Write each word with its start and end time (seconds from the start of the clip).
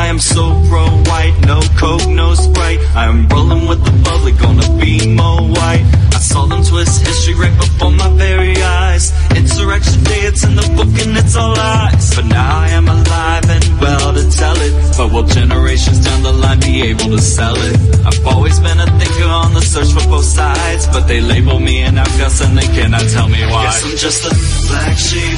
I 0.00 0.06
am 0.06 0.18
so 0.18 0.44
pro 0.68 0.84
white. 1.10 1.36
No 1.44 1.60
coke, 1.76 2.08
no 2.08 2.32
sprite. 2.34 2.80
I 2.96 3.04
am 3.04 3.28
rolling 3.28 3.68
with 3.68 3.84
the 3.84 3.92
bubbly, 4.02 4.32
gonna 4.32 4.68
be 4.80 5.06
more 5.06 5.42
white. 5.42 5.84
I 6.16 6.20
saw 6.30 6.46
them 6.46 6.62
twist 6.64 7.06
history 7.06 7.34
right 7.34 7.54
before 7.60 7.92
my 7.92 8.08
very 8.16 8.56
eyes. 8.56 9.12
Insurrection 9.36 10.02
day, 10.04 10.22
it's 10.30 10.42
in 10.42 10.56
the 10.56 10.66
book 10.76 10.92
and 11.04 11.12
it's 11.20 11.36
all 11.36 11.52
lies. 11.54 12.14
But 12.16 12.26
now 12.26 12.60
I 12.60 12.68
am 12.68 12.88
alive 12.88 13.44
and 13.56 13.64
well 13.80 14.14
to 14.14 14.24
tell 14.30 14.56
it. 14.56 14.72
But 14.96 15.12
will 15.12 15.28
generations 15.28 16.02
down 16.02 16.22
the 16.22 16.32
line 16.32 16.60
be 16.60 16.80
able 16.90 17.10
to 17.16 17.20
sell 17.20 17.56
it? 17.56 17.76
I've 18.08 18.26
always 18.26 18.58
been 18.58 18.80
a 18.80 18.88
thinker 18.98 19.28
on 19.28 19.52
the 19.52 19.60
search 19.60 19.92
for 19.92 20.08
both 20.08 20.24
sides. 20.24 20.86
But 20.88 21.08
they 21.08 21.20
label 21.20 21.60
me 21.60 21.82
an 21.82 21.98
outcast 21.98 22.40
and 22.44 22.56
they 22.56 22.68
cannot 22.72 23.04
tell 23.12 23.28
me 23.28 23.42
why. 23.52 23.64
Guess 23.64 23.84
I'm 23.84 23.96
just 23.96 24.20
a 24.24 24.32
black 24.68 24.96
sheep, 24.96 25.36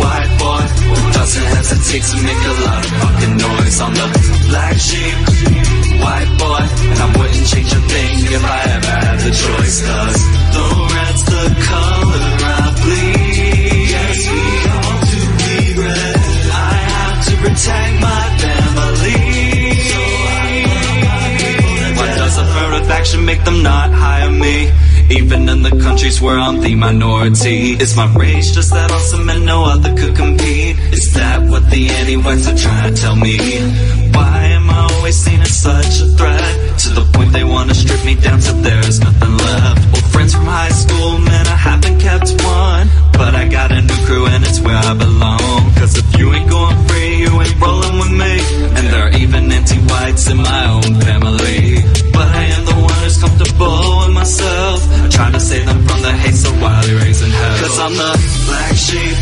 white 0.00 0.32
boy. 0.40 0.64
Doesn't 1.12 1.48
hesitate 1.56 2.04
to 2.12 2.16
make 2.24 2.43
where 26.24 26.38
I'm 26.38 26.60
the 26.60 26.74
minority 26.74 27.76
Is 27.84 27.94
my 27.96 28.08
rage 28.16 28.52
just 28.52 28.70
that 28.72 28.90
awesome 28.90 29.28
and 29.28 29.44
no 29.44 29.64
other 29.64 29.94
could 29.94 30.16
compete? 30.16 30.78
Is 30.96 31.12
that 31.14 31.42
what 31.50 31.68
the 31.70 31.90
anti-whites 31.90 32.48
are 32.48 32.56
trying 32.56 32.94
to 32.94 33.00
tell 33.00 33.14
me? 33.14 33.36
Why 34.16 34.38
am 34.56 34.70
I 34.70 34.88
always 34.94 35.16
seen 35.16 35.40
as 35.40 35.54
such 35.54 36.00
a 36.00 36.06
threat? 36.16 36.54
To 36.84 36.88
the 36.98 37.04
point 37.12 37.30
they 37.32 37.44
wanna 37.44 37.74
strip 37.74 38.02
me 38.04 38.14
down 38.14 38.40
till 38.40 38.56
there's 38.68 39.00
nothing 39.00 39.36
left. 39.36 39.80
Old 39.94 40.06
friends 40.12 40.32
from 40.34 40.46
high 40.46 40.74
school, 40.82 41.18
man 41.18 41.46
I 41.46 41.58
haven't 41.68 41.98
kept 42.00 42.28
one. 42.42 42.88
But 43.12 43.34
I 43.34 43.44
got 43.46 43.70
a 43.70 43.80
new 43.82 44.00
crew 44.06 44.26
and 44.26 44.42
it's 44.44 44.60
where 44.60 44.80
I 44.90 44.94
belong. 44.94 45.60
Cause 45.78 45.92
if 45.98 46.08
you 46.18 46.32
ain't 46.32 46.48
going 46.48 46.78
free, 46.88 47.16
you 47.22 47.30
ain't 47.44 47.60
rolling 47.60 47.96
with 48.00 48.14
me. 48.22 48.34
And 48.76 48.84
there 48.90 49.04
are 49.06 49.14
even 49.22 49.52
anti-whites 49.52 50.30
in 50.32 50.38
my 50.38 50.62
own 50.76 50.90
family. 51.04 51.84
But 52.16 52.28
I 52.40 52.44
am 52.56 52.64
the 52.64 52.76
one 52.88 52.98
who's 53.04 53.18
comfortable 53.20 54.00
with 54.00 54.14
myself 54.14 54.73
I 55.14 55.16
try 55.16 55.30
to 55.30 55.38
save 55.38 55.66
them 55.66 55.78
from 55.86 56.02
the 56.02 56.10
hate 56.10 56.34
so 56.34 56.50
wildly 56.58 56.94
raising 56.98 57.30
hell? 57.30 57.58
Cause 57.62 57.78
I'm 57.78 57.94
the 57.94 58.12
black 58.50 58.74
sheep, 58.74 59.14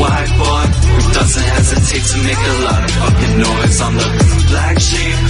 white 0.00 0.32
boy 0.40 0.64
Who 0.64 1.12
doesn't 1.12 1.44
hesitate 1.60 2.04
to 2.08 2.16
make 2.24 2.40
a 2.40 2.56
lot 2.64 2.80
of 2.80 2.90
fucking 3.04 3.36
noise. 3.36 3.80
I'm 3.84 3.94
the 4.00 4.08
black 4.48 4.80
sheep, 4.80 5.20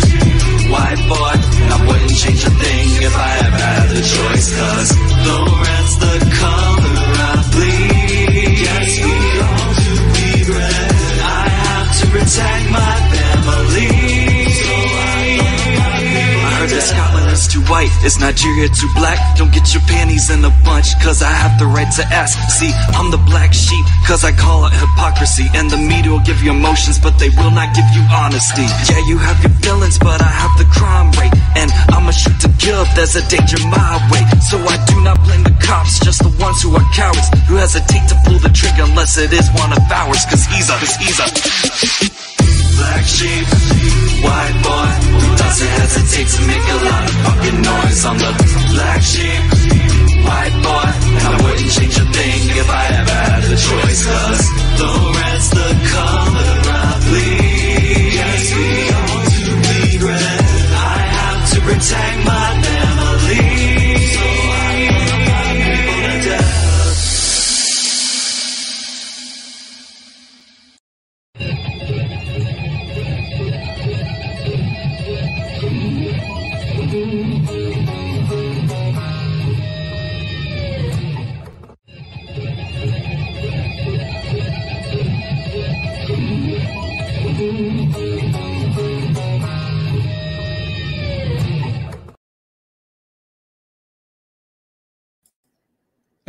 white 0.70 1.02
boy 1.10 1.34
And 1.58 1.70
I 1.74 1.78
wouldn't 1.90 2.14
change 2.14 2.38
a 2.38 2.54
thing 2.54 2.86
if 3.02 3.14
I 3.18 3.30
ever 3.50 3.62
had 3.66 3.86
the 3.90 4.02
choice. 4.06 4.46
Cause 4.54 4.90
the 4.94 5.38
red's 5.58 5.94
the 5.98 6.14
color 6.38 6.94
I 7.26 7.50
bleed. 7.50 8.62
Yes, 8.62 8.94
we 8.94 9.10
all 9.42 9.74
do 9.74 9.90
bleed 10.06 10.46
red. 10.54 10.94
I 11.18 11.42
have 11.50 11.90
to 11.98 12.04
protect 12.14 12.64
my 12.70 12.94
family 13.10 13.89
I 16.70 16.74
heard 16.74 16.86
Scotland 16.86 17.30
is 17.34 17.48
too 17.50 17.62
white, 17.66 17.90
is 18.06 18.20
Nigeria 18.22 18.68
too 18.70 18.86
black? 18.94 19.18
Don't 19.34 19.50
get 19.50 19.74
your 19.74 19.82
panties 19.90 20.30
in 20.30 20.38
a 20.46 20.54
bunch, 20.62 20.94
cause 21.02 21.18
I 21.18 21.34
have 21.34 21.58
the 21.58 21.66
right 21.66 21.90
to 21.98 22.06
ask. 22.14 22.38
See, 22.46 22.70
I'm 22.94 23.10
the 23.10 23.18
black 23.26 23.50
sheep, 23.52 23.82
cause 24.06 24.22
I 24.22 24.30
call 24.30 24.66
it 24.66 24.72
hypocrisy. 24.78 25.50
And 25.58 25.66
the 25.66 25.76
media 25.76 26.14
will 26.14 26.22
give 26.22 26.38
you 26.46 26.54
emotions, 26.54 27.02
but 27.02 27.18
they 27.18 27.26
will 27.34 27.50
not 27.50 27.74
give 27.74 27.90
you 27.90 28.06
honesty. 28.06 28.70
Yeah, 28.86 29.02
you 29.10 29.18
have 29.18 29.42
your 29.42 29.50
feelings, 29.58 29.98
but 29.98 30.22
I 30.22 30.30
have 30.30 30.54
the 30.62 30.68
crime 30.70 31.10
rate. 31.18 31.34
And 31.58 31.74
I'ma 31.90 32.14
shoot 32.14 32.38
to 32.46 32.48
kill 32.62 32.86
if 32.86 32.94
there's 32.94 33.18
a 33.18 33.26
danger 33.26 33.58
my 33.66 33.98
way. 34.14 34.22
So 34.38 34.54
I 34.62 34.78
do 34.86 34.94
not 35.02 35.18
blame 35.26 35.42
the 35.42 35.56
cops, 35.58 35.98
just 35.98 36.22
the 36.22 36.30
ones 36.38 36.62
who 36.62 36.70
are 36.78 36.86
cowards, 36.94 37.26
who 37.50 37.58
hesitate 37.58 38.06
to 38.14 38.16
pull 38.22 38.38
the 38.38 38.52
trigger 38.54 38.86
unless 38.86 39.18
it 39.18 39.34
is 39.34 39.50
one 39.58 39.74
of 39.74 39.82
ours. 39.90 40.22
Cause 40.30 40.46
he's 40.46 40.70
a, 40.70 40.78
cause 40.78 40.94
he's 41.02 41.18
a 41.18 41.26
black 42.80 43.04
sheep, 43.04 43.46
white 44.24 44.56
boy 44.64 44.90
who 45.20 45.28
doesn't 45.36 45.72
hesitate 45.80 46.28
to 46.36 46.40
make 46.48 46.66
a 46.76 46.78
lot 46.88 47.02
of 47.08 47.14
fucking 47.24 47.58
noise. 47.60 48.00
I'm 48.08 48.18
the 48.18 48.32
black 48.72 49.02
sheep, 49.12 49.42
white 50.24 50.56
boy, 50.64 50.88
and 51.16 51.24
I 51.28 51.34
wouldn't 51.44 51.70
change 51.76 51.96
a 52.00 52.06
thing 52.16 52.40
if 52.62 52.68
I 52.70 52.84
ever 53.00 53.18
had 53.28 53.42
the 53.52 53.58
choice. 53.68 54.00
Cause 54.08 54.44
the 54.80 54.90
red's 55.16 55.48
the 55.58 55.68
color 55.92 56.52
I 56.72 56.90
bleed. 57.04 58.12
Yes, 58.20 58.42
we 58.56 58.68
all 58.98 59.22
do 59.34 59.44
bleed 59.64 60.00
red. 60.08 60.40
I 60.72 60.96
have 61.18 61.40
to 61.52 61.58
protect 61.68 62.16
my 62.24 62.59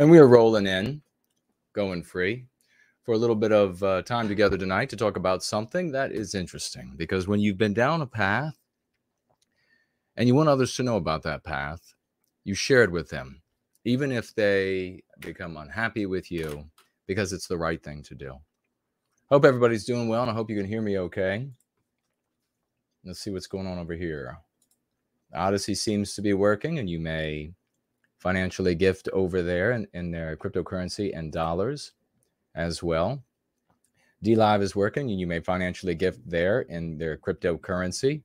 And 0.02 0.10
we 0.10 0.18
are 0.18 0.26
rolling 0.26 0.66
in, 0.66 1.00
going 1.74 2.02
free 2.02 2.46
for 3.04 3.12
a 3.12 3.16
little 3.16 3.36
bit 3.36 3.52
of 3.52 3.80
uh, 3.84 4.02
time 4.02 4.26
together 4.26 4.58
tonight 4.58 4.90
to 4.90 4.96
talk 4.96 5.16
about 5.16 5.44
something 5.44 5.92
that 5.92 6.10
is 6.10 6.34
interesting. 6.34 6.94
Because 6.96 7.28
when 7.28 7.38
you've 7.38 7.56
been 7.56 7.72
down 7.72 8.02
a 8.02 8.06
path 8.08 8.58
and 10.16 10.26
you 10.26 10.34
want 10.34 10.48
others 10.48 10.74
to 10.74 10.82
know 10.82 10.96
about 10.96 11.22
that 11.22 11.44
path, 11.44 11.94
you 12.42 12.52
share 12.52 12.82
it 12.82 12.90
with 12.90 13.10
them, 13.10 13.42
even 13.84 14.10
if 14.10 14.34
they 14.34 15.04
become 15.20 15.56
unhappy 15.56 16.06
with 16.06 16.32
you, 16.32 16.64
because 17.06 17.32
it's 17.32 17.46
the 17.46 17.56
right 17.56 17.80
thing 17.80 18.02
to 18.02 18.16
do. 18.16 18.38
Hope 19.30 19.44
everybody's 19.44 19.84
doing 19.84 20.08
well, 20.08 20.22
and 20.22 20.32
I 20.32 20.34
hope 20.34 20.50
you 20.50 20.56
can 20.56 20.66
hear 20.66 20.82
me 20.82 20.98
okay. 20.98 21.46
Let's 23.04 23.20
see 23.20 23.30
what's 23.30 23.46
going 23.46 23.68
on 23.68 23.78
over 23.78 23.94
here. 23.94 24.38
Odysee 25.32 25.76
seems 25.76 26.16
to 26.16 26.22
be 26.22 26.34
working, 26.34 26.80
and 26.80 26.90
you 26.90 26.98
may 26.98 27.52
financially 28.22 28.76
gift 28.76 29.08
over 29.12 29.42
there 29.42 29.72
in, 29.72 29.86
in 29.94 30.12
their 30.12 30.36
cryptocurrency 30.36 31.10
and 31.16 31.32
dollars 31.32 31.92
as 32.54 32.82
well. 32.82 33.20
DLive 34.24 34.62
is 34.62 34.76
working, 34.76 35.10
and 35.10 35.18
you 35.18 35.26
may 35.26 35.40
financially 35.40 35.96
gift 35.96 36.20
there 36.24 36.60
in 36.62 36.96
their 36.96 37.16
cryptocurrency. 37.16 38.22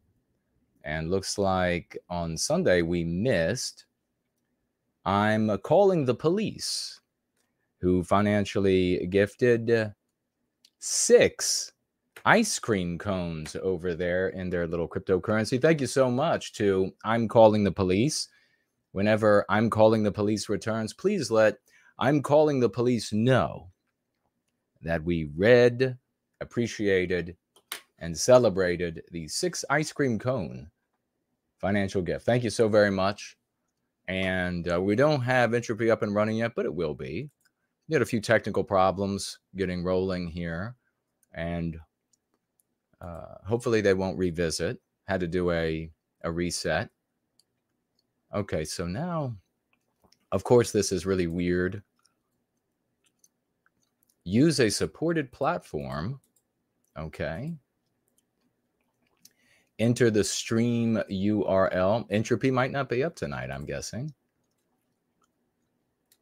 And 0.84 1.10
looks 1.10 1.40
like 1.40 1.98
on 2.10 2.38
Sunday 2.38 2.84
we 2.84 3.04
missed. 3.04 3.86
I'm 5.04 5.58
calling 5.60 6.06
the 6.06 6.14
police, 6.14 7.02
who 7.82 8.04
financially 8.04 9.08
gifted 9.08 9.94
six 10.78 11.72
ice 12.24 12.60
cream 12.60 12.98
cones 13.00 13.56
over 13.64 13.96
there 13.96 14.30
in 14.30 14.50
their 14.50 14.68
little 14.68 14.88
cryptocurrency. 14.88 15.60
Thank 15.60 15.82
you 15.82 15.88
so 15.88 16.12
much 16.12 16.54
to 16.54 16.92
I'm 17.04 17.28
calling 17.28 17.64
the 17.64 17.72
police 17.72 18.28
whenever 18.98 19.46
I'm 19.48 19.70
calling 19.70 20.02
the 20.02 20.12
police 20.12 20.50
returns, 20.50 20.92
please 20.92 21.30
let 21.30 21.58
I'm 22.00 22.24
calling 22.24 22.60
the 22.60 22.68
police 22.68 23.14
know 23.14 23.70
that 24.82 25.04
we 25.04 25.30
read, 25.38 26.00
appreciated, 26.42 27.38
and 28.00 28.18
celebrated 28.18 29.04
the 29.12 29.28
six 29.28 29.64
ice 29.70 29.92
cream 29.92 30.18
cone 30.18 30.72
financial 31.60 32.02
gift. 32.02 32.26
Thank 32.26 32.44
you 32.44 32.50
so 32.50 32.68
very 32.68 32.90
much. 32.90 33.38
And 34.08 34.68
uh, 34.68 34.82
we 34.82 34.96
don't 34.96 35.22
have 35.22 35.54
entropy 35.54 35.92
up 35.92 36.02
and 36.02 36.16
running 36.16 36.38
yet, 36.38 36.54
but 36.56 36.66
it 36.66 36.74
will 36.74 36.96
be. 36.96 37.30
We 37.88 37.94
had 37.94 38.02
a 38.02 38.06
few 38.06 38.20
technical 38.20 38.64
problems 38.64 39.38
getting 39.56 39.84
rolling 39.84 40.28
here, 40.28 40.76
and 41.36 41.78
uh, 43.00 43.36
hopefully 43.46 43.82
they 43.82 43.94
won't 43.94 44.18
revisit. 44.18 44.80
Had 45.04 45.20
to 45.20 45.28
do 45.28 45.52
a 45.52 45.92
a 46.24 46.32
reset. 46.32 46.90
Okay, 48.34 48.66
so 48.66 48.86
now, 48.86 49.36
of 50.32 50.44
course, 50.44 50.72
this 50.72 50.92
is 50.92 51.06
really 51.06 51.28
weird. 51.28 51.82
Use 54.24 54.60
a 54.60 54.70
supported 54.70 55.32
platform. 55.32 56.20
Okay. 56.98 57.54
Enter 59.80 60.10
the 60.10 60.24
stream 60.24 61.02
URL. 61.10 62.06
Entropy 62.10 62.52
might 62.52 62.72
not 62.72 62.90
be 62.90 63.04
up 63.04 63.16
tonight, 63.16 63.52
I'm 63.52 63.66
guessing. 63.66 64.14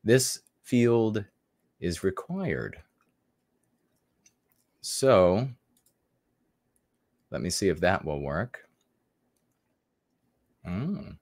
This 0.04 0.42
field 0.62 1.26
is 1.80 2.04
required. 2.04 2.78
So 4.82 5.48
let 7.32 7.42
me 7.42 7.50
see 7.50 7.70
if 7.70 7.80
that 7.80 8.06
will 8.06 8.20
work. 8.20 8.70
Mm. 10.68 11.18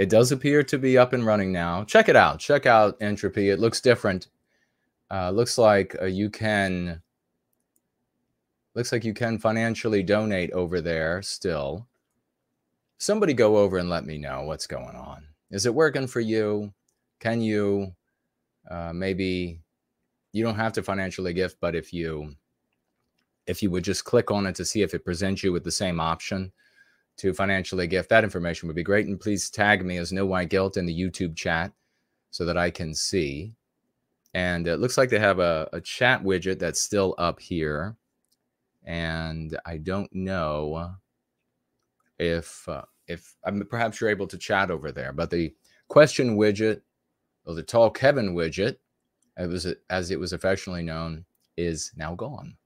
It 0.00 0.08
does 0.08 0.32
appear 0.32 0.62
to 0.62 0.78
be 0.78 0.96
up 0.96 1.12
and 1.12 1.26
running 1.26 1.52
now. 1.52 1.84
Check 1.84 2.08
it 2.08 2.16
out. 2.16 2.38
Check 2.38 2.64
out 2.64 2.96
Entropy. 3.02 3.50
It 3.50 3.58
looks 3.58 3.82
different. 3.82 4.28
Uh, 5.10 5.28
looks 5.28 5.58
like 5.58 5.94
uh, 6.00 6.06
you 6.06 6.30
can. 6.30 7.02
Looks 8.74 8.92
like 8.92 9.04
you 9.04 9.12
can 9.12 9.38
financially 9.38 10.02
donate 10.02 10.52
over 10.52 10.80
there 10.80 11.20
still. 11.20 11.86
Somebody 12.96 13.34
go 13.34 13.58
over 13.58 13.76
and 13.76 13.90
let 13.90 14.06
me 14.06 14.16
know 14.16 14.44
what's 14.44 14.66
going 14.66 14.96
on. 14.96 15.22
Is 15.50 15.66
it 15.66 15.74
working 15.74 16.06
for 16.06 16.20
you? 16.20 16.72
Can 17.18 17.42
you 17.42 17.92
uh, 18.70 18.94
maybe 18.94 19.60
you 20.32 20.42
don't 20.42 20.56
have 20.56 20.72
to 20.72 20.82
financially 20.82 21.34
gift, 21.34 21.58
but 21.60 21.74
if 21.74 21.92
you 21.92 22.36
if 23.46 23.62
you 23.62 23.70
would 23.70 23.84
just 23.84 24.06
click 24.06 24.30
on 24.30 24.46
it 24.46 24.54
to 24.54 24.64
see 24.64 24.80
if 24.80 24.94
it 24.94 25.04
presents 25.04 25.44
you 25.44 25.52
with 25.52 25.64
the 25.64 25.70
same 25.70 26.00
option, 26.00 26.52
to 27.20 27.34
financially 27.34 27.86
gift, 27.86 28.08
that 28.08 28.24
information 28.24 28.66
would 28.66 28.76
be 28.76 28.82
great. 28.82 29.06
And 29.06 29.20
please 29.20 29.50
tag 29.50 29.84
me 29.84 29.98
as 29.98 30.10
No 30.10 30.24
White 30.24 30.48
Guilt 30.48 30.78
in 30.78 30.86
the 30.86 30.98
YouTube 30.98 31.36
chat 31.36 31.70
so 32.30 32.46
that 32.46 32.56
I 32.56 32.70
can 32.70 32.94
see. 32.94 33.52
And 34.32 34.66
it 34.66 34.78
looks 34.78 34.96
like 34.96 35.10
they 35.10 35.18
have 35.18 35.38
a, 35.38 35.68
a 35.72 35.80
chat 35.80 36.22
widget 36.22 36.58
that's 36.58 36.80
still 36.80 37.14
up 37.18 37.38
here. 37.38 37.96
And 38.84 39.58
I 39.66 39.76
don't 39.76 40.10
know 40.14 40.94
if 42.18 42.66
uh, 42.68 42.82
if 43.06 43.34
perhaps 43.68 44.00
you're 44.00 44.08
able 44.08 44.28
to 44.28 44.38
chat 44.38 44.70
over 44.70 44.92
there, 44.92 45.12
but 45.12 45.30
the 45.30 45.52
question 45.88 46.38
widget 46.38 46.80
or 47.44 47.54
the 47.54 47.62
tall 47.62 47.90
Kevin 47.90 48.34
widget, 48.34 48.76
it 49.36 49.48
was 49.48 49.66
as 49.90 50.10
it 50.10 50.18
was 50.18 50.32
affectionately 50.32 50.82
known, 50.82 51.24
is 51.58 51.92
now 51.96 52.14
gone. 52.14 52.56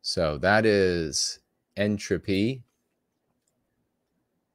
So 0.00 0.38
that 0.38 0.64
is 0.64 1.40
entropy 1.76 2.62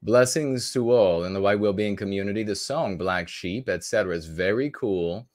Blessings 0.04 0.74
to 0.74 0.92
all 0.92 1.24
in 1.24 1.34
the 1.34 1.40
white 1.40 1.62
well-being 1.62 1.96
community. 1.96 2.44
The 2.44 2.56
song 2.56 2.98
Black 2.98 3.30
Sheep, 3.30 3.70
etc. 3.70 4.14
is 4.14 4.26
very 4.26 4.70
cool. 4.72 5.30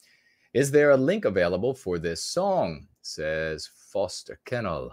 Is 0.53 0.71
there 0.71 0.91
a 0.91 0.97
link 0.97 1.25
available 1.25 1.73
for 1.73 1.99
this 1.99 2.23
song? 2.23 2.87
Says 3.01 3.71
Foster 3.91 4.39
Kennel. 4.45 4.91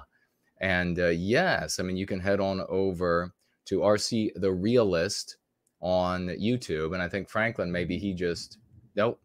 And 0.62 0.98
uh, 0.98 1.08
yes, 1.08 1.77
I 1.77 1.84
mean, 1.84 1.98
you 1.98 2.05
can 2.05 2.22
head 2.22 2.39
on 2.39 2.62
over 2.70 3.34
to 3.65 3.79
RC 3.79 4.29
The 4.38 4.53
Realist 4.53 5.36
on 5.82 6.27
YouTube. 6.27 6.94
And 6.94 7.03
I 7.03 7.10
think 7.10 7.27
Franklin, 7.27 7.70
maybe 7.70 7.98
he 7.98 8.13
just, 8.13 8.60
nope. 8.96 9.20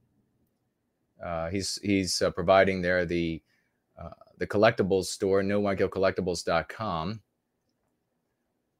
Uh, 1.24 1.48
he's 1.50 1.78
he's 1.84 2.20
uh, 2.22 2.30
providing 2.32 2.82
there 2.82 3.04
the 3.04 3.40
uh, 3.96 4.10
the 4.38 4.48
collectibles 4.48 5.04
store, 5.04 5.42
nowhiteguiltcollectibles.com. 5.42 7.20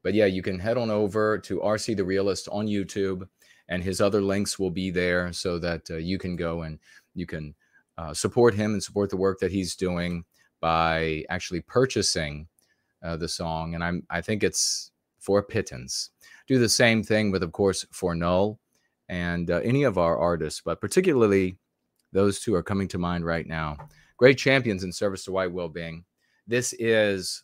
But 0.03 0.13
yeah, 0.13 0.25
you 0.25 0.41
can 0.41 0.59
head 0.59 0.77
on 0.77 0.89
over 0.89 1.37
to 1.39 1.59
RC 1.59 1.95
the 1.97 2.03
Realist 2.03 2.47
on 2.51 2.67
YouTube, 2.67 3.27
and 3.69 3.83
his 3.83 4.01
other 4.01 4.21
links 4.21 4.57
will 4.57 4.71
be 4.71 4.89
there 4.89 5.31
so 5.31 5.59
that 5.59 5.89
uh, 5.89 5.97
you 5.97 6.17
can 6.17 6.35
go 6.35 6.63
and 6.63 6.79
you 7.13 7.25
can 7.25 7.53
uh, 7.97 8.13
support 8.13 8.53
him 8.53 8.73
and 8.73 8.83
support 8.83 9.09
the 9.09 9.17
work 9.17 9.39
that 9.39 9.51
he's 9.51 9.75
doing 9.75 10.23
by 10.59 11.23
actually 11.29 11.61
purchasing 11.61 12.47
uh, 13.03 13.17
the 13.17 13.27
song. 13.27 13.75
And 13.75 13.83
I'm 13.83 14.03
I 14.09 14.21
think 14.21 14.43
it's 14.43 14.91
for 15.19 15.41
pittance. 15.43 16.09
Do 16.47 16.57
the 16.57 16.69
same 16.69 17.03
thing 17.03 17.31
with, 17.31 17.43
of 17.43 17.51
course, 17.51 17.85
for 17.91 18.15
null 18.15 18.59
and 19.07 19.51
uh, 19.51 19.61
any 19.63 19.83
of 19.83 19.97
our 19.97 20.17
artists, 20.17 20.61
but 20.63 20.81
particularly 20.81 21.57
those 22.11 22.39
two 22.39 22.55
are 22.55 22.63
coming 22.63 22.87
to 22.89 22.97
mind 22.97 23.25
right 23.25 23.47
now. 23.47 23.77
Great 24.17 24.37
champions 24.37 24.83
in 24.83 24.91
service 24.91 25.23
to 25.25 25.31
white 25.31 25.51
well-being. 25.51 26.03
This 26.47 26.73
is 26.73 27.43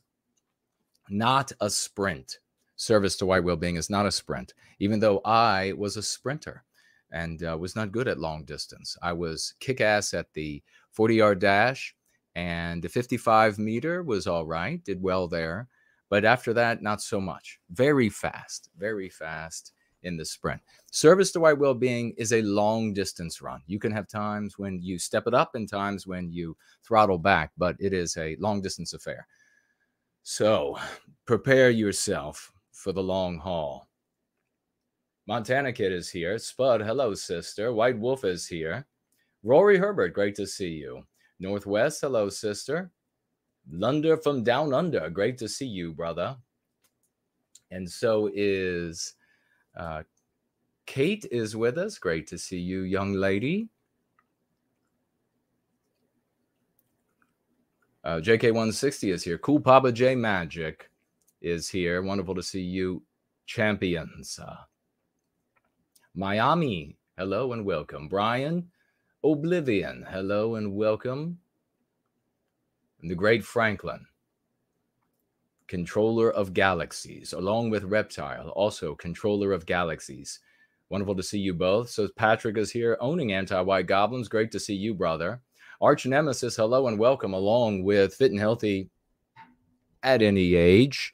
not 1.10 1.52
a 1.62 1.70
sprint 1.70 2.40
service 2.78 3.18
to 3.18 3.26
white 3.26 3.44
well-being 3.44 3.76
is 3.76 3.90
not 3.90 4.06
a 4.06 4.12
sprint 4.12 4.54
even 4.80 5.00
though 5.00 5.20
i 5.26 5.74
was 5.74 5.98
a 5.98 6.02
sprinter 6.02 6.64
and 7.12 7.44
uh, 7.44 7.58
was 7.58 7.76
not 7.76 7.92
good 7.92 8.08
at 8.08 8.20
long 8.20 8.44
distance. 8.44 8.98
I 9.02 9.14
was 9.14 9.54
kick-ass 9.60 10.14
at 10.14 10.34
the 10.34 10.62
40 10.92 11.16
yard 11.16 11.40
dash 11.40 11.96
and 12.36 12.84
the 12.84 12.90
55 12.90 13.58
meter 13.58 14.04
was 14.04 14.28
all 14.28 14.46
right 14.46 14.84
did 14.84 15.02
well 15.02 15.28
there 15.28 15.68
but 16.10 16.26
after 16.26 16.54
that 16.54 16.82
not 16.82 17.02
so 17.02 17.20
much. 17.20 17.60
Very 17.72 18.10
fast 18.10 18.70
very 18.78 19.10
fast 19.10 19.74
in 20.04 20.16
the 20.16 20.26
sprint. 20.26 20.62
Service 20.92 21.32
to 21.32 21.40
white 21.40 21.58
well-being 21.58 22.14
is 22.18 22.32
a 22.32 22.42
long 22.44 22.94
distance 22.94 23.42
run. 23.42 23.62
You 23.66 23.80
can 23.80 23.92
have 23.92 24.08
times 24.08 24.58
when 24.58 24.80
you 24.82 25.00
step 25.00 25.26
it 25.26 25.34
up 25.34 25.56
and 25.56 25.68
times 25.68 26.06
when 26.06 26.32
you 26.32 26.56
throttle 26.86 27.18
back 27.18 27.52
but 27.58 27.76
it 27.80 27.94
is 27.94 28.18
a 28.18 28.36
long 28.40 28.62
distance 28.62 28.94
affair. 28.94 29.28
So 30.24 30.78
prepare 31.26 31.70
yourself 31.70 32.52
for 32.78 32.94
the 32.94 33.04
long 33.04 33.38
haul. 33.40 33.88
Montana 35.28 35.74
Kid 35.74 35.92
is 35.92 36.10
here. 36.10 36.38
Spud, 36.38 36.82
hello, 36.82 37.14
sister. 37.14 37.74
White 37.74 37.98
Wolf 38.00 38.24
is 38.24 38.48
here. 38.48 38.86
Rory 39.44 39.78
Herbert, 39.78 40.14
great 40.14 40.36
to 40.36 40.48
see 40.48 40.70
you. 40.70 41.04
Northwest, 41.40 42.02
hello, 42.02 42.30
sister. 42.30 42.92
Lunder 43.70 44.16
from 44.16 44.44
Down 44.44 44.74
Under, 44.74 45.10
great 45.10 45.38
to 45.40 45.50
see 45.50 45.66
you, 45.66 45.94
brother. 45.94 46.38
And 47.72 47.90
so 47.90 48.30
is 48.34 49.16
Uh, 49.76 50.04
Kate 50.88 51.26
is 51.32 51.56
with 51.56 51.78
us. 51.78 52.00
Great 52.00 52.26
to 52.28 52.38
see 52.38 52.58
you, 52.58 52.82
young 52.82 53.14
lady. 53.14 53.70
Uh, 58.04 58.20
JK160 58.20 59.14
is 59.14 59.24
here. 59.24 59.38
Cool 59.38 59.60
Papa 59.60 59.92
J 59.92 60.16
Magic 60.16 60.90
is 61.42 61.70
here. 61.70 62.02
Wonderful 62.02 62.36
to 62.36 62.44
see 62.44 62.62
you, 62.62 63.04
champions. 63.46 64.40
Uh, 64.40 64.56
Miami, 66.16 66.98
hello 67.18 67.54
and 67.54 67.66
welcome. 67.66 68.08
Brian 68.08 68.70
Oblivion, 69.24 70.06
hello 70.10 70.56
and 70.56 70.76
welcome. 70.76 71.40
And 73.02 73.12
the 73.12 73.16
great 73.16 73.44
Franklin, 73.44 74.06
controller 75.68 76.32
of 76.32 76.54
galaxies, 76.54 77.34
along 77.34 77.70
with 77.70 77.84
Reptile, 77.84 78.50
also 78.50 78.96
controller 78.96 79.52
of 79.52 79.66
galaxies. 79.66 80.40
Wonderful 80.90 81.16
to 81.16 81.24
see 81.24 81.40
you 81.40 81.54
both. 81.54 81.90
So 81.90 82.08
Patrick 82.16 82.58
is 82.58 82.72
here 82.72 82.98
owning 83.02 83.34
anti-white 83.34 83.88
goblins. 83.88 84.30
Great 84.30 84.52
to 84.54 84.60
see 84.60 84.76
you, 84.76 84.94
brother. 84.94 85.42
Arch 85.82 86.06
Nemesis, 86.06 86.56
hello 86.56 86.88
and 86.88 86.98
welcome, 86.98 87.34
along 87.34 87.84
with 87.84 88.16
Fit 88.16 88.32
and 88.32 88.40
Healthy 88.40 88.90
at 90.02 90.22
any 90.22 90.56
age. 90.56 91.14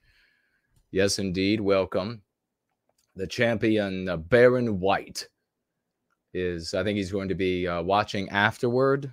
Yes, 0.93 1.17
indeed, 1.17 1.59
welcome. 1.59 2.21
The 3.15 3.25
champion 3.25 4.07
uh, 4.07 4.15
Baron 4.15 4.79
White 4.79 5.27
is, 6.35 6.75
I 6.75 6.83
think 6.83 6.97
he's 6.97 7.11
going 7.11 7.29
to 7.29 7.35
be 7.35 7.67
uh, 7.67 7.81
watching 7.81 8.29
afterward, 8.29 9.11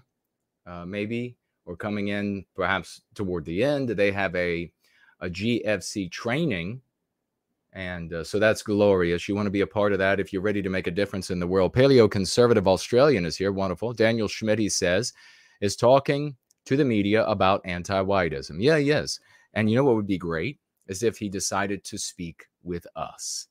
uh, 0.67 0.85
maybe, 0.85 1.39
or 1.65 1.77
coming 1.77 2.09
in 2.09 2.45
perhaps 2.55 3.01
toward 3.15 3.47
the 3.47 3.65
end. 3.65 3.89
They 3.89 4.13
have 4.13 4.37
a, 4.37 4.71
a 5.21 5.31
GFC 5.31 6.11
training. 6.11 6.83
And 7.73 8.13
uh, 8.13 8.25
so 8.25 8.39
that's 8.39 8.63
glorious. 8.63 9.27
You 9.27 9.35
want 9.35 9.47
to 9.47 9.51
be 9.51 9.63
a 9.63 9.67
part 9.67 9.95
of 9.95 9.99
that 10.01 10.21
if 10.21 10.35
you're 10.35 10.43
ready 10.43 10.61
to 10.61 10.69
make 10.69 10.87
a 10.87 10.91
difference 10.91 11.31
in 11.31 11.41
the 11.41 11.47
world. 11.47 11.73
Paleo 11.73 12.11
Conservative 12.11 12.69
Australian 12.69 13.25
is 13.25 13.39
here. 13.39 13.53
Wonderful. 13.53 13.95
Daniel 13.95 14.29
Schmidt, 14.29 14.59
he 14.59 14.69
says, 14.69 15.15
is 15.63 15.77
talking 15.77 16.37
to 16.67 16.77
the 16.77 16.85
media 16.85 17.25
about 17.25 17.63
anti 17.65 18.03
whiteism. 18.03 18.57
Yeah, 18.59 18.77
yes. 18.77 19.19
And 19.55 19.71
you 19.71 19.77
know 19.77 19.85
what 19.85 19.97
would 19.97 20.07
be 20.07 20.19
great? 20.19 20.59
Is 20.91 21.03
if 21.03 21.17
he 21.17 21.29
decided 21.29 21.85
to 21.85 21.97
speak 21.97 22.47
with 22.65 22.85
us. 22.97 23.47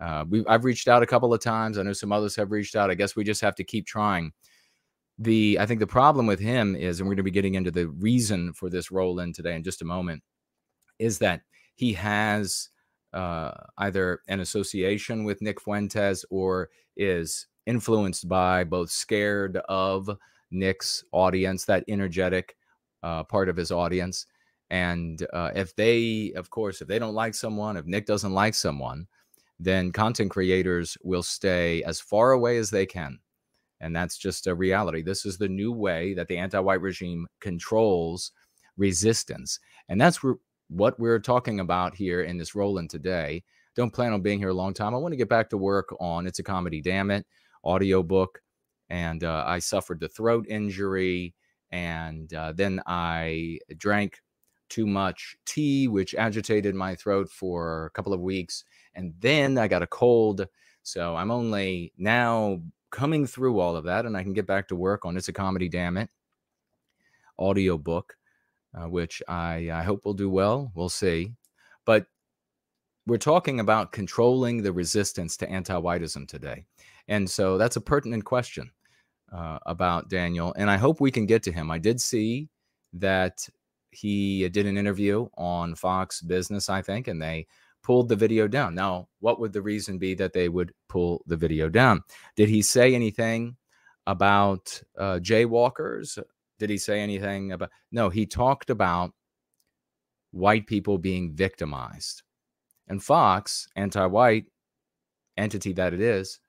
Uh, 0.00 0.24
I've 0.46 0.64
reached 0.64 0.86
out 0.86 1.02
a 1.02 1.06
couple 1.06 1.34
of 1.34 1.40
times. 1.40 1.78
I 1.78 1.82
know 1.82 1.92
some 1.92 2.12
others 2.12 2.36
have 2.36 2.52
reached 2.52 2.76
out. 2.76 2.90
I 2.90 2.94
guess 2.94 3.16
we 3.16 3.24
just 3.24 3.40
have 3.40 3.56
to 3.56 3.64
keep 3.64 3.86
trying. 3.86 4.32
The 5.18 5.58
I 5.58 5.66
think 5.66 5.80
the 5.80 5.86
problem 5.86 6.26
with 6.26 6.38
him 6.38 6.76
is, 6.76 7.00
and 7.00 7.08
we're 7.08 7.14
going 7.14 7.24
to 7.24 7.30
be 7.30 7.30
getting 7.32 7.56
into 7.56 7.72
the 7.72 7.88
reason 7.88 8.52
for 8.52 8.70
this 8.70 8.92
roll 8.92 9.18
in 9.18 9.32
today 9.32 9.56
in 9.56 9.64
just 9.64 9.82
a 9.82 9.86
moment, 9.86 10.22
is 10.98 11.18
that 11.18 11.40
he 11.74 11.92
has 11.94 12.68
uh, 13.12 13.50
either 13.78 14.20
an 14.28 14.40
association 14.40 15.24
with 15.24 15.42
Nick 15.42 15.60
Fuentes 15.60 16.24
or 16.30 16.68
is 16.96 17.48
influenced 17.66 18.28
by 18.28 18.62
both 18.62 18.90
scared 18.90 19.56
of 19.68 20.08
Nick's 20.52 21.02
audience, 21.12 21.64
that 21.64 21.84
energetic 21.88 22.56
uh, 23.02 23.24
part 23.24 23.48
of 23.48 23.56
his 23.56 23.72
audience. 23.72 24.26
And 24.70 25.24
uh, 25.32 25.52
if 25.54 25.74
they, 25.76 26.32
of 26.34 26.50
course, 26.50 26.80
if 26.80 26.88
they 26.88 26.98
don't 26.98 27.14
like 27.14 27.34
someone, 27.34 27.76
if 27.76 27.86
Nick 27.86 28.06
doesn't 28.06 28.32
like 28.32 28.54
someone, 28.54 29.06
then 29.58 29.92
content 29.92 30.30
creators 30.30 30.98
will 31.02 31.22
stay 31.22 31.82
as 31.84 32.00
far 32.00 32.32
away 32.32 32.58
as 32.58 32.70
they 32.70 32.86
can. 32.86 33.18
And 33.80 33.94
that's 33.94 34.16
just 34.18 34.46
a 34.46 34.54
reality. 34.54 35.02
This 35.02 35.26
is 35.26 35.38
the 35.38 35.48
new 35.48 35.72
way 35.72 36.14
that 36.14 36.28
the 36.28 36.38
anti 36.38 36.58
white 36.58 36.80
regime 36.80 37.26
controls 37.40 38.32
resistance. 38.76 39.60
And 39.88 40.00
that's 40.00 40.24
re- 40.24 40.34
what 40.68 40.98
we're 40.98 41.20
talking 41.20 41.60
about 41.60 41.94
here 41.94 42.22
in 42.22 42.38
this 42.38 42.54
roll 42.54 42.78
in 42.78 42.88
today. 42.88 43.44
Don't 43.74 43.92
plan 43.92 44.12
on 44.12 44.22
being 44.22 44.38
here 44.38 44.48
a 44.48 44.54
long 44.54 44.72
time. 44.72 44.94
I 44.94 44.98
want 44.98 45.12
to 45.12 45.16
get 45.16 45.28
back 45.28 45.50
to 45.50 45.58
work 45.58 45.94
on 46.00 46.26
It's 46.26 46.38
a 46.38 46.42
Comedy 46.42 46.80
Damn 46.80 47.10
It 47.10 47.26
audiobook. 47.64 48.40
And 48.88 49.24
uh, 49.24 49.44
I 49.46 49.58
suffered 49.58 50.00
the 50.00 50.08
throat 50.08 50.46
injury. 50.48 51.34
And 51.70 52.32
uh, 52.32 52.52
then 52.52 52.80
I 52.86 53.58
drank 53.76 54.20
too 54.68 54.86
much 54.86 55.36
tea, 55.46 55.88
which 55.88 56.14
agitated 56.14 56.74
my 56.74 56.94
throat 56.94 57.28
for 57.30 57.86
a 57.86 57.90
couple 57.90 58.12
of 58.12 58.20
weeks 58.20 58.64
and 58.96 59.14
then 59.20 59.58
I 59.58 59.68
got 59.68 59.82
a 59.82 59.86
cold. 59.86 60.48
So 60.82 61.14
I'm 61.14 61.30
only 61.30 61.92
now 61.96 62.62
coming 62.90 63.26
through 63.26 63.60
all 63.60 63.76
of 63.76 63.84
that, 63.84 64.06
and 64.06 64.16
I 64.16 64.22
can 64.22 64.32
get 64.32 64.46
back 64.46 64.68
to 64.68 64.76
work 64.76 65.04
on 65.04 65.16
It's 65.16 65.28
a 65.28 65.32
Comedy, 65.32 65.68
Damn 65.68 65.96
It 65.98 66.10
audiobook, 67.38 68.16
uh, 68.74 68.88
which 68.88 69.22
I, 69.28 69.70
I 69.70 69.82
hope 69.82 70.06
will 70.06 70.14
do 70.14 70.30
well. 70.30 70.72
We'll 70.74 70.88
see. 70.88 71.34
But 71.84 72.06
we're 73.06 73.18
talking 73.18 73.60
about 73.60 73.92
controlling 73.92 74.62
the 74.62 74.72
resistance 74.72 75.36
to 75.36 75.50
anti 75.50 75.74
whiteism 75.74 76.26
today. 76.26 76.64
And 77.08 77.28
so 77.28 77.58
that's 77.58 77.76
a 77.76 77.80
pertinent 77.80 78.24
question 78.24 78.70
uh, 79.30 79.58
about 79.66 80.08
Daniel. 80.08 80.54
And 80.56 80.70
I 80.70 80.78
hope 80.78 81.00
we 81.00 81.10
can 81.10 81.26
get 81.26 81.42
to 81.44 81.52
him. 81.52 81.70
I 81.70 81.78
did 81.78 82.00
see 82.00 82.48
that 82.94 83.46
he 83.90 84.48
did 84.48 84.66
an 84.66 84.76
interview 84.76 85.28
on 85.36 85.74
Fox 85.74 86.20
Business, 86.20 86.68
I 86.68 86.82
think, 86.82 87.08
and 87.08 87.20
they 87.20 87.46
pulled 87.82 88.08
the 88.08 88.16
video 88.16 88.48
down. 88.48 88.74
Now, 88.74 89.08
what 89.20 89.38
would 89.40 89.52
the 89.52 89.62
reason 89.62 89.98
be 89.98 90.14
that 90.14 90.32
they 90.32 90.48
would 90.48 90.72
pull 90.88 91.22
the 91.26 91.36
video 91.36 91.68
down? 91.68 92.02
Did 92.34 92.48
he 92.48 92.62
say 92.62 92.94
anything 92.94 93.56
about 94.06 94.82
uh, 94.98 95.20
jaywalkers? 95.22 96.18
Did 96.58 96.70
he 96.70 96.78
say 96.78 97.00
anything 97.00 97.52
about? 97.52 97.70
No, 97.92 98.08
he 98.08 98.26
talked 98.26 98.70
about 98.70 99.12
white 100.32 100.66
people 100.66 100.98
being 100.98 101.34
victimized. 101.34 102.22
And 102.88 103.02
Fox, 103.02 103.68
anti 103.76 104.04
white 104.06 104.46
entity 105.36 105.72
that 105.74 105.94
it 105.94 106.00
is, 106.00 106.40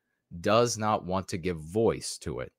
does 0.42 0.78
not 0.78 1.06
want 1.06 1.28
to 1.30 1.38
give 1.38 1.58
voice 1.58 2.18
to 2.20 2.40
it. 2.40 2.52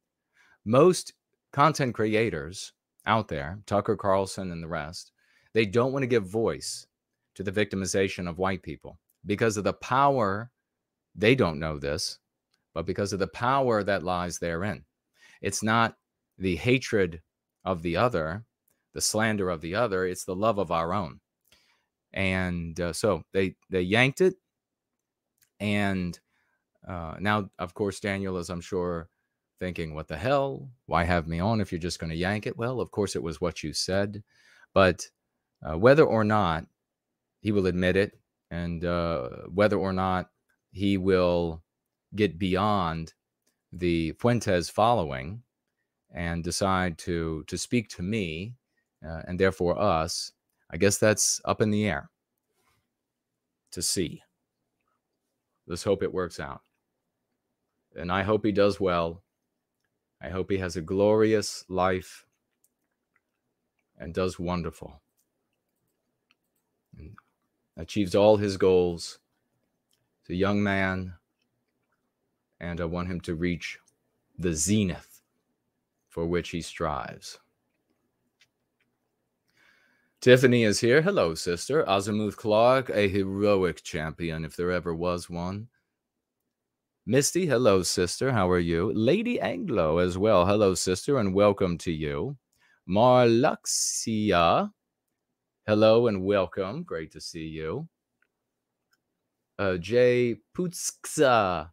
Most 0.64 1.14
content 1.52 1.94
creators 1.94 2.72
out 3.08 3.26
there, 3.26 3.58
Tucker 3.66 3.96
Carlson 3.96 4.52
and 4.52 4.62
the 4.62 4.68
rest, 4.68 5.12
they 5.54 5.66
don't 5.66 5.92
want 5.92 6.04
to 6.04 6.08
give 6.08 6.26
voice 6.26 6.86
to 7.34 7.42
the 7.42 7.50
victimization 7.50 8.28
of 8.28 8.38
white 8.38 8.62
people 8.62 8.98
because 9.26 9.56
of 9.56 9.64
the 9.64 9.72
power. 9.72 10.50
They 11.16 11.34
don't 11.34 11.58
know 11.58 11.78
this, 11.78 12.18
but 12.74 12.86
because 12.86 13.12
of 13.12 13.18
the 13.18 13.26
power 13.26 13.82
that 13.82 14.04
lies 14.04 14.38
therein. 14.38 14.84
It's 15.42 15.62
not 15.62 15.96
the 16.38 16.56
hatred 16.56 17.22
of 17.64 17.82
the 17.82 17.96
other, 17.96 18.44
the 18.94 19.00
slander 19.00 19.50
of 19.50 19.60
the 19.60 19.74
other, 19.74 20.06
it's 20.06 20.24
the 20.24 20.36
love 20.36 20.58
of 20.58 20.70
our 20.70 20.92
own. 20.92 21.20
And 22.12 22.78
uh, 22.80 22.92
so 22.92 23.22
they 23.32 23.56
they 23.68 23.82
yanked 23.82 24.20
it, 24.20 24.34
and 25.60 26.18
uh, 26.86 27.16
now, 27.20 27.50
of 27.58 27.74
course, 27.74 28.00
Daniel 28.00 28.38
is, 28.38 28.48
I'm 28.48 28.60
sure, 28.60 29.08
thinking, 29.58 29.94
"What 29.94 30.08
the 30.08 30.16
hell? 30.16 30.70
Why 30.86 31.04
have 31.04 31.26
me 31.26 31.40
on 31.40 31.60
if 31.60 31.72
you're 31.72 31.78
just 31.78 31.98
going 31.98 32.10
to 32.10 32.16
yank 32.16 32.46
it?" 32.46 32.56
Well, 32.56 32.80
of 32.80 32.90
course, 32.90 33.16
it 33.16 33.22
was 33.22 33.40
what 33.40 33.62
you 33.62 33.72
said, 33.72 34.22
but 34.74 35.08
uh, 35.62 35.76
whether 35.78 36.04
or 36.04 36.24
not 36.24 36.66
he 37.40 37.52
will 37.52 37.66
admit 37.66 37.96
it, 37.96 38.18
and 38.50 38.84
uh, 38.84 39.28
whether 39.52 39.76
or 39.76 39.92
not 39.92 40.30
he 40.70 40.96
will 40.96 41.62
get 42.14 42.38
beyond 42.38 43.14
the 43.72 44.12
Fuentes 44.12 44.70
following 44.70 45.42
and 46.10 46.42
decide 46.42 46.98
to 46.98 47.44
to 47.48 47.58
speak 47.58 47.88
to 47.88 48.02
me 48.02 48.54
uh, 49.06 49.22
and 49.26 49.38
therefore 49.38 49.80
us, 49.80 50.32
I 50.70 50.76
guess 50.76 50.98
that's 50.98 51.40
up 51.44 51.60
in 51.60 51.70
the 51.70 51.86
air 51.86 52.10
to 53.72 53.82
see. 53.82 54.22
Let's 55.66 55.84
hope 55.84 56.02
it 56.02 56.12
works 56.12 56.40
out. 56.40 56.62
And 57.94 58.10
I 58.10 58.22
hope 58.22 58.44
he 58.44 58.52
does 58.52 58.80
well. 58.80 59.22
I 60.20 60.30
hope 60.30 60.50
he 60.50 60.58
has 60.58 60.76
a 60.76 60.82
glorious 60.82 61.64
life 61.68 62.26
and 63.96 64.12
does 64.12 64.38
wonderful. 64.38 65.00
And 66.96 67.16
achieves 67.76 68.14
all 68.14 68.36
his 68.36 68.56
goals. 68.56 69.20
He's 70.22 70.34
a 70.34 70.38
young 70.38 70.62
man, 70.62 71.14
and 72.60 72.80
I 72.80 72.84
want 72.84 73.08
him 73.08 73.20
to 73.22 73.34
reach 73.34 73.78
the 74.36 74.54
zenith 74.54 75.22
for 76.08 76.26
which 76.26 76.50
he 76.50 76.60
strives. 76.60 77.38
Tiffany 80.20 80.64
is 80.64 80.80
here. 80.80 81.02
Hello, 81.02 81.36
sister. 81.36 81.84
Azimuth 81.86 82.36
Clark, 82.36 82.90
a 82.90 83.08
heroic 83.08 83.84
champion, 83.84 84.44
if 84.44 84.56
there 84.56 84.72
ever 84.72 84.92
was 84.92 85.30
one. 85.30 85.68
Misty, 87.10 87.46
hello, 87.46 87.82
sister. 87.82 88.30
How 88.32 88.50
are 88.50 88.58
you? 88.58 88.92
Lady 88.92 89.40
Anglo 89.40 89.96
as 89.96 90.18
well. 90.18 90.44
Hello, 90.44 90.74
sister, 90.74 91.16
and 91.16 91.32
welcome 91.32 91.78
to 91.78 91.90
you. 91.90 92.36
Marluxia, 92.86 94.70
Hello 95.66 96.08
and 96.08 96.22
welcome. 96.22 96.82
Great 96.82 97.10
to 97.12 97.20
see 97.22 97.46
you. 97.46 97.88
Uh, 99.58 99.78
Jay 99.78 100.36
Putskza 100.54 101.70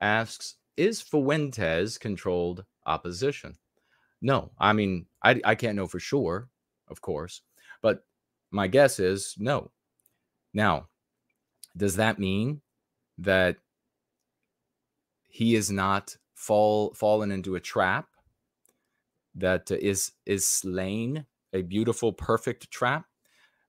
asks, 0.00 0.54
is 0.78 1.02
Fuentes 1.02 1.98
controlled 1.98 2.64
opposition? 2.86 3.54
No, 4.22 4.50
I 4.58 4.72
mean, 4.72 5.04
I, 5.22 5.42
I 5.44 5.54
can't 5.54 5.76
know 5.76 5.86
for 5.86 6.00
sure, 6.00 6.48
of 6.88 7.02
course, 7.02 7.42
but 7.82 8.06
my 8.50 8.66
guess 8.66 8.98
is 8.98 9.34
no. 9.36 9.72
Now, 10.54 10.86
does 11.76 11.96
that 11.96 12.18
mean 12.18 12.62
that 13.18 13.58
he 15.36 15.54
is 15.54 15.70
not 15.70 16.16
fall 16.34 16.94
fallen 16.94 17.30
into 17.30 17.56
a 17.56 17.60
trap 17.60 18.06
that 19.34 19.70
is 19.70 20.12
is 20.24 20.48
slain 20.48 21.26
a 21.52 21.60
beautiful 21.60 22.10
perfect 22.10 22.70
trap 22.70 23.04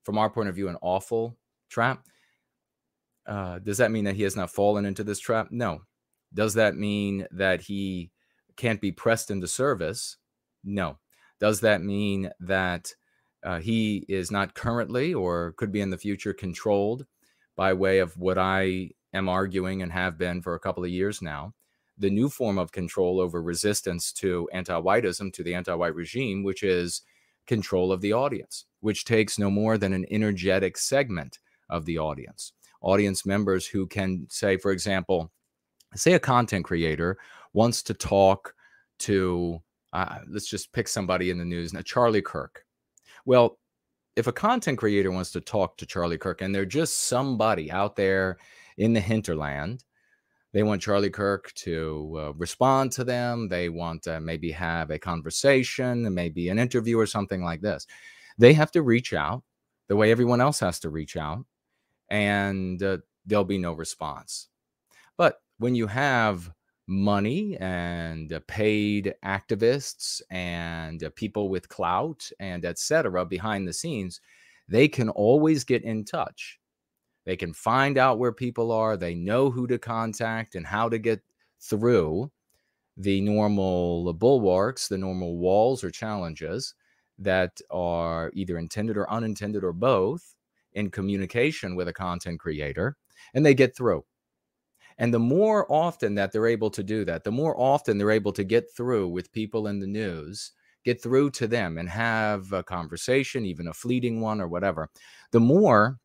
from 0.03 0.17
our 0.17 0.29
point 0.29 0.47
of 0.47 0.55
view 0.55 0.69
an 0.69 0.77
awful 0.81 1.37
trap. 1.69 2.05
Uh, 3.25 3.59
does 3.59 3.79
that 3.79 3.91
mean 3.91 4.05
that 4.05 4.15
he 4.15 4.23
has 4.23 4.37
not 4.37 4.49
fallen 4.49 4.85
into 4.85 5.03
this 5.03 5.19
trap? 5.19 5.49
No. 5.51 5.81
Does 6.33 6.53
that 6.53 6.77
mean 6.77 7.27
that 7.31 7.63
he 7.63 8.11
can't 8.55 8.79
be 8.79 8.93
pressed 8.93 9.29
into 9.29 9.45
service? 9.45 10.15
No. 10.63 10.99
Does 11.41 11.59
that 11.59 11.81
mean 11.81 12.31
that 12.39 12.93
uh, 13.43 13.59
he 13.59 14.05
is 14.07 14.31
not 14.31 14.53
currently 14.53 15.13
or 15.13 15.51
could 15.57 15.73
be 15.73 15.81
in 15.81 15.89
the 15.89 15.97
future 15.97 16.33
controlled 16.33 17.05
by 17.57 17.73
way 17.73 17.99
of 17.99 18.15
what 18.15 18.37
I 18.37 18.91
am 19.13 19.27
arguing 19.27 19.81
and 19.81 19.91
have 19.91 20.17
been 20.17 20.41
for 20.41 20.55
a 20.55 20.59
couple 20.59 20.85
of 20.85 20.89
years 20.89 21.21
now 21.21 21.53
the 21.97 22.09
new 22.09 22.29
form 22.29 22.57
of 22.57 22.71
control 22.71 23.19
over 23.19 23.41
resistance 23.41 24.11
to 24.13 24.49
anti 24.53 24.73
whiteism, 24.73 25.33
to 25.33 25.43
the 25.43 25.53
anti 25.53 25.73
white 25.73 25.95
regime, 25.95 26.43
which 26.43 26.63
is 26.63 27.01
control 27.47 27.91
of 27.91 28.01
the 28.01 28.13
audience, 28.13 28.65
which 28.81 29.05
takes 29.05 29.39
no 29.39 29.49
more 29.49 29.77
than 29.77 29.93
an 29.93 30.05
energetic 30.11 30.77
segment 30.77 31.39
of 31.69 31.85
the 31.85 31.97
audience. 31.97 32.53
Audience 32.81 33.25
members 33.25 33.65
who 33.65 33.87
can 33.87 34.27
say, 34.29 34.57
for 34.57 34.71
example, 34.71 35.31
say 35.95 36.13
a 36.13 36.19
content 36.19 36.65
creator 36.65 37.17
wants 37.53 37.81
to 37.83 37.93
talk 37.93 38.53
to, 38.99 39.59
uh, 39.93 40.19
let's 40.29 40.47
just 40.47 40.71
pick 40.73 40.87
somebody 40.87 41.29
in 41.29 41.37
the 41.37 41.45
news, 41.45 41.73
now 41.73 41.81
Charlie 41.81 42.21
Kirk. 42.21 42.65
Well, 43.25 43.57
if 44.15 44.27
a 44.27 44.33
content 44.33 44.77
creator 44.77 45.11
wants 45.11 45.31
to 45.31 45.41
talk 45.41 45.77
to 45.77 45.85
Charlie 45.85 46.17
Kirk 46.17 46.41
and 46.41 46.53
they're 46.53 46.65
just 46.65 47.07
somebody 47.07 47.71
out 47.71 47.95
there 47.95 48.37
in 48.77 48.93
the 48.93 48.99
hinterland, 48.99 49.83
they 50.53 50.63
want 50.63 50.81
Charlie 50.81 51.09
Kirk 51.09 51.51
to 51.55 52.17
uh, 52.17 52.33
respond 52.33 52.91
to 52.93 53.03
them. 53.03 53.49
They 53.49 53.69
want 53.69 54.03
to 54.03 54.19
maybe 54.19 54.51
have 54.51 54.91
a 54.91 54.99
conversation, 54.99 56.13
maybe 56.13 56.49
an 56.49 56.59
interview 56.59 56.97
or 56.97 57.05
something 57.05 57.43
like 57.43 57.61
this. 57.61 57.85
They 58.37 58.53
have 58.53 58.71
to 58.71 58.81
reach 58.81 59.13
out 59.13 59.43
the 59.87 59.95
way 59.95 60.11
everyone 60.11 60.41
else 60.41 60.59
has 60.59 60.79
to 60.81 60.89
reach 60.89 61.17
out, 61.17 61.45
and 62.09 62.81
uh, 62.81 62.97
there'll 63.25 63.43
be 63.45 63.57
no 63.57 63.73
response. 63.73 64.47
But 65.17 65.41
when 65.57 65.75
you 65.75 65.87
have 65.87 66.51
money 66.87 67.57
and 67.59 68.31
uh, 68.31 68.39
paid 68.47 69.13
activists 69.25 70.21
and 70.31 71.03
uh, 71.03 71.09
people 71.15 71.49
with 71.49 71.67
clout 71.67 72.29
and 72.39 72.63
etc 72.63 73.25
behind 73.25 73.67
the 73.67 73.73
scenes 73.73 74.21
they 74.69 74.87
can 74.87 75.09
always 75.09 75.65
get 75.65 75.83
in 75.83 76.05
touch 76.05 76.59
they 77.27 77.37
can 77.37 77.53
find 77.53 77.99
out 77.99 78.17
where 78.17 78.31
people 78.33 78.71
are 78.71 78.97
they 78.97 79.13
know 79.13 79.51
who 79.51 79.67
to 79.67 79.77
contact 79.77 80.55
and 80.55 80.65
how 80.65 80.89
to 80.89 80.97
get 80.97 81.21
through 81.61 82.31
the 82.97 83.21
normal 83.21 84.13
bulwarks 84.13 84.87
the 84.87 84.97
normal 84.97 85.37
walls 85.37 85.83
or 85.83 85.91
challenges 85.91 86.73
that 87.19 87.59
are 87.69 88.31
either 88.33 88.57
intended 88.57 88.97
or 88.97 89.11
unintended 89.11 89.63
or 89.63 89.73
both 89.73 90.35
in 90.73 90.89
communication 90.91 91.75
with 91.75 91.87
a 91.87 91.93
content 91.93 92.39
creator 92.39 92.95
and 93.33 93.45
they 93.45 93.53
get 93.53 93.75
through. 93.75 94.05
And 94.99 95.13
the 95.13 95.19
more 95.19 95.71
often 95.71 96.15
that 96.15 96.31
they're 96.31 96.47
able 96.47 96.71
to 96.71 96.83
do 96.83 97.05
that, 97.05 97.23
the 97.23 97.31
more 97.31 97.59
often 97.59 97.97
they're 97.97 98.11
able 98.11 98.33
to 98.33 98.43
get 98.43 98.65
through 98.75 99.09
with 99.09 99.31
people 99.31 99.67
in 99.67 99.79
the 99.79 99.87
news, 99.87 100.51
get 100.83 101.01
through 101.01 101.31
to 101.31 101.47
them 101.47 101.77
and 101.77 101.89
have 101.89 102.51
a 102.51 102.63
conversation, 102.63 103.45
even 103.45 103.67
a 103.67 103.73
fleeting 103.73 104.21
one 104.21 104.41
or 104.41 104.47
whatever, 104.47 104.89
the 105.31 105.39
more 105.39 105.97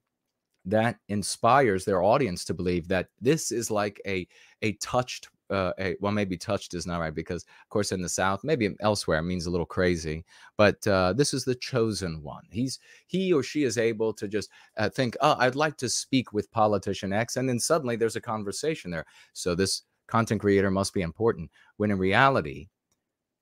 that 0.64 0.96
inspires 1.08 1.84
their 1.84 2.02
audience 2.02 2.44
to 2.44 2.54
believe 2.54 2.88
that 2.88 3.08
this 3.20 3.50
is 3.52 3.70
like 3.70 4.00
a 4.06 4.26
a 4.62 4.72
touched 4.74 5.28
uh, 5.52 5.72
a, 5.78 5.94
well, 6.00 6.12
maybe 6.12 6.36
touched 6.36 6.72
is 6.72 6.86
not 6.86 6.98
right 6.98 7.14
because, 7.14 7.42
of 7.42 7.68
course, 7.68 7.92
in 7.92 8.00
the 8.00 8.08
South, 8.08 8.42
maybe 8.42 8.74
elsewhere, 8.80 9.20
means 9.22 9.44
a 9.44 9.50
little 9.50 9.66
crazy. 9.66 10.24
But 10.56 10.84
uh, 10.86 11.12
this 11.12 11.34
is 11.34 11.44
the 11.44 11.54
chosen 11.54 12.22
one. 12.22 12.44
He's 12.50 12.78
he 13.06 13.32
or 13.32 13.42
she 13.42 13.64
is 13.64 13.76
able 13.76 14.14
to 14.14 14.26
just 14.26 14.50
uh, 14.78 14.88
think, 14.88 15.14
oh, 15.20 15.36
I'd 15.38 15.54
like 15.54 15.76
to 15.78 15.90
speak 15.90 16.32
with 16.32 16.50
politician 16.50 17.12
X, 17.12 17.36
and 17.36 17.48
then 17.48 17.58
suddenly 17.58 17.96
there's 17.96 18.16
a 18.16 18.20
conversation 18.20 18.90
there. 18.90 19.04
So 19.34 19.54
this 19.54 19.82
content 20.06 20.40
creator 20.40 20.70
must 20.70 20.94
be 20.94 21.02
important. 21.02 21.50
When 21.76 21.90
in 21.90 21.98
reality, 21.98 22.68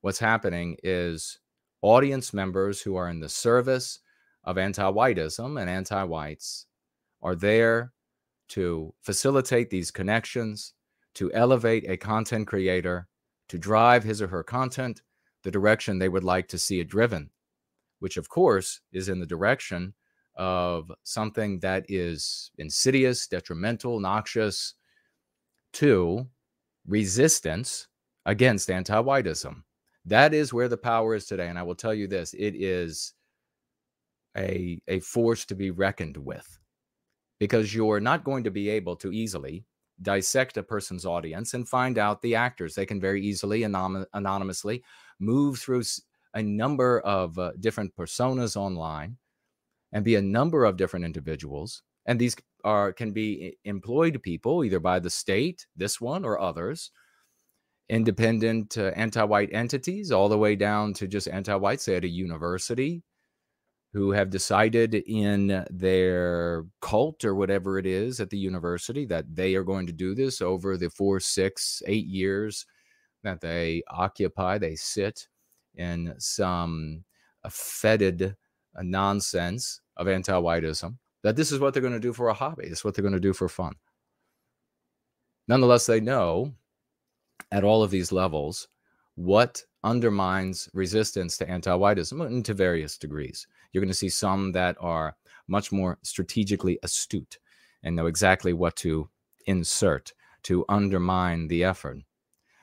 what's 0.01 0.19
happening 0.19 0.77
is 0.83 1.39
audience 1.83 2.35
members 2.35 2.81
who 2.81 2.97
are 2.97 3.09
in 3.09 3.21
the 3.21 3.29
service 3.29 4.01
of 4.45 4.59
anti-whiteism 4.59 5.61
and 5.61 5.71
anti-whites 5.71 6.67
are 7.23 7.35
there 7.35 7.93
to 8.49 8.93
facilitate 9.01 9.71
these 9.71 9.91
connections 9.91 10.75
to 11.15 11.33
elevate 11.33 11.89
a 11.89 11.97
content 11.97 12.47
creator 12.47 13.09
to 13.49 13.59
drive 13.59 14.05
his 14.05 14.23
or 14.23 14.29
her 14.29 14.43
content 14.43 15.03
the 15.43 15.51
direction 15.51 15.99
they 15.99 16.09
would 16.09 16.25
like 16.25 16.49
to 16.49 16.59
see 16.59 16.81
it 16.81 16.89
driven, 16.89 17.31
which 17.99 18.17
of 18.17 18.29
course 18.29 18.81
is 18.93 19.09
in 19.09 19.19
the 19.19 19.27
direction 19.27 19.95
of 20.37 20.91
something 21.03 21.59
that 21.61 21.85
is 21.89 22.51
insidious, 22.59 23.27
detrimental, 23.27 24.01
noxious 24.01 24.75
to 25.73 26.27
resistance 26.87 27.89
against 28.27 28.71
anti 28.71 28.95
whiteism. 29.03 29.63
That 30.05 30.33
is 30.35 30.53
where 30.53 30.69
the 30.69 30.77
power 30.77 31.15
is 31.15 31.27
today. 31.27 31.49
And 31.49 31.59
I 31.59 31.63
will 31.63 31.75
tell 31.75 31.95
you 31.95 32.07
this 32.07 32.35
it 32.35 32.55
is 32.55 33.15
a, 34.37 34.81
a 34.89 35.01
force 35.01 35.45
to 35.47 35.55
be 35.55 35.71
reckoned 35.71 36.17
with 36.17 36.60
because 37.41 37.75
you're 37.75 38.01
not 38.01 38.23
going 38.23 38.45
to 38.45 38.51
be 38.51 38.69
able 38.69 38.95
to 38.95 39.11
easily 39.11 39.65
dissect 40.03 40.57
a 40.57 40.63
person's 40.63 41.05
audience 41.05 41.55
and 41.55 41.69
find 41.69 41.99
out 41.99 42.23
the 42.23 42.37
actors. 42.37 42.75
They 42.75 42.87
can 42.87 43.01
very 43.01 43.21
easily 43.23 43.65
anon- 43.65 44.07
anonymously 44.15 44.85
move 45.19 45.59
through 45.59 45.83
a 46.35 46.43
number 46.43 47.01
of 47.01 47.37
uh, 47.39 47.53
different 47.59 47.97
personas 47.97 48.57
online 48.57 49.17
and 49.93 50.05
be 50.05 50.15
a 50.15 50.23
number 50.23 50.65
of 50.65 50.77
different 50.77 51.05
individuals. 51.05 51.83
And 52.07 52.21
these 52.21 52.37
are 52.63 52.93
can 52.93 53.13
be 53.13 53.57
employed 53.65 54.23
people 54.23 54.65
either 54.65 54.81
by 54.81 55.01
the 55.01 55.11
state, 55.11 55.67
this 55.77 56.01
one 56.01 56.25
or 56.25 56.41
others, 56.41 56.91
independent 57.89 58.79
uh, 58.79 58.93
anti-white 58.97 59.51
entities, 59.53 60.13
all 60.13 60.29
the 60.29 60.39
way 60.39 60.57
down 60.57 60.95
to 60.95 61.09
just 61.09 61.29
anti-white, 61.29 61.81
say 61.81 61.97
at 61.97 62.05
a 62.05 62.09
university, 62.09 63.03
who 63.93 64.13
have 64.13 64.31
decided 64.31 64.95
in 64.95 65.65
their 65.71 66.65
cult 66.81 67.25
or 67.25 67.35
whatever 67.35 67.79
it 67.79 67.87
is 67.87 68.21
at 68.21 68.31
the 68.31 68.39
university 68.39 69.05
that 69.05 69.25
they 69.35 69.55
are 69.57 69.65
going 69.65 69.87
to 69.87 69.93
do 69.93 70.15
this 70.15 70.41
over 70.41 70.77
the 70.77 70.89
four, 70.91 71.19
six, 71.19 71.83
eight 71.87 72.07
years 72.07 72.67
that 73.25 73.41
they 73.41 73.83
occupy. 73.89 74.59
They 74.59 74.77
sit 74.77 75.27
in 75.75 76.15
some 76.19 77.05
fetid 77.49 78.37
uh, 78.77 78.83
nonsense 78.83 79.81
of 79.97 80.07
anti 80.07 80.33
whiteism, 80.33 80.97
that 81.23 81.37
this 81.37 81.51
is 81.51 81.59
what 81.59 81.75
they're 81.75 81.83
going 81.83 81.93
to 81.93 82.01
do 82.01 82.13
for 82.13 82.29
a 82.29 82.35
hobby. 82.35 82.69
This 82.69 82.79
is 82.79 82.85
what 82.85 82.95
they're 82.95 83.03
going 83.03 83.15
to 83.15 83.21
do 83.21 83.33
for 83.33 83.49
fun. 83.49 83.75
Nonetheless, 85.49 85.87
they 85.87 86.01
know 86.01 86.55
at 87.51 87.65
all 87.65 87.83
of 87.83 87.91
these 87.91 88.13
levels 88.13 88.69
what 89.17 89.63
undermines 89.83 90.69
resistance 90.75 91.37
to 91.39 91.49
anti 91.49 91.71
whiteism 91.71 92.25
and 92.25 92.45
to 92.45 92.55
various 92.55 92.97
degrees. 92.97 93.47
You're 93.73 93.83
going 93.83 93.89
to 93.89 93.95
see 93.95 94.09
some 94.09 94.53
that 94.53 94.77
are 94.81 95.17
much 95.49 95.73
more 95.73 95.99
strategically 96.03 96.79
astute 96.83 97.39
and 97.83 97.97
know 97.97 98.07
exactly 98.07 98.53
what 98.53 98.77
to 98.77 99.09
insert 99.47 100.13
to 100.45 100.65
undermine 100.69 101.49
the 101.49 101.65
effort. 101.65 101.99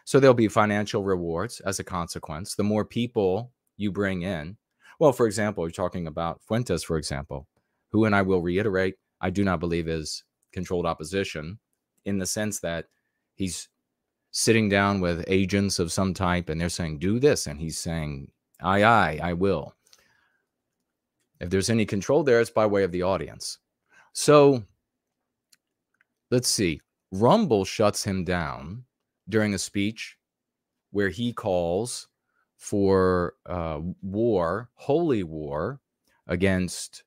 So 0.06 0.20
there'll 0.20 0.34
be 0.34 0.48
financial 0.48 1.04
rewards 1.04 1.60
as 1.62 1.80
a 1.80 1.84
consequence. 1.84 2.56
The 2.56 2.64
more 2.64 2.86
people 2.86 3.52
you 3.76 3.92
bring 3.92 4.22
in, 4.22 4.58
well, 5.00 5.12
for 5.12 5.28
example, 5.28 5.64
you're 5.66 5.72
talking 5.72 6.08
about 6.08 6.42
Fuentes, 6.48 6.84
for 6.84 6.98
example, 6.98 7.48
who, 7.92 8.06
and 8.06 8.16
I 8.16 8.22
will 8.22 8.42
reiterate, 8.42 8.96
I 9.22 9.30
do 9.30 9.44
not 9.44 9.60
believe 9.60 9.88
is 9.88 10.24
controlled 10.54 10.86
opposition 10.86 11.60
in 12.06 12.18
the 12.18 12.26
sense 12.26 12.60
that 12.62 12.86
he's 13.36 13.70
sitting 14.32 14.70
down 14.70 15.02
with 15.02 15.24
agents 15.28 15.80
of 15.80 15.92
some 15.92 16.14
type 16.14 16.50
and 16.50 16.60
they're 16.60 16.70
saying, 16.70 17.00
do 17.00 17.20
this. 17.20 17.48
And 17.48 17.60
he's 17.60 17.78
saying, 17.78 18.32
aye, 18.62 18.84
aye, 18.84 19.20
I 19.22 19.34
will. 19.34 19.76
If 21.40 21.50
there's 21.50 21.70
any 21.70 21.86
control 21.86 22.24
there, 22.24 22.42
it's 22.42 22.50
by 22.50 22.66
way 22.66 22.84
of 22.84 22.92
the 22.92 23.04
audience. 23.04 23.60
So 24.14 24.64
let's 26.32 26.48
see. 26.48 26.82
Rumble 27.12 27.64
shuts 27.66 28.04
him 28.04 28.24
down 28.24 28.84
during 29.30 29.54
a 29.54 29.60
speech 29.60 30.18
where 30.92 31.10
he 31.10 31.32
calls 31.34 32.08
for 32.58 33.36
uh, 33.46 33.80
war, 34.02 34.70
holy 34.74 35.24
war 35.24 35.80
against 36.28 37.04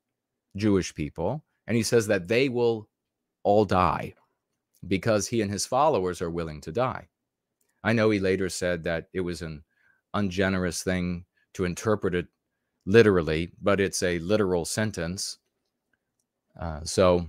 Jewish 0.56 0.94
people. 0.94 1.44
And 1.66 1.76
he 1.76 1.82
says 1.82 2.06
that 2.06 2.28
they 2.28 2.48
will 2.48 2.88
all 3.42 3.64
die 3.64 4.14
because 4.86 5.26
he 5.26 5.42
and 5.42 5.50
his 5.50 5.66
followers 5.66 6.22
are 6.22 6.30
willing 6.30 6.60
to 6.62 6.72
die. 6.72 7.08
I 7.82 7.92
know 7.92 8.10
he 8.10 8.18
later 8.18 8.48
said 8.48 8.84
that 8.84 9.08
it 9.12 9.20
was 9.20 9.42
an 9.42 9.64
ungenerous 10.14 10.82
thing 10.82 11.24
to 11.54 11.64
interpret 11.64 12.14
it 12.14 12.26
literally, 12.86 13.50
but 13.60 13.80
it's 13.80 14.02
a 14.02 14.18
literal 14.20 14.64
sentence. 14.64 15.38
Uh, 16.58 16.80
so, 16.84 17.26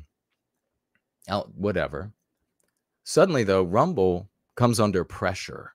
whatever. 1.55 2.11
Suddenly, 3.03 3.43
though, 3.43 3.63
Rumble 3.63 4.29
comes 4.55 4.79
under 4.79 5.03
pressure. 5.03 5.73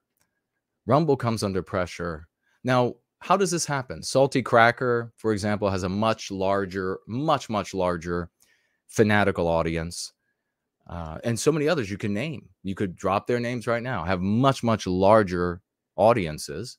Rumble 0.86 1.16
comes 1.16 1.42
under 1.42 1.62
pressure. 1.62 2.28
Now, 2.62 2.94
how 3.20 3.36
does 3.36 3.50
this 3.50 3.66
happen? 3.66 4.02
Salty 4.02 4.42
Cracker, 4.42 5.12
for 5.16 5.32
example, 5.32 5.70
has 5.70 5.82
a 5.82 5.88
much 5.88 6.30
larger, 6.30 6.98
much, 7.06 7.48
much 7.48 7.74
larger 7.74 8.30
fanatical 8.88 9.48
audience. 9.48 10.12
Uh, 10.88 11.18
and 11.24 11.38
so 11.38 11.50
many 11.50 11.68
others 11.68 11.90
you 11.90 11.98
can 11.98 12.14
name. 12.14 12.48
You 12.62 12.74
could 12.74 12.94
drop 12.94 13.26
their 13.26 13.40
names 13.40 13.66
right 13.66 13.82
now, 13.82 14.04
have 14.04 14.20
much, 14.20 14.62
much 14.62 14.86
larger 14.86 15.60
audiences, 15.96 16.78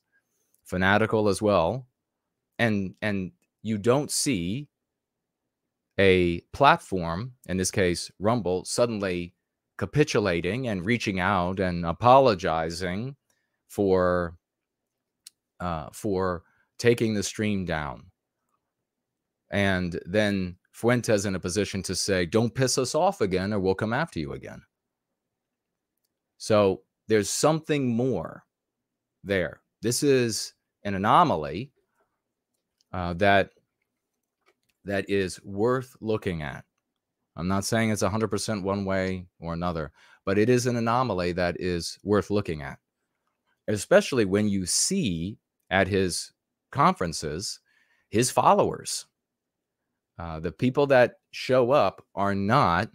fanatical 0.64 1.28
as 1.28 1.42
well. 1.42 1.86
And 2.58 2.94
and 3.02 3.32
you 3.62 3.78
don't 3.78 4.10
see 4.10 4.68
a 5.98 6.40
platform, 6.52 7.32
in 7.46 7.56
this 7.56 7.70
case, 7.70 8.10
Rumble, 8.18 8.64
suddenly 8.64 9.34
capitulating 9.76 10.68
and 10.68 10.84
reaching 10.84 11.20
out 11.20 11.60
and 11.60 11.84
apologizing 11.84 13.16
for 13.68 14.36
uh, 15.60 15.88
for 15.92 16.44
taking 16.78 17.14
the 17.14 17.22
stream 17.22 17.64
down. 17.64 18.04
And 19.50 19.98
then 20.04 20.56
Fuentes 20.72 21.24
in 21.24 21.34
a 21.34 21.40
position 21.40 21.82
to 21.84 21.94
say, 21.94 22.26
don't 22.26 22.54
piss 22.54 22.78
us 22.78 22.94
off 22.94 23.20
again 23.20 23.52
or 23.52 23.58
we'll 23.58 23.74
come 23.74 23.92
after 23.92 24.20
you 24.20 24.32
again. 24.32 24.62
So 26.36 26.82
there's 27.08 27.30
something 27.30 27.96
more 27.96 28.44
there. 29.24 29.60
This 29.82 30.02
is 30.02 30.54
an 30.84 30.94
anomaly 30.94 31.72
uh, 32.92 33.14
that 33.14 33.50
that 34.84 35.08
is 35.08 35.42
worth 35.44 35.96
looking 36.00 36.42
at. 36.42 36.64
I'm 37.36 37.48
not 37.48 37.64
saying 37.64 37.90
it's 37.90 38.02
100% 38.02 38.62
one 38.62 38.84
way 38.84 39.26
or 39.38 39.52
another, 39.52 39.92
but 40.24 40.38
it 40.38 40.48
is 40.48 40.66
an 40.66 40.76
anomaly 40.76 41.32
that 41.32 41.56
is 41.60 41.98
worth 42.02 42.30
looking 42.30 42.62
at, 42.62 42.78
especially 43.68 44.24
when 44.24 44.48
you 44.48 44.66
see 44.66 45.38
at 45.70 45.88
his 45.88 46.32
conferences 46.70 47.60
his 48.10 48.30
followers. 48.30 49.06
Uh, 50.18 50.40
the 50.40 50.50
people 50.52 50.86
that 50.88 51.16
show 51.30 51.70
up 51.70 52.04
are 52.14 52.34
not 52.34 52.90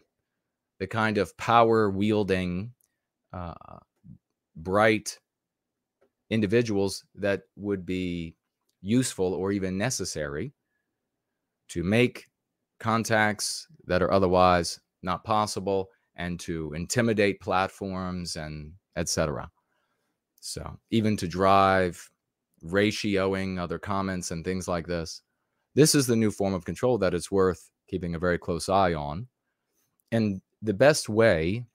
the 0.80 0.88
kind 0.88 1.18
of 1.18 1.36
power 1.38 1.90
wielding, 1.90 2.74
uh, 3.32 3.54
bright 4.56 5.18
individuals 6.30 7.06
that 7.16 7.44
would 7.56 7.86
be 7.86 8.36
useful 8.84 9.34
or 9.34 9.52
even 9.52 9.78
necessary 9.78 10.54
to 11.70 11.84
make 11.84 12.28
contacts 12.80 13.68
that 13.86 14.04
are 14.04 14.12
otherwise 14.12 14.80
not 15.02 15.24
possible 15.24 15.90
and 16.16 16.40
to 16.40 16.72
intimidate 16.74 17.40
platforms 17.40 18.36
and 18.36 18.74
etc. 18.96 19.50
So 20.40 20.78
even 20.92 21.18
to 21.18 21.28
drive 21.28 22.08
ratioing 22.64 23.60
other 23.60 23.80
comments 23.80 24.32
and 24.32 24.44
things 24.44 24.68
like 24.68 24.88
this. 24.88 25.22
This 25.76 25.96
is 25.96 26.08
the 26.08 26.16
new 26.16 26.32
form 26.32 26.54
of 26.54 26.66
control 26.66 26.98
that 27.00 27.14
it's 27.14 27.32
worth 27.32 27.72
keeping 27.90 28.16
a 28.16 28.20
very 28.20 28.38
close 28.38 28.70
eye 28.70 28.94
on. 28.94 29.28
And 30.12 30.42
the 30.62 30.74
best 30.74 31.10
way, 31.10 31.66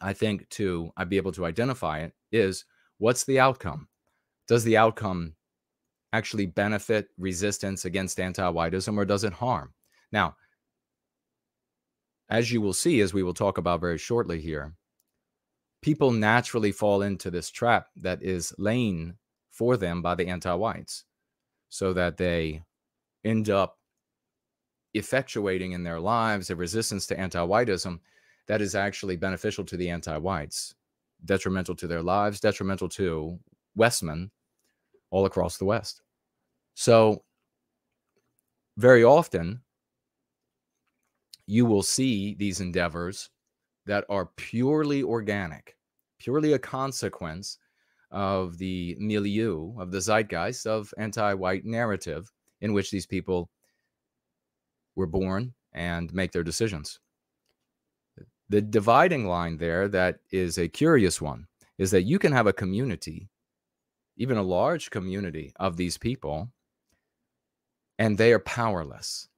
I 0.00 0.12
think, 0.12 0.48
to 0.50 0.90
I 0.96 1.04
be 1.04 1.16
able 1.16 1.32
to 1.32 1.46
identify 1.46 2.00
it 2.00 2.12
is 2.30 2.64
what's 2.98 3.24
the 3.24 3.40
outcome? 3.40 3.88
Does 4.48 4.64
the 4.64 4.76
outcome 4.76 5.34
actually 6.12 6.46
benefit 6.46 7.08
resistance 7.18 7.84
against 7.84 8.20
anti-whiteism 8.20 8.96
or 8.96 9.04
does 9.04 9.24
it 9.24 9.32
harm? 9.32 9.72
Now, 10.10 10.36
as 12.28 12.52
you 12.52 12.60
will 12.60 12.72
see, 12.72 13.00
as 13.00 13.12
we 13.12 13.22
will 13.22 13.34
talk 13.34 13.58
about 13.58 13.80
very 13.80 13.98
shortly 13.98 14.40
here, 14.40 14.74
people 15.82 16.12
naturally 16.12 16.72
fall 16.72 17.02
into 17.02 17.30
this 17.30 17.50
trap 17.50 17.88
that 17.96 18.22
is 18.22 18.54
laying 18.58 19.16
for 19.50 19.76
them 19.76 20.00
by 20.00 20.14
the 20.14 20.28
anti 20.28 20.54
whites 20.54 21.04
so 21.68 21.92
that 21.92 22.16
they 22.16 22.62
end 23.24 23.50
up 23.50 23.78
effectuating 24.96 25.72
in 25.72 25.82
their 25.82 26.00
lives 26.00 26.50
a 26.50 26.56
resistance 26.56 27.06
to 27.06 27.18
anti 27.18 27.38
whiteism 27.38 28.00
that 28.48 28.60
is 28.60 28.74
actually 28.74 29.16
beneficial 29.16 29.64
to 29.64 29.76
the 29.76 29.88
anti 29.90 30.16
whites, 30.16 30.74
detrimental 31.24 31.74
to 31.76 31.86
their 31.86 32.02
lives, 32.02 32.40
detrimental 32.40 32.88
to 32.88 33.38
Westmen 33.78 34.30
all 35.12 35.26
across 35.26 35.58
the 35.58 35.64
West. 35.64 36.02
So, 36.74 37.22
very 38.78 39.04
often, 39.04 39.60
you 41.46 41.66
will 41.66 41.82
see 41.82 42.34
these 42.34 42.60
endeavors 42.60 43.28
that 43.86 44.04
are 44.08 44.30
purely 44.36 45.02
organic, 45.02 45.76
purely 46.18 46.54
a 46.54 46.58
consequence 46.58 47.58
of 48.10 48.58
the 48.58 48.96
milieu, 48.98 49.78
of 49.78 49.90
the 49.92 50.00
zeitgeist 50.00 50.66
of 50.66 50.92
anti 50.96 51.34
white 51.34 51.64
narrative 51.64 52.32
in 52.62 52.72
which 52.72 52.90
these 52.90 53.06
people 53.06 53.50
were 54.96 55.06
born 55.06 55.52
and 55.74 56.12
make 56.14 56.32
their 56.32 56.42
decisions. 56.42 57.00
The 58.48 58.62
dividing 58.62 59.26
line 59.26 59.56
there 59.56 59.88
that 59.88 60.20
is 60.30 60.58
a 60.58 60.68
curious 60.68 61.20
one 61.20 61.46
is 61.78 61.90
that 61.90 62.02
you 62.02 62.18
can 62.18 62.32
have 62.32 62.46
a 62.46 62.52
community, 62.52 63.28
even 64.16 64.36
a 64.36 64.42
large 64.42 64.90
community 64.90 65.52
of 65.58 65.76
these 65.76 65.98
people, 65.98 66.50
and 67.98 68.16
they 68.16 68.32
are 68.32 68.40
powerless. 68.40 69.28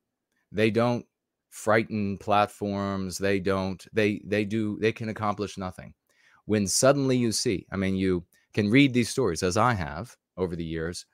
They 0.52 0.70
don't 0.70 1.06
frighten 1.50 2.18
platforms. 2.18 3.18
They 3.18 3.40
don't, 3.40 3.84
they, 3.92 4.20
they 4.24 4.44
do, 4.44 4.78
they 4.80 4.92
can 4.92 5.08
accomplish 5.08 5.58
nothing. 5.58 5.94
When 6.46 6.66
suddenly 6.66 7.16
you 7.16 7.32
see, 7.32 7.66
I 7.70 7.76
mean, 7.76 7.94
you, 7.96 8.24
can 8.54 8.70
read 8.70 8.94
these 8.94 9.10
stories, 9.10 9.42
as 9.42 9.56
I 9.56 9.74
have 9.74 10.16
over 10.36 10.56
the 10.56 10.64
years, 10.64 11.04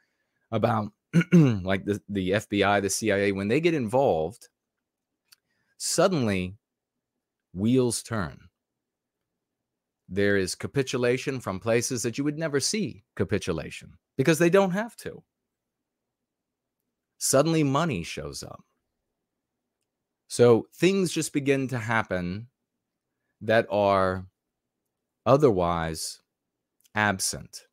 about 0.53 0.93
like 1.33 1.85
the, 1.85 2.01
the 2.09 2.31
FBI, 2.33 2.83
the 2.83 2.91
CIA, 2.91 3.33
when 3.33 3.49
they 3.49 3.61
get 3.61 3.75
involved, 3.75 4.49
suddenly 5.79 6.57
wheels 7.53 8.03
turn. 8.03 8.39
There 10.11 10.37
is 10.37 10.57
capitulation 10.57 11.39
from 11.39 11.61
places 11.61 12.03
that 12.03 12.19
you 12.19 12.25
would 12.25 12.37
never 12.37 12.59
see 12.59 13.05
capitulation 13.15 13.95
because 14.17 14.41
they 14.41 14.51
don't 14.51 14.73
have 14.73 14.97
to. 14.97 15.23
Suddenly, 17.19 17.63
money 17.63 18.03
shows 18.03 18.43
up. 18.43 18.65
So 20.27 20.67
things 20.75 21.13
just 21.13 21.33
begin 21.33 21.69
to 21.69 21.79
happen 21.79 22.49
that 23.41 23.67
are 23.71 24.27
otherwise 25.25 26.21
absent. 26.95 27.67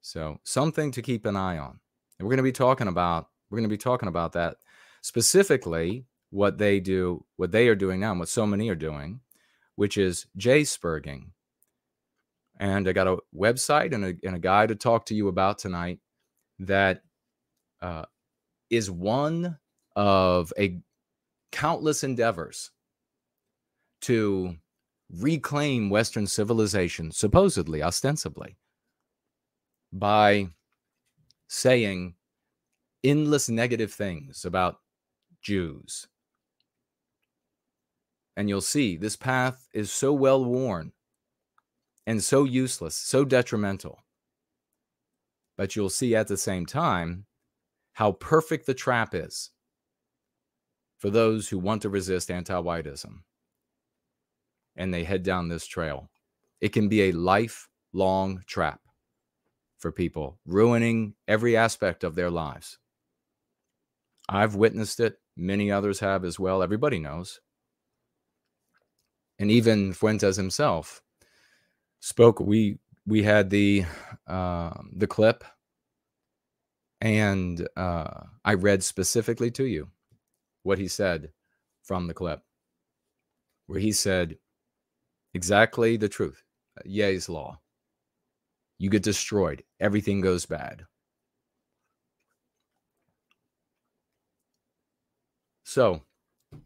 So 0.00 0.40
something 0.42 0.90
to 0.92 1.02
keep 1.02 1.24
an 1.24 1.36
eye 1.36 1.58
on. 1.58 1.78
And 2.18 2.26
we're 2.26 2.32
going 2.32 2.38
to 2.38 2.42
be 2.42 2.52
talking 2.52 2.88
about 2.88 3.28
we're 3.50 3.58
going 3.58 3.68
to 3.68 3.72
be 3.72 3.78
talking 3.78 4.08
about 4.08 4.32
that 4.32 4.56
specifically 5.02 6.06
what 6.30 6.58
they 6.58 6.80
do, 6.80 7.24
what 7.36 7.52
they 7.52 7.68
are 7.68 7.74
doing 7.74 8.00
now, 8.00 8.10
and 8.10 8.20
what 8.20 8.28
so 8.28 8.46
many 8.46 8.68
are 8.68 8.74
doing, 8.74 9.20
which 9.78 9.96
is 9.96 10.26
J-spurging. 10.36 11.26
And 12.58 12.88
I 12.88 12.92
got 12.92 13.06
a 13.06 13.18
website 13.32 13.94
and 13.94 14.04
a, 14.04 14.14
and 14.24 14.34
a 14.34 14.40
guy 14.40 14.66
to 14.66 14.74
talk 14.74 15.06
to 15.06 15.14
you 15.14 15.28
about 15.28 15.58
tonight 15.58 16.00
that 16.58 17.02
uh, 17.80 18.06
is 18.70 18.90
one 18.90 19.56
of 19.94 20.52
a 20.58 20.80
countless 21.52 22.02
endeavors 22.02 22.72
to 24.00 24.56
reclaim 25.14 25.90
Western 25.90 26.26
civilization, 26.26 27.12
supposedly, 27.12 27.80
ostensibly, 27.80 28.56
by 29.92 30.48
saying 31.46 32.16
endless 33.04 33.48
negative 33.48 33.92
things 33.92 34.44
about 34.44 34.80
Jews. 35.40 36.08
And 38.38 38.48
you'll 38.48 38.60
see 38.60 38.96
this 38.96 39.16
path 39.16 39.66
is 39.74 39.90
so 39.90 40.12
well 40.12 40.44
worn 40.44 40.92
and 42.06 42.22
so 42.22 42.44
useless, 42.44 42.94
so 42.94 43.24
detrimental. 43.24 43.98
But 45.56 45.74
you'll 45.74 45.90
see 45.90 46.14
at 46.14 46.28
the 46.28 46.36
same 46.36 46.64
time 46.64 47.26
how 47.94 48.12
perfect 48.12 48.66
the 48.66 48.74
trap 48.74 49.12
is 49.12 49.50
for 50.98 51.10
those 51.10 51.48
who 51.48 51.58
want 51.58 51.82
to 51.82 51.88
resist 51.88 52.30
anti 52.30 52.54
whiteism 52.54 53.22
and 54.76 54.94
they 54.94 55.02
head 55.02 55.24
down 55.24 55.48
this 55.48 55.66
trail. 55.66 56.08
It 56.60 56.72
can 56.72 56.88
be 56.88 57.02
a 57.02 57.12
lifelong 57.12 58.44
trap 58.46 58.82
for 59.80 59.90
people, 59.90 60.38
ruining 60.46 61.14
every 61.26 61.56
aspect 61.56 62.04
of 62.04 62.14
their 62.14 62.30
lives. 62.30 62.78
I've 64.28 64.54
witnessed 64.54 65.00
it. 65.00 65.16
Many 65.36 65.72
others 65.72 65.98
have 65.98 66.24
as 66.24 66.38
well. 66.38 66.62
Everybody 66.62 67.00
knows. 67.00 67.40
And 69.38 69.50
even 69.50 69.92
Fuentes 69.92 70.36
himself 70.36 71.02
spoke. 72.00 72.40
We 72.40 72.78
we 73.06 73.22
had 73.22 73.50
the 73.50 73.84
uh, 74.26 74.74
the 74.92 75.06
clip, 75.06 75.44
and 77.00 77.66
uh, 77.76 78.24
I 78.44 78.54
read 78.54 78.82
specifically 78.82 79.50
to 79.52 79.64
you 79.64 79.88
what 80.62 80.78
he 80.78 80.88
said 80.88 81.30
from 81.82 82.06
the 82.06 82.14
clip, 82.14 82.42
where 83.66 83.80
he 83.80 83.92
said, 83.92 84.36
Exactly 85.34 85.96
the 85.96 86.08
truth. 86.08 86.42
Ye's 86.84 87.28
law. 87.28 87.60
You 88.78 88.90
get 88.90 89.02
destroyed, 89.02 89.62
everything 89.80 90.20
goes 90.20 90.46
bad. 90.46 90.84
So, 95.64 96.02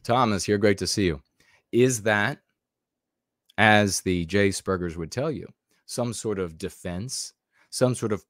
Thomas 0.04 0.44
here, 0.44 0.58
great 0.58 0.78
to 0.78 0.86
see 0.86 1.06
you. 1.06 1.22
Is 1.72 2.02
that, 2.02 2.38
as 3.62 4.00
the 4.00 4.26
Jay 4.26 4.48
Spurgers 4.48 4.96
would 4.96 5.12
tell 5.12 5.30
you, 5.30 5.46
some 5.86 6.12
sort 6.12 6.40
of 6.40 6.58
defense, 6.58 7.32
some 7.70 7.94
sort 7.94 8.10
of 8.12 8.24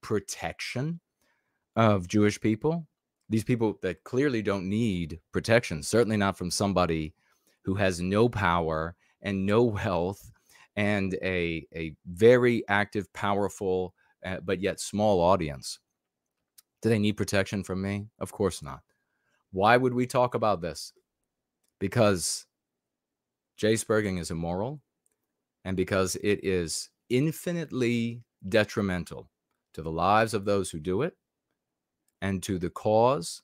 protection 0.00 0.98
of 1.76 2.08
Jewish 2.08 2.40
people? 2.40 2.88
These 3.28 3.44
people 3.44 3.78
that 3.82 4.02
clearly 4.02 4.42
don't 4.42 4.68
need 4.68 5.20
protection, 5.30 5.84
certainly 5.84 6.16
not 6.16 6.36
from 6.36 6.50
somebody 6.50 7.14
who 7.64 7.76
has 7.76 8.00
no 8.00 8.28
power 8.28 8.96
and 9.22 9.46
no 9.46 9.62
wealth 9.62 10.32
and 10.74 11.14
a, 11.22 11.64
a 11.72 11.94
very 12.06 12.64
active, 12.66 13.10
powerful, 13.12 13.94
uh, 14.26 14.38
but 14.42 14.60
yet 14.60 14.80
small 14.80 15.20
audience. 15.20 15.78
Do 16.80 16.88
they 16.88 16.98
need 16.98 17.12
protection 17.12 17.62
from 17.62 17.80
me? 17.82 18.08
Of 18.18 18.32
course 18.32 18.64
not. 18.64 18.80
Why 19.52 19.76
would 19.76 19.94
we 19.94 20.08
talk 20.08 20.34
about 20.34 20.60
this? 20.60 20.92
Because 21.78 22.46
Jay 23.62 23.74
Spurging 23.74 24.18
is 24.18 24.32
immoral 24.32 24.80
and 25.64 25.76
because 25.76 26.16
it 26.16 26.40
is 26.42 26.90
infinitely 27.08 28.24
detrimental 28.48 29.30
to 29.72 29.82
the 29.82 29.90
lives 29.92 30.34
of 30.34 30.44
those 30.44 30.72
who 30.72 30.80
do 30.80 31.02
it 31.02 31.16
and 32.20 32.42
to 32.42 32.58
the 32.58 32.70
cause 32.70 33.40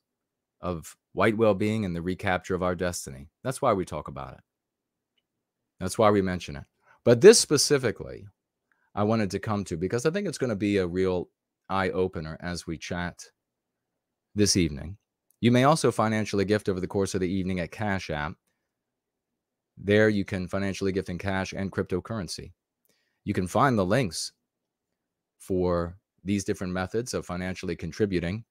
of 0.60 0.96
white 1.12 1.36
well 1.36 1.54
being 1.54 1.84
and 1.84 1.94
the 1.94 2.02
recapture 2.02 2.56
of 2.56 2.64
our 2.64 2.74
destiny. 2.74 3.28
That's 3.44 3.62
why 3.62 3.72
we 3.74 3.84
talk 3.84 4.08
about 4.08 4.32
it. 4.32 4.40
That's 5.78 5.98
why 5.98 6.10
we 6.10 6.20
mention 6.20 6.56
it. 6.56 6.64
But 7.04 7.20
this 7.20 7.38
specifically, 7.38 8.26
I 8.96 9.04
wanted 9.04 9.30
to 9.30 9.38
come 9.38 9.62
to 9.66 9.76
because 9.76 10.04
I 10.04 10.10
think 10.10 10.26
it's 10.26 10.36
going 10.36 10.50
to 10.50 10.56
be 10.56 10.78
a 10.78 10.86
real 10.88 11.28
eye 11.68 11.90
opener 11.90 12.36
as 12.40 12.66
we 12.66 12.76
chat 12.76 13.22
this 14.34 14.56
evening. 14.56 14.96
You 15.40 15.52
may 15.52 15.62
also 15.62 15.92
financially 15.92 16.44
gift 16.44 16.68
over 16.68 16.80
the 16.80 16.88
course 16.88 17.14
of 17.14 17.20
the 17.20 17.32
evening 17.32 17.60
at 17.60 17.70
Cash 17.70 18.10
App. 18.10 18.34
There 19.80 20.08
you 20.08 20.24
can 20.24 20.48
financially 20.48 20.92
gift 20.92 21.08
in 21.08 21.18
cash 21.18 21.52
and 21.52 21.70
cryptocurrency. 21.70 22.52
You 23.24 23.34
can 23.34 23.46
find 23.46 23.78
the 23.78 23.86
links 23.86 24.32
for 25.38 25.96
these 26.24 26.44
different 26.44 26.72
methods 26.72 27.14
of 27.14 27.24
financially 27.24 27.76
contributing 27.76 28.44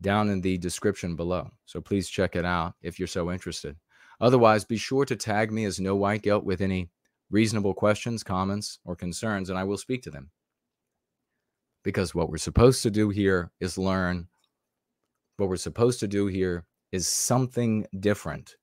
down 0.00 0.30
in 0.30 0.40
the 0.40 0.58
description 0.58 1.14
below. 1.14 1.50
So 1.66 1.80
please 1.80 2.08
check 2.08 2.36
it 2.36 2.44
out 2.44 2.74
if 2.82 2.98
you're 2.98 3.06
so 3.06 3.30
interested. 3.30 3.76
Otherwise, 4.20 4.64
be 4.64 4.76
sure 4.76 5.04
to 5.04 5.16
tag 5.16 5.52
me 5.52 5.64
as 5.64 5.80
No 5.80 5.94
White 5.94 6.22
Guilt 6.22 6.44
with 6.44 6.60
any 6.60 6.90
reasonable 7.30 7.74
questions, 7.74 8.22
comments, 8.22 8.78
or 8.84 8.96
concerns, 8.96 9.50
and 9.50 9.58
I 9.58 9.64
will 9.64 9.76
speak 9.76 10.02
to 10.04 10.10
them. 10.10 10.30
Because 11.82 12.14
what 12.14 12.30
we're 12.30 12.38
supposed 12.38 12.82
to 12.84 12.90
do 12.90 13.10
here 13.10 13.50
is 13.60 13.76
learn. 13.76 14.28
What 15.36 15.48
we're 15.48 15.56
supposed 15.56 16.00
to 16.00 16.08
do 16.08 16.28
here 16.28 16.64
is 16.92 17.08
something 17.08 17.86
different 18.00 18.56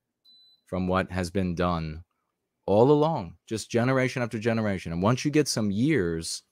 from 0.72 0.88
what 0.88 1.12
has 1.12 1.30
been 1.30 1.54
done 1.54 2.02
all 2.66 2.92
along, 2.92 3.36
just 3.46 3.70
generation 3.70 4.22
after 4.22 4.40
generation. 4.40 4.94
And 4.94 5.04
once 5.04 5.26
you 5.26 5.30
get 5.30 5.50
some 5.50 5.70
years 5.70 6.44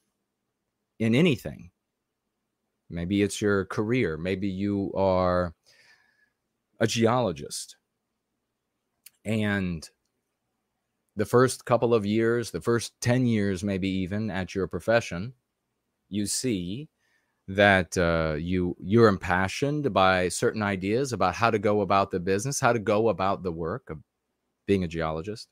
in 1.00 1.16
anything, 1.16 1.72
maybe 2.90 3.24
it's 3.24 3.42
your 3.42 3.64
career, 3.64 4.18
maybe 4.18 4.50
you 4.50 4.92
are 4.94 5.56
a 6.82 6.86
geologist, 6.86 7.78
and 9.24 9.90
the 11.16 11.26
first 11.26 11.64
couple 11.64 11.94
of 11.94 12.06
years, 12.06 12.52
the 12.52 12.60
first 12.60 13.00
10 13.00 13.26
years, 13.26 13.64
maybe 13.64 13.88
even 13.88 14.30
at 14.30 14.54
your 14.54 14.68
profession, 14.68 15.32
you 16.10 16.26
see 16.26 16.90
that 17.48 17.98
uh, 17.98 18.36
you 18.38 18.76
you're 18.82 19.08
impassioned 19.08 19.94
by 19.94 20.28
certain 20.28 20.62
ideas 20.62 21.14
about 21.14 21.36
how 21.36 21.50
to 21.50 21.58
go 21.58 21.82
about 21.82 22.12
the 22.12 22.20
business, 22.20 22.60
how 22.60 22.74
to 22.74 22.80
go 22.80 23.08
about 23.08 23.44
the 23.44 23.52
work 23.52 23.90
of 23.90 23.98
being 24.70 24.84
a 24.84 24.88
geologist. 24.88 25.48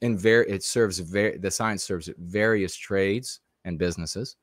And 0.00 0.18
ver- 0.18 0.48
it 0.48 0.64
serves 0.64 0.98
ver- 1.00 1.36
the 1.36 1.50
science 1.50 1.84
serves 1.84 2.08
various 2.16 2.74
trades 2.74 3.40
and 3.66 3.78
businesses. 3.78 4.36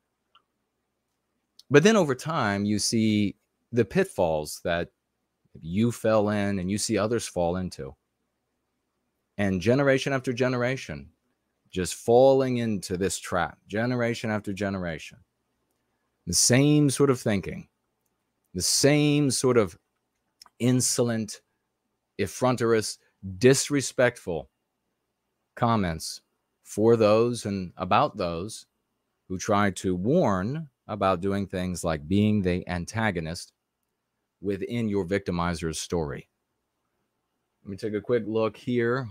But 1.68 1.82
then 1.82 1.96
over 1.96 2.14
time, 2.14 2.64
you 2.64 2.78
see 2.78 3.34
the 3.72 3.84
pitfalls 3.84 4.60
that 4.62 4.90
you 5.60 5.90
fell 5.90 6.28
in 6.28 6.60
and 6.60 6.70
you 6.70 6.78
see 6.78 6.96
others 6.96 7.26
fall 7.26 7.56
into 7.56 7.96
and 9.36 9.60
generation 9.60 10.12
after 10.12 10.32
generation 10.32 11.08
just 11.70 11.94
falling 11.94 12.58
into 12.58 12.96
this 12.96 13.18
trap, 13.18 13.58
generation 13.66 14.30
after 14.30 14.52
generation. 14.52 15.18
The 16.28 16.34
same 16.34 16.90
sort 16.90 17.10
of 17.10 17.20
thinking, 17.20 17.68
the 18.54 18.62
same 18.62 19.32
sort 19.32 19.56
of 19.56 19.76
insolent, 20.60 21.40
effronterous, 22.20 22.98
disrespectful 23.38 24.48
comments 25.54 26.22
for 26.62 26.96
those 26.96 27.44
and 27.44 27.72
about 27.76 28.16
those 28.16 28.66
who 29.28 29.38
try 29.38 29.70
to 29.70 29.94
warn 29.94 30.68
about 30.88 31.20
doing 31.20 31.46
things 31.46 31.84
like 31.84 32.08
being 32.08 32.42
the 32.42 32.66
antagonist 32.68 33.52
within 34.40 34.88
your 34.88 35.04
victimizer's 35.04 35.78
story. 35.78 36.28
Let 37.64 37.70
me 37.70 37.76
take 37.76 37.94
a 37.94 38.00
quick 38.00 38.24
look 38.26 38.56
here 38.56 39.08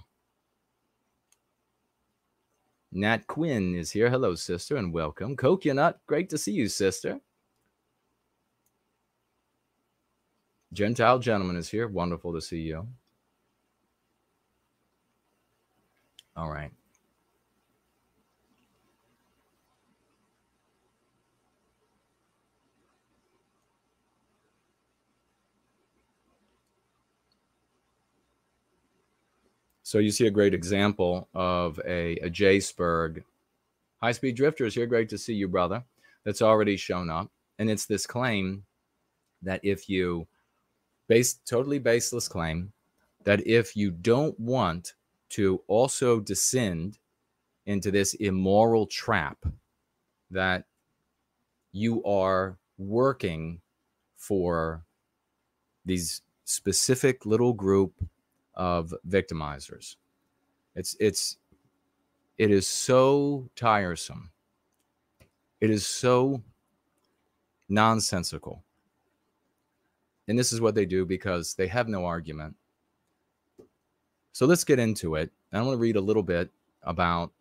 Nat 2.92 3.28
Quinn 3.28 3.76
is 3.76 3.92
here. 3.92 4.10
Hello, 4.10 4.34
sister, 4.34 4.76
and 4.76 4.92
welcome. 4.92 5.36
Coconut, 5.36 6.00
great 6.08 6.30
to 6.30 6.40
see 6.40 6.54
you, 6.54 6.68
sister. 6.68 7.20
Gentile 10.74 11.20
gentleman 11.20 11.56
is 11.56 11.70
here. 11.70 11.88
Wonderful 11.88 12.34
to 12.34 12.42
see 12.42 12.62
you. 12.62 12.88
All 16.40 16.50
right. 16.50 16.72
So 29.84 29.98
you 29.98 30.12
see 30.12 30.28
a 30.28 30.32
great 30.32 30.54
example 30.54 31.28
of 31.34 31.78
a, 31.86 32.16
a 32.20 32.30
J-Spurg. 32.30 33.24
High-speed 34.02 34.38
drifter 34.38 34.66
is 34.66 34.76
here. 34.76 34.86
Great 34.86 35.10
to 35.10 35.18
see 35.18 35.34
you, 35.34 35.50
brother. 35.50 35.84
That's 36.24 36.42
already 36.42 36.78
shown 36.78 37.10
up. 37.10 37.30
And 37.58 37.70
it's 37.70 37.86
this 37.86 38.08
claim 38.08 38.64
that 39.42 39.60
if 39.62 39.90
you 39.90 40.26
base 41.10 41.34
totally 41.46 41.80
baseless 41.80 42.30
claim 42.30 42.72
that 43.26 43.46
if 43.46 43.76
you 43.76 43.92
don't 43.92 44.40
want 44.40 44.94
to 45.30 45.62
also 45.68 46.20
descend 46.20 46.98
into 47.66 47.92
this 47.92 48.14
immoral 48.16 48.86
trap 48.88 49.38
that 50.32 50.66
you 51.72 52.04
are 52.04 52.58
working 52.78 53.62
for 54.18 54.84
these 55.86 56.22
specific 56.46 57.26
little 57.26 57.54
group 57.54 57.94
of 58.56 58.94
victimizers. 59.08 59.96
It's 60.76 60.96
it's 61.00 61.38
it 62.38 62.52
is 62.52 62.68
so 62.68 63.50
tiresome. 63.56 64.32
It 65.62 65.70
is 65.70 65.86
so 65.86 66.42
nonsensical. 67.68 68.64
And 70.28 70.38
this 70.38 70.54
is 70.54 70.62
what 70.62 70.76
they 70.76 70.86
do 70.86 71.06
because 71.06 71.54
they 71.56 71.68
have 71.68 71.88
no 71.88 72.06
argument. 72.06 72.56
So 74.40 74.46
let's 74.46 74.64
get 74.64 74.80
into 74.80 75.16
it. 75.16 75.30
I 75.52 75.62
want 75.62 75.74
to 75.74 75.78
read 75.78 75.98
a 75.98 76.02
little 76.02 76.24
bit 76.24 76.50
about 76.84 77.34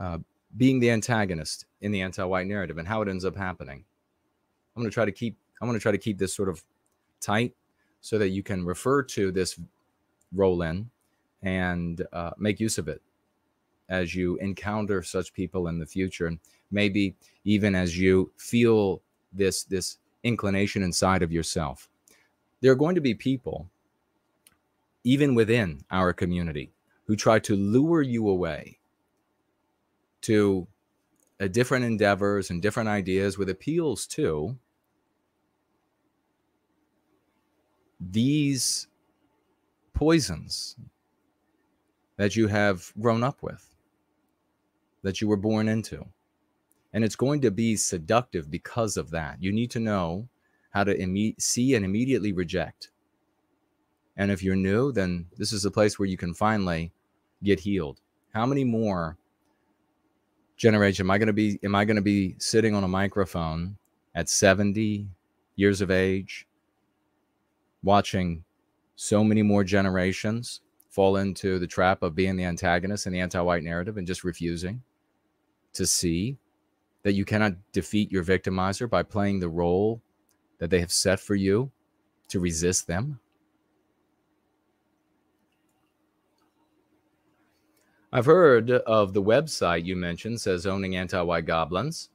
uh, 0.00 0.16
being 0.56 0.80
the 0.80 0.90
antagonist 0.90 1.66
in 1.82 1.92
the 1.92 2.00
anti-white 2.00 2.46
narrative 2.46 2.78
and 2.78 2.88
how 2.88 3.02
it 3.02 3.08
ends 3.08 3.22
up 3.22 3.36
happening. 3.36 3.84
I'm 4.74 4.82
going 4.82 4.90
to 4.90 4.94
try 4.94 5.04
to 5.04 5.12
keep 5.12 5.36
I'm 5.60 5.68
going 5.68 5.78
to 5.78 5.82
try 5.82 5.92
to 5.92 5.98
keep 5.98 6.16
this 6.16 6.34
sort 6.34 6.48
of 6.48 6.64
tight 7.20 7.52
so 8.00 8.16
that 8.16 8.30
you 8.30 8.42
can 8.42 8.64
refer 8.64 9.02
to 9.02 9.30
this 9.30 9.60
roll 10.34 10.62
in 10.62 10.88
and 11.42 12.00
uh, 12.14 12.30
make 12.38 12.58
use 12.58 12.78
of 12.78 12.88
it 12.88 13.02
as 13.90 14.14
you 14.14 14.36
encounter 14.36 15.02
such 15.02 15.34
people 15.34 15.68
in 15.68 15.78
the 15.78 15.84
future 15.84 16.28
and 16.28 16.38
maybe 16.70 17.14
even 17.44 17.74
as 17.74 17.98
you 17.98 18.32
feel 18.38 19.02
this 19.34 19.64
this 19.64 19.98
inclination 20.22 20.82
inside 20.82 21.22
of 21.22 21.30
yourself 21.30 21.90
there 22.62 22.72
are 22.72 22.82
going 22.86 22.94
to 22.94 23.02
be 23.02 23.12
people 23.12 23.68
even 25.06 25.36
within 25.36 25.78
our 25.88 26.12
community 26.12 26.72
who 27.04 27.14
try 27.14 27.38
to 27.38 27.54
lure 27.54 28.02
you 28.02 28.28
away 28.28 28.80
to 30.20 30.66
uh, 31.40 31.46
different 31.46 31.84
endeavors 31.84 32.50
and 32.50 32.60
different 32.60 32.88
ideas 32.88 33.38
with 33.38 33.48
appeals 33.48 34.04
to 34.04 34.58
these 38.00 38.88
poisons 39.94 40.74
that 42.16 42.34
you 42.34 42.48
have 42.48 42.92
grown 42.98 43.22
up 43.22 43.44
with, 43.44 43.76
that 45.02 45.20
you 45.20 45.28
were 45.28 45.36
born 45.36 45.68
into. 45.68 46.04
And 46.92 47.04
it's 47.04 47.14
going 47.14 47.42
to 47.42 47.52
be 47.52 47.76
seductive 47.76 48.50
because 48.50 48.96
of 48.96 49.10
that. 49.10 49.40
You 49.40 49.52
need 49.52 49.70
to 49.70 49.78
know 49.78 50.28
how 50.70 50.82
to 50.82 50.98
imme- 50.98 51.40
see 51.40 51.76
and 51.76 51.84
immediately 51.84 52.32
reject. 52.32 52.90
And 54.16 54.30
if 54.30 54.42
you're 54.42 54.56
new, 54.56 54.92
then 54.92 55.26
this 55.36 55.52
is 55.52 55.64
a 55.64 55.70
place 55.70 55.98
where 55.98 56.08
you 56.08 56.16
can 56.16 56.34
finally 56.34 56.92
get 57.42 57.60
healed. 57.60 58.00
How 58.32 58.46
many 58.46 58.64
more 58.64 59.18
generation 60.56 61.06
am 61.06 61.10
I 61.10 61.18
going 61.18 61.26
to 61.26 61.32
be 61.32 61.58
am 61.62 61.74
I 61.74 61.84
going 61.84 61.96
to 61.96 62.02
be 62.02 62.34
sitting 62.38 62.74
on 62.74 62.84
a 62.84 62.88
microphone 62.88 63.76
at 64.14 64.28
70 64.28 65.06
years 65.54 65.80
of 65.80 65.90
age 65.90 66.46
watching 67.82 68.44
so 68.96 69.22
many 69.22 69.42
more 69.42 69.64
generations 69.64 70.60
fall 70.88 71.16
into 71.18 71.58
the 71.58 71.66
trap 71.66 72.02
of 72.02 72.14
being 72.14 72.36
the 72.36 72.44
antagonist 72.44 73.06
in 73.06 73.12
the 73.12 73.20
anti-white 73.20 73.62
narrative 73.62 73.98
and 73.98 74.06
just 74.06 74.24
refusing 74.24 74.82
to 75.74 75.86
see 75.86 76.38
that 77.02 77.12
you 77.12 77.24
cannot 77.24 77.54
defeat 77.72 78.10
your 78.10 78.24
victimizer 78.24 78.88
by 78.88 79.02
playing 79.02 79.38
the 79.38 79.48
role 79.48 80.00
that 80.58 80.70
they 80.70 80.80
have 80.80 80.90
set 80.90 81.20
for 81.20 81.34
you 81.34 81.70
to 82.28 82.40
resist 82.40 82.86
them 82.86 83.20
I've 88.16 88.24
heard 88.24 88.70
of 88.70 89.12
the 89.12 89.22
website 89.22 89.84
you 89.84 89.94
mentioned 89.94 90.40
says 90.40 90.64
owning 90.64 90.96
anti-white 90.96 91.44
goblins. 91.44 92.08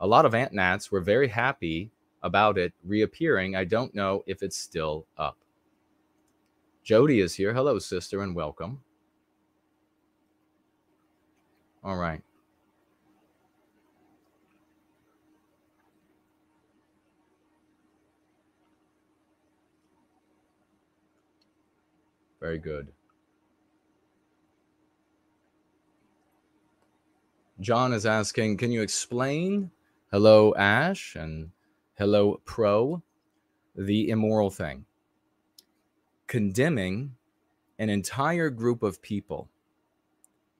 A 0.00 0.06
lot 0.06 0.26
of 0.26 0.34
ant 0.34 0.52
nats 0.52 0.90
were 0.90 1.00
very 1.00 1.28
happy 1.28 1.92
about 2.24 2.58
it 2.58 2.72
reappearing. 2.84 3.54
I 3.54 3.62
don't 3.62 3.94
know 3.94 4.24
if 4.26 4.42
it's 4.42 4.56
still 4.56 5.06
up. 5.16 5.36
Jody 6.82 7.20
is 7.20 7.36
here. 7.36 7.54
Hello, 7.54 7.78
sister, 7.78 8.22
and 8.22 8.34
welcome. 8.34 8.82
All 11.84 11.96
right. 11.96 12.22
Very 22.40 22.58
good. 22.58 22.95
John 27.60 27.94
is 27.94 28.04
asking, 28.04 28.58
can 28.58 28.70
you 28.70 28.82
explain 28.82 29.70
hello 30.10 30.54
Ash 30.56 31.16
and 31.16 31.50
hello 31.94 32.40
Pro 32.44 33.02
the 33.74 34.10
immoral 34.10 34.50
thing? 34.50 34.84
Condemning 36.26 37.14
an 37.78 37.88
entire 37.88 38.50
group 38.50 38.82
of 38.82 39.00
people 39.00 39.48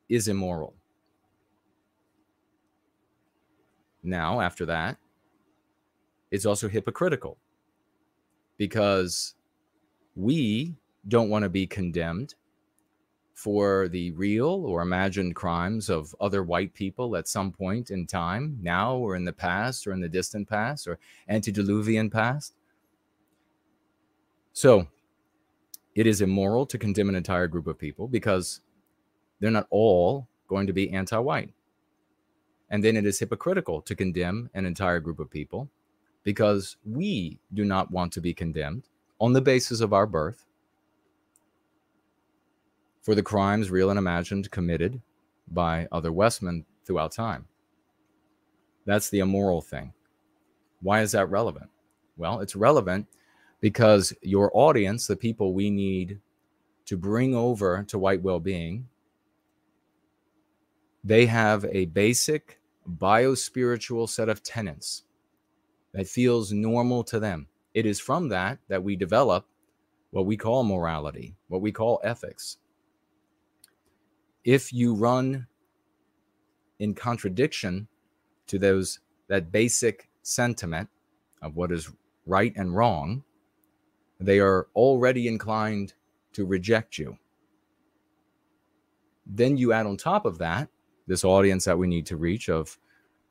is 0.08 0.28
immoral. 0.28 0.74
Now, 4.02 4.40
after 4.40 4.64
that, 4.66 4.96
it's 6.30 6.46
also 6.46 6.68
hypocritical 6.68 7.36
because 8.56 9.34
we 10.14 10.76
don't 11.08 11.28
want 11.28 11.42
to 11.42 11.48
be 11.50 11.66
condemned 11.66 12.34
for 13.36 13.86
the 13.88 14.12
real 14.12 14.64
or 14.64 14.80
imagined 14.80 15.36
crimes 15.36 15.90
of 15.90 16.16
other 16.22 16.42
white 16.42 16.72
people 16.72 17.16
at 17.16 17.28
some 17.28 17.52
point 17.52 17.90
in 17.90 18.06
time, 18.06 18.58
now 18.62 18.96
or 18.96 19.14
in 19.14 19.26
the 19.26 19.32
past 19.32 19.86
or 19.86 19.92
in 19.92 20.00
the 20.00 20.08
distant 20.08 20.48
past 20.48 20.88
or 20.88 20.98
antediluvian 21.28 22.08
past. 22.08 22.54
So 24.54 24.88
it 25.94 26.06
is 26.06 26.22
immoral 26.22 26.64
to 26.64 26.78
condemn 26.78 27.10
an 27.10 27.14
entire 27.14 27.46
group 27.46 27.66
of 27.66 27.78
people 27.78 28.08
because 28.08 28.62
they're 29.38 29.50
not 29.50 29.66
all 29.68 30.26
going 30.48 30.66
to 30.66 30.72
be 30.72 30.90
anti 30.90 31.18
white. 31.18 31.52
And 32.70 32.82
then 32.82 32.96
it 32.96 33.04
is 33.04 33.18
hypocritical 33.18 33.82
to 33.82 33.94
condemn 33.94 34.48
an 34.54 34.64
entire 34.64 34.98
group 34.98 35.20
of 35.20 35.30
people 35.30 35.68
because 36.24 36.78
we 36.86 37.38
do 37.52 37.66
not 37.66 37.90
want 37.90 38.14
to 38.14 38.22
be 38.22 38.32
condemned 38.32 38.84
on 39.20 39.34
the 39.34 39.42
basis 39.42 39.82
of 39.82 39.92
our 39.92 40.06
birth 40.06 40.45
for 43.06 43.14
the 43.14 43.22
crimes, 43.22 43.70
real 43.70 43.90
and 43.90 44.00
imagined, 44.00 44.50
committed 44.50 45.00
by 45.52 45.86
other 45.92 46.10
Westmen 46.10 46.64
throughout 46.84 47.12
time. 47.12 47.46
That's 48.84 49.10
the 49.10 49.20
immoral 49.20 49.60
thing. 49.60 49.92
Why 50.82 51.02
is 51.02 51.12
that 51.12 51.30
relevant? 51.30 51.70
Well, 52.16 52.40
it's 52.40 52.56
relevant 52.56 53.06
because 53.60 54.12
your 54.22 54.50
audience, 54.54 55.06
the 55.06 55.14
people 55.14 55.54
we 55.54 55.70
need 55.70 56.18
to 56.86 56.96
bring 56.96 57.32
over 57.32 57.84
to 57.84 57.96
white 57.96 58.22
well 58.22 58.40
being, 58.40 58.88
they 61.04 61.26
have 61.26 61.64
a 61.66 61.84
basic 61.84 62.58
biospiritual 62.98 64.08
set 64.08 64.28
of 64.28 64.42
tenets 64.42 65.04
that 65.92 66.08
feels 66.08 66.50
normal 66.50 67.04
to 67.04 67.20
them. 67.20 67.46
It 67.72 67.86
is 67.86 68.00
from 68.00 68.30
that 68.30 68.58
that 68.66 68.82
we 68.82 68.96
develop 68.96 69.46
what 70.10 70.26
we 70.26 70.36
call 70.36 70.64
morality, 70.64 71.36
what 71.46 71.60
we 71.60 71.70
call 71.70 72.00
ethics 72.02 72.58
if 74.46 74.72
you 74.72 74.94
run 74.94 75.44
in 76.78 76.94
contradiction 76.94 77.88
to 78.46 78.58
those 78.58 79.00
that 79.28 79.50
basic 79.50 80.08
sentiment 80.22 80.88
of 81.42 81.56
what 81.56 81.72
is 81.72 81.90
right 82.26 82.52
and 82.56 82.74
wrong, 82.74 83.24
they 84.20 84.38
are 84.38 84.68
already 84.76 85.26
inclined 85.26 85.94
to 86.32 86.46
reject 86.46 86.96
you. 86.96 87.18
Then 89.26 89.56
you 89.56 89.72
add 89.72 89.86
on 89.86 89.96
top 89.96 90.24
of 90.24 90.38
that 90.38 90.68
this 91.08 91.24
audience 91.24 91.64
that 91.64 91.78
we 91.78 91.88
need 91.88 92.06
to 92.06 92.16
reach 92.16 92.48
of 92.48 92.78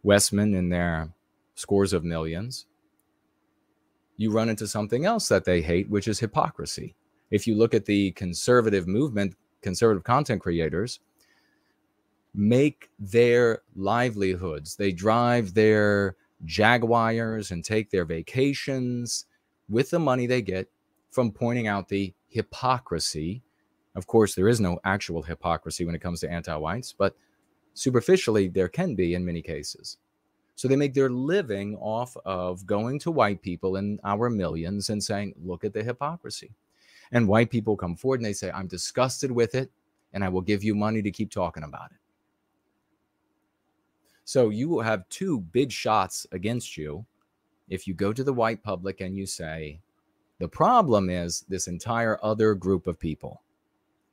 Westmen 0.03 0.57
and 0.57 0.71
their 0.71 1.09
scores 1.55 1.93
of 1.93 2.03
millions. 2.03 2.65
You 4.17 4.31
run 4.31 4.49
into 4.49 4.67
something 4.67 5.05
else 5.05 5.29
that 5.29 5.45
they 5.45 5.61
hate, 5.61 5.89
which 5.89 6.09
is 6.09 6.19
hypocrisy. 6.19 6.93
If 7.31 7.47
you 7.47 7.55
look 7.55 7.73
at 7.73 7.85
the 7.85 8.11
conservative 8.11 8.87
movement, 8.87 9.35
conservative 9.61 10.03
content 10.03 10.41
creators 10.41 10.99
make 12.35 12.89
their 12.99 13.61
livelihoods. 13.75 14.75
They 14.75 14.91
drive 14.91 15.53
their 15.53 16.15
Jaguars 16.43 17.51
and 17.51 17.63
take 17.63 17.89
their 17.89 18.05
vacations 18.05 19.25
with 19.69 19.89
the 19.89 19.99
money 19.99 20.27
they 20.27 20.41
get 20.41 20.69
from 21.11 21.31
pointing 21.31 21.67
out 21.67 21.87
the 21.87 22.13
hypocrisy. 22.27 23.41
Of 23.95 24.07
course, 24.07 24.35
there 24.35 24.49
is 24.49 24.59
no 24.59 24.79
actual 24.83 25.23
hypocrisy 25.23 25.85
when 25.85 25.95
it 25.95 26.01
comes 26.01 26.19
to 26.21 26.31
anti 26.31 26.55
whites, 26.55 26.93
but 26.97 27.15
superficially, 27.73 28.49
there 28.49 28.67
can 28.67 28.95
be 28.95 29.13
in 29.13 29.25
many 29.25 29.41
cases. 29.41 29.97
So 30.55 30.67
they 30.67 30.75
make 30.75 30.93
their 30.93 31.09
living 31.09 31.75
off 31.77 32.15
of 32.25 32.65
going 32.65 32.99
to 32.99 33.11
white 33.11 33.41
people 33.41 33.75
in 33.75 33.99
our 34.03 34.29
millions 34.29 34.89
and 34.89 35.03
saying, 35.03 35.35
look 35.43 35.65
at 35.65 35.73
the 35.73 35.83
hypocrisy. 35.83 36.51
And 37.11 37.27
white 37.27 37.49
people 37.49 37.75
come 37.75 37.95
forward 37.95 38.21
and 38.21 38.25
they 38.25 38.33
say, 38.33 38.51
I'm 38.51 38.67
disgusted 38.67 39.31
with 39.31 39.53
it, 39.53 39.69
and 40.13 40.23
I 40.23 40.29
will 40.29 40.41
give 40.41 40.63
you 40.63 40.73
money 40.73 41.01
to 41.01 41.11
keep 41.11 41.29
talking 41.29 41.63
about 41.63 41.91
it. 41.91 41.97
So 44.25 44.49
you 44.49 44.67
will 44.67 44.81
have 44.81 45.07
two 45.09 45.39
big 45.39 45.71
shots 45.71 46.25
against 46.31 46.77
you 46.77 47.05
if 47.69 47.87
you 47.87 47.93
go 47.93 48.11
to 48.11 48.23
the 48.23 48.33
white 48.33 48.63
public 48.63 48.99
and 48.99 49.15
you 49.15 49.27
say, 49.27 49.79
the 50.39 50.47
problem 50.47 51.09
is 51.09 51.45
this 51.47 51.67
entire 51.67 52.19
other 52.23 52.55
group 52.55 52.87
of 52.87 52.99
people, 52.99 53.41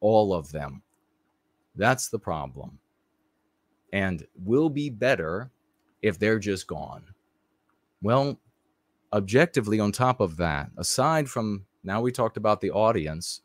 all 0.01 0.35
of 0.35 0.53
them. 0.53 0.83
That's 1.75 2.09
the 2.09 2.19
problem. 2.19 2.79
And 3.93 4.27
will 4.45 4.69
be 4.69 4.91
better 4.91 5.51
if 6.03 6.19
they're 6.19 6.39
just 6.39 6.67
gone. 6.67 7.05
Well, 8.03 8.39
objectively, 9.13 9.81
on 9.81 9.93
top 9.93 10.21
of 10.21 10.37
that, 10.37 10.71
aside 10.77 11.29
from 11.29 11.65
now 11.85 12.03
we 12.03 12.13
talked 12.13 12.37
about 12.37 12.61
the 12.61 12.71
audience 12.71 13.41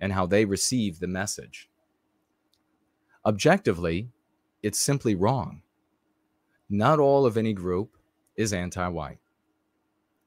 and 0.00 0.12
how 0.12 0.26
they 0.26 0.44
receive 0.44 0.98
the 0.98 1.06
message, 1.06 1.68
objectively, 3.24 4.08
it's 4.62 4.80
simply 4.80 5.14
wrong. 5.14 5.62
Not 6.70 6.98
all 6.98 7.24
of 7.24 7.36
any 7.36 7.52
group 7.52 7.96
is 8.36 8.52
anti 8.52 8.88
white. 8.88 9.18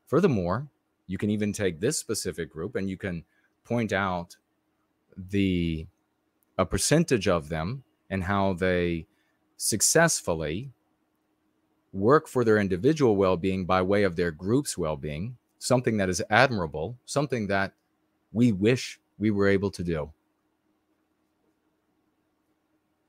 Furthermore, 0.07 0.67
you 1.07 1.17
can 1.17 1.29
even 1.29 1.53
take 1.53 1.79
this 1.79 1.97
specific 1.97 2.51
group 2.51 2.75
and 2.75 2.89
you 2.89 2.97
can 2.97 3.23
point 3.63 3.93
out 3.93 4.37
the 5.15 5.87
a 6.57 6.65
percentage 6.65 7.27
of 7.27 7.49
them 7.49 7.83
and 8.09 8.23
how 8.23 8.53
they 8.53 9.07
successfully 9.57 10.71
work 11.93 12.27
for 12.27 12.43
their 12.43 12.57
individual 12.57 13.15
well-being 13.15 13.65
by 13.65 13.81
way 13.81 14.03
of 14.03 14.15
their 14.15 14.31
group's 14.31 14.77
well-being 14.77 15.37
something 15.59 15.97
that 15.97 16.09
is 16.09 16.23
admirable 16.29 16.97
something 17.05 17.47
that 17.47 17.73
we 18.31 18.51
wish 18.51 18.99
we 19.19 19.29
were 19.29 19.47
able 19.47 19.69
to 19.69 19.83
do 19.83 20.11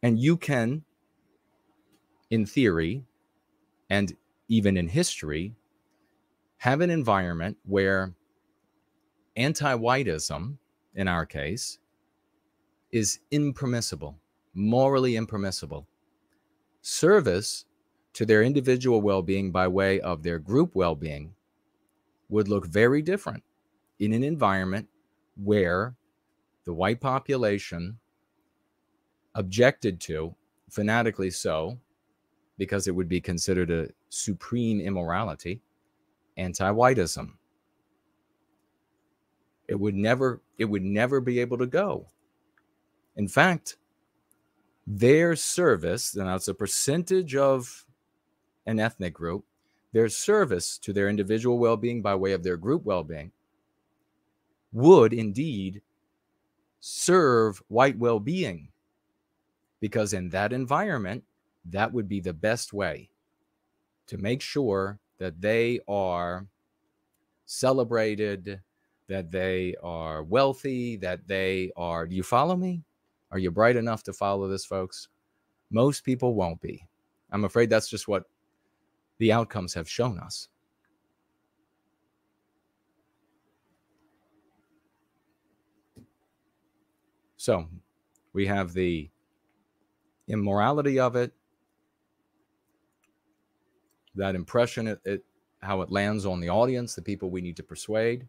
and 0.02 0.18
you 0.18 0.36
can 0.36 0.82
in 2.30 2.44
theory 2.44 3.04
and 3.92 4.16
even 4.48 4.78
in 4.78 4.88
history, 4.88 5.54
have 6.56 6.80
an 6.80 6.88
environment 6.88 7.58
where 7.66 8.14
anti 9.36 9.74
whiteism, 9.76 10.56
in 10.94 11.08
our 11.08 11.26
case, 11.26 11.78
is 12.90 13.18
impermissible, 13.30 14.18
morally 14.54 15.14
impermissible. 15.14 15.86
Service 16.80 17.66
to 18.14 18.24
their 18.24 18.42
individual 18.42 19.02
well 19.02 19.20
being 19.20 19.50
by 19.52 19.68
way 19.68 20.00
of 20.00 20.22
their 20.22 20.38
group 20.38 20.74
well 20.74 20.94
being 20.94 21.34
would 22.30 22.48
look 22.48 22.66
very 22.66 23.02
different 23.02 23.42
in 23.98 24.14
an 24.14 24.24
environment 24.24 24.88
where 25.36 25.94
the 26.64 26.72
white 26.72 27.02
population 27.02 27.98
objected 29.34 30.00
to, 30.00 30.34
fanatically 30.70 31.30
so, 31.30 31.78
because 32.58 32.86
it 32.86 32.94
would 32.94 33.08
be 33.08 33.20
considered 33.20 33.70
a 33.70 33.88
supreme 34.08 34.80
immorality, 34.80 35.60
anti 36.36 36.70
whiteism. 36.70 37.32
It 39.68 39.78
would 39.78 39.94
never, 39.94 40.42
it 40.58 40.66
would 40.66 40.82
never 40.82 41.20
be 41.20 41.38
able 41.38 41.58
to 41.58 41.66
go. 41.66 42.06
In 43.16 43.28
fact, 43.28 43.76
their 44.86 45.36
service, 45.36 46.14
and 46.14 46.26
that's 46.26 46.48
a 46.48 46.54
percentage 46.54 47.36
of 47.36 47.86
an 48.66 48.78
ethnic 48.78 49.14
group, 49.14 49.44
their 49.92 50.08
service 50.08 50.78
to 50.78 50.92
their 50.92 51.08
individual 51.08 51.58
well 51.58 51.76
being 51.76 52.02
by 52.02 52.14
way 52.14 52.32
of 52.32 52.42
their 52.42 52.56
group 52.56 52.84
well 52.84 53.04
being 53.04 53.30
would 54.72 55.12
indeed 55.12 55.82
serve 56.80 57.62
white 57.68 57.98
well 57.98 58.18
being. 58.18 58.68
Because 59.80 60.12
in 60.12 60.30
that 60.30 60.52
environment, 60.52 61.24
that 61.70 61.92
would 61.92 62.08
be 62.08 62.20
the 62.20 62.32
best 62.32 62.72
way 62.72 63.08
to 64.06 64.18
make 64.18 64.40
sure 64.40 64.98
that 65.18 65.40
they 65.40 65.80
are 65.86 66.46
celebrated, 67.46 68.60
that 69.08 69.30
they 69.30 69.76
are 69.82 70.24
wealthy, 70.24 70.96
that 70.96 71.26
they 71.26 71.70
are. 71.76 72.06
Do 72.06 72.16
you 72.16 72.22
follow 72.22 72.56
me? 72.56 72.82
Are 73.30 73.38
you 73.38 73.50
bright 73.50 73.76
enough 73.76 74.02
to 74.04 74.12
follow 74.12 74.48
this, 74.48 74.64
folks? 74.64 75.08
Most 75.70 76.04
people 76.04 76.34
won't 76.34 76.60
be. 76.60 76.86
I'm 77.30 77.44
afraid 77.44 77.70
that's 77.70 77.88
just 77.88 78.08
what 78.08 78.24
the 79.18 79.32
outcomes 79.32 79.72
have 79.74 79.88
shown 79.88 80.18
us. 80.18 80.48
So 87.36 87.66
we 88.32 88.46
have 88.46 88.72
the 88.72 89.10
immorality 90.28 91.00
of 91.00 91.16
it, 91.16 91.32
that 94.14 94.34
impression, 94.34 94.86
it, 94.86 95.00
it, 95.04 95.24
how 95.60 95.80
it 95.82 95.90
lands 95.90 96.26
on 96.26 96.40
the 96.40 96.48
audience, 96.48 96.94
the 96.94 97.02
people 97.02 97.30
we 97.30 97.40
need 97.40 97.56
to 97.56 97.62
persuade, 97.62 98.26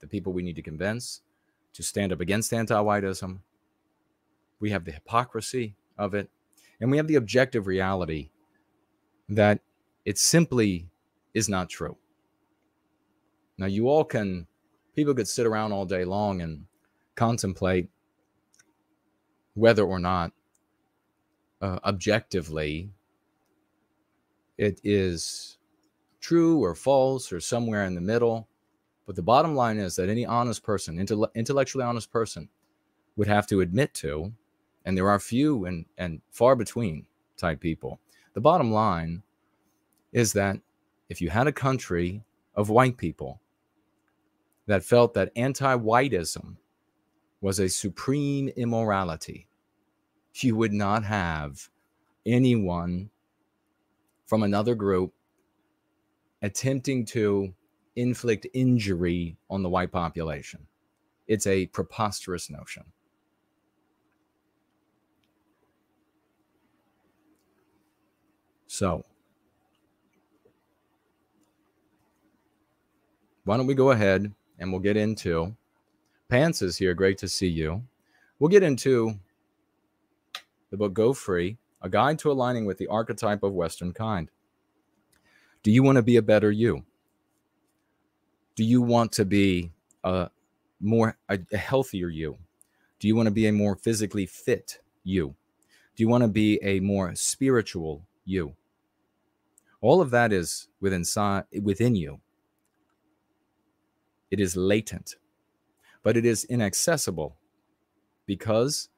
the 0.00 0.06
people 0.06 0.32
we 0.32 0.42
need 0.42 0.56
to 0.56 0.62
convince 0.62 1.22
to 1.72 1.82
stand 1.82 2.12
up 2.12 2.20
against 2.20 2.52
anti 2.52 2.74
whiteism. 2.74 3.38
We 4.60 4.70
have 4.70 4.84
the 4.84 4.92
hypocrisy 4.92 5.76
of 5.96 6.14
it, 6.14 6.28
and 6.80 6.90
we 6.90 6.96
have 6.96 7.06
the 7.06 7.14
objective 7.14 7.66
reality 7.66 8.30
that 9.28 9.60
it 10.04 10.18
simply 10.18 10.88
is 11.34 11.48
not 11.48 11.68
true. 11.68 11.96
Now, 13.58 13.66
you 13.66 13.88
all 13.88 14.04
can, 14.04 14.46
people 14.94 15.14
could 15.14 15.28
sit 15.28 15.46
around 15.46 15.72
all 15.72 15.84
day 15.84 16.04
long 16.04 16.40
and 16.40 16.64
contemplate 17.14 17.88
whether 19.54 19.84
or 19.84 19.98
not 19.98 20.32
uh, 21.60 21.78
objectively 21.84 22.90
it 24.58 24.80
is 24.84 25.56
true 26.20 26.62
or 26.62 26.74
false 26.74 27.32
or 27.32 27.40
somewhere 27.40 27.84
in 27.84 27.94
the 27.94 28.00
middle. 28.00 28.48
But 29.06 29.16
the 29.16 29.22
bottom 29.22 29.54
line 29.54 29.78
is 29.78 29.96
that 29.96 30.08
any 30.08 30.26
honest 30.26 30.62
person, 30.62 30.98
intell- 30.98 31.32
intellectually 31.34 31.84
honest 31.84 32.10
person, 32.10 32.48
would 33.16 33.28
have 33.28 33.46
to 33.46 33.60
admit 33.60 33.94
to, 33.94 34.32
and 34.84 34.96
there 34.96 35.08
are 35.08 35.18
few 35.18 35.64
and, 35.64 35.86
and 35.96 36.20
far 36.30 36.54
between 36.56 37.06
type 37.36 37.60
people. 37.60 38.00
The 38.34 38.40
bottom 38.40 38.72
line 38.72 39.22
is 40.12 40.32
that 40.34 40.60
if 41.08 41.20
you 41.20 41.30
had 41.30 41.46
a 41.46 41.52
country 41.52 42.22
of 42.54 42.68
white 42.68 42.96
people 42.96 43.40
that 44.66 44.84
felt 44.84 45.14
that 45.14 45.32
anti 45.36 45.76
whiteism 45.76 46.56
was 47.40 47.58
a 47.58 47.68
supreme 47.68 48.48
immorality, 48.50 49.48
you 50.34 50.56
would 50.56 50.72
not 50.72 51.04
have 51.04 51.70
anyone 52.26 53.10
from 54.28 54.44
another 54.44 54.76
group 54.76 55.12
attempting 56.42 57.04
to 57.06 57.52
inflict 57.96 58.46
injury 58.54 59.36
on 59.50 59.64
the 59.64 59.68
white 59.68 59.90
population. 59.90 60.68
It's 61.26 61.48
a 61.48 61.66
preposterous 61.66 62.48
notion. 62.48 62.84
So, 68.68 69.04
why 73.44 73.56
don't 73.56 73.66
we 73.66 73.74
go 73.74 73.90
ahead 73.90 74.32
and 74.60 74.70
we'll 74.70 74.80
get 74.80 74.96
into 74.96 75.56
Pants 76.28 76.60
is 76.60 76.76
here. 76.76 76.92
Great 76.92 77.16
to 77.18 77.28
see 77.28 77.48
you. 77.48 77.82
We'll 78.38 78.50
get 78.50 78.62
into 78.62 79.18
the 80.70 80.76
book 80.76 80.92
Go 80.92 81.14
Free, 81.14 81.56
a 81.82 81.88
guide 81.88 82.18
to 82.20 82.30
aligning 82.30 82.64
with 82.64 82.78
the 82.78 82.86
archetype 82.88 83.42
of 83.42 83.52
Western 83.52 83.92
kind. 83.92 84.30
Do 85.62 85.70
you 85.70 85.82
want 85.82 85.96
to 85.96 86.02
be 86.02 86.16
a 86.16 86.22
better 86.22 86.50
you? 86.50 86.84
Do 88.54 88.64
you 88.64 88.82
want 88.82 89.12
to 89.12 89.24
be 89.24 89.72
a 90.04 90.30
more 90.80 91.16
a, 91.28 91.38
a 91.52 91.56
healthier 91.56 92.08
you? 92.08 92.38
Do 92.98 93.06
you 93.06 93.14
want 93.14 93.26
to 93.26 93.32
be 93.32 93.46
a 93.46 93.52
more 93.52 93.76
physically 93.76 94.26
fit 94.26 94.80
you? 95.04 95.34
Do 95.94 96.02
you 96.02 96.08
want 96.08 96.22
to 96.22 96.28
be 96.28 96.58
a 96.62 96.80
more 96.80 97.14
spiritual 97.14 98.06
you? 98.24 98.54
All 99.80 100.00
of 100.00 100.10
that 100.10 100.32
is 100.32 100.68
within 100.80 101.04
within 101.62 101.94
you. 101.94 102.20
It 104.30 104.40
is 104.40 104.56
latent, 104.56 105.16
but 106.02 106.16
it 106.16 106.26
is 106.26 106.44
inaccessible 106.44 107.36
because 108.26 108.88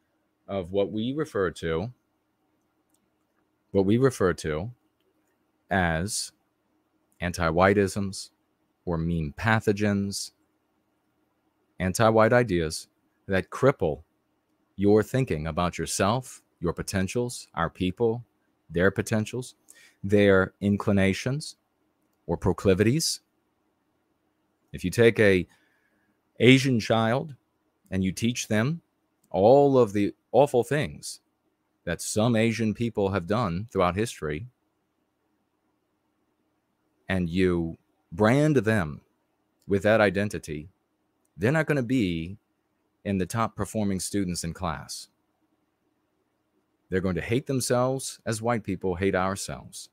of 0.49 0.73
what 0.73 0.91
we 0.91 1.13
refer 1.13 1.51
to 1.51 1.93
what 3.73 3.87
we 3.87 3.99
refer 3.99 4.33
to 4.33 4.71
as 5.71 6.33
anti-whiteisms 7.21 8.31
or 8.85 8.99
meme 8.99 9.35
pathogens, 9.39 10.33
anti-white 11.79 12.33
ideas 12.33 12.89
that 13.27 13.51
cripple 13.51 14.03
your 14.77 15.03
thinking 15.03 15.47
about 15.47 15.79
yourself, 15.79 16.43
your 16.61 16.73
potentials, 16.73 17.49
our 17.55 17.71
people, 17.71 18.25
their 18.71 18.91
potentials, 18.91 19.55
their 20.03 20.55
inclinations 20.61 21.57
or 22.27 22.37
proclivities, 22.37 23.21
if 24.73 24.85
you 24.85 24.91
take 24.91 25.19
a 25.19 25.47
Asian 26.39 26.81
child 26.81 27.35
and 27.91 28.05
you 28.05 28.13
teach 28.13 28.49
them 28.49 28.81
all 29.31 29.79
of 29.79 29.93
the 29.93 30.15
awful 30.33 30.65
things 30.65 31.20
that 31.91 32.01
some 32.01 32.37
Asian 32.37 32.73
people 32.73 33.11
have 33.11 33.27
done 33.27 33.67
throughout 33.73 33.97
history, 33.97 34.47
and 37.09 37.29
you 37.29 37.79
brand 38.13 38.55
them 38.59 39.01
with 39.67 39.83
that 39.83 40.01
identity, 40.01 40.69
they're 41.37 41.51
not 41.51 41.67
going 41.67 41.75
to 41.75 41.83
be 41.83 42.39
in 43.05 43.19
the 43.19 43.27
top 43.27 43.57
performing 43.57 43.99
students 43.99 44.45
in 44.45 44.53
class. 44.53 45.09
They're 46.91 47.01
going 47.01 47.17
to 47.17 47.21
hate 47.21 47.49
themselves 47.49 48.21
as 48.25 48.41
white 48.41 48.63
people 48.63 48.95
hate 48.95 49.17
ourselves. 49.17 49.89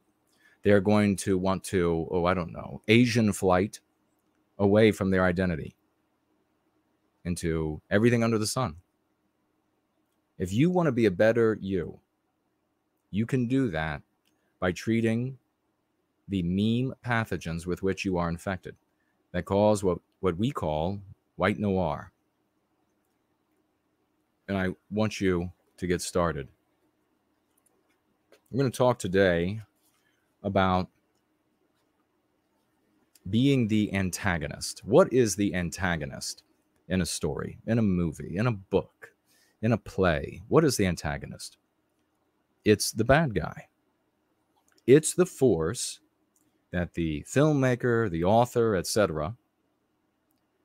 They're 0.62 0.82
going 0.82 1.16
to 1.16 1.36
want 1.36 1.64
to, 1.64 2.08
oh, 2.12 2.26
I 2.26 2.36
don't 2.36 2.54
know, 2.54 2.84
Asian 2.88 3.34
flight 3.34 3.80
away 4.60 4.92
from 4.92 5.10
their 5.10 5.26
identity 5.26 5.76
into 7.26 7.82
everything 7.90 8.24
under 8.24 8.38
the 8.38 8.46
sun. 8.46 8.76
If 10.38 10.54
you 10.54 10.70
want 10.70 10.88
to 10.88 10.92
be 10.92 11.06
a 11.06 11.12
better 11.12 11.58
you, 11.60 12.00
you 13.10 13.26
can 13.26 13.48
do 13.48 13.70
that 13.72 14.02
by 14.60 14.72
treating 14.72 15.38
the 16.28 16.44
meme 16.44 16.94
pathogens 17.06 17.66
with 17.66 17.82
which 17.82 18.06
you 18.06 18.18
are 18.18 18.30
infected 18.30 18.76
that 19.32 19.46
cause 19.46 19.84
what, 19.84 20.00
what 20.20 20.38
we 20.38 20.52
call 20.52 21.00
white 21.36 21.60
noir. 21.60 22.12
And 24.48 24.58
I 24.58 24.70
want 24.90 25.20
you 25.20 25.52
to 25.78 25.88
get 25.88 26.02
started. 26.02 26.48
I'm 28.52 28.58
going 28.58 28.72
to 28.72 28.78
talk 28.78 28.98
today 28.98 29.62
about 30.44 30.88
being 33.30 33.68
the 33.68 33.94
antagonist. 33.94 34.82
What 34.86 35.12
is 35.12 35.36
the 35.36 35.54
antagonist 35.54 36.44
in 36.88 37.02
a 37.02 37.06
story, 37.06 37.58
in 37.68 37.78
a 37.78 37.82
movie, 37.82 38.38
in 38.38 38.48
a 38.48 38.52
book, 38.52 39.12
in 39.62 39.72
a 39.72 39.78
play? 39.78 40.42
What 40.48 40.64
is 40.64 40.78
the 40.78 40.86
antagonist? 40.86 41.58
It's 42.66 42.92
the 42.92 43.06
bad 43.06 43.34
guy. 43.34 43.68
It's 44.86 45.14
the 45.14 45.26
force 45.26 46.00
that 46.72 46.94
the 46.94 47.24
filmmaker, 47.24 48.10
the 48.10 48.24
author, 48.24 48.76
etc., 48.76 49.36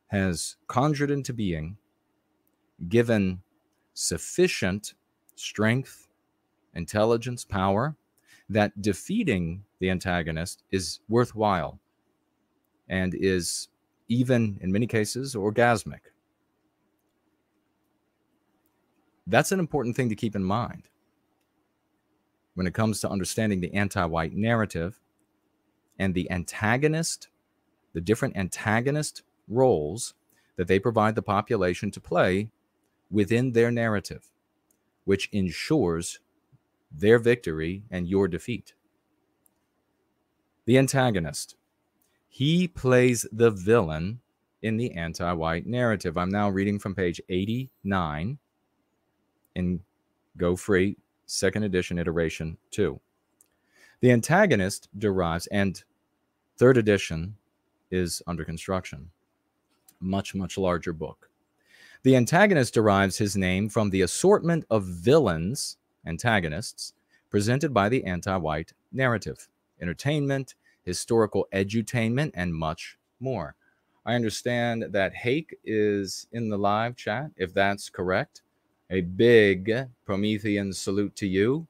has 0.08 0.56
conjured 0.66 1.10
into 1.10 1.32
being, 1.32 1.76
given 2.88 3.40
sufficient 3.94 4.94
strength, 5.36 6.08
intelligence, 6.74 7.44
power 7.44 7.96
that 8.48 8.82
defeating 8.82 9.64
the 9.78 9.90
antagonist 9.90 10.62
is 10.70 11.00
worthwhile 11.08 11.78
and 12.88 13.14
is 13.14 13.68
even 14.08 14.58
in 14.60 14.70
many 14.70 14.86
cases 14.86 15.34
orgasmic. 15.34 16.11
That's 19.26 19.52
an 19.52 19.60
important 19.60 19.96
thing 19.96 20.08
to 20.08 20.16
keep 20.16 20.34
in 20.34 20.44
mind 20.44 20.88
when 22.54 22.66
it 22.66 22.74
comes 22.74 23.00
to 23.00 23.10
understanding 23.10 23.60
the 23.60 23.72
anti 23.74 24.04
white 24.04 24.34
narrative 24.34 25.00
and 25.98 26.14
the 26.14 26.30
antagonist, 26.30 27.28
the 27.92 28.00
different 28.00 28.36
antagonist 28.36 29.22
roles 29.48 30.14
that 30.56 30.66
they 30.68 30.78
provide 30.78 31.14
the 31.14 31.22
population 31.22 31.90
to 31.90 32.00
play 32.00 32.50
within 33.10 33.52
their 33.52 33.70
narrative, 33.70 34.30
which 35.04 35.28
ensures 35.32 36.18
their 36.90 37.18
victory 37.18 37.84
and 37.90 38.08
your 38.08 38.28
defeat. 38.28 38.74
The 40.64 40.78
antagonist, 40.78 41.56
he 42.28 42.68
plays 42.68 43.26
the 43.32 43.50
villain 43.50 44.20
in 44.60 44.76
the 44.76 44.92
anti 44.92 45.32
white 45.32 45.66
narrative. 45.66 46.16
I'm 46.16 46.30
now 46.30 46.48
reading 46.48 46.78
from 46.78 46.94
page 46.94 47.20
89 47.28 48.38
in 49.54 49.80
Go 50.36 50.56
Free, 50.56 50.96
second 51.26 51.64
edition, 51.64 51.98
iteration 51.98 52.56
two. 52.70 53.00
The 54.00 54.10
antagonist 54.10 54.88
derives, 54.98 55.46
and 55.48 55.82
third 56.56 56.76
edition 56.76 57.36
is 57.90 58.22
under 58.26 58.44
construction. 58.44 59.10
Much, 60.00 60.34
much 60.34 60.58
larger 60.58 60.92
book. 60.92 61.30
The 62.02 62.16
antagonist 62.16 62.74
derives 62.74 63.18
his 63.18 63.36
name 63.36 63.68
from 63.68 63.90
the 63.90 64.02
assortment 64.02 64.64
of 64.70 64.84
villains, 64.84 65.76
antagonists, 66.04 66.94
presented 67.30 67.72
by 67.72 67.88
the 67.88 68.04
anti 68.04 68.36
white 68.36 68.72
narrative, 68.90 69.48
entertainment, 69.80 70.54
historical 70.82 71.46
edutainment, 71.52 72.32
and 72.34 72.54
much 72.54 72.98
more. 73.20 73.54
I 74.04 74.14
understand 74.14 74.86
that 74.90 75.14
Hake 75.14 75.56
is 75.64 76.26
in 76.32 76.48
the 76.48 76.58
live 76.58 76.96
chat, 76.96 77.30
if 77.36 77.54
that's 77.54 77.88
correct. 77.88 78.42
A 78.92 79.00
big 79.00 79.72
Promethean 80.04 80.70
salute 80.70 81.16
to 81.16 81.26
you, 81.26 81.66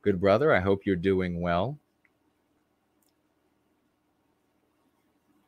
good 0.00 0.18
brother. 0.18 0.54
I 0.54 0.60
hope 0.60 0.86
you're 0.86 0.96
doing 0.96 1.42
well. 1.42 1.78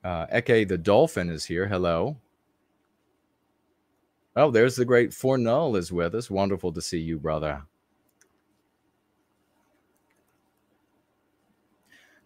Uh, 0.04 0.26
Eke 0.36 0.68
the 0.68 0.76
Dolphin 0.76 1.30
is 1.30 1.46
here. 1.46 1.66
Hello. 1.66 2.18
Oh, 4.36 4.50
there's 4.50 4.76
the 4.76 4.84
great 4.84 5.12
Fornull 5.12 5.78
is 5.78 5.90
with 5.90 6.14
us. 6.14 6.30
Wonderful 6.30 6.72
to 6.72 6.82
see 6.82 6.98
you, 6.98 7.18
brother. 7.18 7.62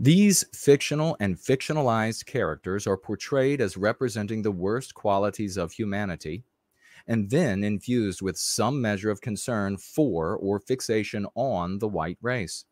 These 0.01 0.45
fictional 0.53 1.17
and 1.21 1.37
fictionalized 1.37 2.27
characters 2.27 2.85
are 2.89 2.97
portrayed 2.97 3.61
as 3.61 3.77
representing 3.77 4.43
the 4.43 4.51
worst 4.51 4.93
qualities 4.93 5.57
of 5.57 5.71
humanity 5.71 6.43
and 7.09 7.31
then 7.31 7.65
infused 7.65 8.21
with 8.21 8.37
some 8.37 8.81
measure 8.81 9.11
of 9.11 9.23
concern 9.23 9.79
for 9.79 10.37
or 10.37 10.61
fixation 10.61 11.27
on 11.35 11.79
the 11.79 11.89
white 11.89 12.19
race. 12.21 12.67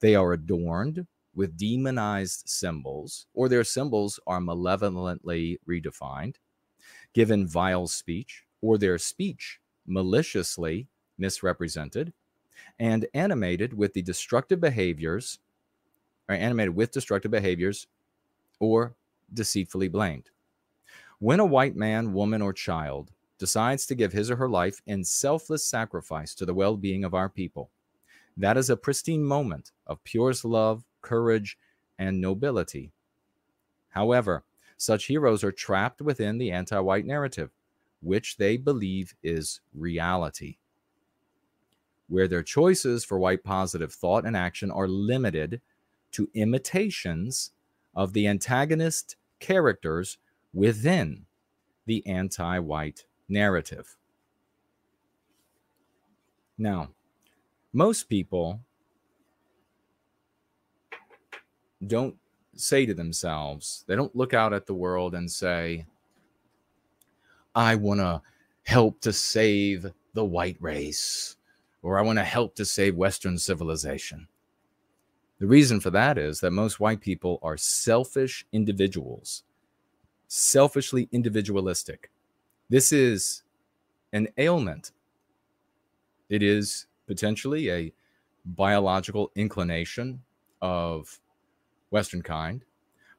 They 0.00 0.14
are 0.14 0.34
adorned 0.34 1.06
with 1.34 1.56
demonized 1.56 2.42
symbols, 2.46 3.26
or 3.32 3.48
their 3.48 3.64
symbols 3.64 4.20
are 4.26 4.40
malevolently 4.40 5.58
redefined, 5.68 6.36
given 7.14 7.48
vile 7.48 7.86
speech, 7.86 8.44
or 8.60 8.76
their 8.76 8.98
speech 8.98 9.60
maliciously 9.86 10.88
misrepresented, 11.16 12.12
and 12.78 13.06
animated 13.14 13.72
with 13.72 13.94
the 13.94 14.02
destructive 14.02 14.60
behaviors, 14.60 15.38
or 16.28 16.34
animated 16.34 16.74
with 16.74 16.90
destructive 16.90 17.30
behaviors, 17.30 17.86
or 18.60 18.94
deceitfully 19.32 19.88
blamed. 19.88 20.30
When 21.20 21.40
a 21.40 21.46
white 21.46 21.76
man, 21.76 22.12
woman, 22.12 22.42
or 22.42 22.52
child 22.52 23.12
decides 23.38 23.86
to 23.86 23.94
give 23.94 24.12
his 24.12 24.30
or 24.30 24.36
her 24.36 24.48
life 24.48 24.82
in 24.86 25.04
selfless 25.04 25.64
sacrifice 25.64 26.34
to 26.34 26.44
the 26.44 26.54
well 26.54 26.76
being 26.76 27.04
of 27.04 27.14
our 27.14 27.28
people. 27.28 27.70
That 28.36 28.56
is 28.56 28.70
a 28.70 28.76
pristine 28.76 29.24
moment 29.24 29.72
of 29.86 30.04
purest 30.04 30.44
love, 30.44 30.84
courage, 31.02 31.58
and 31.98 32.20
nobility. 32.20 32.92
However, 33.90 34.44
such 34.76 35.06
heroes 35.06 35.42
are 35.42 35.52
trapped 35.52 36.00
within 36.00 36.38
the 36.38 36.52
anti 36.52 36.78
white 36.78 37.04
narrative, 37.04 37.50
which 38.00 38.36
they 38.36 38.56
believe 38.56 39.14
is 39.22 39.60
reality, 39.74 40.58
where 42.08 42.28
their 42.28 42.44
choices 42.44 43.04
for 43.04 43.18
white 43.18 43.42
positive 43.42 43.92
thought 43.92 44.24
and 44.24 44.36
action 44.36 44.70
are 44.70 44.86
limited 44.86 45.60
to 46.12 46.30
imitations 46.34 47.50
of 47.94 48.12
the 48.12 48.28
antagonist 48.28 49.16
characters 49.40 50.18
within 50.52 51.26
the 51.86 52.06
anti 52.06 52.58
white 52.60 53.04
narrative. 53.28 53.96
Now, 56.56 56.88
most 57.72 58.08
people 58.08 58.60
don't 61.86 62.16
say 62.56 62.86
to 62.86 62.94
themselves, 62.94 63.84
they 63.86 63.94
don't 63.94 64.16
look 64.16 64.34
out 64.34 64.52
at 64.52 64.66
the 64.66 64.74
world 64.74 65.14
and 65.14 65.30
say, 65.30 65.86
I 67.54 67.76
want 67.76 68.00
to 68.00 68.22
help 68.64 69.00
to 69.02 69.12
save 69.12 69.86
the 70.14 70.24
white 70.24 70.56
race, 70.60 71.36
or 71.82 71.98
I 71.98 72.02
want 72.02 72.18
to 72.18 72.24
help 72.24 72.54
to 72.56 72.64
save 72.64 72.96
Western 72.96 73.38
civilization. 73.38 74.26
The 75.38 75.46
reason 75.46 75.78
for 75.78 75.90
that 75.90 76.18
is 76.18 76.40
that 76.40 76.50
most 76.50 76.80
white 76.80 77.00
people 77.00 77.38
are 77.42 77.56
selfish 77.56 78.44
individuals, 78.52 79.44
selfishly 80.26 81.08
individualistic. 81.12 82.10
This 82.70 82.92
is 82.92 83.42
an 84.12 84.28
ailment. 84.36 84.92
It 86.28 86.42
is 86.42 86.86
potentially 87.06 87.70
a 87.70 87.92
biological 88.44 89.30
inclination 89.34 90.22
of 90.60 91.20
Western 91.90 92.22
kind, 92.22 92.64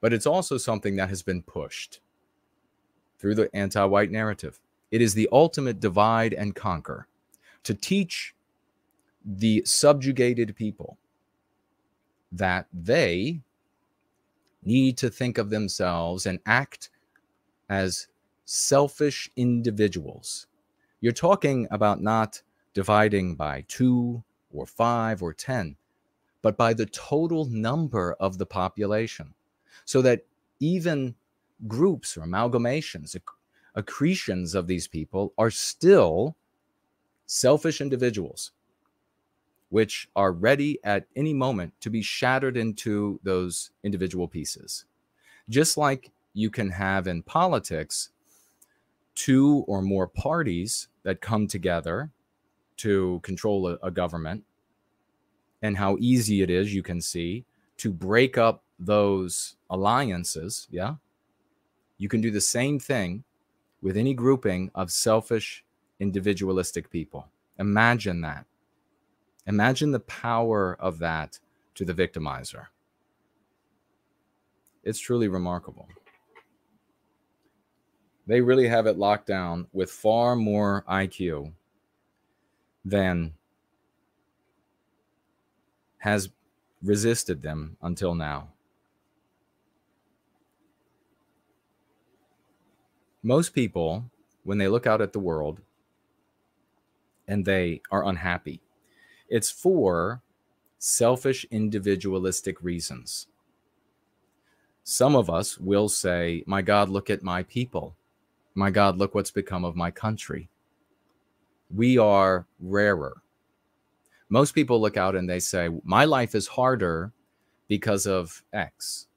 but 0.01 0.13
it's 0.13 0.27
also 0.27 0.57
something 0.57 0.95
that 0.97 1.09
has 1.09 1.23
been 1.23 1.41
pushed 1.41 1.99
through 3.17 3.35
the 3.35 3.49
anti 3.55 3.83
white 3.83 4.11
narrative. 4.11 4.59
It 4.91 5.01
is 5.01 5.13
the 5.13 5.29
ultimate 5.31 5.79
divide 5.79 6.33
and 6.33 6.55
conquer 6.55 7.07
to 7.63 7.73
teach 7.73 8.35
the 9.25 9.63
subjugated 9.65 10.55
people 10.55 10.97
that 12.31 12.67
they 12.71 13.41
need 14.63 14.97
to 14.97 15.09
think 15.09 15.37
of 15.37 15.49
themselves 15.49 16.25
and 16.25 16.39
act 16.45 16.89
as 17.69 18.07
selfish 18.51 19.29
individuals. 19.35 20.47
You're 21.01 21.13
talking 21.13 21.67
about 21.69 22.01
not 22.01 22.41
dividing 22.73 23.35
by 23.35 23.63
two 23.67 24.23
or 24.51 24.65
five 24.65 25.21
or 25.21 25.33
10, 25.33 25.75
but 26.41 26.57
by 26.57 26.73
the 26.73 26.87
total 26.87 27.45
number 27.45 28.13
of 28.19 28.39
the 28.39 28.47
population. 28.47 29.35
So 29.85 30.01
that 30.01 30.25
even 30.59 31.13
groups 31.67 32.17
or 32.17 32.21
amalgamations, 32.21 33.15
accretions 33.75 34.55
of 34.55 34.65
these 34.65 34.87
people 34.87 35.31
are 35.37 35.51
still 35.51 36.35
selfish 37.27 37.81
individuals, 37.81 38.49
which 39.69 40.09
are 40.15 40.31
ready 40.31 40.79
at 40.83 41.05
any 41.15 41.35
moment 41.35 41.73
to 41.81 41.91
be 41.91 42.01
shattered 42.01 42.57
into 42.57 43.19
those 43.21 43.69
individual 43.83 44.27
pieces. 44.27 44.85
Just 45.49 45.77
like 45.77 46.09
you 46.33 46.49
can 46.49 46.71
have 46.71 47.05
in 47.05 47.21
politics 47.21 48.09
two 49.19 49.65
or 49.67 49.81
more 49.81 50.07
parties 50.07 50.87
that 51.03 51.19
come 51.19 51.45
together 51.45 52.09
to 52.77 53.19
control 53.21 53.67
a, 53.67 53.77
a 53.83 53.91
government 53.91 54.45
and 55.61 55.75
how 55.75 55.97
easy 55.99 56.41
it 56.41 56.49
is, 56.49 56.73
you 56.73 56.81
can 56.81 57.01
see, 57.01 57.43
to 57.75 57.91
break 57.91 58.37
up 58.37 58.63
those 58.79 59.57
alliances. 59.69 60.69
Yeah. 60.71 60.95
You 61.97 62.07
can 62.07 62.21
do 62.21 62.31
the 62.31 62.39
same 62.39 62.79
thing 62.79 63.25
with 63.81 63.97
any 63.97 64.13
grouping 64.13 64.71
of 64.73 64.89
selfish, 64.89 65.65
individualistic 65.99 66.89
people. 66.89 67.27
Imagine 67.57 68.21
that. 68.21 68.45
Imagine 69.45 69.91
the 69.91 69.99
power 69.99 70.77
of 70.79 70.97
that 70.99 71.39
to 71.75 71.83
the 71.83 71.93
victimizer. 71.93 72.67
It's 74.81 74.99
truly 74.99 75.27
remarkable 75.27 75.89
they 78.29 78.41
really 78.41 78.67
have 78.67 78.85
it 78.85 78.95
locked 78.95 79.25
down 79.25 79.65
with 79.73 79.89
far 79.89 80.35
more 80.35 80.85
IQ 80.87 81.51
than 82.85 83.33
has 85.97 86.29
resisted 86.83 87.41
them 87.41 87.75
until 87.81 88.13
now. 88.13 88.49
Most 93.23 93.55
people, 93.55 94.05
when 94.43 94.59
they 94.59 94.67
look 94.67 94.85
out 94.85 95.01
at 95.01 95.11
the 95.11 95.19
world 95.19 95.61
and 97.27 97.45
they 97.45 97.81
are 97.89 98.05
unhappy. 98.05 98.61
It's 99.27 99.49
for 99.49 100.21
selfish, 100.77 101.47
individualistic 101.49 102.61
reasons. 102.61 103.25
Some 104.83 105.15
of 105.15 105.31
us 105.31 105.57
will 105.57 105.89
say, 105.89 106.43
My 106.45 106.61
God, 106.61 106.89
look 106.89 107.09
at 107.09 107.23
my 107.23 107.41
people. 107.41 107.95
My 108.55 108.69
God, 108.69 108.97
look 108.97 109.15
what's 109.15 109.31
become 109.31 109.63
of 109.63 109.75
my 109.75 109.91
country. 109.91 110.49
We 111.73 111.97
are 111.97 112.47
rarer. 112.59 113.21
Most 114.29 114.53
people 114.53 114.81
look 114.81 114.97
out 114.97 115.15
and 115.15 115.29
they 115.29 115.39
say, 115.39 115.69
My 115.83 116.05
life 116.05 116.35
is 116.35 116.47
harder 116.47 117.11
because 117.67 118.05
of 118.05 118.43
X. 118.53 119.07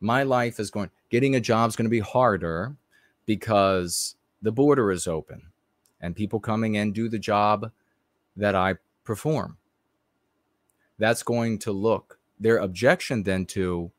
My 0.00 0.22
life 0.22 0.58
is 0.60 0.70
going, 0.70 0.90
getting 1.10 1.34
a 1.34 1.40
job 1.40 1.68
is 1.68 1.76
going 1.76 1.86
to 1.86 1.90
be 1.90 2.00
harder 2.00 2.76
because 3.26 4.16
the 4.42 4.52
border 4.52 4.90
is 4.90 5.06
open 5.06 5.42
and 6.00 6.16
people 6.16 6.40
coming 6.40 6.76
in 6.76 6.92
do 6.92 7.08
the 7.08 7.18
job 7.18 7.70
that 8.36 8.54
I 8.54 8.76
perform. 9.04 9.58
That's 10.98 11.22
going 11.22 11.58
to 11.60 11.72
look, 11.72 12.18
their 12.38 12.58
objection 12.58 13.22
then 13.22 13.44
to 13.46 13.90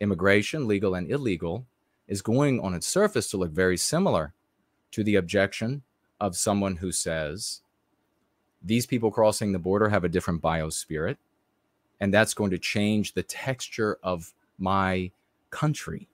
immigration, 0.00 0.66
legal 0.66 0.94
and 0.94 1.10
illegal, 1.10 1.66
is 2.12 2.20
going 2.20 2.60
on 2.60 2.74
its 2.74 2.86
surface 2.86 3.30
to 3.30 3.38
look 3.38 3.52
very 3.52 3.78
similar 3.78 4.34
to 4.90 5.02
the 5.02 5.16
objection 5.16 5.80
of 6.20 6.36
someone 6.36 6.76
who 6.76 6.92
says 6.92 7.62
these 8.62 8.84
people 8.84 9.10
crossing 9.10 9.50
the 9.50 9.58
border 9.58 9.88
have 9.88 10.04
a 10.04 10.10
different 10.10 10.42
biospirit, 10.42 11.16
and 12.00 12.12
that's 12.12 12.34
going 12.34 12.50
to 12.50 12.58
change 12.58 13.14
the 13.14 13.22
texture 13.22 13.96
of 14.02 14.34
my 14.58 15.10
country. 15.48 16.06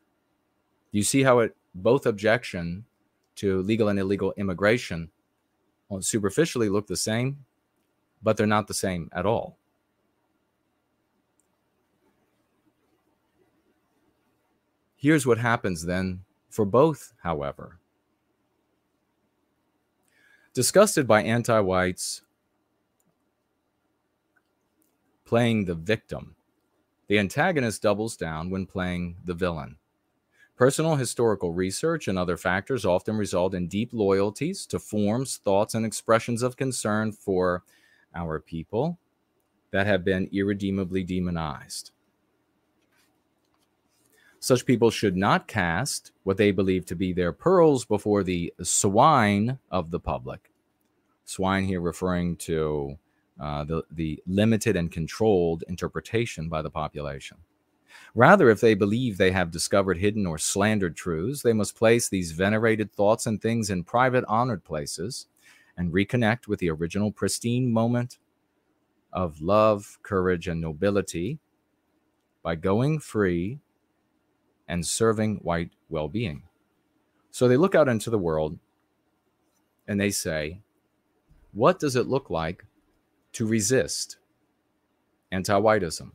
You 0.93 1.03
see 1.03 1.25
how 1.25 1.41
it 1.41 1.57
both 1.75 2.07
objection 2.07 2.85
to 3.35 3.61
legal 3.63 3.89
and 3.89 3.99
illegal 3.99 4.33
immigration 4.37 5.11
uh, 5.91 6.01
superficially 6.01 6.69
look 6.69 6.87
the 6.87 6.97
same, 6.97 7.45
but 8.23 8.37
they're 8.37 8.47
not 8.47 8.69
the 8.69 8.73
same 8.87 9.11
at 9.13 9.27
all. 9.27 9.59
Here's 15.01 15.25
what 15.25 15.39
happens 15.39 15.85
then 15.87 16.25
for 16.51 16.65
both, 16.65 17.13
however. 17.23 17.79
Disgusted 20.53 21.07
by 21.07 21.23
anti 21.23 21.61
whites 21.61 22.23
playing 25.25 25.67
the 25.67 25.75
victim, 25.77 26.35
the 27.07 27.21
antagonist 27.21 27.81
doubles 27.81 28.17
down 28.17 28.51
when 28.51 28.67
playing 28.67 29.15
the 29.25 29.35
villain. 29.35 29.77
Personal 30.57 30.97
historical 30.97 31.53
research 31.53 32.09
and 32.09 32.19
other 32.19 32.37
factors 32.37 32.85
often 32.85 33.17
result 33.17 33.55
in 33.55 33.69
deep 33.69 33.91
loyalties 33.93 34.67
to 34.67 34.81
forms, 34.81 35.37
thoughts, 35.37 35.75
and 35.75 35.87
expressions 35.87 36.43
of 36.43 36.57
concern 36.57 37.13
for 37.13 37.63
our 38.17 38.41
people 38.41 38.99
that 39.71 39.87
have 39.87 40.05
been 40.05 40.29
irredeemably 40.33 41.05
demonized. 41.05 41.93
Such 44.41 44.67
people 44.67 44.91
should 44.91 45.17
not 45.17 45.49
cast 45.49 46.13
what 46.23 46.37
they 46.37 46.53
believe 46.53 46.87
to 46.87 46.95
be 46.97 47.13
their 47.13 47.33
pearls 47.33 47.85
before 47.85 48.23
the 48.23 48.53
swine 48.63 49.59
of 49.71 49.91
the 49.91 50.01
public. 50.01 50.53
Swine 51.25 51.65
here 51.65 51.81
referring 51.81 52.37
to 52.37 52.97
uh, 53.41 53.65
the, 53.65 53.83
the 53.91 54.23
limited 54.27 54.77
and 54.77 54.91
controlled 54.91 55.65
interpretation 55.69 56.49
by 56.49 56.63
the 56.63 56.71
population. 56.71 57.37
Rather, 58.15 58.49
if 58.49 58.61
they 58.61 58.75
believe 58.75 59.17
they 59.17 59.31
have 59.33 59.51
discovered 59.51 59.99
hidden 59.99 60.27
or 60.27 60.39
slandered 60.39 60.97
truths, 60.97 61.43
they 61.43 61.53
must 61.53 61.77
place 61.77 62.09
these 62.09 62.33
venerated 62.33 62.93
thoughts 62.93 63.27
and 63.27 63.41
things 63.41 63.71
in 63.71 63.85
private, 63.85 64.25
honored 64.29 64.65
places 64.65 65.27
and 65.77 65.93
reconnect 65.93 66.49
with 66.49 66.59
the 66.59 66.71
original 66.71 67.13
pristine 67.13 67.71
moment 67.71 68.19
of 69.13 69.41
love, 69.41 69.99
courage, 70.03 70.49
and 70.49 70.61
nobility 70.61 71.39
by 72.43 72.55
going 72.55 72.99
free 72.99 73.59
and 74.69 74.87
serving 74.87 75.37
white 75.37 75.71
well 75.89 76.09
being. 76.09 76.43
So 77.31 77.49
they 77.49 77.57
look 77.57 77.75
out 77.75 77.89
into 77.89 78.11
the 78.11 78.19
world 78.19 78.59
and 79.87 80.01
they 80.01 80.11
say, 80.11 80.61
What 81.53 81.79
does 81.81 81.97
it 81.97 82.07
look 82.07 82.31
like 82.31 82.65
to 83.33 83.47
resist 83.47 84.19
anti 85.33 85.55
whiteism? 85.55 86.13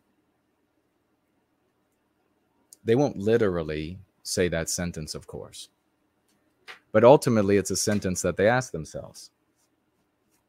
They 2.85 2.95
won't 2.95 3.17
literally 3.17 3.99
say 4.23 4.47
that 4.49 4.69
sentence, 4.69 5.15
of 5.15 5.27
course. 5.27 5.69
But 6.91 7.03
ultimately, 7.03 7.57
it's 7.57 7.71
a 7.71 7.75
sentence 7.75 8.21
that 8.21 8.37
they 8.37 8.47
ask 8.47 8.71
themselves 8.71 9.31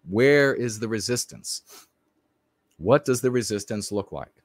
Where 0.09 0.55
is 0.55 0.81
the 0.81 0.89
resistance? 0.89 1.63
What 2.77 3.05
does 3.05 3.21
the 3.21 3.31
resistance 3.31 3.93
look 3.93 4.13
like? 4.13 4.44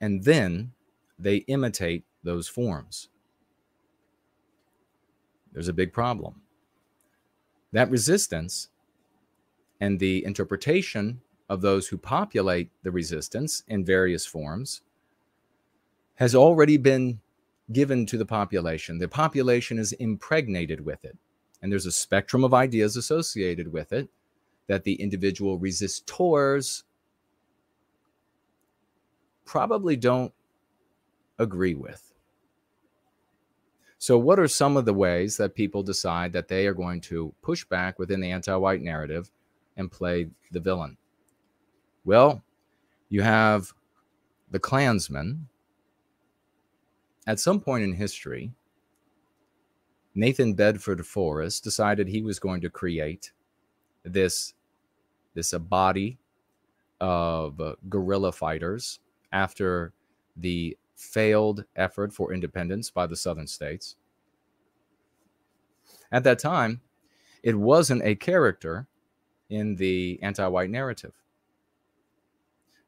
And 0.00 0.24
then 0.24 0.72
they 1.18 1.36
imitate 1.36 2.04
those 2.22 2.48
forms. 2.48 3.08
There's 5.52 5.68
a 5.68 5.72
big 5.72 5.92
problem. 5.92 6.42
That 7.72 7.90
resistance 7.90 8.68
and 9.80 9.98
the 9.98 10.24
interpretation 10.24 11.20
of 11.48 11.60
those 11.60 11.88
who 11.88 11.98
populate 11.98 12.70
the 12.82 12.90
resistance 12.90 13.62
in 13.66 13.84
various 13.84 14.26
forms 14.26 14.82
has 16.16 16.34
already 16.34 16.76
been 16.76 17.20
given 17.72 18.06
to 18.06 18.18
the 18.18 18.26
population. 18.26 18.98
The 18.98 19.08
population 19.08 19.78
is 19.78 19.92
impregnated 19.92 20.84
with 20.84 21.04
it. 21.04 21.16
And 21.62 21.70
there's 21.70 21.86
a 21.86 21.92
spectrum 21.92 22.44
of 22.44 22.54
ideas 22.54 22.96
associated 22.96 23.72
with 23.72 23.92
it 23.92 24.08
that 24.66 24.84
the 24.84 24.94
individual 24.94 25.58
resistors 25.58 26.84
probably 29.50 29.96
don't 29.96 30.32
agree 31.40 31.74
with. 31.74 32.14
So, 33.98 34.16
what 34.16 34.38
are 34.38 34.46
some 34.46 34.76
of 34.76 34.84
the 34.84 34.94
ways 34.94 35.36
that 35.38 35.56
people 35.56 35.82
decide 35.82 36.32
that 36.34 36.46
they 36.46 36.68
are 36.68 36.72
going 36.72 37.00
to 37.02 37.34
push 37.42 37.64
back 37.64 37.98
within 37.98 38.20
the 38.20 38.30
anti 38.30 38.54
white 38.54 38.80
narrative 38.80 39.28
and 39.76 39.90
play 39.90 40.28
the 40.52 40.60
villain? 40.60 40.96
Well, 42.04 42.44
you 43.08 43.22
have 43.22 43.72
the 44.52 44.60
Klansmen. 44.60 45.48
At 47.26 47.40
some 47.40 47.60
point 47.60 47.82
in 47.82 47.92
history, 47.92 48.52
Nathan 50.14 50.54
Bedford 50.54 51.04
Forrest 51.04 51.64
decided 51.64 52.06
he 52.06 52.22
was 52.22 52.38
going 52.38 52.60
to 52.60 52.70
create 52.70 53.32
this, 54.04 54.54
this 55.34 55.52
a 55.52 55.58
body 55.58 56.18
of 57.00 57.60
guerrilla 57.88 58.30
fighters 58.30 59.00
after 59.32 59.92
the 60.36 60.76
failed 60.96 61.64
effort 61.76 62.12
for 62.12 62.32
independence 62.32 62.90
by 62.90 63.06
the 63.06 63.16
southern 63.16 63.46
states. 63.46 63.96
At 66.12 66.24
that 66.24 66.38
time, 66.38 66.80
it 67.42 67.56
wasn't 67.56 68.02
a 68.02 68.14
character 68.14 68.86
in 69.48 69.76
the 69.76 70.18
anti 70.22 70.46
white 70.46 70.70
narrative. 70.70 71.14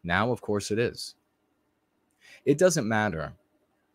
Now, 0.05 0.33
of 0.33 0.41
course, 0.41 0.71
it 0.71 0.79
is. 0.79 1.15
It 2.45 2.59
doesn't 2.59 2.89
matter 2.89 3.35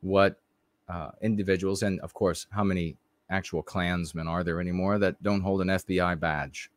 what 0.02 0.40
uh, 0.88 1.12
individuals, 1.22 1.84
and 1.84 2.00
of 2.00 2.14
course, 2.14 2.48
how 2.50 2.64
many 2.64 2.98
actual 3.30 3.62
Klansmen 3.62 4.28
are 4.28 4.44
there 4.44 4.62
anymore 4.62 5.00
that 5.00 5.22
don't 5.22 5.42
hold 5.42 5.62
an 5.62 5.68
FBI 5.68 6.20
badge 6.20 6.72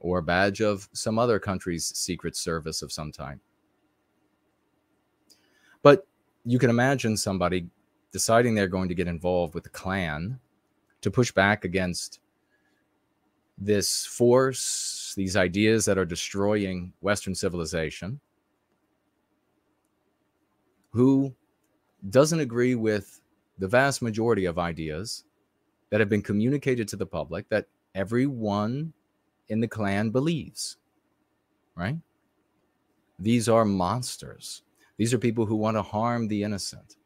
or 0.00 0.18
a 0.18 0.22
badge 0.22 0.60
of 0.60 0.88
some 0.92 1.18
other 1.18 1.38
country's 1.38 1.84
secret 1.84 2.36
service 2.36 2.82
of 2.82 2.92
some 2.92 3.12
type. 3.12 3.38
But 5.82 6.06
you 6.44 6.58
can 6.58 6.70
imagine 6.70 7.16
somebody 7.16 7.66
deciding 8.12 8.54
they're 8.54 8.68
going 8.68 8.88
to 8.88 8.94
get 8.94 9.08
involved 9.08 9.54
with 9.54 9.64
the 9.64 9.70
Klan 9.70 10.38
to 11.00 11.10
push 11.10 11.30
back 11.30 11.64
against 11.64 12.20
this 13.56 14.06
force, 14.06 15.14
these 15.16 15.36
ideas 15.36 15.84
that 15.84 15.98
are 15.98 16.04
destroying 16.04 16.92
Western 17.00 17.34
civilization, 17.34 18.20
who 20.90 21.34
doesn't 22.10 22.40
agree 22.40 22.74
with 22.74 23.20
the 23.58 23.68
vast 23.68 24.00
majority 24.00 24.44
of 24.44 24.58
ideas 24.58 25.24
that 25.90 26.00
have 26.00 26.08
been 26.08 26.22
communicated 26.22 26.86
to 26.88 26.96
the 26.96 27.06
public 27.06 27.48
that 27.48 27.66
everyone 27.94 28.92
in 29.48 29.60
the 29.60 29.68
Klan 29.68 30.10
believes, 30.10 30.76
right? 31.74 31.96
These 33.18 33.48
are 33.48 33.64
monsters. 33.64 34.62
These 34.98 35.14
are 35.14 35.18
people 35.18 35.46
who 35.46 35.56
want 35.56 35.76
to 35.76 35.82
harm 35.82 36.28
the 36.28 36.42
innocent. 36.42 36.96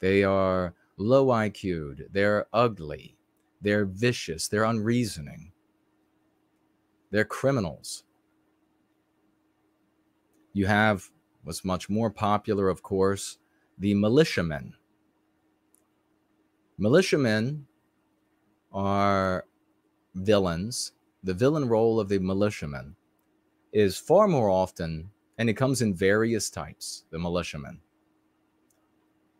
They 0.00 0.24
are 0.24 0.74
low 0.96 1.26
IQ'd, 1.26 2.08
they're 2.10 2.46
ugly, 2.52 3.16
they're 3.60 3.84
vicious, 3.84 4.48
they're 4.48 4.64
unreasoning. 4.64 5.52
They're 7.10 7.24
criminals. 7.24 8.04
You 10.52 10.66
have 10.66 11.10
what's 11.44 11.64
much 11.64 11.88
more 11.88 12.10
popular, 12.10 12.68
of 12.68 12.82
course, 12.82 13.38
the 13.78 13.94
militiamen. 13.94 14.74
Militiamen 16.78 17.66
are 18.72 19.44
villains, 20.14 20.92
the 21.22 21.34
villain 21.34 21.68
role 21.68 22.00
of 22.00 22.08
the 22.08 22.18
militiamen 22.18 22.96
is 23.72 23.96
far 23.96 24.28
more 24.28 24.48
often, 24.48 25.10
and 25.38 25.50
it 25.50 25.54
comes 25.54 25.82
in 25.82 25.94
various 25.94 26.50
types, 26.50 27.04
the 27.10 27.18
militiamen. 27.18 27.80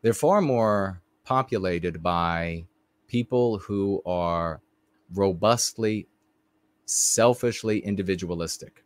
They're 0.01 0.13
far 0.13 0.41
more 0.41 1.01
populated 1.23 2.03
by 2.03 2.65
people 3.07 3.57
who 3.59 4.01
are 4.05 4.61
robustly, 5.13 6.07
selfishly 6.85 7.79
individualistic. 7.79 8.83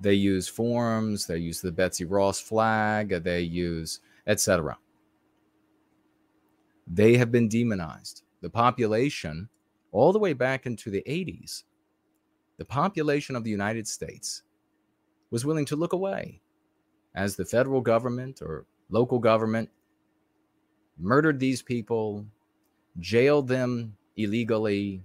They 0.00 0.14
use 0.14 0.48
forms, 0.48 1.26
they 1.26 1.38
use 1.38 1.60
the 1.60 1.72
Betsy 1.72 2.04
Ross 2.04 2.40
flag, 2.40 3.22
they 3.24 3.40
use 3.40 4.00
etc. 4.26 4.78
They 6.86 7.16
have 7.16 7.32
been 7.32 7.48
demonized. 7.48 8.22
The 8.40 8.50
population, 8.50 9.48
all 9.92 10.12
the 10.12 10.18
way 10.18 10.32
back 10.32 10.66
into 10.66 10.90
the 10.90 11.02
80s, 11.06 11.64
the 12.56 12.64
population 12.64 13.36
of 13.36 13.44
the 13.44 13.50
United 13.50 13.86
States 13.86 14.42
was 15.30 15.44
willing 15.44 15.64
to 15.66 15.76
look 15.76 15.92
away 15.92 16.40
as 17.14 17.36
the 17.36 17.44
federal 17.44 17.80
government 17.80 18.40
or 18.42 18.66
local 18.90 19.18
government 19.18 19.70
murdered 20.98 21.40
these 21.40 21.62
people, 21.62 22.26
jailed 22.98 23.48
them 23.48 23.96
illegally, 24.16 25.02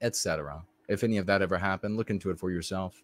etc. 0.00 0.64
If 0.88 1.04
any 1.04 1.18
of 1.18 1.26
that 1.26 1.42
ever 1.42 1.58
happened, 1.58 1.96
look 1.96 2.10
into 2.10 2.30
it 2.30 2.38
for 2.38 2.50
yourself. 2.50 3.02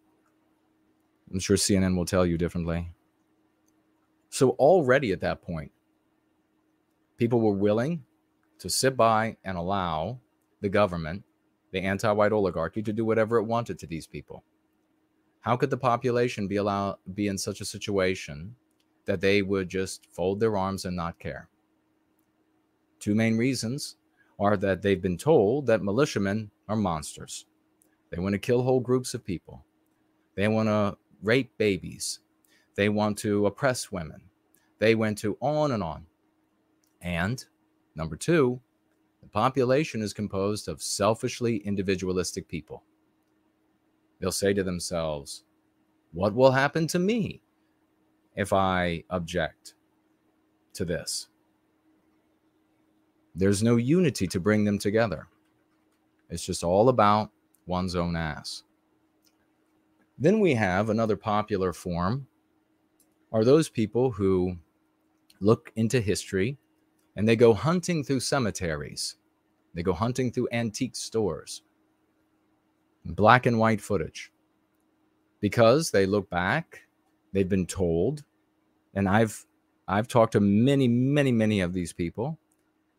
I'm 1.32 1.40
sure 1.40 1.56
CNN 1.56 1.96
will 1.96 2.04
tell 2.04 2.24
you 2.24 2.38
differently. 2.38 2.90
So, 4.30 4.50
already 4.50 5.12
at 5.12 5.20
that 5.20 5.42
point, 5.42 5.72
people 7.16 7.40
were 7.40 7.52
willing 7.52 8.04
to 8.58 8.68
sit 8.70 8.96
by 8.96 9.36
and 9.44 9.56
allow 9.56 10.20
the 10.60 10.68
government, 10.68 11.24
the 11.72 11.80
anti 11.80 12.10
white 12.10 12.32
oligarchy, 12.32 12.82
to 12.82 12.92
do 12.92 13.04
whatever 13.04 13.38
it 13.38 13.44
wanted 13.44 13.78
to 13.78 13.86
these 13.86 14.06
people. 14.06 14.42
How 15.40 15.56
could 15.56 15.70
the 15.70 15.76
population 15.76 16.48
be 16.48 16.56
allowed 16.56 16.96
be 17.14 17.28
in 17.28 17.38
such 17.38 17.60
a 17.60 17.64
situation 17.64 18.56
that 19.04 19.20
they 19.20 19.42
would 19.42 19.68
just 19.68 20.08
fold 20.12 20.40
their 20.40 20.56
arms 20.56 20.84
and 20.84 20.96
not 20.96 21.18
care? 21.18 21.48
Two 22.98 23.14
main 23.14 23.36
reasons 23.36 23.96
are 24.38 24.56
that 24.56 24.82
they've 24.82 25.00
been 25.00 25.16
told 25.16 25.66
that 25.66 25.82
militiamen 25.82 26.50
are 26.68 26.76
monsters. 26.76 27.46
They 28.10 28.18
want 28.18 28.32
to 28.32 28.38
kill 28.38 28.62
whole 28.62 28.80
groups 28.80 29.14
of 29.14 29.24
people. 29.24 29.64
They 30.34 30.48
want 30.48 30.68
to 30.68 30.96
rape 31.22 31.56
babies. 31.58 32.20
They 32.74 32.88
want 32.88 33.18
to 33.18 33.46
oppress 33.46 33.90
women. 33.90 34.22
They 34.78 34.94
went 34.94 35.18
to 35.18 35.36
on 35.40 35.72
and 35.72 35.82
on. 35.82 36.06
And 37.00 37.44
number 37.94 38.16
two, 38.16 38.60
population 39.36 40.00
is 40.00 40.14
composed 40.14 40.66
of 40.66 40.82
selfishly 40.82 41.58
individualistic 41.58 42.48
people. 42.48 42.82
They'll 44.18 44.32
say 44.32 44.54
to 44.54 44.64
themselves, 44.64 45.44
What 46.14 46.34
will 46.34 46.52
happen 46.52 46.86
to 46.86 46.98
me 46.98 47.42
if 48.34 48.54
I 48.54 49.04
object 49.10 49.74
to 50.72 50.86
this? 50.86 51.28
There's 53.34 53.62
no 53.62 53.76
unity 53.76 54.26
to 54.26 54.40
bring 54.40 54.64
them 54.64 54.78
together. 54.78 55.28
It's 56.30 56.46
just 56.46 56.64
all 56.64 56.88
about 56.88 57.30
one's 57.66 57.94
own 57.94 58.16
ass. 58.16 58.62
Then 60.18 60.40
we 60.40 60.54
have 60.54 60.88
another 60.88 61.14
popular 61.14 61.74
form 61.74 62.26
are 63.30 63.44
those 63.44 63.68
people 63.68 64.12
who 64.12 64.56
look 65.40 65.72
into 65.76 66.00
history 66.00 66.56
and 67.16 67.28
they 67.28 67.36
go 67.36 67.52
hunting 67.52 68.02
through 68.02 68.20
cemeteries. 68.20 69.16
They 69.76 69.82
go 69.82 69.92
hunting 69.92 70.32
through 70.32 70.48
antique 70.52 70.96
stores, 70.96 71.62
black 73.04 73.44
and 73.44 73.58
white 73.58 73.82
footage, 73.82 74.32
because 75.40 75.90
they 75.90 76.06
look 76.06 76.30
back, 76.30 76.86
they've 77.34 77.48
been 77.48 77.66
told, 77.66 78.24
and 78.94 79.06
I've 79.06 79.44
I've 79.86 80.08
talked 80.08 80.32
to 80.32 80.40
many, 80.40 80.88
many, 80.88 81.30
many 81.30 81.60
of 81.60 81.74
these 81.74 81.92
people, 81.92 82.38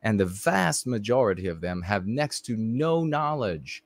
and 0.03 0.19
the 0.19 0.25
vast 0.25 0.86
majority 0.86 1.47
of 1.47 1.61
them 1.61 1.82
have 1.82 2.05
next 2.05 2.45
to 2.45 2.55
no 2.55 3.03
knowledge 3.03 3.84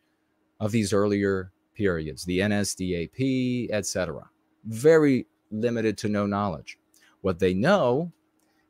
of 0.60 0.74
these 0.74 0.92
earlier 0.92 1.54
periods, 1.74 2.26
the 2.26 2.40
NSDAP, 2.40 3.72
etc. 3.72 4.30
Very 4.66 5.28
limited 5.50 5.98
to 6.00 6.10
no 6.10 6.26
knowledge. 6.26 6.78
What 7.22 7.40
they 7.40 7.54
know 7.54 8.12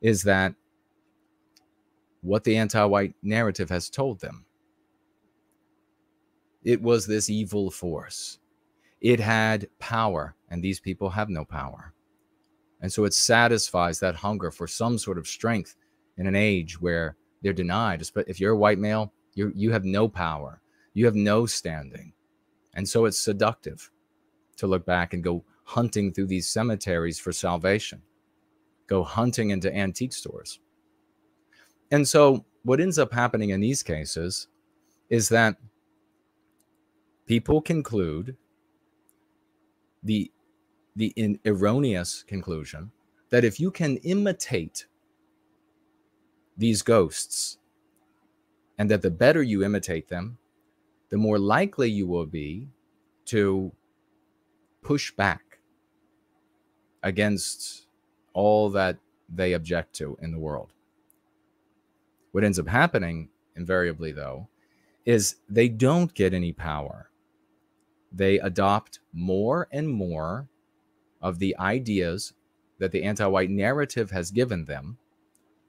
is 0.00 0.22
that 0.22 0.54
what 2.22 2.44
the 2.44 2.56
anti 2.56 2.84
white 2.84 3.14
narrative 3.22 3.68
has 3.68 3.90
told 3.90 4.20
them. 4.20 4.46
It 6.64 6.80
was 6.80 7.06
this 7.06 7.28
evil 7.28 7.70
force. 7.70 8.38
It 9.00 9.18
had 9.18 9.68
power, 9.80 10.36
and 10.48 10.62
these 10.62 10.78
people 10.78 11.10
have 11.10 11.28
no 11.28 11.44
power. 11.44 11.92
And 12.80 12.92
so 12.92 13.04
it 13.04 13.14
satisfies 13.14 14.00
that 14.00 14.14
hunger 14.14 14.50
for 14.50 14.66
some 14.66 14.96
sort 14.98 15.18
of 15.18 15.26
strength 15.26 15.76
in 16.16 16.26
an 16.26 16.36
age 16.36 16.80
where 16.80 17.16
they're 17.42 17.52
denied. 17.52 18.02
If 18.28 18.40
you're 18.40 18.52
a 18.52 18.56
white 18.56 18.78
male, 18.78 19.12
you 19.34 19.52
you 19.54 19.72
have 19.72 19.84
no 19.84 20.08
power, 20.08 20.60
you 20.94 21.04
have 21.06 21.14
no 21.14 21.46
standing. 21.46 22.12
And 22.74 22.88
so 22.88 23.04
it's 23.04 23.18
seductive 23.18 23.90
to 24.56 24.66
look 24.66 24.86
back 24.86 25.14
and 25.14 25.22
go 25.22 25.44
hunting 25.64 26.12
through 26.12 26.26
these 26.26 26.48
cemeteries 26.48 27.18
for 27.18 27.32
salvation, 27.32 28.02
go 28.86 29.02
hunting 29.02 29.50
into 29.50 29.74
antique 29.74 30.12
stores. 30.12 30.60
And 31.92 32.08
so 32.08 32.44
what 32.64 32.80
ends 32.80 32.98
up 32.98 33.12
happening 33.12 33.50
in 33.50 33.60
these 33.60 33.82
cases 33.84 34.48
is 35.10 35.28
that 35.28 35.56
people 37.26 37.60
conclude 37.60 38.36
the 40.02 40.32
the 40.96 41.38
erroneous 41.46 42.22
conclusion 42.24 42.90
that 43.30 43.44
if 43.44 43.58
you 43.58 43.70
can 43.70 43.96
imitate 43.98 44.86
these 46.58 46.82
ghosts 46.82 47.58
and 48.78 48.90
that 48.90 49.00
the 49.00 49.10
better 49.10 49.42
you 49.42 49.64
imitate 49.64 50.08
them 50.08 50.36
the 51.08 51.16
more 51.16 51.38
likely 51.38 51.90
you 51.90 52.06
will 52.06 52.26
be 52.26 52.68
to 53.24 53.72
push 54.82 55.12
back 55.12 55.60
against 57.02 57.86
all 58.34 58.70
that 58.70 58.98
they 59.34 59.52
object 59.54 59.94
to 59.94 60.16
in 60.20 60.32
the 60.32 60.38
world. 60.38 60.72
What 62.32 62.44
ends 62.44 62.58
up 62.58 62.68
happening, 62.68 63.28
invariably, 63.56 64.12
though, 64.12 64.48
is 65.04 65.36
they 65.48 65.68
don't 65.68 66.12
get 66.14 66.34
any 66.34 66.52
power. 66.52 67.10
They 68.12 68.38
adopt 68.38 69.00
more 69.12 69.68
and 69.70 69.88
more 69.88 70.48
of 71.20 71.38
the 71.38 71.56
ideas 71.58 72.32
that 72.78 72.92
the 72.92 73.04
anti 73.04 73.26
white 73.26 73.50
narrative 73.50 74.10
has 74.10 74.30
given 74.30 74.64
them 74.64 74.98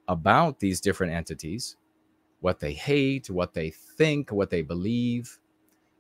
about 0.07 0.59
these 0.59 0.82
different 0.82 1.14
entities 1.14 1.78
what 2.43 2.59
they 2.59 2.74
hate, 2.74 3.30
what 3.30 3.53
they 3.53 3.70
think, 3.70 4.30
what 4.30 4.49
they 4.49 4.61
believe. 4.61 5.39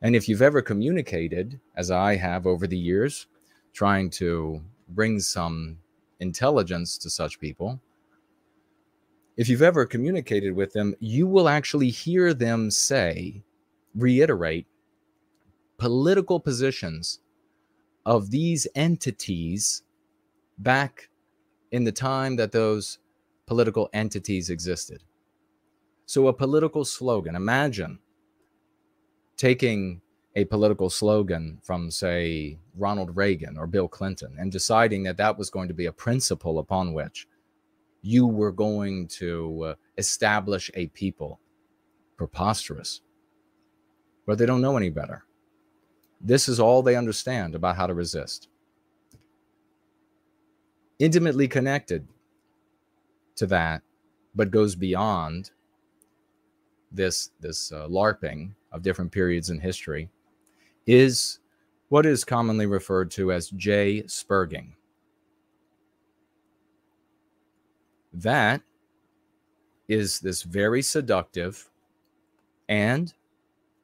And 0.01 0.13
if 0.13 0.27
you've 0.27 0.41
ever 0.41 0.61
communicated, 0.61 1.61
as 1.77 1.89
I 1.89 2.17
have 2.17 2.45
over 2.45 2.67
the 2.67 2.77
years, 2.77 3.27
trying 3.71 4.09
to 4.11 4.61
bring 4.89 5.21
some 5.21 5.77
intelligence 6.19 6.97
to 6.97 7.09
such 7.09 7.39
people, 7.39 7.79
if 9.35 9.49
you've 9.49 9.61
ever 9.61 9.85
communicated 9.85 10.53
with 10.53 10.73
them, 10.73 10.95
you 10.99 11.27
will 11.27 11.49
actually 11.49 11.89
hear 11.89 12.33
them 12.33 12.69
say, 12.69 13.43
reiterate 13.95 14.67
political 15.77 16.39
positions 16.39 17.19
of 18.05 18.29
these 18.29 18.67
entities 18.75 19.83
back 20.57 21.09
in 21.71 21.83
the 21.83 21.91
time 21.91 22.35
that 22.35 22.51
those 22.51 22.99
political 23.45 23.89
entities 23.93 24.49
existed. 24.49 25.03
So, 26.05 26.27
a 26.27 26.33
political 26.33 26.85
slogan 26.85 27.35
imagine 27.35 27.99
taking 29.37 30.01
a 30.35 30.45
political 30.45 30.89
slogan 30.89 31.59
from, 31.63 31.89
say, 31.89 32.59
Ronald 32.75 33.15
Reagan 33.15 33.57
or 33.57 33.67
Bill 33.67 33.87
Clinton 33.87 34.35
and 34.39 34.51
deciding 34.51 35.03
that 35.03 35.17
that 35.17 35.37
was 35.37 35.49
going 35.49 35.67
to 35.67 35.73
be 35.73 35.85
a 35.85 35.91
principle 35.91 36.59
upon 36.59 36.93
which 36.93 37.27
you 38.03 38.27
were 38.27 38.51
going 38.51 39.07
to 39.07 39.63
uh, 39.63 39.75
establish 39.97 40.69
a 40.75 40.87
people. 40.87 41.39
Preposterous. 42.17 43.01
But 44.27 44.37
they 44.37 44.45
don't 44.45 44.61
know 44.61 44.77
any 44.77 44.89
better. 44.89 45.23
This 46.21 46.47
is 46.47 46.59
all 46.59 46.83
they 46.83 46.95
understand 46.95 47.55
about 47.55 47.75
how 47.75 47.87
to 47.87 47.93
resist. 47.93 48.49
Intimately 50.99 51.47
connected 51.47 52.07
to 53.35 53.47
that, 53.47 53.81
but 54.35 54.51
goes 54.51 54.75
beyond 54.75 55.51
this 56.91 57.31
this 57.39 57.71
uh, 57.71 57.87
larping 57.87 58.51
of 58.71 58.83
different 58.83 59.11
periods 59.11 59.49
in 59.49 59.59
history 59.59 60.09
is 60.85 61.39
what 61.89 62.05
is 62.05 62.23
commonly 62.23 62.67
referred 62.67 63.09
to 63.11 63.31
as 63.31 63.49
J. 63.49 64.03
spurging 64.03 64.73
that 68.13 68.61
is 69.87 70.19
this 70.19 70.43
very 70.43 70.81
seductive 70.81 71.69
and 72.69 73.13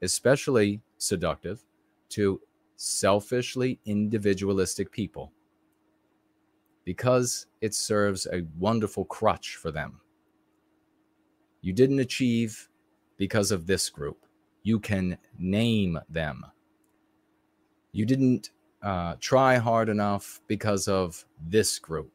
especially 0.01 0.81
seductive 0.97 1.63
to 2.09 2.39
selfishly 2.75 3.79
individualistic 3.85 4.91
people 4.91 5.31
because 6.85 7.47
it 7.61 7.73
serves 7.73 8.25
a 8.27 8.45
wonderful 8.57 9.05
crutch 9.05 9.57
for 9.57 9.71
them. 9.71 9.99
You 11.61 11.73
didn't 11.73 11.99
achieve 11.99 12.69
because 13.17 13.51
of 13.51 13.67
this 13.67 13.89
group. 13.89 14.25
You 14.63 14.79
can 14.79 15.17
name 15.37 15.99
them. 16.09 16.45
You 17.91 18.05
didn't 18.05 18.51
uh, 18.81 19.15
try 19.19 19.57
hard 19.57 19.89
enough 19.89 20.41
because 20.47 20.87
of 20.87 21.25
this 21.47 21.79
group. 21.79 22.11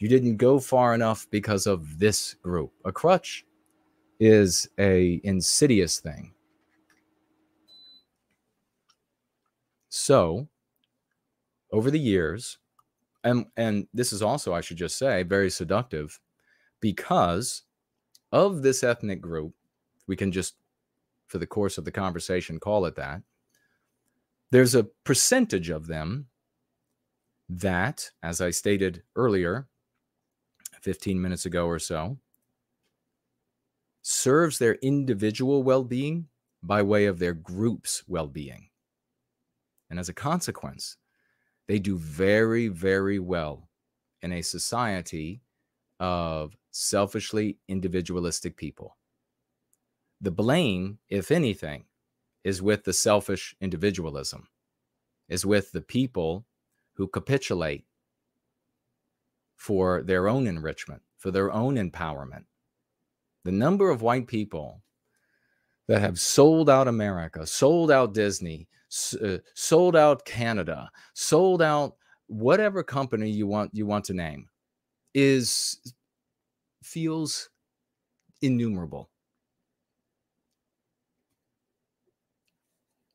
You 0.00 0.08
didn't 0.08 0.38
go 0.38 0.58
far 0.58 0.94
enough 0.94 1.26
because 1.30 1.66
of 1.66 1.98
this 1.98 2.34
group. 2.42 2.72
A 2.86 2.90
crutch 2.90 3.44
is 4.18 4.66
a 4.78 5.20
insidious 5.24 6.00
thing. 6.00 6.32
So, 9.90 10.48
over 11.70 11.90
the 11.90 12.00
years, 12.00 12.56
and 13.22 13.44
and 13.58 13.88
this 13.92 14.14
is 14.14 14.22
also 14.22 14.54
I 14.54 14.62
should 14.62 14.78
just 14.78 14.96
say 14.96 15.22
very 15.22 15.50
seductive 15.50 16.18
because 16.80 17.64
of 18.32 18.62
this 18.62 18.82
ethnic 18.82 19.20
group, 19.20 19.52
we 20.06 20.16
can 20.16 20.32
just 20.32 20.54
for 21.26 21.36
the 21.36 21.46
course 21.46 21.76
of 21.76 21.84
the 21.84 21.92
conversation 21.92 22.58
call 22.58 22.86
it 22.86 22.96
that. 22.96 23.20
There's 24.50 24.74
a 24.74 24.84
percentage 25.04 25.68
of 25.68 25.88
them 25.88 26.26
that, 27.50 28.10
as 28.22 28.40
I 28.40 28.50
stated 28.50 29.02
earlier, 29.14 29.68
15 30.80 31.20
minutes 31.20 31.46
ago 31.46 31.66
or 31.66 31.78
so, 31.78 32.18
serves 34.02 34.58
their 34.58 34.74
individual 34.76 35.62
well 35.62 35.84
being 35.84 36.28
by 36.62 36.82
way 36.82 37.06
of 37.06 37.18
their 37.18 37.34
group's 37.34 38.02
well 38.06 38.26
being. 38.28 38.68
And 39.88 39.98
as 39.98 40.08
a 40.08 40.14
consequence, 40.14 40.96
they 41.66 41.78
do 41.78 41.96
very, 41.96 42.68
very 42.68 43.18
well 43.18 43.68
in 44.22 44.32
a 44.32 44.42
society 44.42 45.42
of 45.98 46.56
selfishly 46.70 47.58
individualistic 47.68 48.56
people. 48.56 48.96
The 50.20 50.30
blame, 50.30 50.98
if 51.08 51.30
anything, 51.30 51.84
is 52.44 52.62
with 52.62 52.84
the 52.84 52.92
selfish 52.92 53.54
individualism, 53.60 54.48
is 55.28 55.44
with 55.44 55.72
the 55.72 55.80
people 55.80 56.46
who 56.94 57.06
capitulate 57.06 57.84
for 59.60 60.02
their 60.02 60.26
own 60.26 60.46
enrichment, 60.46 61.02
for 61.18 61.30
their 61.30 61.52
own 61.52 61.74
empowerment. 61.74 62.44
The 63.44 63.52
number 63.52 63.90
of 63.90 64.00
white 64.00 64.26
people 64.26 64.82
that 65.86 66.00
have 66.00 66.18
sold 66.18 66.70
out 66.70 66.88
America, 66.88 67.46
sold 67.46 67.90
out 67.90 68.14
Disney, 68.14 68.68
uh, 69.22 69.36
sold 69.54 69.96
out 69.96 70.24
Canada, 70.24 70.90
sold 71.12 71.60
out 71.60 71.96
whatever 72.26 72.82
company 72.82 73.28
you 73.28 73.46
want 73.46 73.70
you 73.74 73.84
want 73.84 74.06
to 74.06 74.14
name 74.14 74.48
is 75.12 75.78
feels 76.82 77.50
innumerable. 78.40 79.10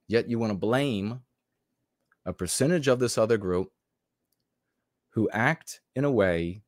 Yet 0.08 0.30
you 0.30 0.38
want 0.38 0.52
to 0.52 0.58
blame 0.60 1.22
a 2.24 2.34
percentage 2.34 2.88
of 2.88 3.00
this 3.00 3.18
other 3.18 3.40
group 3.40 3.72
who 5.16 5.30
act 5.32 5.80
in 5.96 6.04
a 6.04 6.12
way 6.12 6.62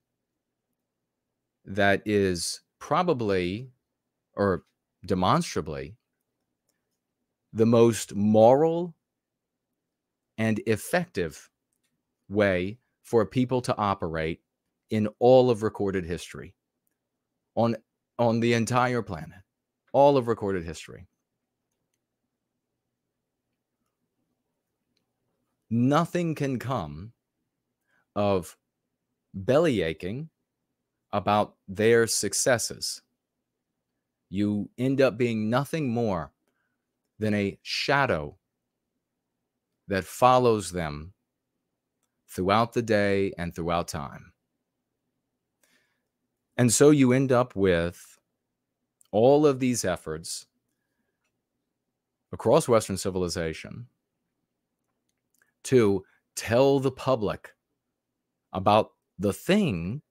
that 1.66 2.02
is 2.06 2.62
probably 2.80 3.70
or 4.36 4.64
demonstrably 5.06 5.98
the 7.52 7.66
most 7.66 8.16
moral 8.16 8.96
and 10.38 10.62
effective 10.66 11.50
way 12.30 12.78
for 13.04 13.26
people 13.26 13.62
to 13.62 13.76
operate 13.78 14.40
in 14.90 15.10
all 15.20 15.50
of 15.50 15.62
recorded 15.62 16.06
history 16.06 16.54
on 17.56 17.76
on 18.18 18.40
the 18.40 18.54
entire 18.54 19.02
planet 19.02 19.40
all 19.92 20.16
of 20.16 20.28
recorded 20.28 20.64
history. 20.64 21.08
Nothing 25.70 26.36
can 26.36 26.60
come 26.60 27.14
of 28.18 28.58
belly 29.34 29.84
aching 29.84 30.30
about 31.14 31.56
their 31.68 32.08
successes. 32.08 33.04
You 34.30 34.70
end 34.78 35.00
up 35.00 35.18
being 35.18 35.50
nothing 35.50 35.90
more 35.90 36.34
than 37.20 37.34
a 37.34 37.58
shadow 37.62 38.38
that 39.88 40.04
follows 40.04 40.72
them 40.72 41.14
throughout 42.28 42.74
the 42.74 42.82
day 42.82 43.32
and 43.38 43.56
throughout 43.56 43.88
time. 43.88 44.34
And 46.58 46.74
so 46.74 46.90
you 46.90 47.14
end 47.14 47.32
up 47.32 47.56
with 47.56 48.20
all 49.12 49.46
of 49.46 49.60
these 49.60 49.86
efforts 49.86 50.48
across 52.34 52.68
Western 52.68 52.98
civilization 52.98 53.88
to 55.66 56.04
tell 56.36 56.80
the 56.80 56.92
public 56.92 57.54
about 58.58 58.90
the 59.20 59.32
thing 59.32 60.02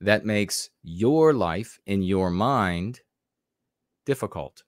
that 0.00 0.26
makes 0.26 0.68
your 0.82 1.32
life 1.32 1.78
in 1.86 2.02
your 2.02 2.28
mind 2.28 3.00
difficult. 4.04 4.64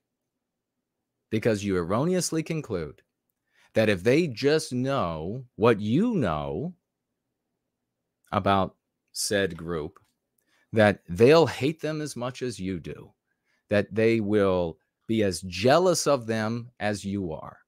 Because 1.28 1.64
you 1.64 1.76
erroneously 1.76 2.44
conclude 2.44 3.02
that 3.74 3.88
if 3.88 4.04
they 4.04 4.28
just 4.28 4.72
know 4.72 5.44
what 5.56 5.80
you 5.80 6.14
know 6.14 6.74
about 8.30 8.76
said 9.10 9.56
group, 9.56 9.98
that 10.72 11.00
they'll 11.08 11.46
hate 11.46 11.80
them 11.80 12.00
as 12.00 12.14
much 12.14 12.42
as 12.42 12.60
you 12.60 12.78
do, 12.78 13.12
that 13.70 13.92
they 13.92 14.20
will 14.20 14.78
be 15.08 15.24
as 15.24 15.40
jealous 15.40 16.06
of 16.06 16.26
them 16.26 16.70
as 16.78 17.04
you 17.04 17.32
are. 17.32 17.58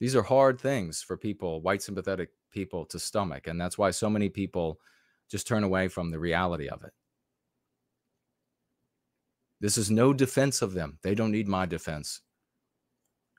These 0.00 0.16
are 0.16 0.22
hard 0.22 0.60
things 0.60 1.00
for 1.00 1.16
people, 1.16 1.62
white 1.62 1.82
sympathetic 1.82 2.30
people 2.50 2.84
to 2.86 2.98
stomach. 2.98 3.46
And 3.46 3.60
that's 3.60 3.78
why 3.78 3.90
so 3.90 4.08
many 4.08 4.28
people 4.28 4.78
just 5.30 5.46
turn 5.46 5.64
away 5.64 5.88
from 5.88 6.10
the 6.10 6.18
reality 6.18 6.68
of 6.68 6.82
it. 6.84 6.92
This 9.60 9.76
is 9.76 9.90
no 9.90 10.12
defense 10.12 10.62
of 10.62 10.72
them. 10.72 10.98
They 11.02 11.14
don't 11.14 11.32
need 11.32 11.48
my 11.48 11.66
defense. 11.66 12.20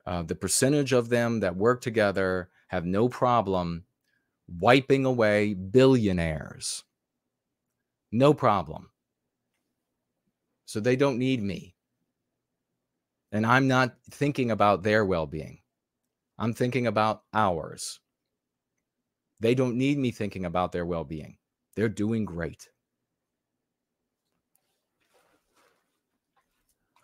Uh, 0.05 0.24
the 0.24 0.36
percentage 0.36 0.91
of 0.91 1.10
them 1.10 1.39
that 1.39 1.55
work 1.55 1.82
together 1.82 2.49
have 2.68 2.86
no 2.86 3.07
problem 3.07 3.86
wiping 4.47 5.05
away 5.05 5.53
billionaires. 5.53 6.84
No 8.12 8.34
problem. 8.34 8.89
So 10.66 10.80
they 10.80 10.95
don't 10.95 11.20
need 11.20 11.41
me. 11.41 11.76
And 13.32 13.45
I'm 13.45 13.68
not 13.68 13.95
thinking 14.10 14.51
about 14.51 14.84
their 14.84 15.05
well 15.05 15.28
being. 15.28 15.60
I'm 16.38 16.53
thinking 16.53 16.88
about 16.88 17.24
ours. 17.34 17.99
They 19.40 19.56
don't 19.56 19.78
need 19.78 19.98
me 19.98 20.12
thinking 20.12 20.46
about 20.46 20.72
their 20.72 20.86
well 20.86 21.04
being. 21.04 21.38
They're 21.76 21.90
doing 21.90 22.26
great. 22.26 22.70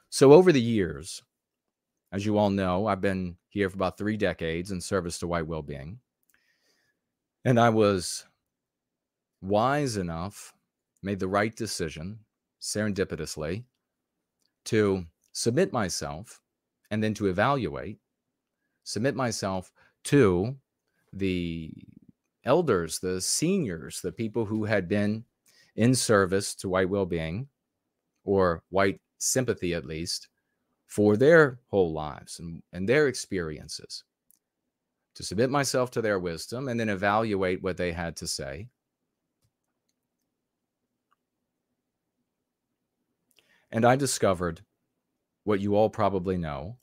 So, 0.09 0.33
over 0.33 0.51
the 0.51 0.61
years, 0.61 1.21
as 2.11 2.25
you 2.25 2.37
all 2.37 2.49
know, 2.49 2.87
I've 2.87 3.01
been 3.01 3.37
here 3.49 3.69
for 3.69 3.75
about 3.75 3.97
three 3.97 4.17
decades 4.17 4.71
in 4.71 4.79
service 4.79 5.19
to 5.19 5.27
white 5.27 5.47
well 5.47 5.61
being. 5.61 5.99
And 7.43 7.59
I 7.59 7.69
was 7.69 8.25
wise 9.41 9.97
enough, 9.97 10.53
made 11.03 11.19
the 11.19 11.27
right 11.27 11.55
decision 11.55 12.19
serendipitously 12.61 13.63
to 14.65 15.05
submit 15.31 15.71
myself 15.71 16.41
and 16.89 17.03
then 17.03 17.13
to 17.15 17.27
evaluate, 17.27 17.99
submit 18.83 19.15
myself 19.15 19.71
to 20.05 20.55
the 21.13 21.71
elders, 22.45 22.99
the 22.99 23.19
seniors, 23.19 24.01
the 24.01 24.11
people 24.11 24.45
who 24.45 24.65
had 24.65 24.87
been 24.87 25.23
in 25.75 25.93
service 25.95 26.55
to 26.55 26.69
white 26.69 26.89
well 26.89 27.05
being 27.05 27.47
or 28.23 28.63
white 28.69 29.01
sympathy, 29.17 29.73
at 29.73 29.85
least, 29.85 30.29
for 30.87 31.17
their 31.17 31.59
whole 31.67 31.91
lives 31.91 32.39
and, 32.39 32.61
and 32.71 32.87
their 32.87 33.07
experiences, 33.07 34.03
to 35.15 35.23
submit 35.23 35.49
myself 35.49 35.91
to 35.91 36.01
their 36.01 36.19
wisdom 36.19 36.67
and 36.67 36.79
then 36.79 36.89
evaluate 36.89 37.61
what 37.61 37.77
they 37.77 37.91
had 37.91 38.15
to 38.17 38.27
say. 38.27 38.67
And 43.71 43.83
I 43.83 43.95
discovered 43.95 44.61
what 45.43 45.59
you 45.59 45.75
all 45.75 45.89
probably 45.89 46.37
know 46.37 46.77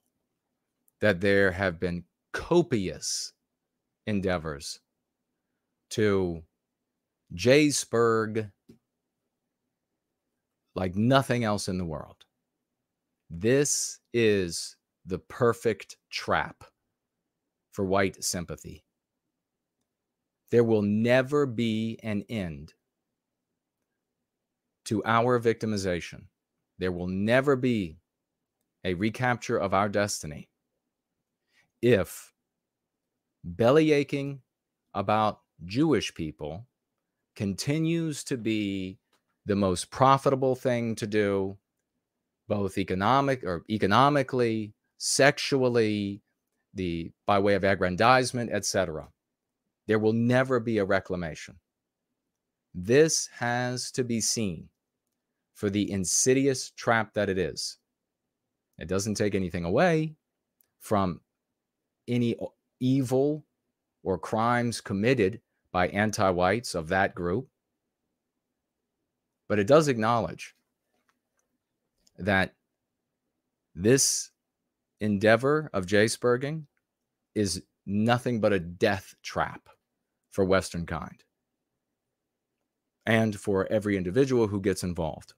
that 1.01 1.21
there 1.21 1.51
have 1.51 1.81
been 1.81 2.05
copious 2.33 3.33
endeavors 4.07 4.81
to 5.93 6.43
Jaysburg 7.35 8.51
like 10.75 10.97
nothing 10.97 11.45
else 11.45 11.69
in 11.69 11.79
the 11.79 11.85
world. 11.85 12.17
This 13.31 13.99
is 14.13 14.77
the 15.07 15.19
perfect 15.19 15.97
trap 16.11 16.65
for 17.73 17.85
white 17.85 18.23
sympathy. 18.23 18.85
There 20.51 20.65
will 20.65 20.83
never 20.83 21.47
be 21.47 21.99
an 22.03 22.25
end 22.29 22.75
to 24.87 25.03
our 25.05 25.41
victimization. 25.41 26.25
There 26.79 26.93
will 26.93 27.07
never 27.07 27.57
be 27.57 27.99
a 28.85 28.95
recapture 28.95 29.59
of 29.59 29.73
our 29.75 29.89
destiny 29.89 30.49
if 31.81 32.33
belly 33.45 33.93
aching 33.93 34.41
about 34.95 35.42
Jewish 35.65 36.15
people 36.15 36.67
continues 37.37 38.25
to 38.25 38.37
be 38.37 38.99
the 39.47 39.57
most 39.57 39.91
profitable 39.91 40.55
thing 40.55 40.95
to 40.97 41.07
do, 41.07 41.57
both 42.49 42.79
economic 42.79 43.45
or 43.45 43.65
economically, 43.71 44.75
sexually, 44.99 46.23
the 46.75 47.11
by 47.27 47.39
way 47.39 47.55
of 47.55 47.65
aggrandizement, 47.65 48.51
etc. 48.51 49.09
There 49.87 49.99
will 49.99 50.13
never 50.13 50.61
be 50.61 50.79
a 50.79 50.85
reclamation. 50.85 51.57
This 52.75 53.29
has 53.39 53.91
to 53.93 54.05
be 54.05 54.21
seen 54.21 54.69
for 55.55 55.69
the 55.69 55.91
insidious 55.91 56.71
trap 56.71 57.15
that 57.15 57.29
it 57.29 57.39
is. 57.39 57.79
It 58.79 58.89
doesn't 58.89 59.15
take 59.15 59.35
anything 59.35 59.65
away 59.65 60.15
from 60.81 61.21
any 62.09 62.37
evil 62.81 63.45
or 64.03 64.19
crimes 64.19 64.81
committed 64.81 65.41
by 65.73 65.89
anti 65.89 66.29
whites 66.31 66.75
of 66.75 66.89
that 66.89 67.15
group. 67.15 67.49
But 69.49 69.59
it 69.59 69.67
does 69.67 69.89
acknowledge 69.89 70.55
that 72.19 72.55
this 73.75 74.31
endeavor 75.01 75.69
of 75.73 75.87
Spurging 75.87 76.67
is 77.35 77.63
nothing 77.87 78.41
but 78.41 78.53
a 78.53 78.61
death 78.61 79.15
trap 79.23 79.69
for 80.31 80.45
Western 80.45 80.87
kind 80.87 81.25
and 83.05 83.39
for 83.39 83.67
every 83.71 83.97
individual 83.97 84.47
who 84.47 84.61
gets 84.61 84.83
involved. 84.83 85.35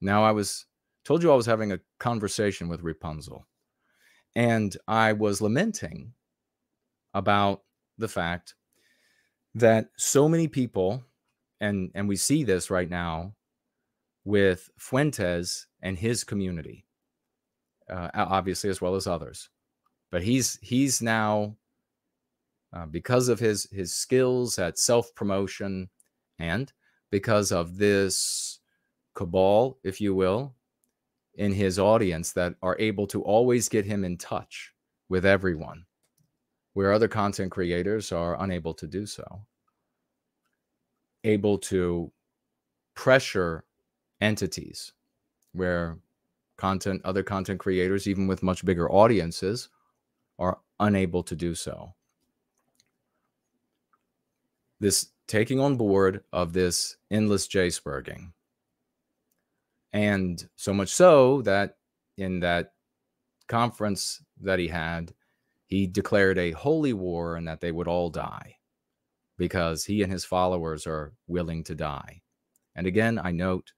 Now, 0.00 0.24
I 0.24 0.32
was 0.32 0.66
told 1.04 1.22
you 1.22 1.32
I 1.32 1.36
was 1.36 1.46
having 1.46 1.72
a 1.72 1.80
conversation 1.98 2.68
with 2.68 2.82
Rapunzel, 2.82 3.46
and 4.34 4.76
I 4.86 5.12
was 5.12 5.40
lamenting 5.40 6.12
about 7.14 7.62
the 7.96 8.08
fact 8.08 8.54
that 9.54 9.88
so 9.96 10.28
many 10.28 10.48
people, 10.48 11.04
and 11.60 11.90
and 11.94 12.08
we 12.08 12.16
see 12.16 12.44
this 12.44 12.70
right 12.70 12.88
now 12.88 13.34
with 14.24 14.70
Fuentes 14.78 15.66
and 15.82 15.98
his 15.98 16.24
community, 16.24 16.86
uh, 17.90 18.08
obviously 18.14 18.70
as 18.70 18.80
well 18.80 18.94
as 18.94 19.06
others, 19.06 19.50
but 20.10 20.22
he's 20.22 20.58
he's 20.62 21.02
now 21.02 21.56
uh, 22.74 22.86
because 22.86 23.28
of 23.28 23.38
his 23.38 23.68
his 23.70 23.94
skills 23.94 24.58
at 24.58 24.78
self 24.78 25.14
promotion 25.14 25.88
and 26.38 26.72
because 27.10 27.52
of 27.52 27.76
this 27.76 28.58
cabal, 29.14 29.78
if 29.84 30.00
you 30.00 30.14
will, 30.14 30.54
in 31.34 31.52
his 31.52 31.78
audience 31.78 32.32
that 32.32 32.54
are 32.62 32.76
able 32.80 33.06
to 33.06 33.22
always 33.22 33.68
get 33.68 33.84
him 33.84 34.04
in 34.04 34.16
touch 34.16 34.72
with 35.08 35.24
everyone, 35.24 35.84
where 36.74 36.92
other 36.92 37.08
content 37.08 37.50
creators 37.50 38.12
are 38.12 38.40
unable 38.42 38.74
to 38.74 38.86
do 38.86 39.06
so. 39.06 39.40
Able 41.24 41.58
to 41.58 42.12
pressure 42.94 43.64
entities 44.20 44.92
where 45.52 45.98
content, 46.56 47.00
other 47.04 47.22
content 47.22 47.58
creators, 47.58 48.06
even 48.06 48.26
with 48.26 48.42
much 48.42 48.64
bigger 48.64 48.90
audiences, 48.90 49.68
are 50.38 50.58
unable 50.80 51.22
to 51.22 51.36
do 51.36 51.54
so. 51.54 51.94
This 54.80 55.08
taking 55.26 55.60
on 55.60 55.76
board 55.76 56.22
of 56.32 56.52
this 56.52 56.96
endless 57.10 57.46
J-spurging 57.46 58.32
and 59.92 60.48
so 60.56 60.74
much 60.74 60.88
so 60.88 61.40
that 61.42 61.76
in 62.18 62.40
that 62.40 62.72
conference 63.46 64.22
that 64.40 64.58
he 64.58 64.68
had, 64.68 65.14
he 65.66 65.86
declared 65.86 66.38
a 66.38 66.52
holy 66.52 66.92
war 66.92 67.36
and 67.36 67.48
that 67.48 67.60
they 67.60 67.72
would 67.72 67.88
all 67.88 68.10
die 68.10 68.56
because 69.36 69.84
he 69.84 70.02
and 70.02 70.12
his 70.12 70.24
followers 70.24 70.86
are 70.86 71.12
willing 71.26 71.64
to 71.64 71.74
die. 71.74 72.22
And 72.76 72.86
again, 72.86 73.18
I 73.18 73.30
note 73.32 73.72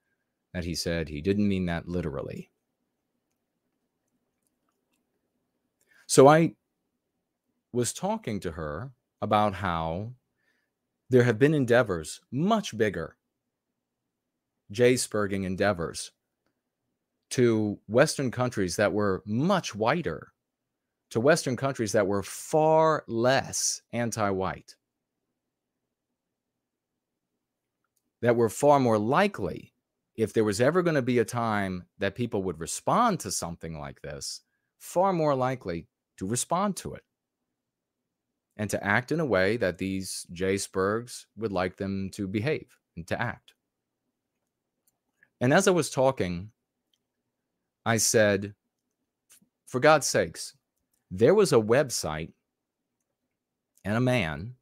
that 0.53 0.63
he 0.63 0.75
said 0.75 1.07
he 1.07 1.21
didn't 1.21 1.47
mean 1.47 1.65
that 1.67 1.87
literally. 1.87 2.51
So 6.05 6.27
I 6.27 6.55
was 7.71 7.93
talking 7.93 8.39
to 8.41 8.51
her 8.51 8.91
about 9.21 9.55
how 9.55 10.13
there 11.09 11.23
have 11.23 11.39
been 11.39 11.53
endeavors 11.53 12.21
much 12.31 12.77
bigger 12.77 13.17
J-spurging 14.71 15.45
endeavors 15.45 16.11
to 17.29 17.79
Western 17.87 18.31
countries 18.31 18.75
that 18.75 18.91
were 18.91 19.23
much 19.25 19.73
whiter, 19.75 20.33
to 21.11 21.19
Western 21.19 21.55
countries 21.55 21.91
that 21.93 22.07
were 22.07 22.23
far 22.23 23.03
less 23.07 23.81
anti 23.93 24.29
white, 24.29 24.75
that 28.21 28.35
were 28.35 28.49
far 28.49 28.79
more 28.79 28.97
likely, 28.97 29.73
if 30.15 30.33
there 30.33 30.43
was 30.43 30.59
ever 30.59 30.81
going 30.81 30.95
to 30.95 31.01
be 31.01 31.19
a 31.19 31.25
time 31.25 31.85
that 31.99 32.15
people 32.15 32.43
would 32.43 32.59
respond 32.59 33.19
to 33.21 33.31
something 33.31 33.79
like 33.79 34.01
this, 34.01 34.41
far 34.79 35.13
more 35.13 35.35
likely 35.35 35.87
to 36.17 36.25
respond 36.25 36.75
to 36.77 36.93
it 36.93 37.03
and 38.57 38.69
to 38.69 38.83
act 38.83 39.11
in 39.11 39.19
a 39.19 39.25
way 39.25 39.55
that 39.57 39.77
these 39.77 40.25
J. 40.31 40.55
Spurgs 40.55 41.25
would 41.37 41.51
like 41.51 41.77
them 41.77 42.09
to 42.13 42.27
behave 42.27 42.75
and 42.95 43.05
to 43.07 43.21
act. 43.21 43.53
And 45.39 45.53
as 45.53 45.67
I 45.67 45.71
was 45.71 45.91
talking, 45.91 46.51
I 47.85 47.97
said, 47.97 48.55
for 49.67 49.79
God's 49.79 50.07
sakes, 50.07 50.55
there 51.11 51.33
was 51.33 51.53
a 51.53 51.57
website 51.57 52.31
and 53.85 53.95
a 53.95 54.01
man 54.01 54.55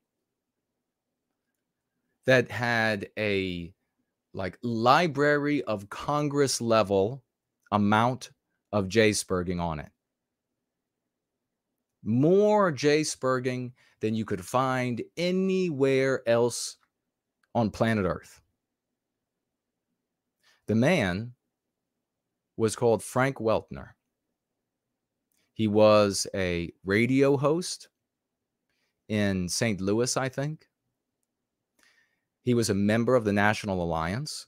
that 2.26 2.52
had 2.52 3.10
a 3.18 3.74
like 4.34 4.58
Library 4.62 5.64
of 5.64 5.90
Congress 5.90 6.60
level 6.60 7.24
amount 7.72 8.32
of 8.72 8.90
J 8.90 9.14
on 9.60 9.80
it. 9.80 9.90
More 12.04 12.72
J 12.72 13.04
than 14.02 14.14
you 14.14 14.26
could 14.26 14.46
find 14.46 15.02
anywhere 15.18 16.22
else 16.28 16.78
on 17.56 17.72
planet 17.72 18.06
Earth. 18.06 18.42
The 20.68 20.76
man 20.76 21.34
was 22.58 22.76
called 22.76 23.02
Frank 23.02 23.38
Weltner. 23.38 23.92
He 25.56 25.68
was 25.68 26.28
a 26.36 26.70
radio 26.84 27.38
host 27.38 27.88
in 29.08 29.48
St. 29.48 29.80
Louis, 29.80 30.18
I 30.18 30.28
think. 30.28 30.68
He 32.44 32.54
was 32.54 32.70
a 32.70 32.76
member 32.76 33.16
of 33.16 33.24
the 33.24 33.32
National 33.32 33.82
Alliance. 33.82 34.48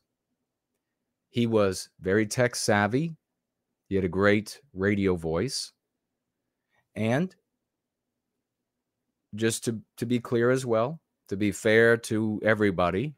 He 1.29 1.47
was 1.47 1.89
very 2.01 2.25
tech 2.25 2.57
savvy. 2.57 3.15
He 3.87 3.95
had 3.95 4.03
a 4.03 4.09
great 4.09 4.59
radio 4.73 5.15
voice. 5.15 5.71
And 6.93 7.33
just 9.33 9.63
to, 9.63 9.79
to 9.95 10.05
be 10.05 10.19
clear 10.19 10.51
as 10.51 10.65
well, 10.65 10.99
to 11.29 11.37
be 11.37 11.53
fair 11.53 11.95
to 11.95 12.41
everybody, 12.43 13.15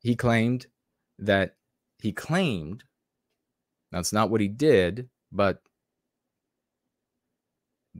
he 0.00 0.16
claimed 0.16 0.66
that 1.20 1.54
he 2.02 2.10
claimed 2.10 2.82
that's 3.92 4.12
not 4.12 4.28
what 4.28 4.40
he 4.40 4.48
did, 4.48 5.08
but 5.32 5.62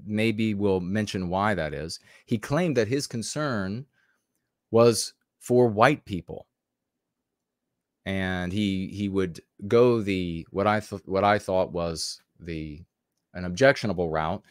maybe 0.04 0.54
we'll 0.54 0.80
mention 0.80 1.28
why 1.28 1.54
that 1.54 1.72
is. 1.72 1.98
He 2.26 2.38
claimed 2.38 2.76
that 2.76 2.88
his 2.88 3.06
concern 3.06 3.86
was 4.70 5.14
for 5.38 5.68
white 5.68 6.04
people. 6.04 6.46
And 8.04 8.52
he 8.52 8.88
he 8.88 9.08
would 9.08 9.40
go 9.66 10.00
the 10.00 10.46
what 10.50 10.66
I 10.66 10.80
th- 10.80 11.02
what 11.06 11.24
I 11.24 11.38
thought 11.38 11.72
was 11.72 12.20
the 12.38 12.84
an 13.34 13.44
objectionable 13.44 14.10
route 14.10 14.42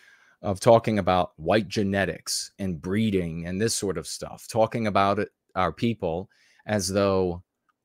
of 0.41 0.59
talking 0.59 0.99
about 0.99 1.31
white 1.37 1.67
genetics 1.67 2.51
and 2.59 2.81
breeding 2.81 3.45
and 3.47 3.59
this 3.59 3.73
sort 3.73 3.97
of 3.97 4.07
stuff, 4.07 4.47
talking 4.47 4.87
about 4.87 5.19
it, 5.19 5.29
our 5.55 5.71
people 5.71 6.29
as 6.65 6.89
though 6.89 7.43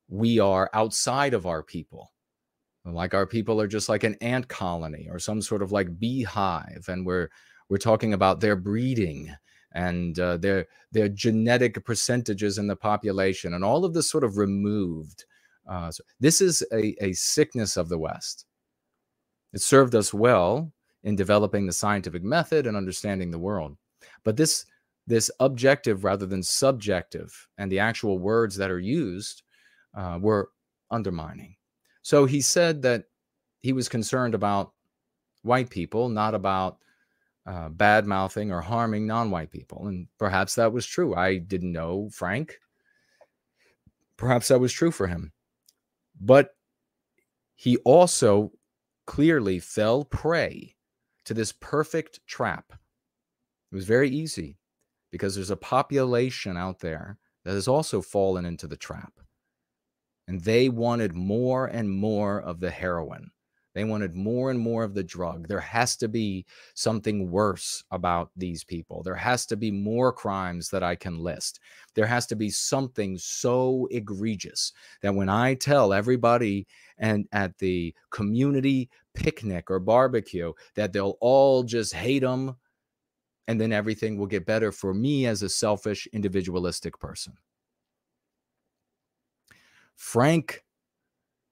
we 0.08 0.40
are 0.40 0.70
outside 0.74 1.34
of 1.34 1.46
our 1.46 1.62
people. 1.62 2.12
Like 2.94 3.14
our 3.14 3.26
people 3.26 3.60
are 3.60 3.68
just 3.68 3.88
like 3.88 4.04
an 4.04 4.16
ant 4.20 4.48
colony 4.48 5.08
or 5.10 5.18
some 5.18 5.42
sort 5.42 5.62
of 5.62 5.72
like 5.72 5.98
beehive, 5.98 6.86
and 6.88 7.06
we're 7.06 7.30
we're 7.68 7.78
talking 7.78 8.12
about 8.14 8.40
their 8.40 8.56
breeding 8.56 9.34
and 9.72 10.18
uh, 10.18 10.36
their 10.38 10.66
their 10.92 11.08
genetic 11.08 11.84
percentages 11.84 12.58
in 12.58 12.66
the 12.68 12.76
population, 12.76 13.54
and 13.54 13.64
all 13.64 13.84
of 13.84 13.94
this 13.94 14.10
sort 14.10 14.24
of 14.24 14.36
removed 14.38 15.24
Uh, 15.68 15.90
so 15.90 16.02
this 16.20 16.40
is 16.40 16.64
a, 16.72 16.96
a 17.04 17.12
sickness 17.12 17.76
of 17.76 17.88
the 17.88 17.98
West. 17.98 18.46
It 19.52 19.62
served 19.62 19.94
us 19.94 20.12
well 20.14 20.72
in 21.02 21.16
developing 21.16 21.66
the 21.66 21.72
scientific 21.72 22.22
method 22.24 22.66
and 22.66 22.76
understanding 22.76 23.30
the 23.30 23.38
world. 23.38 23.76
But 24.24 24.36
this 24.36 24.66
this 25.06 25.30
objective 25.40 26.04
rather 26.04 26.26
than 26.26 26.42
subjective 26.42 27.48
and 27.58 27.70
the 27.70 27.80
actual 27.80 28.18
words 28.18 28.56
that 28.56 28.70
are 28.70 28.80
used 28.80 29.42
uh, 29.94 30.18
were 30.20 30.50
undermining. 30.90 31.56
So 32.02 32.24
he 32.24 32.40
said 32.40 32.82
that 32.82 33.04
he 33.60 33.72
was 33.72 33.88
concerned 33.88 34.34
about 34.34 34.72
white 35.42 35.70
people, 35.70 36.08
not 36.08 36.34
about 36.34 36.78
uh, 37.46 37.68
bad 37.68 38.06
mouthing 38.06 38.52
or 38.52 38.60
harming 38.60 39.06
non 39.06 39.30
white 39.30 39.50
people. 39.50 39.86
And 39.86 40.06
perhaps 40.18 40.54
that 40.54 40.72
was 40.72 40.86
true. 40.86 41.14
I 41.14 41.38
didn't 41.38 41.72
know 41.72 42.08
Frank. 42.12 42.58
Perhaps 44.16 44.48
that 44.48 44.60
was 44.60 44.72
true 44.72 44.90
for 44.90 45.06
him. 45.06 45.32
But 46.20 46.50
he 47.54 47.76
also 47.78 48.52
clearly 49.06 49.58
fell 49.58 50.04
prey 50.04 50.76
to 51.24 51.34
this 51.34 51.52
perfect 51.52 52.20
trap. 52.26 52.72
It 53.72 53.74
was 53.74 53.84
very 53.84 54.10
easy 54.10 54.58
because 55.10 55.34
there's 55.34 55.50
a 55.50 55.56
population 55.56 56.56
out 56.56 56.80
there 56.80 57.18
that 57.44 57.52
has 57.52 57.68
also 57.68 58.02
fallen 58.02 58.44
into 58.44 58.66
the 58.66 58.76
trap. 58.76 59.12
And 60.30 60.40
they 60.42 60.68
wanted 60.68 61.12
more 61.12 61.66
and 61.66 61.90
more 61.90 62.40
of 62.40 62.60
the 62.60 62.70
heroin. 62.70 63.32
They 63.74 63.82
wanted 63.82 64.14
more 64.14 64.52
and 64.52 64.60
more 64.60 64.84
of 64.84 64.94
the 64.94 65.02
drug. 65.02 65.48
There 65.48 65.58
has 65.58 65.96
to 65.96 66.06
be 66.06 66.46
something 66.74 67.32
worse 67.32 67.82
about 67.90 68.30
these 68.36 68.62
people. 68.62 69.02
There 69.02 69.16
has 69.16 69.44
to 69.46 69.56
be 69.56 69.72
more 69.72 70.12
crimes 70.12 70.70
that 70.70 70.84
I 70.84 70.94
can 70.94 71.18
list. 71.18 71.58
There 71.96 72.06
has 72.06 72.28
to 72.28 72.36
be 72.36 72.48
something 72.48 73.18
so 73.18 73.88
egregious 73.90 74.72
that 75.02 75.16
when 75.16 75.28
I 75.28 75.54
tell 75.54 75.92
everybody 75.92 76.68
and 76.96 77.26
at 77.32 77.58
the 77.58 77.92
community 78.10 78.88
picnic 79.14 79.68
or 79.68 79.80
barbecue 79.80 80.52
that 80.76 80.92
they'll 80.92 81.18
all 81.20 81.64
just 81.64 81.92
hate 81.92 82.22
them 82.22 82.54
and 83.48 83.60
then 83.60 83.72
everything 83.72 84.16
will 84.16 84.28
get 84.28 84.46
better 84.46 84.70
for 84.70 84.94
me 84.94 85.26
as 85.26 85.42
a 85.42 85.48
selfish 85.48 86.06
individualistic 86.12 87.00
person. 87.00 87.32
Frank 90.00 90.64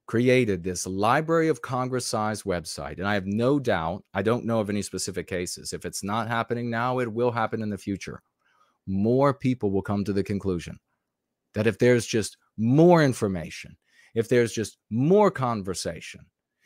created 0.06 0.64
this 0.64 0.86
Library 0.86 1.48
of 1.48 1.60
Congress 1.60 2.06
sized 2.06 2.44
website. 2.44 2.96
And 2.96 3.06
I 3.06 3.12
have 3.12 3.26
no 3.26 3.58
doubt, 3.60 4.04
I 4.14 4.22
don't 4.22 4.46
know 4.46 4.58
of 4.58 4.70
any 4.70 4.80
specific 4.80 5.26
cases. 5.26 5.74
If 5.74 5.84
it's 5.84 6.02
not 6.02 6.28
happening 6.28 6.70
now, 6.70 6.98
it 6.98 7.12
will 7.12 7.30
happen 7.30 7.60
in 7.60 7.68
the 7.68 7.76
future. 7.76 8.22
More 8.86 9.34
people 9.34 9.70
will 9.70 9.82
come 9.82 10.02
to 10.02 10.14
the 10.14 10.24
conclusion 10.24 10.78
that 11.52 11.66
if 11.66 11.78
there's 11.78 12.06
just 12.06 12.38
more 12.56 13.04
information, 13.04 13.76
if 14.14 14.30
there's 14.30 14.54
just 14.54 14.78
more 14.90 15.30
conversation, 15.30 16.22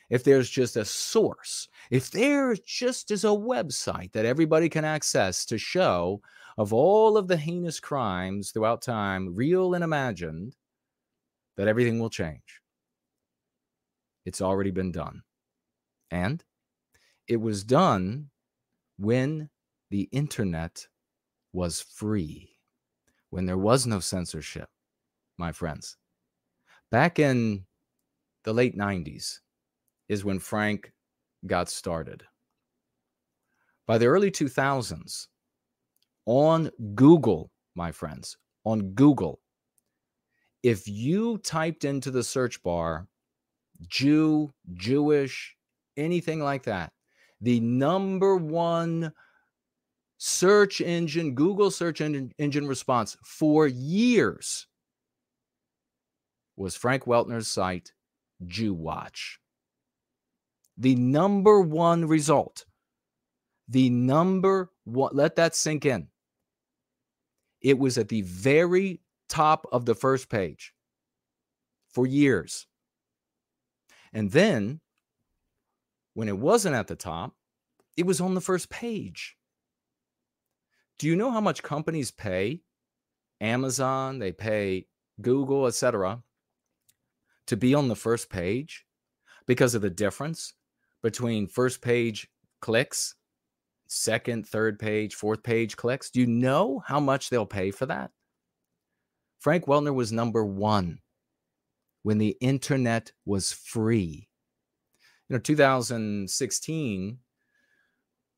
if 0.09 0.23
there's 0.23 0.49
just 0.49 0.77
a 0.77 0.85
source, 0.85 1.67
if 1.91 2.13
there 2.13 2.55
just 2.65 3.11
is 3.11 3.25
a 3.25 3.29
website 3.29 4.13
that 4.13 4.25
everybody 4.25 4.69
can 4.69 4.85
access 4.85 5.45
to 5.47 5.59
show 5.59 6.23
of 6.57 6.73
all 6.73 7.17
of 7.17 7.27
the 7.27 7.37
heinous 7.37 7.81
crimes 7.81 8.53
throughout 8.53 8.83
time, 8.83 9.35
real 9.35 9.75
and 9.75 9.83
imagined, 9.83 10.55
that 11.57 11.69
everything 11.69 11.99
will 11.99 12.11
change. 12.11 12.61
It's 14.25 14.41
already 14.41 14.71
been 14.71 14.93
done. 14.93 15.23
And 16.11 16.43
it 17.29 17.37
was 17.37 17.65
done 17.65 18.31
when 18.99 19.49
the 19.91 20.09
internet 20.13 20.87
was 21.53 21.81
free, 21.81 22.51
when 23.31 23.47
there 23.47 23.59
was 23.59 23.87
no 23.87 24.01
censorship, 24.01 24.69
my 25.39 25.53
friends. 25.53 25.97
Back 26.91 27.19
in 27.19 27.65
the 28.45 28.53
late 28.53 28.77
90s 28.77 29.41
is 30.09 30.25
when 30.25 30.39
Frank 30.39 30.93
got 31.47 31.69
started. 31.69 32.23
By 33.87 33.99
the 33.99 34.07
early 34.07 34.31
2000s, 34.31 35.27
on 36.27 36.71
Google, 36.95 37.51
my 37.75 37.91
friends, 37.91 38.37
on 38.65 38.93
Google, 38.93 39.41
if 40.63 40.87
you 40.87 41.39
typed 41.39 41.85
into 41.85 42.11
the 42.11 42.23
search 42.23 42.63
bar 42.63 43.09
Jew, 43.89 44.51
Jewish, 44.75 45.57
anything 45.97 46.41
like 46.41 46.65
that. 46.65 46.93
The 47.41 47.61
number 47.61 48.37
one 48.37 49.13
search 50.19 50.81
engine, 50.81 51.35
Google 51.35 51.71
search 51.71 52.01
engine, 52.01 52.33
engine 52.39 52.67
response 52.67 53.17
for 53.25 53.67
years 53.67 54.67
was 56.57 56.77
Frank 56.77 57.05
Weltner's 57.05 57.49
site, 57.49 57.93
Jew 58.47 58.75
Watch. 58.75 59.39
The 60.79 60.95
number 60.95 61.61
one 61.61 62.07
result, 62.07 62.65
the 63.69 63.91
number 63.91 64.71
one, 64.85 65.11
let 65.15 65.37
that 65.37 65.55
sink 65.55 65.85
in. 65.85 66.09
It 67.61 67.79
was 67.79 67.99
at 67.99 68.09
the 68.09 68.23
very 68.23 69.01
top 69.33 69.67
of 69.73 69.87
the 69.87 69.95
first 69.95 70.29
page 70.29 70.75
for 71.89 72.07
years. 72.07 72.67
And 74.13 74.31
then 74.31 74.81
when 76.13 76.29
it 76.29 76.37
wasn't 76.37 76.75
at 76.75 76.87
the 76.87 76.97
top, 76.97 77.35
it 77.97 78.05
was 78.05 78.21
on 78.21 78.35
the 78.35 78.43
first 78.43 78.69
page. 78.69 79.37
Do 80.99 81.07
you 81.07 81.17
know 81.17 81.31
how 81.31 81.41
much 81.41 81.63
companies 81.63 82.11
pay? 82.11 82.61
Amazon, 83.41 84.19
they 84.19 84.33
pay 84.33 84.87
Google, 85.23 85.67
etc., 85.67 86.23
to 87.47 87.57
be 87.57 87.75
on 87.75 87.89
the 87.89 87.97
first 87.97 88.29
page 88.29 88.85
because 89.47 89.75
of 89.75 89.81
the 89.81 89.91
difference 89.91 90.53
between 91.03 91.47
first 91.47 91.81
page 91.81 92.29
clicks, 92.61 93.15
second, 93.89 94.47
third 94.47 94.79
page, 94.79 95.15
fourth 95.15 95.43
page 95.43 95.75
clicks. 95.75 96.11
Do 96.11 96.21
you 96.21 96.27
know 96.27 96.83
how 96.87 97.01
much 97.01 97.31
they'll 97.31 97.47
pay 97.47 97.71
for 97.71 97.87
that? 97.87 98.11
Frank 99.43 99.67
Weltner 99.67 99.93
was 99.93 100.13
number 100.13 100.45
one 100.45 101.01
when 102.05 102.19
the 102.19 102.37
internet 102.41 103.11
was 103.25 103.51
free. 103.51 104.29
You 105.29 105.35
know, 105.35 105.41
2016 105.41 107.19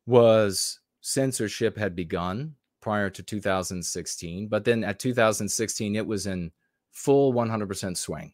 was 0.07 0.81
censorship 1.03 1.77
had 1.77 1.95
begun 1.95 2.55
prior 2.81 3.11
to 3.11 3.23
2016, 3.23 4.49
but 4.49 4.65
then 4.65 4.83
at 4.83 4.99
2016 4.99 5.95
it 5.95 6.07
was 6.07 6.27
in 6.27 6.51
full 6.91 7.35
100% 7.35 7.99
swing. 7.99 8.33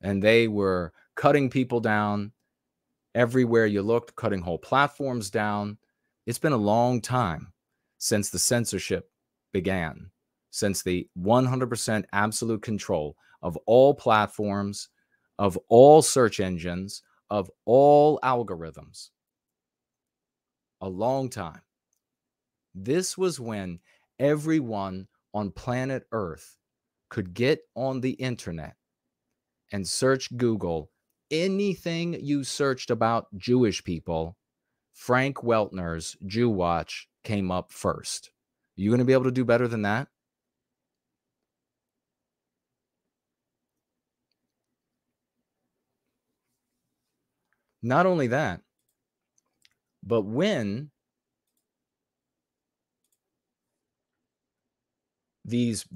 And 0.00 0.20
they 0.20 0.48
were 0.48 0.92
cutting 1.14 1.48
people 1.48 1.78
down 1.78 2.32
everywhere 3.14 3.66
you 3.66 3.82
looked, 3.82 4.16
cutting 4.16 4.40
whole 4.40 4.58
platforms 4.58 5.30
down. 5.30 5.78
It's 6.26 6.40
been 6.40 6.52
a 6.52 6.56
long 6.56 7.00
time 7.00 7.52
since 7.98 8.30
the 8.30 8.40
censorship 8.40 9.08
began, 9.52 10.10
since 10.56 10.82
the 10.82 11.06
100% 11.18 12.04
absolute 12.14 12.62
control 12.62 13.14
of 13.42 13.58
all 13.66 13.92
platforms, 13.92 14.88
of 15.38 15.58
all 15.68 16.00
search 16.00 16.40
engines, 16.40 17.02
of 17.28 17.50
all 17.66 18.18
algorithms. 18.24 19.10
A 20.80 20.88
long 20.88 21.28
time. 21.28 21.60
This 22.74 23.18
was 23.18 23.38
when 23.38 23.80
everyone 24.18 25.08
on 25.34 25.50
planet 25.50 26.04
Earth 26.10 26.56
could 27.10 27.34
get 27.34 27.60
on 27.74 28.00
the 28.00 28.12
internet 28.12 28.76
and 29.72 29.86
search 29.86 30.34
Google 30.38 30.90
anything 31.30 32.14
you 32.18 32.44
searched 32.44 32.90
about 32.90 33.26
Jewish 33.36 33.84
people, 33.84 34.38
Frank 34.94 35.44
Weltner's 35.44 36.16
Jew 36.26 36.48
Watch 36.48 37.08
came 37.24 37.50
up 37.50 37.72
first. 37.72 38.30
Are 38.78 38.80
You 38.80 38.88
going 38.88 39.00
to 39.00 39.04
be 39.04 39.12
able 39.12 39.24
to 39.24 39.30
do 39.30 39.44
better 39.44 39.68
than 39.68 39.82
that? 39.82 40.08
Not 47.86 48.04
only 48.04 48.26
that, 48.26 48.62
but 50.02 50.22
when 50.22 50.90
these 55.44 55.86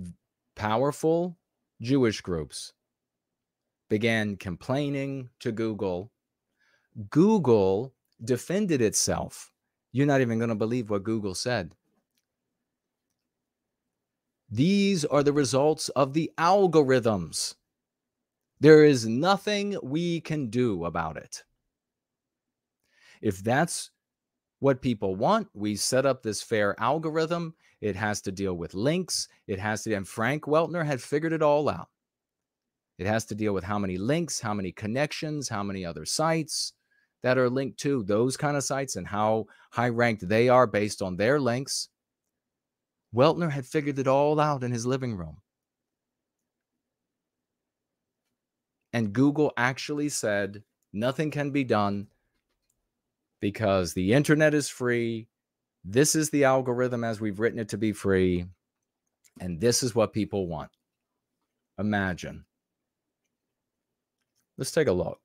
powerful 0.54 1.36
Jewish 1.82 2.20
groups 2.20 2.74
began 3.88 4.36
complaining 4.36 5.30
to 5.40 5.50
Google, 5.50 6.12
Google 7.10 7.92
defended 8.22 8.80
itself. 8.80 9.50
You're 9.90 10.06
not 10.06 10.20
even 10.20 10.38
going 10.38 10.50
to 10.50 10.54
believe 10.54 10.90
what 10.90 11.02
Google 11.02 11.34
said. 11.34 11.74
These 14.48 15.04
are 15.06 15.24
the 15.24 15.32
results 15.32 15.88
of 15.88 16.12
the 16.12 16.30
algorithms. 16.38 17.56
There 18.60 18.84
is 18.84 19.08
nothing 19.08 19.76
we 19.82 20.20
can 20.20 20.50
do 20.50 20.84
about 20.84 21.16
it. 21.16 21.42
If 23.20 23.42
that's 23.42 23.90
what 24.60 24.82
people 24.82 25.16
want, 25.16 25.48
we 25.54 25.76
set 25.76 26.06
up 26.06 26.22
this 26.22 26.42
fair 26.42 26.74
algorithm. 26.78 27.54
It 27.80 27.96
has 27.96 28.20
to 28.22 28.32
deal 28.32 28.54
with 28.54 28.74
links. 28.74 29.28
It 29.46 29.58
has 29.58 29.82
to, 29.84 29.94
and 29.94 30.06
Frank 30.06 30.44
Weltner 30.44 30.84
had 30.84 31.00
figured 31.00 31.32
it 31.32 31.42
all 31.42 31.68
out. 31.68 31.88
It 32.98 33.06
has 33.06 33.24
to 33.26 33.34
deal 33.34 33.54
with 33.54 33.64
how 33.64 33.78
many 33.78 33.96
links, 33.96 34.40
how 34.40 34.52
many 34.52 34.72
connections, 34.72 35.48
how 35.48 35.62
many 35.62 35.86
other 35.86 36.04
sites 36.04 36.74
that 37.22 37.38
are 37.38 37.50
linked 37.50 37.78
to 37.80 38.02
those 38.02 38.36
kind 38.36 38.56
of 38.56 38.64
sites 38.64 38.96
and 38.96 39.06
how 39.06 39.46
high 39.70 39.88
ranked 39.88 40.28
they 40.28 40.48
are 40.48 40.66
based 40.66 41.02
on 41.02 41.16
their 41.16 41.40
links. 41.40 41.88
Weltner 43.14 43.50
had 43.50 43.66
figured 43.66 43.98
it 43.98 44.06
all 44.06 44.38
out 44.38 44.62
in 44.62 44.70
his 44.70 44.86
living 44.86 45.16
room. 45.16 45.38
And 48.92 49.12
Google 49.12 49.52
actually 49.56 50.08
said 50.08 50.62
nothing 50.92 51.30
can 51.30 51.50
be 51.50 51.64
done 51.64 52.08
because 53.40 53.94
the 53.94 54.12
internet 54.12 54.54
is 54.54 54.68
free. 54.68 55.26
This 55.84 56.14
is 56.14 56.30
the 56.30 56.44
algorithm 56.44 57.04
as 57.04 57.20
we've 57.20 57.40
written 57.40 57.58
it 57.58 57.70
to 57.70 57.78
be 57.78 57.92
free. 57.92 58.46
And 59.40 59.60
this 59.60 59.82
is 59.82 59.94
what 59.94 60.12
people 60.12 60.46
want. 60.46 60.70
Imagine. 61.78 62.44
Let's 64.58 64.70
take 64.70 64.88
a 64.88 64.92
look. 64.92 65.20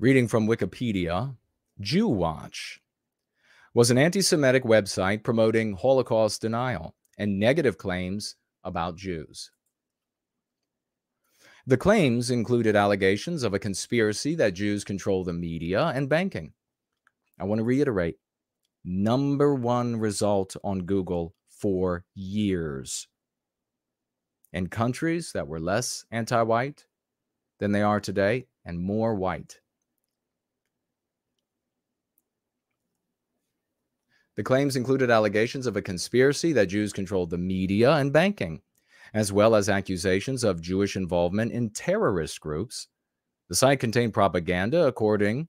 Reading 0.00 0.26
from 0.26 0.48
Wikipedia, 0.48 1.36
Jew 1.80 2.08
Watch 2.08 2.80
was 3.72 3.92
an 3.92 3.98
anti 3.98 4.20
Semitic 4.20 4.64
website 4.64 5.22
promoting 5.22 5.74
Holocaust 5.74 6.40
denial 6.40 6.96
and 7.18 7.38
negative 7.38 7.78
claims 7.78 8.36
about 8.64 8.96
Jews. 8.96 9.50
The 11.66 11.76
claims 11.76 12.30
included 12.30 12.74
allegations 12.74 13.44
of 13.44 13.54
a 13.54 13.58
conspiracy 13.58 14.34
that 14.34 14.54
Jews 14.54 14.82
control 14.82 15.22
the 15.22 15.32
media 15.32 15.86
and 15.94 16.08
banking. 16.08 16.54
I 17.38 17.44
want 17.44 17.60
to 17.60 17.64
reiterate 17.64 18.18
number 18.84 19.54
one 19.54 19.96
result 19.96 20.56
on 20.64 20.86
Google 20.86 21.34
for 21.48 22.04
years. 22.14 23.06
In 24.52 24.66
countries 24.68 25.32
that 25.32 25.46
were 25.46 25.60
less 25.60 26.04
anti 26.10 26.42
white 26.42 26.86
than 27.58 27.72
they 27.72 27.82
are 27.82 28.00
today 28.00 28.46
and 28.64 28.80
more 28.80 29.14
white. 29.14 29.61
The 34.36 34.42
claims 34.42 34.76
included 34.76 35.10
allegations 35.10 35.66
of 35.66 35.76
a 35.76 35.82
conspiracy 35.82 36.52
that 36.54 36.66
Jews 36.66 36.92
controlled 36.92 37.30
the 37.30 37.38
media 37.38 37.92
and 37.92 38.12
banking, 38.12 38.62
as 39.12 39.32
well 39.32 39.54
as 39.54 39.68
accusations 39.68 40.42
of 40.42 40.62
Jewish 40.62 40.96
involvement 40.96 41.52
in 41.52 41.70
terrorist 41.70 42.40
groups. 42.40 42.88
The 43.48 43.54
site 43.54 43.80
contained 43.80 44.14
propaganda, 44.14 44.86
according 44.86 45.48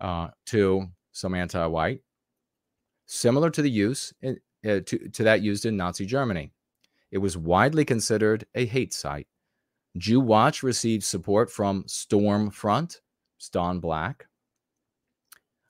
uh, 0.00 0.28
to 0.46 0.88
some 1.12 1.34
anti 1.34 1.64
white, 1.66 2.00
similar 3.06 3.50
to 3.50 3.62
the 3.62 3.70
use 3.70 4.12
in, 4.22 4.40
uh, 4.64 4.80
to, 4.86 5.08
to 5.10 5.22
that 5.22 5.42
used 5.42 5.64
in 5.64 5.76
Nazi 5.76 6.06
Germany. 6.06 6.52
It 7.12 7.18
was 7.18 7.36
widely 7.36 7.84
considered 7.84 8.46
a 8.54 8.66
hate 8.66 8.92
site. 8.92 9.28
Jew 9.96 10.20
Watch 10.20 10.62
received 10.62 11.04
support 11.04 11.50
from 11.50 11.84
Stormfront, 11.84 13.00
Don 13.52 13.80
Black, 13.80 14.26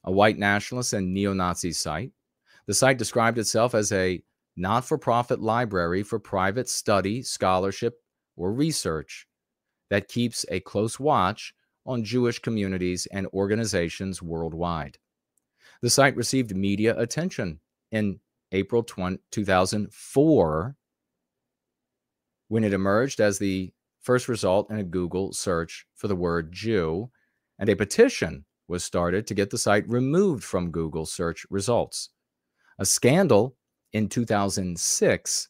a 0.04 0.12
white 0.12 0.38
nationalist 0.38 0.92
and 0.92 1.12
neo 1.12 1.32
Nazi 1.32 1.72
site. 1.72 2.12
The 2.70 2.74
site 2.74 2.98
described 2.98 3.36
itself 3.36 3.74
as 3.74 3.90
a 3.90 4.22
not 4.56 4.84
for 4.84 4.97
profit 4.97 5.40
library 5.40 6.05
for 6.05 6.20
private 6.20 6.68
study, 6.68 7.20
scholarship, 7.20 8.01
or 8.36 8.52
research 8.52 9.26
that 9.88 10.06
keeps 10.06 10.47
a 10.48 10.60
close 10.60 11.01
watch 11.01 11.52
on 11.84 12.05
Jewish 12.05 12.38
communities 12.38 13.09
and 13.10 13.26
organizations 13.34 14.22
worldwide. 14.22 14.98
The 15.82 15.90
site 15.90 16.14
received 16.14 16.55
media 16.55 16.97
attention 16.97 17.59
in 17.90 18.20
April 18.52 18.84
20, 18.84 19.18
2004 19.32 20.76
when 22.47 22.62
it 22.62 22.72
emerged 22.72 23.18
as 23.18 23.40
the 23.40 23.72
first 24.01 24.28
result 24.28 24.70
in 24.70 24.78
a 24.78 24.84
Google 24.84 25.32
search 25.32 25.88
for 25.97 26.06
the 26.06 26.14
word 26.14 26.52
Jew, 26.52 27.10
and 27.59 27.68
a 27.68 27.74
petition 27.74 28.44
was 28.68 28.84
started 28.84 29.26
to 29.26 29.34
get 29.34 29.51
the 29.51 29.59
site 29.59 29.88
removed 29.88 30.44
from 30.44 30.70
Google 30.70 31.05
search 31.05 31.44
results. 31.51 32.10
A 32.81 32.86
scandal 32.86 33.59
in 33.93 34.09
2006 34.09 35.48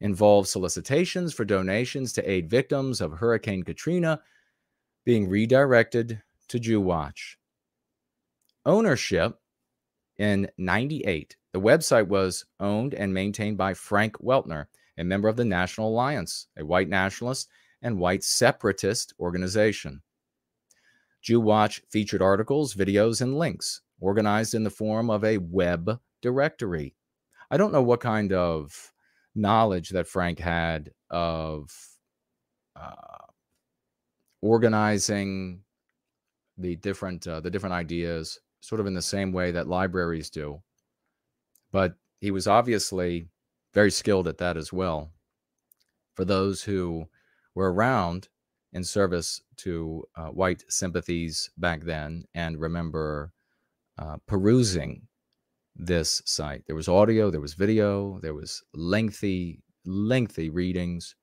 involved 0.00 0.48
solicitations 0.48 1.32
for 1.32 1.44
donations 1.44 2.12
to 2.14 2.28
aid 2.28 2.50
victims 2.50 3.00
of 3.00 3.12
Hurricane 3.12 3.62
Katrina 3.62 4.20
being 5.04 5.28
redirected 5.28 6.20
to 6.48 6.58
Jew 6.58 6.80
Watch. 6.80 7.38
Ownership 8.66 9.38
in 10.16 10.50
98, 10.58 11.36
the 11.52 11.60
website 11.60 12.08
was 12.08 12.46
owned 12.58 12.94
and 12.94 13.14
maintained 13.14 13.56
by 13.56 13.74
Frank 13.74 14.18
Weltner, 14.18 14.66
a 14.98 15.04
member 15.04 15.28
of 15.28 15.36
the 15.36 15.44
National 15.44 15.90
Alliance, 15.90 16.48
a 16.58 16.64
white 16.64 16.88
nationalist 16.88 17.48
and 17.80 18.00
white 18.00 18.24
separatist 18.24 19.14
organization. 19.20 20.02
Jew 21.20 21.40
Watch 21.40 21.80
featured 21.90 22.22
articles, 22.22 22.74
videos, 22.74 23.20
and 23.20 23.38
links 23.38 23.82
organized 24.00 24.54
in 24.54 24.64
the 24.64 24.68
form 24.68 25.10
of 25.10 25.22
a 25.22 25.38
web 25.38 26.00
directory. 26.22 26.94
I 27.50 27.56
don't 27.58 27.72
know 27.72 27.82
what 27.82 28.00
kind 28.00 28.32
of 28.32 28.92
knowledge 29.34 29.90
that 29.90 30.06
Frank 30.06 30.38
had 30.38 30.90
of 31.10 31.70
uh, 32.74 33.26
organizing 34.40 35.60
the 36.56 36.76
different 36.76 37.26
uh, 37.26 37.40
the 37.40 37.50
different 37.50 37.74
ideas, 37.74 38.40
sort 38.60 38.80
of 38.80 38.86
in 38.86 38.94
the 38.94 39.02
same 39.02 39.32
way 39.32 39.50
that 39.50 39.68
libraries 39.68 40.30
do. 40.30 40.62
But 41.72 41.94
he 42.20 42.30
was 42.30 42.46
obviously 42.46 43.28
very 43.74 43.90
skilled 43.90 44.28
at 44.28 44.38
that 44.38 44.56
as 44.56 44.72
well. 44.72 45.10
For 46.14 46.24
those 46.24 46.62
who 46.62 47.06
were 47.54 47.72
around 47.72 48.28
in 48.72 48.84
service 48.84 49.42
to 49.58 50.04
uh, 50.16 50.28
white 50.28 50.64
sympathies 50.68 51.50
back 51.58 51.82
then 51.82 52.24
and 52.34 52.60
remember 52.60 53.32
uh, 53.98 54.16
perusing 54.26 55.08
this 55.76 56.22
site. 56.24 56.64
There 56.66 56.76
was 56.76 56.88
audio, 56.88 57.30
there 57.30 57.40
was 57.40 57.54
video, 57.54 58.18
there 58.20 58.34
was 58.34 58.62
lengthy, 58.74 59.62
lengthy 59.84 60.50
readings, 60.50 61.14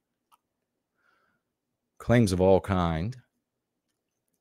claims 1.97 2.31
of 2.31 2.41
all 2.41 2.59
kind. 2.59 3.15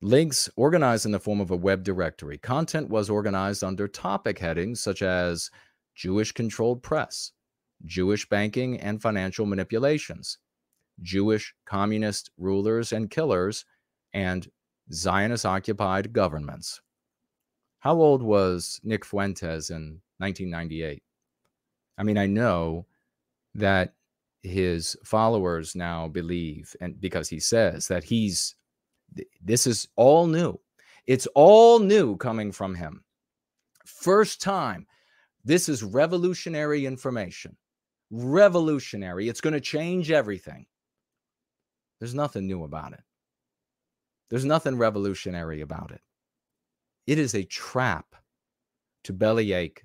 Links 0.01 0.49
organized 0.57 1.07
in 1.07 1.13
the 1.13 1.19
form 1.19 1.41
of 1.41 1.51
a 1.51 1.57
web 1.57 1.83
directory. 1.83 2.39
Content 2.39 2.89
was 2.89 3.11
organized 3.11 3.65
under 3.65 3.89
topic 3.89 4.39
headings 4.39 4.81
such 4.81 5.03
as 5.03 5.51
Jewish 5.97 6.31
controlled 6.31 6.83
press, 6.83 7.33
Jewish 7.85 8.29
banking 8.29 8.79
and 8.81 9.03
financial 9.03 9.45
manipulations, 9.45 10.39
Jewish 11.03 11.53
communist 11.67 12.31
rulers 12.39 12.93
and 12.93 13.11
killers, 13.11 13.65
and 14.13 14.49
Zionist 14.93 15.45
occupied 15.45 16.13
governments. 16.13 16.81
How 17.81 17.95
old 17.95 18.23
was 18.23 18.81
Nick 18.83 19.05
Fuentes 19.05 19.71
in 19.71 20.01
1998? 20.19 21.03
I 21.97 22.03
mean, 22.03 22.19
I 22.19 22.27
know 22.27 22.87
that 23.55 23.95
his 24.43 24.97
followers 25.05 25.75
now 25.75 26.09
believe, 26.09 26.75
and 26.81 27.01
because 27.01 27.29
he 27.29 27.41
says 27.41 27.89
that 27.89 28.05
he's 28.05 28.55
this 29.43 29.67
is 29.67 29.89
all 29.97 30.27
new. 30.27 30.61
It's 31.07 31.27
all 31.35 31.79
new 31.79 32.17
coming 32.17 32.53
from 32.53 32.75
him. 32.75 33.05
First 33.87 34.43
time. 34.43 34.87
This 35.45 35.69
is 35.69 35.83
revolutionary 35.83 36.85
information. 36.85 37.57
Revolutionary. 38.11 39.29
It's 39.29 39.41
going 39.41 39.55
to 39.55 39.61
change 39.61 40.11
everything. 40.11 40.67
There's 41.99 42.15
nothing 42.15 42.47
new 42.47 42.65
about 42.65 42.93
it. 42.93 43.03
There's 44.29 44.45
nothing 44.45 44.77
revolutionary 44.77 45.63
about 45.63 45.91
it. 45.91 46.03
It 47.09 47.19
is 47.19 47.35
a 47.35 47.43
trap 47.43 48.15
to 49.05 49.15
bellyache 49.15 49.83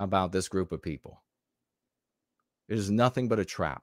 about 0.00 0.32
this 0.32 0.48
group 0.48 0.72
of 0.72 0.80
people. 0.80 1.22
It 2.70 2.78
is 2.78 2.90
nothing 2.90 3.28
but 3.28 3.38
a 3.38 3.44
trap. 3.44 3.82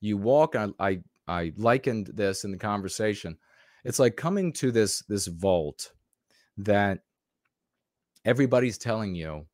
You 0.00 0.16
walk, 0.16 0.56
I, 0.56 0.70
I, 0.80 0.98
I 1.28 1.52
likened 1.56 2.10
this 2.12 2.42
in 2.42 2.50
the 2.50 2.58
conversation. 2.58 3.38
It's 3.84 4.00
like 4.00 4.16
coming 4.16 4.52
to 4.54 4.72
this 4.72 5.04
this 5.08 5.28
vault 5.28 5.92
that 6.56 6.98
everybody's 8.24 8.78
telling 8.78 9.14
you 9.14 9.46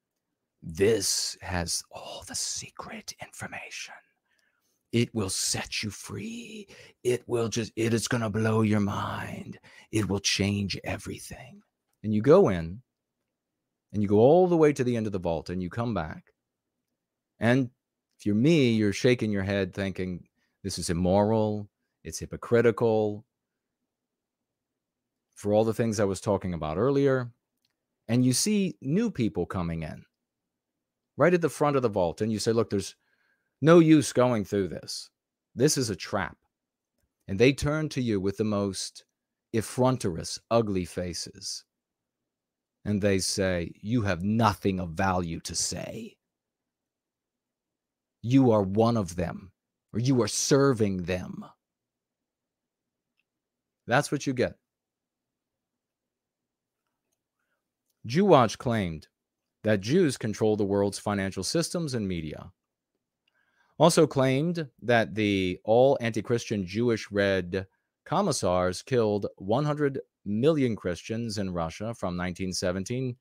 this 0.63 1.37
has 1.43 1.83
all 1.91 2.25
the 2.27 2.35
secret 2.35 3.13
information 3.21 3.93
it 4.93 5.15
will 5.15 5.31
set 5.31 5.83
you 5.83 5.91
free. 5.91 6.69
It 7.05 7.25
will 7.27 7.49
just, 7.49 7.73
it 7.77 7.95
is 7.95 8.09
going 8.09 8.23
to 8.23 8.31
blow 8.31 8.63
your 8.63 8.81
mind. 8.81 9.59
It 9.93 10.09
will 10.09 10.21
change 10.21 10.79
everything. 10.85 11.63
And 12.03 12.15
you 12.15 12.23
go 12.23 12.49
in 12.49 12.83
and 13.93 14.03
you 14.03 14.09
go 14.09 14.19
all 14.19 14.49
the 14.49 14.57
way 14.57 14.73
to 14.73 14.85
the 14.85 14.97
end 14.97 15.07
of 15.07 15.13
the 15.13 15.19
vault 15.19 15.51
and 15.51 15.63
you 15.63 15.71
come 15.71 15.95
back. 15.95 16.25
And 17.41 17.71
if 18.19 18.27
you're 18.27 18.35
me, 18.35 18.71
you're 18.73 18.93
shaking 18.93 19.33
your 19.33 19.43
head 19.45 19.75
thinking, 19.75 20.25
this 20.65 20.79
is 20.79 20.91
immoral. 20.91 21.69
It's 22.05 22.19
hypocritical. 22.21 23.25
for 25.37 25.53
all 25.53 25.65
the 25.65 25.75
things 25.75 26.01
I 26.01 26.05
was 26.05 26.21
talking 26.21 26.55
about 26.55 26.79
earlier. 26.79 27.31
And 28.09 28.25
you 28.25 28.33
see 28.33 28.77
new 28.81 29.11
people 29.11 29.47
coming 29.47 29.83
in 29.83 30.05
right 31.17 31.35
at 31.35 31.43
the 31.43 31.49
front 31.49 31.77
of 31.77 31.83
the 31.83 31.89
vault. 31.89 32.21
And 32.21 32.33
you 32.33 32.39
say, 32.39 32.53
look, 32.53 32.71
there's 32.71 32.97
no 33.61 33.79
use 33.79 34.13
going 34.13 34.45
through 34.45 34.69
this. 34.69 35.11
This 35.55 35.79
is 35.79 35.91
a 35.91 35.97
trap. 35.97 36.37
And 37.29 37.39
they 37.39 37.53
turn 37.53 37.89
to 37.91 38.01
you 38.01 38.21
with 38.21 38.37
the 38.37 38.45
most 38.45 39.05
effronterous, 39.55 40.39
ugly 40.51 40.85
faces. 40.85 41.65
And 42.85 43.03
they 43.03 43.19
say, 43.19 43.73
You 43.81 44.03
have 44.03 44.23
nothing 44.23 44.79
of 44.79 44.91
value 44.91 45.41
to 45.41 45.55
say. 45.55 46.17
You 48.23 48.53
are 48.53 48.63
one 48.63 48.97
of 48.97 49.17
them, 49.17 49.53
or 49.93 50.01
you 50.01 50.21
are 50.23 50.29
serving 50.29 51.05
them. 51.05 51.45
That's 53.87 54.13
what 54.13 54.27
you 54.27 54.35
get. 54.35 54.55
JewWatch 58.07 58.59
claimed 58.59 59.09
that 59.65 59.81
Jews 59.81 60.17
control 60.17 60.57
the 60.57 60.65
world's 60.65 60.99
financial 60.99 61.43
systems 61.43 61.95
and 61.95 62.07
media. 62.07 62.53
Also 63.79 64.07
claimed 64.07 64.69
that 64.83 65.15
the 65.15 65.59
all 65.65 65.99
anti 66.01 66.23
Christian 66.23 66.67
Jewish 66.67 67.11
Red 67.11 67.67
commissars 68.05 68.83
killed 68.83 69.27
100 69.37 70.01
million 70.25 70.75
Christians 70.75 71.39
in 71.39 71.53
Russia 71.53 71.95
from 71.95 72.17
1917 72.17 73.17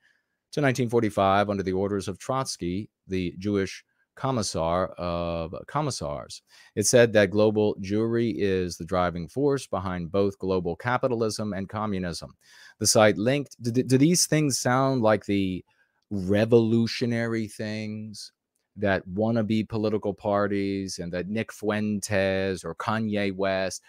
to 0.52 0.61
1945 0.61 1.49
under 1.49 1.64
the 1.64 1.73
orders 1.73 2.07
of 2.07 2.18
Trotsky, 2.18 2.90
the 3.07 3.36
Jewish 3.38 3.84
commissar 4.15 4.88
of 4.98 5.53
commissars. 5.68 6.41
It 6.76 6.88
said 6.88 7.11
that 7.14 7.32
global 7.32 7.76
Jewry 7.82 8.34
is 8.38 8.77
the 8.77 8.86
driving 8.86 9.27
force 9.27 9.68
behind 9.68 10.11
both 10.11 10.40
global 10.40 10.77
capitalism 10.77 11.52
and 11.52 11.68
communism. 11.68 12.34
The 12.80 12.88
site 12.88 13.18
linked, 13.18 13.61
do, 13.61 13.72
do 13.72 13.98
these 13.98 14.26
things 14.26 14.57
sound 14.57 15.02
like 15.02 15.26
the 15.26 15.65
revolutionary 16.10 17.49
things 17.49 18.32
that 18.77 19.07
wannabe 19.07 19.68
political 19.68 20.14
parties 20.14 20.99
and 20.99 21.11
that 21.14 21.27
Nick 21.27 21.52
Fuentes 21.52 22.64
or 22.64 22.76
Kanye 22.76 23.34
West? 23.34 23.81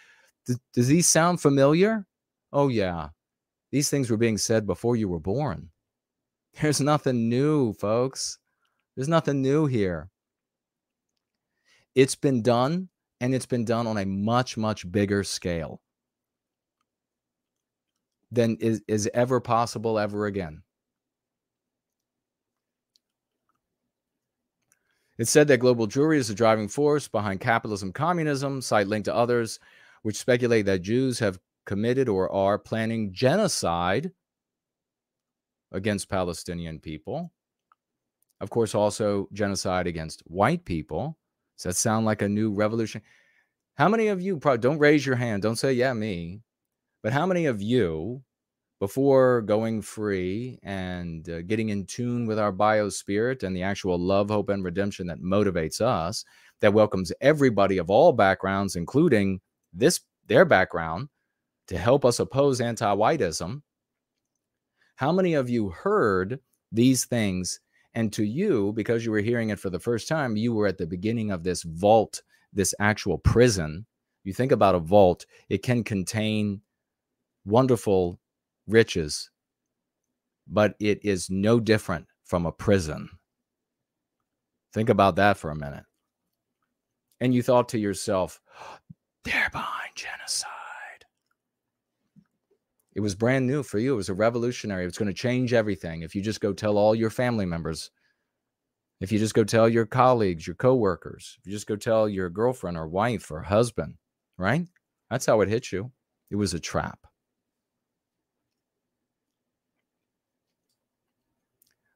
Does, 0.46 0.58
does 0.72 0.88
these 0.88 1.08
sound 1.08 1.40
familiar? 1.40 2.06
Oh, 2.52 2.68
yeah. 2.68 3.08
These 3.72 3.90
things 3.90 4.10
were 4.10 4.16
being 4.16 4.38
said 4.38 4.66
before 4.66 4.96
you 4.96 5.08
were 5.08 5.20
born. 5.20 5.70
There's 6.60 6.80
nothing 6.80 7.28
new, 7.28 7.72
folks. 7.74 8.38
There's 8.94 9.08
nothing 9.08 9.42
new 9.42 9.66
here. 9.66 10.08
It's 11.94 12.14
been 12.14 12.42
done, 12.42 12.88
and 13.20 13.34
it's 13.34 13.46
been 13.46 13.64
done 13.64 13.86
on 13.86 13.98
a 13.98 14.04
much, 14.04 14.56
much 14.56 14.90
bigger 14.90 15.24
scale 15.24 15.80
than 18.30 18.56
is, 18.60 18.82
is 18.88 19.08
ever 19.14 19.40
possible 19.40 19.98
ever 19.98 20.26
again. 20.26 20.62
It 25.18 25.28
said 25.28 25.48
that 25.48 25.58
global 25.58 25.86
Jewry 25.88 26.16
is 26.16 26.28
the 26.28 26.34
driving 26.34 26.68
force 26.68 27.08
behind 27.08 27.40
capitalism, 27.40 27.92
communism, 27.92 28.60
site 28.60 28.86
linked 28.86 29.06
to 29.06 29.14
others, 29.14 29.58
which 30.02 30.16
speculate 30.16 30.66
that 30.66 30.82
Jews 30.82 31.18
have 31.20 31.38
committed 31.64 32.08
or 32.08 32.30
are 32.30 32.58
planning 32.58 33.12
genocide 33.12 34.12
against 35.72 36.08
Palestinian 36.08 36.78
people. 36.80 37.32
Of 38.40 38.50
course, 38.50 38.74
also 38.74 39.28
genocide 39.32 39.86
against 39.86 40.20
white 40.26 40.64
people. 40.64 41.18
Does 41.56 41.64
that 41.64 41.76
sound 41.76 42.04
like 42.04 42.20
a 42.20 42.28
new 42.28 42.52
revolution? 42.52 43.00
How 43.76 43.88
many 43.88 44.08
of 44.08 44.20
you, 44.20 44.38
don't 44.38 44.78
raise 44.78 45.06
your 45.06 45.16
hand, 45.16 45.42
don't 45.42 45.56
say, 45.56 45.72
yeah, 45.72 45.94
me, 45.94 46.42
but 47.02 47.12
how 47.12 47.26
many 47.26 47.46
of 47.46 47.62
you, 47.62 48.22
before 48.78 49.42
going 49.42 49.80
free 49.80 50.58
and 50.62 51.28
uh, 51.30 51.42
getting 51.42 51.70
in 51.70 51.86
tune 51.86 52.26
with 52.26 52.38
our 52.38 52.52
biospirit 52.52 53.42
and 53.42 53.56
the 53.56 53.62
actual 53.62 53.98
love, 53.98 54.28
hope, 54.28 54.50
and 54.50 54.64
redemption 54.64 55.06
that 55.06 55.20
motivates 55.20 55.80
us, 55.80 56.24
that 56.60 56.74
welcomes 56.74 57.12
everybody 57.20 57.78
of 57.78 57.90
all 57.90 58.12
backgrounds, 58.12 58.76
including 58.76 59.40
this 59.72 60.00
their 60.26 60.44
background, 60.44 61.08
to 61.68 61.78
help 61.78 62.04
us 62.04 62.18
oppose 62.18 62.60
anti-whiteism, 62.60 63.62
how 64.96 65.12
many 65.12 65.34
of 65.34 65.48
you 65.48 65.68
heard 65.68 66.40
these 66.72 67.04
things 67.04 67.60
and 67.94 68.12
to 68.12 68.24
you, 68.24 68.72
because 68.74 69.04
you 69.04 69.10
were 69.10 69.20
hearing 69.20 69.50
it 69.50 69.58
for 69.58 69.70
the 69.70 69.78
first 69.78 70.08
time, 70.08 70.36
you 70.36 70.52
were 70.52 70.66
at 70.66 70.78
the 70.78 70.86
beginning 70.86 71.30
of 71.30 71.42
this 71.42 71.62
vault, 71.62 72.22
this 72.52 72.74
actual 72.78 73.18
prison. 73.18 73.86
You 74.24 74.32
think 74.32 74.52
about 74.52 74.74
a 74.74 74.80
vault, 74.80 75.24
it 75.48 75.62
can 75.62 75.84
contain 75.84 76.60
wonderful 77.44 78.18
riches, 78.66 79.30
but 80.46 80.74
it 80.80 81.04
is 81.04 81.30
no 81.30 81.60
different 81.60 82.06
from 82.24 82.46
a 82.46 82.52
prison. 82.52 83.08
Think 84.72 84.88
about 84.88 85.16
that 85.16 85.36
for 85.36 85.50
a 85.50 85.56
minute. 85.56 85.84
And 87.20 87.34
you 87.34 87.42
thought 87.42 87.68
to 87.70 87.78
yourself, 87.78 88.40
they're 89.24 89.50
behind 89.50 89.90
genocide. 89.94 90.50
It 92.94 93.00
was 93.00 93.14
brand 93.14 93.46
new 93.46 93.62
for 93.62 93.78
you. 93.78 93.92
It 93.92 93.96
was 93.96 94.08
a 94.08 94.14
revolutionary. 94.14 94.86
It's 94.86 94.98
going 94.98 95.08
to 95.08 95.14
change 95.14 95.52
everything. 95.52 96.02
If 96.02 96.14
you 96.14 96.22
just 96.22 96.40
go 96.40 96.52
tell 96.52 96.78
all 96.78 96.94
your 96.94 97.10
family 97.10 97.44
members, 97.44 97.90
if 99.00 99.12
you 99.12 99.18
just 99.18 99.34
go 99.34 99.44
tell 99.44 99.68
your 99.68 99.84
colleagues, 99.84 100.46
your 100.46 100.56
coworkers, 100.56 101.36
if 101.40 101.46
you 101.46 101.52
just 101.52 101.66
go 101.66 101.76
tell 101.76 102.08
your 102.08 102.30
girlfriend 102.30 102.78
or 102.78 102.88
wife 102.88 103.30
or 103.30 103.42
husband, 103.42 103.94
right? 104.38 104.66
That's 105.10 105.26
how 105.26 105.42
it 105.42 105.48
hit 105.48 105.72
you. 105.72 105.92
It 106.30 106.36
was 106.36 106.54
a 106.54 106.60
trap. 106.60 106.98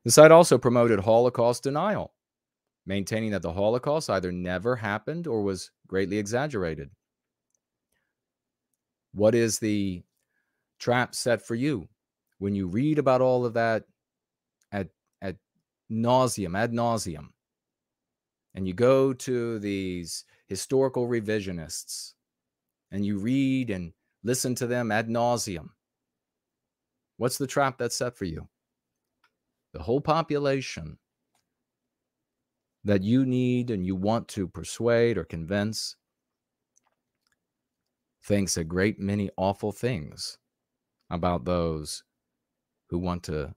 The 0.04 0.10
site 0.10 0.30
also 0.30 0.56
promoted 0.56 1.00
Holocaust 1.00 1.62
denial, 1.62 2.14
maintaining 2.86 3.32
that 3.32 3.42
the 3.42 3.52
Holocaust 3.52 4.08
either 4.08 4.32
never 4.32 4.76
happened 4.76 5.26
or 5.26 5.42
was 5.42 5.70
greatly 5.86 6.18
exaggerated. 6.18 6.90
What 9.12 9.34
is 9.34 9.58
the 9.58 10.02
trap 10.78 11.14
set 11.14 11.42
for 11.42 11.54
you 11.54 11.88
when 12.38 12.54
you 12.54 12.66
read 12.66 12.98
about 12.98 13.20
all 13.20 13.44
of 13.44 13.52
that 13.54 13.84
at 14.72 14.88
at 15.22 15.36
nauseum 15.92 16.56
ad 16.58 16.72
nauseum 16.72 17.28
and 18.54 18.66
you 18.66 18.72
go 18.72 19.12
to 19.12 19.58
these 19.58 20.24
historical 20.48 21.06
revisionists 21.06 22.14
and 22.90 23.04
you 23.04 23.18
read 23.18 23.70
and 23.70 23.92
listen 24.24 24.54
to 24.54 24.66
them 24.66 24.90
ad 24.90 25.08
nauseum 25.08 25.68
what's 27.18 27.36
the 27.36 27.46
trap 27.46 27.76
that's 27.76 27.96
set 27.96 28.16
for 28.16 28.24
you 28.24 28.48
the 29.72 29.82
whole 29.82 30.00
population 30.00 30.98
that 32.84 33.02
you 33.02 33.26
need 33.26 33.70
and 33.70 33.84
you 33.84 33.94
want 33.94 34.26
to 34.28 34.48
persuade 34.48 35.18
or 35.18 35.24
convince 35.24 35.96
thinks 38.22 38.56
a 38.56 38.64
great 38.64 38.98
many 38.98 39.30
awful 39.36 39.72
things 39.72 40.38
about 41.10 41.44
those 41.44 42.04
who 42.88 42.98
want 42.98 43.22
to 43.22 43.54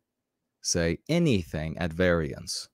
say 0.61 0.99
anything 1.09 1.77
at 1.77 1.91
variance. 1.91 2.69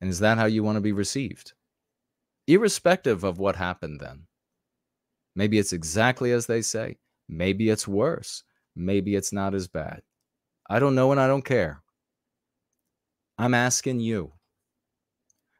And 0.00 0.10
is 0.10 0.18
that 0.18 0.38
how 0.38 0.46
you 0.46 0.62
want 0.62 0.76
to 0.76 0.80
be 0.80 0.92
received? 0.92 1.52
Irrespective 2.46 3.22
of 3.22 3.38
what 3.38 3.56
happened 3.56 4.00
then. 4.00 4.26
Maybe 5.36 5.58
it's 5.58 5.72
exactly 5.72 6.32
as 6.32 6.46
they 6.46 6.60
say. 6.60 6.98
Maybe 7.28 7.70
it's 7.70 7.86
worse. 7.86 8.42
Maybe 8.74 9.14
it's 9.14 9.32
not 9.32 9.54
as 9.54 9.68
bad. 9.68 10.02
I 10.72 10.78
don't 10.78 10.94
know 10.94 11.12
and 11.12 11.20
I 11.20 11.26
don't 11.26 11.44
care. 11.44 11.82
I'm 13.36 13.52
asking 13.52 14.00
you 14.00 14.32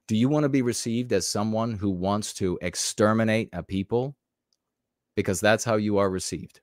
do 0.08 0.16
you 0.16 0.30
want 0.30 0.44
to 0.44 0.48
be 0.48 0.62
received 0.62 1.12
as 1.12 1.26
someone 1.26 1.74
who 1.74 1.90
wants 1.90 2.32
to 2.34 2.58
exterminate 2.62 3.50
a 3.52 3.62
people 3.62 4.16
because 5.14 5.38
that's 5.38 5.64
how 5.64 5.76
you 5.76 5.98
are 5.98 6.08
received. 6.08 6.62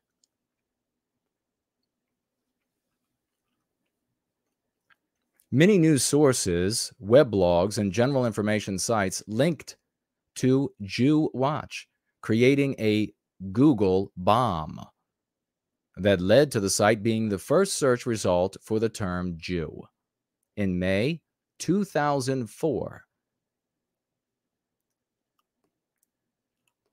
Many 5.51 5.77
news 5.77 6.03
sources, 6.03 6.91
web 6.97 7.31
blogs, 7.31 7.77
and 7.77 7.93
general 7.93 8.25
information 8.25 8.79
sites 8.79 9.21
linked 9.27 9.77
to 10.37 10.71
Jew 10.81 11.29
Watch, 11.35 11.87
creating 12.23 12.75
a 12.79 13.13
Google 13.51 14.11
bomb 14.17 14.79
that 15.99 16.21
led 16.21 16.51
to 16.51 16.59
the 16.59 16.69
site 16.69 17.01
being 17.03 17.29
the 17.29 17.37
first 17.37 17.73
search 17.73 18.05
result 18.05 18.57
for 18.61 18.79
the 18.79 18.89
term 18.89 19.35
Jew. 19.37 19.83
In 20.55 20.79
May 20.79 21.21
2004, 21.59 23.03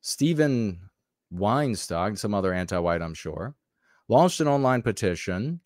Stephen 0.00 0.80
Weinstock, 1.32 2.18
some 2.18 2.34
other 2.34 2.52
anti 2.52 2.78
white, 2.78 3.02
I'm 3.02 3.14
sure, 3.14 3.54
launched 4.08 4.40
an 4.40 4.48
online 4.48 4.82
petition 4.82 5.60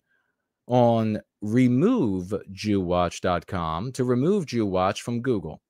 on 0.67 1.19
removejewwatch.com 1.43 3.91
to 3.91 4.03
remove 4.03 4.45
JewWatch 4.45 5.01
from 5.01 5.21
Google. 5.21 5.63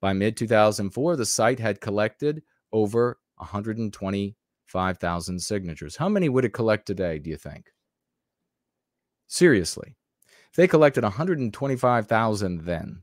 By 0.00 0.12
mid 0.12 0.36
2004, 0.36 1.16
the 1.16 1.26
site 1.26 1.60
had 1.60 1.80
collected 1.80 2.42
over 2.72 3.18
120 3.36 4.36
125,000 4.72 5.38
signatures. 5.38 5.96
How 5.96 6.08
many 6.08 6.28
would 6.28 6.44
it 6.44 6.54
collect 6.54 6.86
today, 6.86 7.18
do 7.18 7.30
you 7.30 7.36
think? 7.36 7.72
Seriously. 9.26 9.96
If 10.50 10.56
they 10.56 10.68
collected 10.68 11.04
125,000 11.04 12.64
then, 12.64 13.02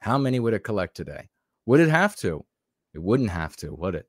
how 0.00 0.18
many 0.18 0.38
would 0.40 0.54
it 0.54 0.64
collect 0.64 0.96
today? 0.96 1.28
Would 1.66 1.80
it 1.80 1.88
have 1.88 2.14
to? 2.16 2.44
It 2.92 3.02
wouldn't 3.02 3.30
have 3.30 3.56
to, 3.56 3.74
would 3.74 3.94
it? 3.94 4.06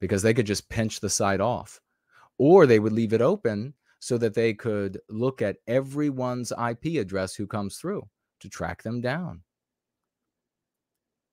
Because 0.00 0.22
they 0.22 0.34
could 0.34 0.46
just 0.46 0.68
pinch 0.68 1.00
the 1.00 1.10
site 1.10 1.40
off. 1.40 1.80
Or 2.38 2.66
they 2.66 2.78
would 2.78 2.92
leave 2.92 3.12
it 3.12 3.22
open 3.22 3.74
so 4.00 4.18
that 4.18 4.34
they 4.34 4.54
could 4.54 4.98
look 5.08 5.42
at 5.42 5.56
everyone's 5.66 6.52
IP 6.52 6.98
address 7.00 7.34
who 7.34 7.46
comes 7.46 7.76
through 7.76 8.08
to 8.40 8.48
track 8.48 8.82
them 8.82 9.00
down. 9.00 9.42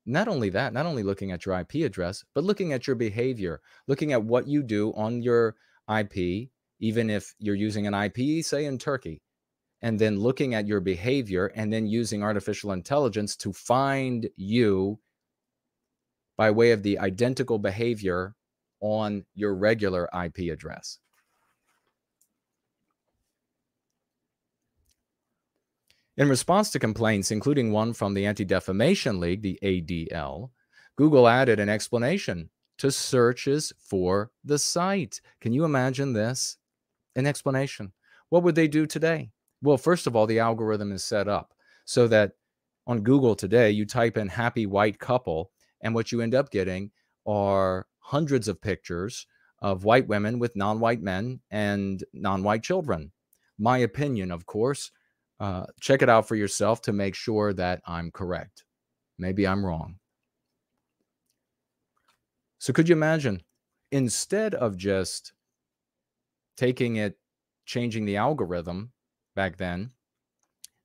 Not 0.09 0.29
only 0.29 0.49
that, 0.51 0.71
not 0.71 0.85
only 0.85 1.03
looking 1.03 1.33
at 1.33 1.45
your 1.45 1.59
IP 1.59 1.85
address, 1.85 2.23
but 2.33 2.45
looking 2.45 2.71
at 2.71 2.87
your 2.87 2.95
behavior, 2.95 3.59
looking 3.87 4.13
at 4.13 4.23
what 4.23 4.47
you 4.47 4.63
do 4.63 4.93
on 4.93 5.21
your 5.21 5.57
IP, 5.93 6.49
even 6.79 7.09
if 7.09 7.35
you're 7.39 7.55
using 7.55 7.87
an 7.87 7.93
IP, 7.93 8.43
say 8.43 8.63
in 8.65 8.77
Turkey, 8.77 9.21
and 9.81 9.99
then 9.99 10.17
looking 10.17 10.53
at 10.55 10.65
your 10.65 10.79
behavior 10.79 11.47
and 11.47 11.73
then 11.73 11.85
using 11.85 12.23
artificial 12.23 12.71
intelligence 12.71 13.35
to 13.35 13.51
find 13.51 14.29
you 14.37 14.97
by 16.37 16.51
way 16.51 16.71
of 16.71 16.83
the 16.83 16.97
identical 16.99 17.59
behavior 17.59 18.33
on 18.79 19.25
your 19.35 19.55
regular 19.55 20.07
IP 20.13 20.51
address. 20.53 20.99
In 26.17 26.29
response 26.29 26.71
to 26.71 26.79
complaints, 26.79 27.29
including 27.29 27.71
one 27.71 27.93
from 27.93 28.15
the 28.15 28.25
Anti 28.25 28.43
Defamation 28.43 29.19
League, 29.19 29.43
the 29.43 29.59
ADL, 29.61 30.49
Google 30.95 31.27
added 31.27 31.59
an 31.59 31.69
explanation 31.69 32.49
to 32.79 32.91
searches 32.91 33.71
for 33.77 34.31
the 34.43 34.57
site. 34.57 35.21
Can 35.41 35.53
you 35.53 35.63
imagine 35.63 36.13
this? 36.13 36.57
An 37.15 37.27
explanation. 37.27 37.93
What 38.29 38.41
would 38.41 38.55
they 38.55 38.67
do 38.67 38.87
today? 38.87 39.29
Well, 39.61 39.77
first 39.77 40.07
of 40.07 40.15
all, 40.15 40.25
the 40.25 40.39
algorithm 40.39 40.91
is 40.91 41.03
set 41.03 41.27
up 41.27 41.53
so 41.85 42.07
that 42.07 42.31
on 42.87 43.01
Google 43.01 43.35
today, 43.35 43.69
you 43.69 43.85
type 43.85 44.17
in 44.17 44.27
happy 44.27 44.65
white 44.65 44.97
couple, 44.97 45.51
and 45.81 45.93
what 45.93 46.11
you 46.11 46.21
end 46.21 46.33
up 46.33 46.49
getting 46.49 46.89
are 47.27 47.85
hundreds 47.99 48.47
of 48.47 48.59
pictures 48.59 49.27
of 49.59 49.83
white 49.83 50.07
women 50.07 50.39
with 50.39 50.55
non 50.55 50.79
white 50.79 51.01
men 51.01 51.41
and 51.51 52.03
non 52.11 52.41
white 52.41 52.63
children. 52.63 53.11
My 53.59 53.77
opinion, 53.79 54.31
of 54.31 54.47
course, 54.47 54.91
uh, 55.39 55.65
check 55.79 56.01
it 56.01 56.09
out 56.09 56.27
for 56.27 56.35
yourself 56.35 56.81
to 56.81 56.93
make 56.93 57.15
sure 57.15 57.53
that 57.53 57.81
I'm 57.85 58.11
correct. 58.11 58.63
Maybe 59.19 59.47
I'm 59.47 59.65
wrong. 59.65 59.97
So, 62.59 62.73
could 62.73 62.89
you 62.89 62.95
imagine 62.95 63.41
instead 63.91 64.55
of 64.55 64.77
just 64.77 65.33
taking 66.55 66.95
it, 66.97 67.17
changing 67.65 68.05
the 68.05 68.17
algorithm 68.17 68.91
back 69.35 69.57
then, 69.57 69.91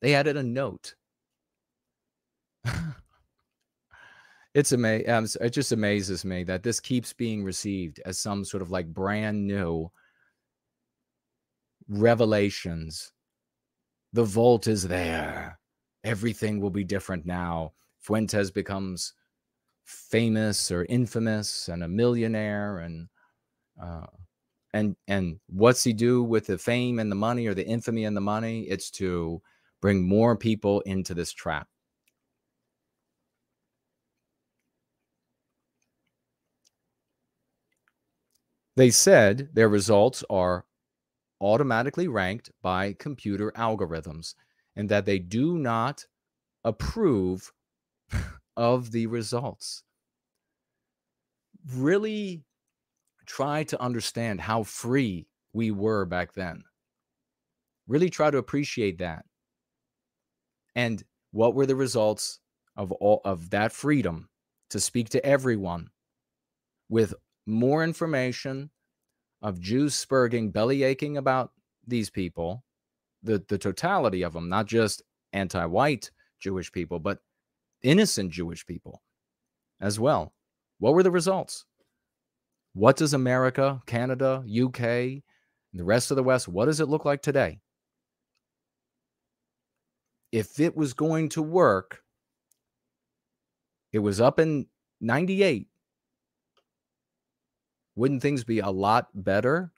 they 0.01 0.15
added 0.15 0.37
a 0.37 0.43
note. 0.43 0.95
it's 4.55 4.73
amazing. 4.73 5.11
Um, 5.11 5.27
it 5.41 5.51
just 5.51 5.73
amazes 5.73 6.25
me 6.25 6.45
that 6.45 6.63
this 6.63 6.79
keeps 6.79 7.13
being 7.13 7.43
received 7.43 8.01
as 8.05 8.19
some 8.19 8.45
sort 8.45 8.63
of 8.63 8.71
like 8.71 8.93
brand 8.93 9.47
new 9.47 9.91
revelations 11.89 13.13
the 14.13 14.25
vault 14.25 14.67
is 14.67 14.87
there. 14.87 15.59
Everything 16.05 16.61
will 16.61 16.71
be 16.71 16.85
different 16.85 17.25
now. 17.27 17.73
Fuentes 18.01 18.51
becomes 18.51 19.15
famous 19.85 20.71
or 20.71 20.85
infamous 20.89 21.69
and 21.69 21.83
a 21.83 21.89
millionaire 21.89 22.79
and 22.79 23.09
uh, 23.81 24.07
and 24.75 24.97
and 25.09 25.39
what's 25.49 25.85
he 25.85 25.93
do 25.93 26.23
with 26.23 26.47
the 26.47 26.59
fame 26.59 26.99
and 26.99 27.11
the 27.11 27.17
money 27.17 27.47
or 27.47 27.55
the 27.55 27.67
infamy 27.67 28.05
and 28.05 28.17
the 28.17 28.21
money 28.21 28.63
it's 28.63 28.91
to 28.91 29.41
bring 29.81 30.07
more 30.07 30.37
people 30.37 30.81
into 30.83 31.15
this 31.15 31.33
trap 31.33 31.69
they 38.77 38.91
said 38.91 39.49
their 39.53 39.69
results 39.69 40.25
are 40.31 40.65
automatically 41.43 42.09
ranked 42.09 42.51
by 42.63 42.95
computer 42.99 43.53
algorithms 43.57 44.35
and 44.77 44.89
that 44.89 45.05
they 45.05 45.19
do 45.19 45.59
not 45.59 46.07
approve 46.65 47.53
of 48.57 48.93
the 48.93 49.07
results. 49.07 49.83
Really 51.75 52.45
try 53.27 53.65
to 53.65 53.81
understand 53.81 54.41
how 54.41 54.63
free 54.63 55.27
we 55.53 55.71
were 55.71 56.05
back 56.05 56.33
then. 56.33 56.63
Really 57.87 58.11
try 58.11 58.31
to 58.31 58.39
appreciate 58.39 58.99
that. 58.99 59.25
And 60.75 61.03
what 61.33 61.55
were 61.55 61.67
the 61.67 61.77
results 61.77 62.41
of 62.77 62.93
all 62.93 63.21
of 63.25 63.51
that 63.51 63.73
freedom 63.73 64.29
to 64.71 64.81
speak 64.81 65.11
to 65.11 65.25
everyone 65.25 65.91
with 66.89 67.15
more 67.47 67.85
information 67.85 68.71
of 69.43 69.61
Jews 69.61 69.95
spurging, 69.95 70.53
belly 70.53 70.85
aching 70.85 71.17
about 71.17 71.53
these 71.87 72.11
people, 72.11 72.65
the, 73.23 73.43
the 73.49 73.59
totality 73.59 74.23
of 74.23 74.33
them, 74.33 74.49
not 74.49 74.67
just 74.67 75.03
anti 75.33 75.65
white 75.67 76.11
Jewish 76.41 76.71
people, 76.71 76.99
but 76.99 77.19
innocent 77.83 78.31
Jewish 78.31 78.65
people 78.65 79.03
as 79.81 79.99
well. 79.99 80.33
What 80.79 80.95
were 80.95 81.03
the 81.03 81.11
results? 81.11 81.65
What 82.75 82.97
does 82.97 83.13
America, 83.13 83.83
Canada, 83.87 84.45
UK, 84.47 85.23
the 85.75 85.85
rest 85.85 86.11
of 86.11 86.17
the 86.17 86.23
West, 86.23 86.49
what 86.49 86.67
does 86.67 86.81
it 86.81 86.89
look 86.89 87.05
like 87.05 87.23
today? 87.23 87.61
If 90.31 90.61
it 90.61 90.77
was 90.77 90.95
going 90.95 91.29
to 91.31 91.43
work, 91.43 92.03
it 93.93 93.99
was 93.99 94.21
up 94.21 94.39
in 94.39 94.67
98 95.01 95.69
wouldn't 97.95 98.23
things 98.23 98.45
be 98.45 98.61
a 98.61 98.71
lot 98.71 99.09
better? 99.15 99.73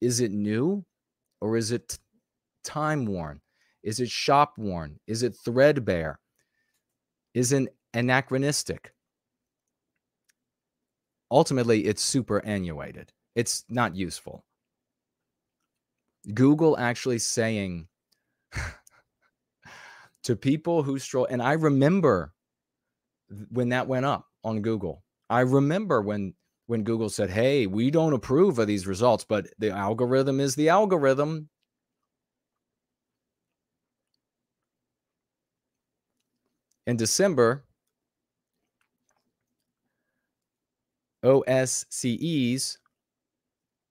Is 0.00 0.20
it 0.20 0.32
new 0.32 0.84
or 1.40 1.56
is 1.56 1.72
it 1.72 1.98
time 2.64 3.06
worn? 3.06 3.40
Is 3.82 4.00
it 4.00 4.10
shop 4.10 4.54
worn? 4.56 4.98
Is 5.06 5.22
it 5.22 5.34
threadbare? 5.44 6.18
Is 7.34 7.52
it 7.52 7.74
anachronistic? 7.94 8.92
Ultimately, 11.30 11.84
it's 11.84 12.02
superannuated. 12.02 13.12
It's 13.34 13.64
not 13.68 13.94
useful. 13.94 14.44
Google 16.34 16.78
actually 16.78 17.18
saying 17.18 17.86
to 20.22 20.36
people 20.36 20.82
who 20.82 20.98
stroll, 20.98 21.26
and 21.26 21.42
I 21.42 21.52
remember 21.52 22.32
when 23.50 23.68
that 23.70 23.86
went 23.86 24.06
up 24.06 24.26
on 24.42 24.62
Google 24.62 25.02
I 25.30 25.40
remember 25.40 26.00
when 26.02 26.34
when 26.66 26.84
Google 26.84 27.08
said, 27.10 27.30
"Hey, 27.30 27.66
we 27.66 27.90
don't 27.90 28.12
approve 28.12 28.58
of 28.58 28.66
these 28.66 28.86
results, 28.86 29.24
but 29.24 29.46
the 29.58 29.70
algorithm 29.70 30.40
is 30.40 30.54
the 30.54 30.68
algorithm." 30.68 31.48
In 36.86 36.96
December, 36.96 37.64
OSCEs 41.22 42.78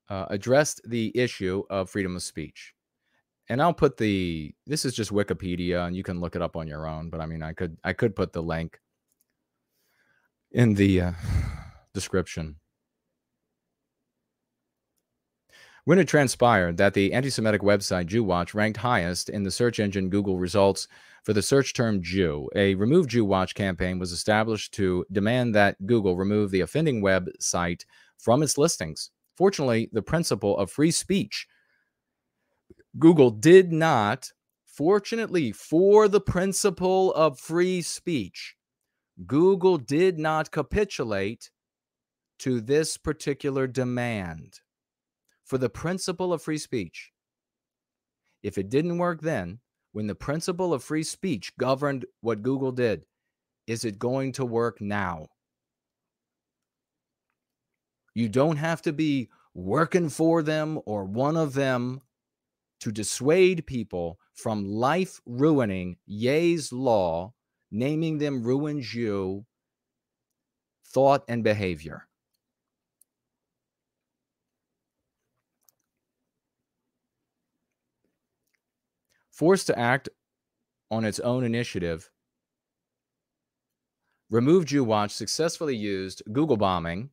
uh, 0.10 0.26
addressed 0.30 0.82
the 0.86 1.12
issue 1.16 1.64
of 1.70 1.90
freedom 1.90 2.16
of 2.16 2.24
speech. 2.24 2.74
And 3.50 3.62
I'll 3.62 3.74
put 3.74 3.98
the 3.98 4.54
this 4.66 4.86
is 4.86 4.94
just 4.94 5.12
Wikipedia 5.12 5.88
and 5.88 5.96
you 5.96 6.04
can 6.04 6.20
look 6.20 6.36
it 6.36 6.42
up 6.42 6.56
on 6.56 6.68
your 6.68 6.88
own, 6.88 7.10
but 7.10 7.22
I 7.22 7.26
mean 7.26 7.44
I 7.44 7.54
could 7.54 7.78
I 7.84 7.94
could 7.94 8.16
put 8.16 8.34
the 8.34 8.44
link 8.44 8.80
in 10.52 10.74
the 10.74 11.02
uh, 11.02 11.12
description. 11.94 12.58
When 15.88 16.00
it 16.00 16.08
transpired 16.10 16.76
that 16.76 16.94
the 16.94 17.14
anti 17.14 17.30
Semitic 17.30 17.62
website 17.62 18.08
JewWatch 18.08 18.54
ranked 18.54 18.76
highest 18.76 19.30
in 19.30 19.44
the 19.44 19.52
search 19.52 19.80
engine 19.80 20.10
Google 20.10 20.38
results 20.38 20.90
for 21.24 21.32
the 21.32 21.42
search 21.42 21.74
term 21.74 22.02
Jew, 22.02 22.50
a 22.58 22.76
Remove 22.76 23.08
JewWatch 23.08 23.54
campaign 23.54 23.98
was 23.98 24.12
established 24.12 24.74
to 24.74 25.06
demand 25.14 25.56
that 25.56 25.78
Google 25.86 26.18
remove 26.18 26.52
the 26.52 26.60
offending 26.60 27.02
website 27.02 27.86
from 28.18 28.44
its 28.44 28.58
listings. 28.58 29.12
Fortunately, 29.38 29.90
the 29.94 30.02
principle 30.02 30.58
of 30.58 30.70
free 30.70 30.92
speech, 30.92 31.48
Google 33.00 33.32
did 33.32 33.72
not, 33.72 34.30
fortunately, 34.66 35.54
for 35.54 36.10
the 36.10 36.20
principle 36.20 37.14
of 37.14 37.40
free 37.40 37.82
speech, 37.82 38.57
Google 39.26 39.78
did 39.78 40.20
not 40.20 40.52
capitulate 40.52 41.50
to 42.40 42.62
this 42.62 42.98
particular 42.98 43.66
demand 43.66 44.60
for 45.44 45.58
the 45.58 45.70
principle 45.70 46.32
of 46.34 46.42
free 46.42 46.58
speech. 46.58 47.12
If 48.44 48.58
it 48.58 48.70
didn't 48.70 49.00
work 49.00 49.22
then, 49.22 49.60
when 49.92 50.08
the 50.08 50.16
principle 50.16 50.74
of 50.74 50.84
free 50.84 51.04
speech 51.04 51.56
governed 51.58 52.06
what 52.22 52.44
Google 52.44 52.72
did, 52.72 53.06
is 53.66 53.84
it 53.84 53.98
going 53.98 54.34
to 54.34 54.46
work 54.46 54.80
now? 54.80 55.28
You 58.14 58.30
don't 58.30 58.58
have 58.58 58.82
to 58.84 58.94
be 58.94 59.30
working 59.54 60.10
for 60.10 60.44
them 60.44 60.80
or 60.86 61.04
one 61.06 61.36
of 61.36 61.54
them 61.54 62.02
to 62.80 62.92
dissuade 62.92 63.66
people 63.66 64.20
from 64.34 64.66
life 64.66 65.20
ruining 65.26 65.98
Ye's 66.06 66.72
law, 66.72 67.34
naming 67.72 68.18
them 68.18 68.44
ruins 68.44 68.94
you, 68.94 69.46
thought 70.86 71.24
and 71.28 71.44
behavior. 71.44 72.08
Forced 79.32 79.68
to 79.68 79.78
act 79.78 80.10
on 80.90 81.06
its 81.06 81.20
own 81.20 81.44
initiative, 81.44 82.10
Remove 84.30 84.66
Jew 84.66 84.84
Watch 84.84 85.12
successfully 85.12 85.76
used 85.76 86.22
Google 86.34 86.58
bombing. 86.58 87.12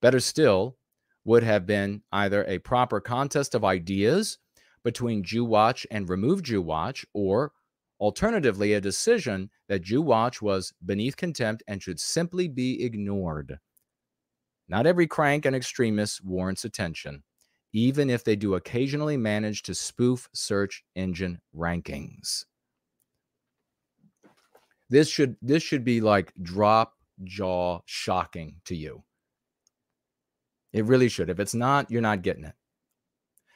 Better 0.00 0.18
still, 0.18 0.76
would 1.24 1.42
have 1.44 1.66
been 1.66 2.02
either 2.10 2.44
a 2.44 2.58
proper 2.58 3.00
contest 3.00 3.54
of 3.54 3.64
ideas 3.64 4.38
between 4.82 5.22
Jew 5.22 5.44
Watch 5.44 5.86
and 5.90 6.08
Remove 6.08 6.42
Jew 6.42 6.62
Watch, 6.62 7.04
or 7.12 7.52
alternatively, 8.00 8.74
a 8.74 8.80
decision 8.80 9.50
that 9.68 9.82
Jew 9.82 10.02
Watch 10.02 10.40
was 10.40 10.72
beneath 10.84 11.16
contempt 11.16 11.62
and 11.66 11.82
should 11.82 12.00
simply 12.00 12.48
be 12.48 12.84
ignored. 12.84 13.58
Not 14.68 14.86
every 14.86 15.06
crank 15.06 15.46
and 15.46 15.56
extremist 15.56 16.24
warrants 16.24 16.64
attention, 16.64 17.22
even 17.72 18.10
if 18.10 18.24
they 18.24 18.36
do 18.36 18.54
occasionally 18.54 19.16
manage 19.16 19.62
to 19.64 19.74
spoof 19.74 20.28
search 20.34 20.84
engine 20.94 21.40
rankings. 21.56 22.44
This 24.90 25.08
should 25.08 25.36
this 25.42 25.62
should 25.62 25.84
be 25.84 26.00
like 26.00 26.32
drop 26.42 26.94
jaw 27.24 27.80
shocking 27.86 28.56
to 28.64 28.74
you. 28.74 29.04
It 30.72 30.84
really 30.84 31.08
should. 31.08 31.30
If 31.30 31.40
it's 31.40 31.54
not, 31.54 31.90
you're 31.90 32.02
not 32.02 32.22
getting 32.22 32.44
it. 32.44 32.54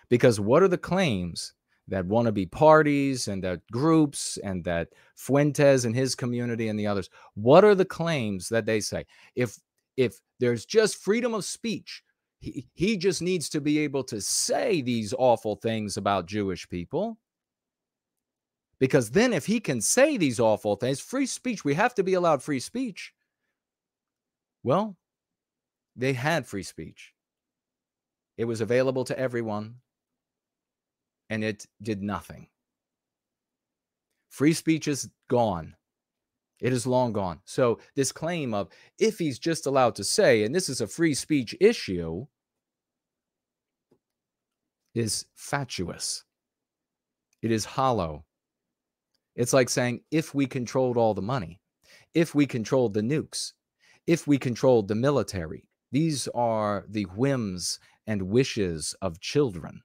Because 0.08 0.40
what 0.40 0.62
are 0.62 0.68
the 0.68 0.78
claims 0.78 1.54
that 1.92 2.08
wannabe 2.08 2.50
parties 2.50 3.28
and 3.28 3.44
that 3.44 3.60
groups 3.70 4.38
and 4.38 4.64
that 4.64 4.88
Fuentes 5.14 5.84
and 5.84 5.94
his 5.94 6.14
community 6.14 6.68
and 6.68 6.78
the 6.78 6.86
others? 6.86 7.10
What 7.34 7.64
are 7.64 7.74
the 7.74 7.84
claims 7.84 8.48
that 8.48 8.66
they 8.66 8.80
say? 8.80 9.04
If 9.36 9.58
if 9.96 10.18
there's 10.40 10.64
just 10.64 10.96
freedom 10.96 11.34
of 11.34 11.44
speech, 11.44 12.02
he, 12.40 12.66
he 12.72 12.96
just 12.96 13.20
needs 13.20 13.50
to 13.50 13.60
be 13.60 13.78
able 13.80 14.02
to 14.04 14.22
say 14.22 14.80
these 14.80 15.14
awful 15.16 15.56
things 15.56 15.98
about 15.98 16.26
Jewish 16.26 16.66
people. 16.68 17.18
Because 18.80 19.10
then, 19.10 19.32
if 19.32 19.46
he 19.46 19.60
can 19.60 19.80
say 19.80 20.16
these 20.16 20.40
awful 20.40 20.76
things, 20.76 20.98
free 20.98 21.26
speech, 21.26 21.62
we 21.64 21.74
have 21.74 21.94
to 21.94 22.02
be 22.02 22.14
allowed 22.14 22.42
free 22.42 22.58
speech. 22.58 23.12
Well, 24.64 24.96
they 25.94 26.14
had 26.14 26.46
free 26.46 26.62
speech, 26.62 27.12
it 28.38 28.46
was 28.46 28.62
available 28.62 29.04
to 29.04 29.18
everyone, 29.18 29.76
and 31.32 31.42
it 31.42 31.66
did 31.80 32.02
nothing. 32.02 32.46
Free 34.28 34.52
speech 34.52 34.86
is 34.86 35.08
gone. 35.30 35.74
It 36.60 36.74
is 36.74 36.86
long 36.86 37.14
gone. 37.14 37.40
So, 37.46 37.80
this 37.96 38.12
claim 38.12 38.52
of 38.52 38.68
if 38.98 39.18
he's 39.18 39.38
just 39.38 39.64
allowed 39.64 39.94
to 39.94 40.04
say, 40.04 40.44
and 40.44 40.54
this 40.54 40.68
is 40.68 40.82
a 40.82 40.86
free 40.86 41.14
speech 41.14 41.56
issue, 41.58 42.26
is 44.94 45.24
fatuous. 45.34 46.22
It 47.40 47.50
is 47.50 47.64
hollow. 47.64 48.26
It's 49.34 49.54
like 49.54 49.70
saying 49.70 50.02
if 50.10 50.34
we 50.34 50.46
controlled 50.46 50.98
all 50.98 51.14
the 51.14 51.22
money, 51.22 51.62
if 52.12 52.34
we 52.34 52.44
controlled 52.44 52.92
the 52.92 53.00
nukes, 53.00 53.52
if 54.06 54.26
we 54.26 54.36
controlled 54.36 54.86
the 54.86 54.94
military, 54.94 55.64
these 55.92 56.28
are 56.34 56.84
the 56.90 57.04
whims 57.04 57.80
and 58.06 58.20
wishes 58.20 58.94
of 59.00 59.18
children, 59.20 59.80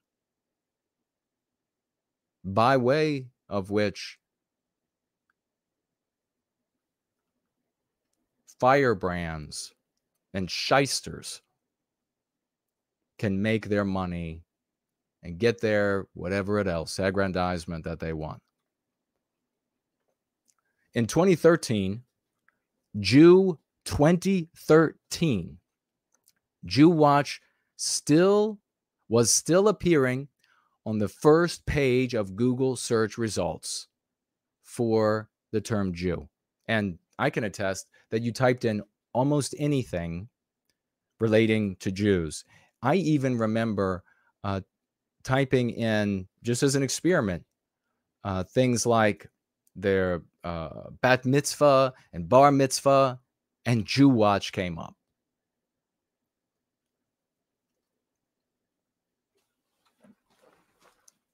by 2.44 2.76
way 2.76 3.26
of 3.48 3.70
which 3.70 4.18
firebrands 8.58 9.72
and 10.34 10.50
shysters 10.50 11.42
can 13.18 13.42
make 13.42 13.68
their 13.68 13.84
money 13.84 14.42
and 15.22 15.38
get 15.38 15.60
their 15.60 16.06
whatever 16.14 16.58
it 16.58 16.66
else 16.66 16.98
aggrandizement 16.98 17.84
that 17.84 18.00
they 18.00 18.12
want. 18.12 18.40
In 20.94 21.06
2013, 21.06 22.02
Jew 23.00 23.58
2013, 23.84 25.58
Jew 26.64 26.88
Watch 26.88 27.40
still 27.76 28.58
was 29.08 29.32
still 29.32 29.68
appearing 29.68 30.28
on 30.88 30.96
the 30.96 31.08
first 31.08 31.66
page 31.66 32.14
of 32.14 32.34
Google 32.34 32.74
search 32.74 33.18
results 33.18 33.88
for 34.62 35.28
the 35.52 35.60
term 35.60 35.92
Jew. 35.92 36.30
And 36.66 36.98
I 37.18 37.28
can 37.28 37.44
attest 37.44 37.86
that 38.10 38.22
you 38.22 38.32
typed 38.32 38.64
in 38.64 38.82
almost 39.12 39.54
anything 39.58 40.30
relating 41.20 41.76
to 41.80 41.92
Jews. 41.92 42.42
I 42.80 42.94
even 42.94 43.36
remember 43.36 44.02
uh, 44.42 44.62
typing 45.24 45.68
in, 45.68 46.26
just 46.42 46.62
as 46.62 46.74
an 46.74 46.82
experiment, 46.82 47.44
uh, 48.24 48.44
things 48.44 48.86
like 48.86 49.28
their 49.76 50.22
uh, 50.42 50.88
bat 51.02 51.26
mitzvah 51.26 51.92
and 52.14 52.30
bar 52.30 52.50
mitzvah, 52.50 53.20
and 53.66 53.84
Jew 53.84 54.08
watch 54.08 54.52
came 54.52 54.78
up. 54.78 54.94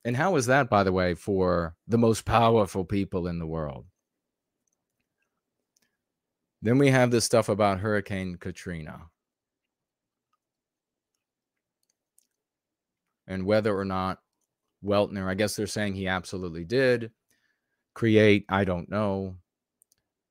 And 0.04 0.16
how 0.16 0.36
is 0.36 0.46
that, 0.46 0.68
by 0.68 0.84
the 0.84 0.92
way, 0.92 1.14
for 1.14 1.74
the 1.88 1.98
most 1.98 2.24
powerful 2.24 2.84
people 2.84 3.26
in 3.26 3.38
the 3.38 3.46
world? 3.46 3.86
Then 6.60 6.78
we 6.78 6.90
have 6.90 7.10
this 7.10 7.24
stuff 7.24 7.48
about 7.48 7.80
Hurricane 7.80 8.36
Katrina. 8.36 9.02
And 13.26 13.46
whether 13.46 13.76
or 13.76 13.84
not 13.84 14.18
Weltner, 14.84 15.26
I 15.28 15.34
guess 15.34 15.56
they're 15.56 15.66
saying 15.66 15.94
he 15.94 16.08
absolutely 16.08 16.64
did 16.64 17.10
create, 17.94 18.44
I 18.48 18.64
don't 18.64 18.90
know, 18.90 19.36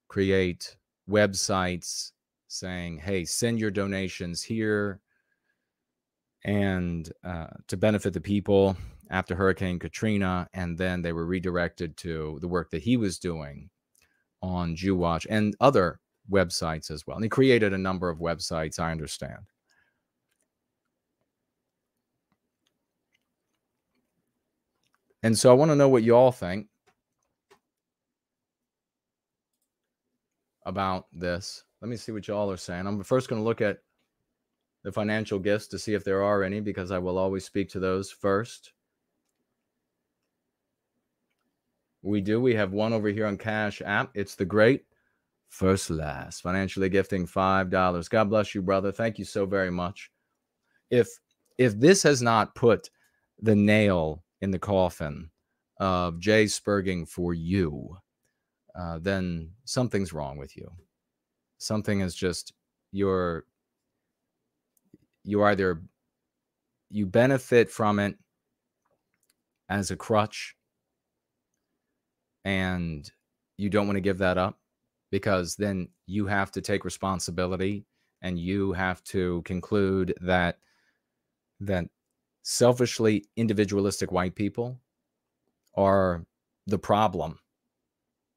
create 0.08 0.76
websites 1.10 2.12
saying, 2.48 3.00
hey, 3.00 3.26
send 3.26 3.60
your 3.60 3.72
donations 3.72 4.44
here 4.44 5.02
and 6.46 7.12
uh, 7.24 7.48
to 7.68 7.78
benefit 7.78 8.14
the 8.14 8.22
people 8.22 8.78
after 9.14 9.36
Hurricane 9.36 9.80
Katrina. 9.80 10.50
And 10.54 10.78
then 10.78 11.02
they 11.02 11.14
were 11.14 11.26
redirected 11.26 11.96
to 11.98 12.40
the 12.42 12.48
work 12.50 12.72
that 12.72 12.84
he 12.84 12.98
was 12.98 13.20
doing 13.20 13.70
on 14.42 14.76
Jew 14.76 14.96
Watch 14.96 15.26
and 15.30 15.56
other 15.62 16.02
websites 16.30 16.92
as 16.92 17.08
well. 17.08 17.16
And 17.16 17.24
he 17.24 17.30
created 17.30 17.72
a 17.74 17.78
number 17.78 18.10
of 18.10 18.20
websites, 18.20 18.80
I 18.80 18.92
understand. 18.92 19.40
And 25.22 25.38
so 25.38 25.50
I 25.50 25.54
want 25.54 25.72
to 25.72 25.76
know 25.78 25.88
what 25.88 26.04
you 26.04 26.16
all 26.16 26.34
think. 26.34 26.68
about 30.66 31.08
this. 31.14 31.64
Let 31.82 31.90
me 31.90 31.98
see 31.98 32.12
what 32.12 32.28
y'all 32.28 32.52
are 32.52 32.58
saying. 32.58 32.88
I'm 32.88 33.04
first 33.04 33.30
going 33.30 33.42
to 33.42 33.46
look 33.46 33.62
at 33.62 33.80
the 34.84 34.92
financial 34.92 35.40
gifts 35.40 35.68
to 35.68 35.80
see 35.80 35.94
if 35.94 36.04
there 36.04 36.24
are 36.24 36.44
any, 36.44 36.60
because 36.60 36.92
I 36.92 37.00
will 37.00 37.18
always 37.18 37.46
speak 37.46 37.70
to 37.70 37.80
those 37.80 38.12
first. 38.12 38.73
We 42.04 42.20
do. 42.20 42.42
We 42.42 42.54
have 42.56 42.74
one 42.74 42.92
over 42.92 43.08
here 43.08 43.26
on 43.26 43.38
Cash 43.38 43.82
App. 43.84 44.12
It's 44.14 44.36
the 44.36 44.46
great 44.46 44.84
First 45.48 45.90
Last, 45.90 46.42
financially 46.42 46.90
gifting 46.90 47.26
$5. 47.26 48.10
God 48.10 48.30
bless 48.30 48.54
you, 48.54 48.62
brother. 48.62 48.92
Thank 48.92 49.18
you 49.18 49.26
so 49.26 49.46
very 49.46 49.72
much. 49.72 50.12
If 50.92 51.08
if 51.58 51.80
this 51.80 52.04
has 52.04 52.22
not 52.22 52.56
put 52.56 52.90
the 53.40 53.56
nail 53.56 54.24
in 54.42 54.52
the 54.52 54.60
coffin 54.60 55.30
of 55.80 56.20
Jay 56.20 56.46
Spurging 56.46 57.08
for 57.08 57.34
you, 57.34 57.98
uh, 58.76 59.00
then 59.00 59.52
something's 59.64 60.12
wrong 60.12 60.38
with 60.38 60.58
you. 60.58 60.70
Something 61.60 62.02
is 62.02 62.16
just 62.16 62.52
you're 62.92 63.46
you 65.24 65.44
either 65.44 65.84
you 66.90 67.06
benefit 67.06 67.70
from 67.70 68.00
it 68.00 68.16
as 69.70 69.92
a 69.92 69.96
crutch 69.96 70.56
and 72.46 73.10
you 73.58 73.70
don't 73.70 73.88
want 73.88 73.98
to 73.98 74.02
give 74.02 74.18
that 74.18 74.38
up 74.38 74.60
because 75.12 75.56
then 75.56 75.88
you 76.08 76.26
have 76.26 76.52
to 76.52 76.62
take 76.62 76.86
responsibility 76.86 77.86
and 78.22 78.40
you 78.40 78.74
have 78.74 79.04
to 79.04 79.42
conclude 79.44 80.14
that 80.22 80.58
that 81.60 81.86
selfishly 82.42 83.26
individualistic 83.38 84.12
white 84.12 84.36
people 84.36 84.80
are 85.76 86.26
the 86.68 86.78
problem 86.78 87.40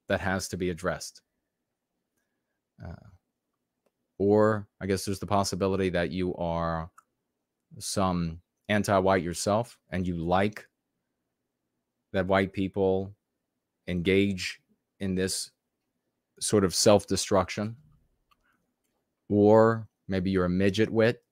that 0.09 0.21
has 0.21 0.49
to 0.49 0.57
be 0.57 0.71
addressed. 0.71 1.23
Uh, 2.85 3.09
or 4.19 4.69
I 4.81 4.87
guess 4.87 5.05
there's 5.05 5.19
the 5.19 5.27
possibility 5.27 5.89
that 5.91 6.11
you 6.11 6.35
are 6.37 6.91
some 7.79 8.41
anti 8.69 8.99
white 8.99 9.23
yourself 9.23 9.79
and 9.91 10.07
you 10.07 10.17
like 10.17 10.67
that 12.13 12.27
white 12.27 12.53
people 12.53 13.16
engage 13.89 14.61
in 15.01 15.15
this 15.15 15.51
sort 16.41 16.65
of 16.65 16.75
self 16.75 17.07
destruction, 17.07 17.77
or 19.29 19.89
maybe 20.09 20.31
you're 20.31 20.45
a 20.45 20.51
midget 20.51 20.91
wit 20.91 21.23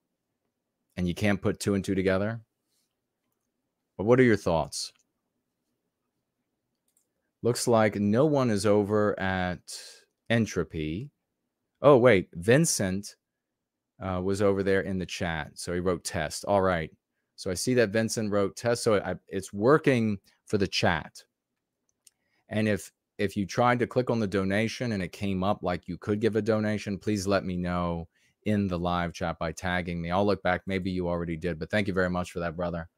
and 0.97 1.07
you 1.07 1.13
can't 1.13 1.41
put 1.41 1.59
two 1.59 1.75
and 1.75 1.83
two 1.83 1.95
together. 1.95 2.41
But 3.97 4.05
what 4.05 4.19
are 4.19 4.23
your 4.23 4.37
thoughts? 4.37 4.91
Looks 7.43 7.67
like 7.67 7.95
no 7.95 8.25
one 8.25 8.49
is 8.49 8.65
over 8.65 9.17
at 9.19 9.61
Entropy. 10.29 11.11
Oh, 11.81 11.97
wait, 11.97 12.29
Vincent 12.33 13.15
uh, 14.01 14.21
was 14.23 14.41
over 14.41 14.63
there 14.63 14.81
in 14.81 14.97
the 14.97 15.05
chat. 15.05 15.51
So 15.53 15.73
he 15.73 15.79
wrote 15.79 16.03
test. 16.03 16.45
All 16.45 16.61
right. 16.61 16.91
So 17.35 17.51
I 17.51 17.53
see 17.53 17.73
that 17.75 17.89
Vincent 17.89 18.31
wrote 18.31 18.55
test. 18.55 18.83
So 18.83 18.95
I, 18.95 19.15
it's 19.27 19.53
working 19.53 20.17
for 20.47 20.57
the 20.57 20.67
chat. 20.67 21.23
And 22.49 22.67
if 22.67 22.91
if 23.17 23.37
you 23.37 23.45
tried 23.45 23.79
to 23.79 23.87
click 23.87 24.09
on 24.09 24.19
the 24.19 24.27
donation 24.27 24.91
and 24.91 25.01
it 25.01 25.11
came 25.13 25.43
up 25.43 25.63
like 25.63 25.87
you 25.87 25.97
could 25.97 26.19
give 26.19 26.35
a 26.35 26.41
donation, 26.41 26.97
please 26.97 27.25
let 27.25 27.45
me 27.45 27.55
know 27.55 28.07
in 28.43 28.67
the 28.67 28.77
live 28.77 29.13
chat 29.13 29.39
by 29.39 29.51
tagging 29.51 30.01
me. 30.01 30.11
I'll 30.11 30.25
look 30.25 30.43
back. 30.43 30.61
Maybe 30.65 30.91
you 30.91 31.07
already 31.07 31.37
did, 31.37 31.57
but 31.57 31.71
thank 31.71 31.87
you 31.87 31.93
very 31.93 32.09
much 32.09 32.31
for 32.31 32.39
that, 32.39 32.55
brother. 32.55 32.89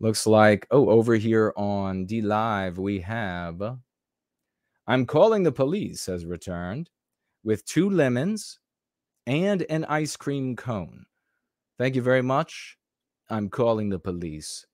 Looks 0.00 0.26
like, 0.26 0.66
oh, 0.72 0.90
over 0.90 1.14
here 1.14 1.52
on 1.56 2.06
DLive, 2.06 2.76
we 2.76 3.00
have 3.00 3.78
I'm 4.86 5.06
calling 5.06 5.44
the 5.44 5.52
police 5.52 6.06
has 6.06 6.26
returned 6.26 6.90
with 7.44 7.64
two 7.64 7.88
lemons 7.88 8.58
and 9.26 9.64
an 9.70 9.84
ice 9.84 10.16
cream 10.16 10.56
cone. 10.56 11.06
Thank 11.78 11.94
you 11.94 12.02
very 12.02 12.22
much. 12.22 12.76
I'm 13.30 13.48
calling 13.48 13.88
the 13.88 14.00
police 14.00 14.66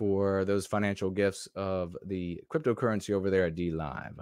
for 0.00 0.46
those 0.46 0.66
financial 0.66 1.10
gifts 1.10 1.46
of 1.54 1.94
the 2.06 2.42
cryptocurrency 2.48 3.12
over 3.12 3.28
there 3.28 3.44
at 3.44 3.54
DLive. 3.54 4.18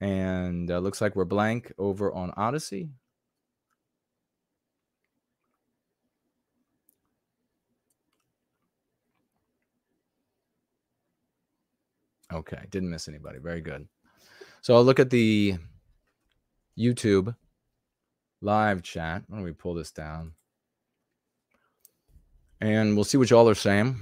And 0.00 0.70
uh, 0.70 0.78
looks 0.78 1.02
like 1.02 1.14
we're 1.14 1.26
blank 1.26 1.70
over 1.76 2.14
on 2.14 2.32
Odysee. 2.38 2.88
Okay, 12.32 12.62
didn't 12.70 12.88
miss 12.88 13.06
anybody. 13.06 13.38
Very 13.38 13.60
good. 13.60 13.86
So 14.62 14.74
I'll 14.74 14.82
look 14.82 14.98
at 14.98 15.10
the 15.10 15.58
YouTube 16.78 17.36
live 18.40 18.82
chat. 18.82 19.24
Why 19.28 19.36
don't 19.36 19.44
we 19.44 19.52
pull 19.52 19.74
this 19.74 19.90
down? 19.90 20.32
And 22.64 22.96
we'll 22.96 23.04
see 23.04 23.18
what 23.18 23.28
y'all 23.28 23.48
are 23.48 23.54
saying. 23.54 24.00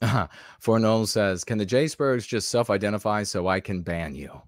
Fornol 0.62 1.06
says, 1.06 1.44
"Can 1.44 1.58
the 1.58 1.66
Jaysbergs 1.66 2.26
just 2.26 2.48
self-identify 2.48 3.24
so 3.24 3.46
I 3.48 3.60
can 3.60 3.82
ban 3.82 4.14
you?" 4.14 4.40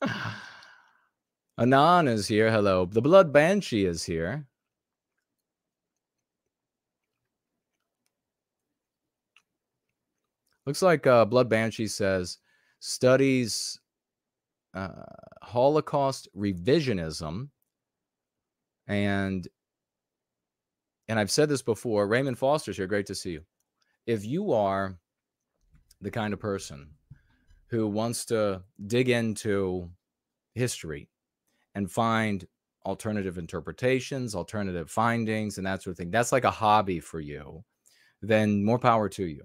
Anon 1.58 2.08
is 2.08 2.26
here. 2.26 2.50
Hello. 2.50 2.86
The 2.86 3.02
Blood 3.02 3.32
Banshee 3.32 3.84
is 3.84 4.02
here. 4.04 4.46
Looks 10.66 10.80
like 10.80 11.06
uh, 11.06 11.26
Blood 11.26 11.50
Banshee 11.50 11.86
says 11.86 12.38
studies 12.80 13.78
uh, 14.74 14.88
Holocaust 15.42 16.28
revisionism, 16.36 17.48
and 18.86 19.48
and 21.08 21.18
I've 21.18 21.30
said 21.30 21.48
this 21.48 21.62
before. 21.62 22.08
Raymond 22.08 22.38
Foster's 22.38 22.76
here. 22.76 22.86
Great 22.86 23.06
to 23.06 23.14
see 23.14 23.32
you. 23.32 23.42
If 24.06 24.24
you 24.24 24.52
are 24.52 24.98
the 26.00 26.10
kind 26.10 26.32
of 26.34 26.40
person 26.40 26.88
who 27.68 27.86
wants 27.86 28.24
to 28.26 28.62
dig 28.86 29.08
into 29.08 29.90
history 30.54 31.08
and 31.74 31.90
find 31.90 32.46
alternative 32.86 33.38
interpretations, 33.38 34.34
alternative 34.34 34.90
findings, 34.90 35.58
and 35.58 35.66
that 35.66 35.82
sort 35.82 35.92
of 35.92 35.98
thing, 35.98 36.10
that's 36.10 36.32
like 36.32 36.44
a 36.44 36.50
hobby 36.50 37.00
for 37.00 37.20
you, 37.20 37.64
then 38.22 38.64
more 38.64 38.78
power 38.78 39.08
to 39.08 39.24
you. 39.24 39.42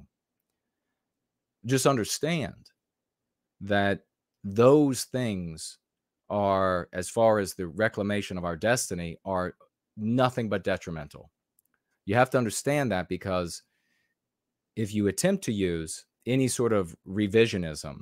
Just 1.66 1.86
understand 1.86 2.72
that 3.62 4.02
those 4.44 5.04
things 5.06 5.78
are, 6.30 6.88
as 6.94 7.10
far 7.10 7.40
as 7.40 7.54
the 7.54 7.68
reclamation 7.68 8.38
of 8.38 8.46
our 8.46 8.56
destiny, 8.56 9.18
are 9.26 9.56
nothing 9.98 10.50
but 10.50 10.64
detrimental. 10.64 11.32
You 12.06 12.16
have 12.16 12.30
to 12.32 12.38
understand 12.38 12.92
that 12.92 13.10
because 13.10 13.64
if 14.76 14.94
you 14.94 15.08
attempt 15.08 15.44
to 15.46 15.54
use 15.54 16.06
any 16.26 16.48
sort 16.48 16.74
of 16.74 16.96
revisionism, 17.08 17.98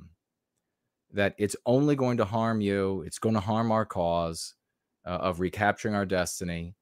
that 1.14 1.36
it's 1.38 1.56
only 1.66 1.96
going 1.96 2.18
to 2.18 2.26
harm 2.26 2.62
you, 2.62 3.02
it's 3.04 3.20
going 3.20 3.36
to 3.36 3.42
harm 3.42 3.72
our 3.72 3.86
cause 3.86 4.54
uh, 5.06 5.10
of 5.10 5.40
recapturing 5.40 5.96
our 5.96 6.06
destiny, 6.06 6.76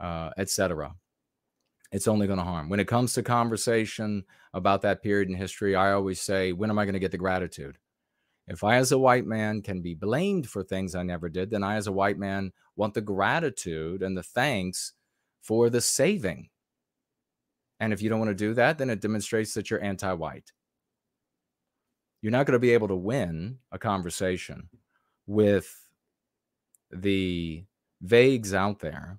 uh, 0.00 0.30
etc. 0.36 0.94
It's 1.90 2.08
only 2.08 2.26
going 2.26 2.38
to 2.38 2.44
harm. 2.44 2.68
When 2.68 2.80
it 2.80 2.88
comes 2.88 3.14
to 3.14 3.22
conversation 3.22 4.24
about 4.52 4.82
that 4.82 5.02
period 5.02 5.28
in 5.28 5.34
history, 5.34 5.74
I 5.74 5.92
always 5.92 6.20
say, 6.20 6.52
when 6.52 6.70
am 6.70 6.78
I 6.78 6.84
going 6.84 6.94
to 6.94 7.00
get 7.00 7.12
the 7.12 7.18
gratitude? 7.18 7.78
If 8.48 8.62
I, 8.62 8.76
as 8.76 8.92
a 8.92 8.98
white 8.98 9.26
man, 9.26 9.60
can 9.60 9.82
be 9.82 9.94
blamed 9.94 10.48
for 10.48 10.62
things 10.62 10.94
I 10.94 11.02
never 11.02 11.28
did, 11.28 11.50
then 11.50 11.64
I, 11.64 11.76
as 11.76 11.88
a 11.88 11.92
white 11.92 12.18
man, 12.18 12.52
want 12.76 12.94
the 12.94 13.00
gratitude 13.00 14.02
and 14.02 14.16
the 14.16 14.22
thanks 14.22 14.92
for 15.42 15.68
the 15.68 15.80
saving. 15.80 16.48
And 17.80 17.92
if 17.92 18.00
you 18.00 18.08
don't 18.08 18.20
want 18.20 18.30
to 18.30 18.34
do 18.34 18.54
that, 18.54 18.78
then 18.78 18.90
it 18.90 19.00
demonstrates 19.00 19.54
that 19.54 19.70
you're 19.70 19.82
anti 19.82 20.12
white. 20.12 20.52
You're 22.22 22.32
not 22.32 22.46
going 22.46 22.54
to 22.54 22.58
be 22.58 22.72
able 22.72 22.88
to 22.88 22.96
win 22.96 23.58
a 23.72 23.78
conversation 23.78 24.68
with 25.26 25.74
the 26.90 27.64
vagues 28.00 28.54
out 28.54 28.78
there 28.78 29.18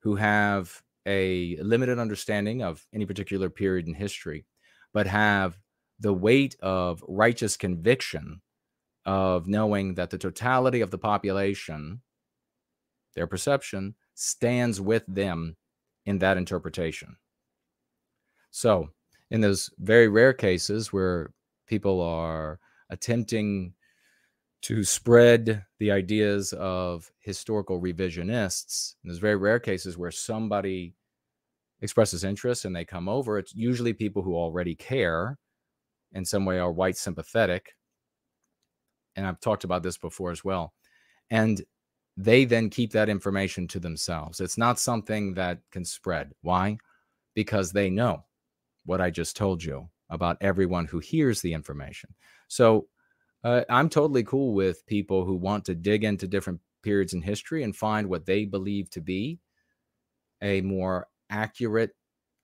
who 0.00 0.16
have 0.16 0.82
a 1.06 1.56
limited 1.56 1.98
understanding 1.98 2.62
of 2.62 2.86
any 2.92 3.06
particular 3.06 3.48
period 3.50 3.86
in 3.86 3.94
history, 3.94 4.44
but 4.92 5.06
have 5.06 5.58
the 6.00 6.12
weight 6.12 6.56
of 6.60 7.02
righteous 7.06 7.56
conviction 7.56 8.40
of 9.06 9.46
knowing 9.46 9.94
that 9.94 10.10
the 10.10 10.18
totality 10.18 10.80
of 10.80 10.90
the 10.90 10.98
population, 10.98 12.00
their 13.14 13.26
perception, 13.26 13.94
stands 14.14 14.80
with 14.80 15.04
them 15.06 15.56
in 16.06 16.18
that 16.18 16.36
interpretation. 16.36 17.16
So, 18.50 18.90
in 19.30 19.40
those 19.40 19.70
very 19.78 20.08
rare 20.08 20.32
cases 20.32 20.92
where 20.92 21.32
people 21.66 22.00
are 22.00 22.60
attempting 22.90 23.74
to 24.62 24.84
spread 24.84 25.64
the 25.78 25.90
ideas 25.90 26.52
of 26.54 27.10
historical 27.20 27.80
revisionists, 27.80 28.94
in 29.02 29.10
those 29.10 29.18
very 29.18 29.36
rare 29.36 29.58
cases 29.58 29.98
where 29.98 30.10
somebody 30.10 30.94
expresses 31.82 32.24
interest 32.24 32.64
and 32.64 32.74
they 32.74 32.84
come 32.84 33.08
over, 33.08 33.38
it's 33.38 33.54
usually 33.54 33.92
people 33.92 34.22
who 34.22 34.34
already 34.34 34.74
care 34.74 35.36
in 36.12 36.24
some 36.24 36.44
way 36.44 36.58
are 36.58 36.72
white 36.72 36.96
sympathetic 36.96 37.74
and 39.16 39.26
I've 39.26 39.40
talked 39.40 39.64
about 39.64 39.82
this 39.82 39.96
before 39.96 40.30
as 40.30 40.44
well. 40.44 40.74
And 41.30 41.62
they 42.16 42.44
then 42.44 42.70
keep 42.70 42.92
that 42.92 43.08
information 43.08 43.66
to 43.68 43.80
themselves. 43.80 44.40
It's 44.40 44.58
not 44.58 44.78
something 44.78 45.34
that 45.34 45.58
can 45.70 45.84
spread. 45.84 46.32
Why? 46.42 46.78
Because 47.34 47.72
they 47.72 47.90
know 47.90 48.24
what 48.84 49.00
I 49.00 49.10
just 49.10 49.36
told 49.36 49.62
you 49.62 49.88
about 50.10 50.36
everyone 50.40 50.86
who 50.86 50.98
hears 50.98 51.40
the 51.40 51.52
information. 51.52 52.14
So 52.48 52.86
uh, 53.42 53.62
I'm 53.68 53.88
totally 53.88 54.22
cool 54.22 54.54
with 54.54 54.86
people 54.86 55.24
who 55.24 55.34
want 55.34 55.64
to 55.66 55.74
dig 55.74 56.04
into 56.04 56.28
different 56.28 56.60
periods 56.82 57.14
in 57.14 57.22
history 57.22 57.62
and 57.62 57.74
find 57.74 58.08
what 58.08 58.26
they 58.26 58.44
believe 58.44 58.90
to 58.90 59.00
be 59.00 59.40
a 60.42 60.60
more 60.60 61.08
accurate 61.30 61.90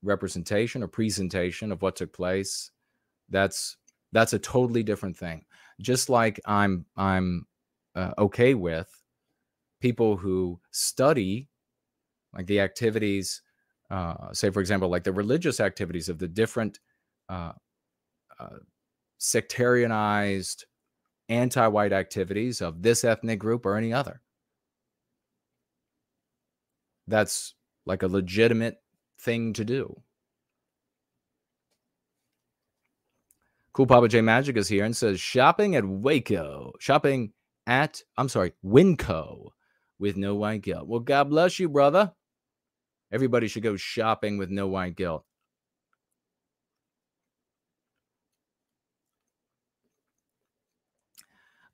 representation 0.03 0.83
or 0.83 0.89
presentation 0.89 1.71
of 1.71 1.83
what 1.83 1.97
took 1.97 2.13
place. 2.13 2.71
That's 3.29 3.77
that's 4.13 4.33
a 4.33 4.39
totally 4.39 4.83
different 4.83 5.17
thing 5.17 5.45
just 5.81 6.09
like 6.09 6.41
I'm 6.45 6.87
I'm 6.97 7.47
uh, 7.95 8.13
okay 8.19 8.55
with 8.55 8.89
people 9.81 10.17
who 10.17 10.61
study 10.71 11.49
like 12.35 12.47
the 12.47 12.61
activities, 12.61 13.43
uh, 13.91 14.33
say 14.33 14.51
for 14.51 14.61
example, 14.61 14.89
like 14.89 15.05
the 15.05 15.13
religious 15.13 15.61
activities 15.61 16.09
of 16.09 16.19
the 16.19 16.29
different 16.29 16.79
uh, 17.29 17.53
uh, 18.39 18.59
sectarianized 19.19 20.65
anti-white 21.29 21.93
activities 21.93 22.61
of 22.61 22.83
this 22.83 23.05
ethnic 23.05 23.39
group 23.39 23.67
or 23.67 23.77
any 23.77 23.93
other. 23.93 24.21
That's 27.07 27.55
like 27.87 28.03
a 28.03 28.09
legitimate 28.09 28.81
thing 29.19 29.53
to 29.55 29.65
do. 29.65 30.03
Cool 33.73 33.87
Papa 33.87 34.09
J 34.09 34.21
Magic 34.21 34.57
is 34.57 34.69
here 34.69 34.85
and 34.85 34.97
says 34.97 35.21
shopping 35.21 35.77
at 35.77 35.85
Waco, 35.85 36.73
shopping 36.81 37.33
at, 37.67 38.03
I'm 38.17 38.29
sorry, 38.29 38.53
Winco 38.65 39.51
with 39.99 40.17
no 40.17 40.35
white 40.35 40.63
guilt. 40.63 40.89
Well, 40.89 41.01
God 41.01 41.31
bless 41.31 41.61
you, 41.61 41.69
brother. 41.69 42.13
Everybody 43.13 43.47
should 43.47 43.63
go 43.63 43.77
shopping 43.77 44.39
with 44.39 44.51
no 44.51 44.67
white 44.67 44.97
guilt. 44.97 45.25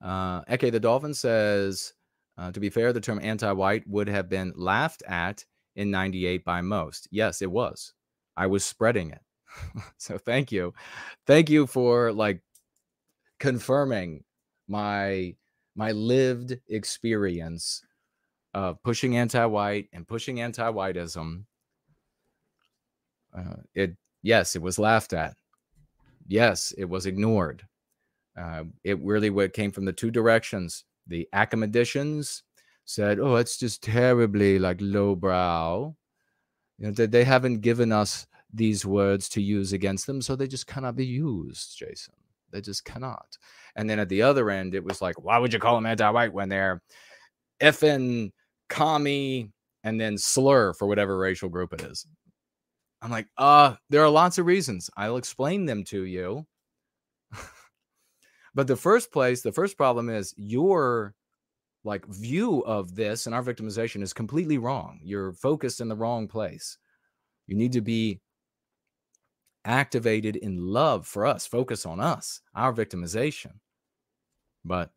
Uh, 0.03 0.43
Eke 0.53 0.71
the 0.73 0.81
Dolphin 0.81 1.15
says, 1.15 1.95
uh, 2.37 2.53
to 2.53 2.61
be 2.61 2.69
fair, 2.69 2.93
the 2.93 3.01
term 3.01 3.19
anti 3.23 3.51
white 3.53 3.85
would 3.87 4.09
have 4.09 4.29
been 4.29 4.53
laughed 4.55 5.03
at 5.09 5.47
in 5.75 5.91
98 5.91 6.45
by 6.45 6.61
most. 6.61 7.09
Yes, 7.11 7.41
it 7.41 7.51
was. 7.51 7.95
I 8.37 8.47
was 8.49 8.65
spreading 8.65 9.11
it. 9.11 9.23
so 9.99 10.19
thank 10.19 10.53
you. 10.53 10.75
Thank 11.27 11.51
you 11.51 11.67
for 11.67 12.13
like 12.13 12.41
confirming 13.39 14.25
my 14.69 15.35
my 15.75 15.93
lived 15.93 16.57
experience 16.69 17.83
of 18.55 18.83
pushing 18.83 19.17
anti-white 19.17 19.89
and 19.93 20.09
pushing 20.09 20.41
anti-whiteism. 20.41 21.45
Uh, 23.37 23.57
it 23.75 23.97
yes, 24.23 24.57
it 24.57 24.63
was 24.63 24.79
laughed 24.79 25.13
at. 25.13 25.37
Yes, 26.27 26.73
it 26.79 26.87
was 26.87 27.07
ignored. 27.07 27.67
Uh, 28.39 28.65
it 28.85 28.99
really 29.03 29.31
what 29.31 29.53
came 29.53 29.73
from 29.73 29.85
the 29.85 29.93
two 29.93 30.11
directions. 30.11 30.85
The 31.07 31.29
academicians 31.33 32.43
said, 32.85 33.21
"Oh, 33.21 33.37
it's 33.37 33.57
just 33.59 33.83
terribly 33.83 34.59
like 34.59 34.79
lowbrow." 34.81 35.95
You 36.79 36.87
know, 36.87 36.93
they, 36.93 37.07
they 37.07 37.25
haven't 37.25 37.61
given 37.61 37.93
us 37.93 38.27
these 38.53 38.87
words 38.87 39.29
to 39.31 39.43
use 39.43 39.73
against 39.73 40.07
them, 40.07 40.23
so 40.23 40.37
they 40.37 40.47
just 40.47 40.67
cannot 40.67 40.97
be 40.97 41.07
used, 41.07 41.79
Jason. 41.79 42.15
They 42.53 42.61
just 42.61 42.85
cannot. 42.85 43.37
And 43.75 43.89
then 43.89 43.99
at 43.99 44.09
the 44.09 44.23
other 44.23 44.51
end, 44.51 44.75
it 44.75 44.85
was 44.85 45.03
like, 45.03 45.23
why 45.23 45.39
would 45.39 45.53
you 45.53 45.59
call 45.59 45.75
them 45.75 45.87
anti-white 45.87 46.33
when 46.33 46.49
they're 46.49 46.83
effing 47.61 48.31
commie 48.69 49.51
and 49.85 50.01
then 50.01 50.17
slur 50.17 50.73
for 50.73 50.87
whatever 50.87 51.19
racial 51.19 51.49
group 51.49 51.73
it 51.73 51.83
is? 51.83 52.07
I'm 53.03 53.11
like, 53.11 53.29
uh, 53.37 53.75
there 53.91 54.03
are 54.03 54.09
lots 54.09 54.39
of 54.39 54.47
reasons. 54.47 54.91
I'll 54.97 55.17
explain 55.17 55.67
them 55.67 55.85
to 55.85 56.05
you. 56.05 56.47
but 58.55 58.67
the 58.67 58.77
first 58.77 59.13
place, 59.13 59.43
the 59.43 59.53
first 59.53 59.77
problem 59.77 60.09
is 60.09 60.35
your 60.37 61.15
like 61.85 62.05
view 62.07 62.65
of 62.65 62.95
this 62.97 63.27
and 63.27 63.35
our 63.35 63.43
victimization 63.43 64.03
is 64.03 64.13
completely 64.13 64.59
wrong. 64.59 64.99
You're 65.03 65.33
focused 65.33 65.81
in 65.81 65.89
the 65.89 65.95
wrong 65.95 66.27
place. 66.27 66.79
You 67.47 67.57
need 67.57 67.73
to 67.73 67.81
be 67.81 68.21
activated 69.67 70.37
in 70.37 70.59
love 70.59 71.07
for 71.07 71.27
us, 71.27 71.47
focus 71.47 71.85
on 71.85 72.01
us, 72.01 72.41
our 72.55 72.73
victimization. 72.73 73.53
But 74.65 74.91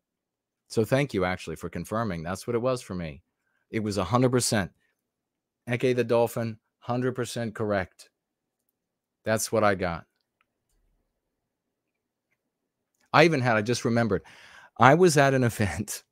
so 0.68 0.84
thank 0.84 1.12
you 1.12 1.24
actually 1.24 1.56
for 1.56 1.68
confirming. 1.68 2.22
That's 2.22 2.46
what 2.46 2.56
it 2.56 2.62
was 2.62 2.80
for 2.80 2.94
me. 2.94 3.22
It 3.70 3.80
was 3.80 3.98
100%. 3.98 4.70
Eke 5.70 5.96
the 5.96 6.04
Dolphin, 6.04 6.58
100% 6.86 7.54
correct. 7.54 8.08
That's 9.24 9.52
what 9.52 9.64
I 9.64 9.74
got. 9.74 10.06
I 13.12 13.24
even 13.24 13.40
had, 13.40 13.56
I 13.56 13.62
just 13.62 13.84
remembered, 13.84 14.22
I 14.78 14.94
was 14.94 15.16
at 15.16 15.34
an 15.34 15.44
event 15.44 16.04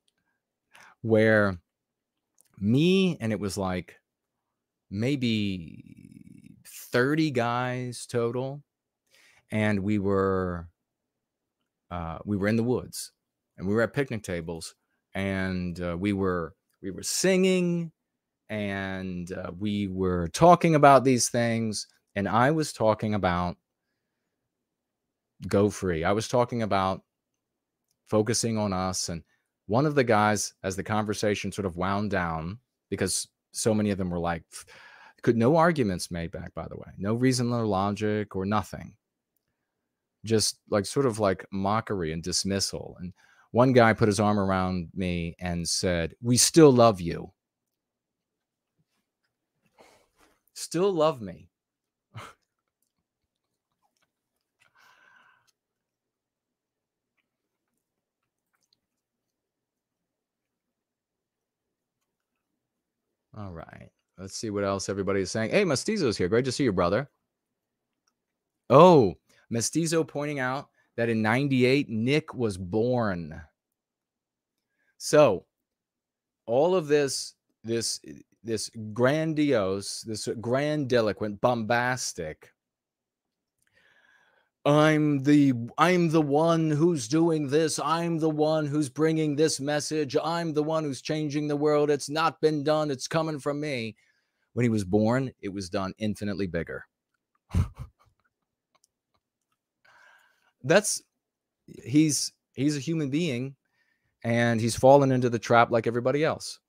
where 1.01 1.57
me 2.59 3.17
and 3.21 3.31
it 3.31 3.39
was 3.39 3.57
like 3.57 3.95
maybe 4.91 6.18
30 6.91 7.31
guys 7.31 8.05
total 8.05 8.61
and 9.51 9.79
we 9.79 9.99
were 9.99 10.67
uh, 11.91 12.19
we 12.25 12.37
were 12.37 12.47
in 12.47 12.55
the 12.55 12.63
woods 12.63 13.11
and 13.57 13.67
we 13.67 13.73
were 13.73 13.81
at 13.81 13.93
picnic 13.93 14.23
tables 14.23 14.75
and 15.15 15.81
uh, 15.81 15.97
we 15.97 16.13
were 16.13 16.53
we 16.81 16.91
were 16.91 17.03
singing 17.03 17.91
and 18.49 19.31
uh, 19.31 19.51
we 19.57 19.87
were 19.87 20.27
talking 20.29 20.75
about 20.75 21.03
these 21.03 21.29
things 21.29 21.87
and 22.15 22.27
i 22.27 22.51
was 22.51 22.73
talking 22.73 23.13
about 23.13 23.57
go 25.47 25.69
free. 25.69 26.03
I 26.03 26.11
was 26.11 26.27
talking 26.27 26.61
about 26.61 27.01
focusing 28.07 28.57
on 28.57 28.73
us 28.73 29.09
and 29.09 29.23
one 29.67 29.85
of 29.85 29.95
the 29.95 30.03
guys 30.03 30.53
as 30.63 30.75
the 30.75 30.83
conversation 30.83 31.51
sort 31.51 31.65
of 31.65 31.77
wound 31.77 32.09
down 32.09 32.57
because 32.89 33.27
so 33.51 33.73
many 33.73 33.91
of 33.91 33.97
them 33.97 34.09
were 34.09 34.19
like 34.19 34.43
could 35.21 35.37
no 35.37 35.55
arguments 35.55 36.11
made 36.11 36.31
back, 36.31 36.53
by 36.53 36.67
the 36.67 36.77
way, 36.77 36.91
no 36.97 37.13
reason 37.15 37.51
or 37.53 37.65
logic 37.65 38.35
or 38.35 38.45
nothing. 38.45 38.95
Just 40.25 40.59
like 40.69 40.85
sort 40.85 41.05
of 41.05 41.19
like 41.19 41.45
mockery 41.51 42.11
and 42.11 42.21
dismissal. 42.23 42.97
And 42.99 43.13
one 43.51 43.73
guy 43.73 43.93
put 43.93 44.07
his 44.07 44.19
arm 44.19 44.39
around 44.39 44.89
me 44.93 45.35
and 45.39 45.67
said, 45.67 46.13
We 46.21 46.37
still 46.37 46.71
love 46.71 47.01
you. 47.01 47.31
Still 50.53 50.91
love 50.91 51.21
me. 51.21 51.49
All 63.35 63.51
right. 63.53 63.89
Let's 64.19 64.35
see 64.35 64.49
what 64.49 64.65
else 64.65 64.89
everybody 64.89 65.21
is 65.21 65.31
saying. 65.31 65.51
Hey, 65.51 65.63
Mestizo's 65.63 66.17
here. 66.17 66.27
Great 66.27 66.43
to 66.45 66.51
see 66.51 66.65
you, 66.65 66.73
brother. 66.73 67.09
Oh, 68.69 69.15
Mestizo 69.49 70.03
pointing 70.03 70.39
out 70.39 70.67
that 70.97 71.07
in 71.07 71.21
98, 71.21 71.87
Nick 71.89 72.33
was 72.33 72.57
born. 72.57 73.41
So, 74.97 75.45
all 76.45 76.75
of 76.75 76.87
this, 76.87 77.35
this, 77.63 78.01
this 78.43 78.69
grandiose, 78.93 80.01
this 80.01 80.27
grandiloquent, 80.27 81.39
bombastic. 81.39 82.51
I'm 84.65 85.23
the 85.23 85.53
I'm 85.77 86.09
the 86.09 86.21
one 86.21 86.69
who's 86.69 87.07
doing 87.07 87.47
this. 87.47 87.79
I'm 87.79 88.19
the 88.19 88.29
one 88.29 88.65
who's 88.65 88.89
bringing 88.89 89.35
this 89.35 89.61
message. 89.61 90.17
I'm 90.21 90.53
the 90.53 90.61
one 90.61 90.83
who's 90.83 91.01
changing 91.01 91.47
the 91.47 91.55
world. 91.55 91.89
It's 91.89 92.09
not 92.09 92.41
been 92.41 92.65
done. 92.65 92.91
It's 92.91 93.07
coming 93.07 93.39
from 93.39 93.61
me 93.61 93.95
when 94.59 94.65
he 94.65 94.69
was 94.69 94.83
born, 94.83 95.31
it 95.41 95.53
was 95.53 95.69
done 95.69 95.93
infinitely 95.99 96.45
bigger. 96.45 96.83
That's 100.65 101.01
he's 101.65 102.33
he's 102.51 102.75
a 102.75 102.81
human 102.81 103.09
being 103.09 103.55
and 104.21 104.59
he's 104.59 104.75
fallen 104.75 105.13
into 105.13 105.29
the 105.29 105.39
trap 105.39 105.71
like 105.71 105.87
everybody 105.87 106.25
else. 106.25 106.59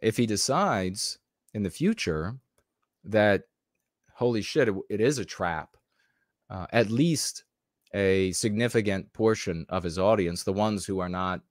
If 0.00 0.16
he 0.16 0.24
decides 0.24 1.18
in 1.52 1.62
the 1.62 1.68
future 1.68 2.38
that 3.04 3.42
holy 4.14 4.40
shit, 4.40 4.68
it, 4.68 4.74
it 4.88 5.02
is 5.02 5.18
a 5.18 5.26
trap, 5.26 5.76
uh, 6.48 6.68
at 6.72 6.88
least 6.88 7.44
a 7.92 8.32
significant 8.32 9.12
portion 9.12 9.66
of 9.68 9.82
his 9.82 9.98
audience, 9.98 10.42
the 10.42 10.54
ones 10.54 10.86
who 10.86 11.00
are 11.00 11.10
not 11.10 11.42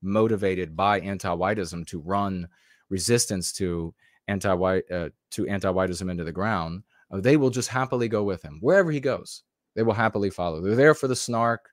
motivated 0.00 0.76
by 0.76 1.00
anti-whiteism 1.00 1.84
to 1.88 1.98
run 1.98 2.46
resistance 2.90 3.52
to 3.54 3.94
anti-white 4.28 4.84
uh, 4.90 5.08
to 5.30 5.46
anti-whiteism 5.46 6.10
into 6.10 6.24
the 6.24 6.32
ground, 6.32 6.82
uh, 7.10 7.20
they 7.20 7.36
will 7.36 7.50
just 7.50 7.68
happily 7.68 8.08
go 8.08 8.22
with 8.22 8.42
him 8.42 8.58
wherever 8.60 8.90
he 8.90 9.00
goes. 9.00 9.42
They 9.74 9.82
will 9.82 9.94
happily 9.94 10.30
follow. 10.30 10.60
They're 10.60 10.76
there 10.76 10.94
for 10.94 11.08
the 11.08 11.16
snark. 11.16 11.70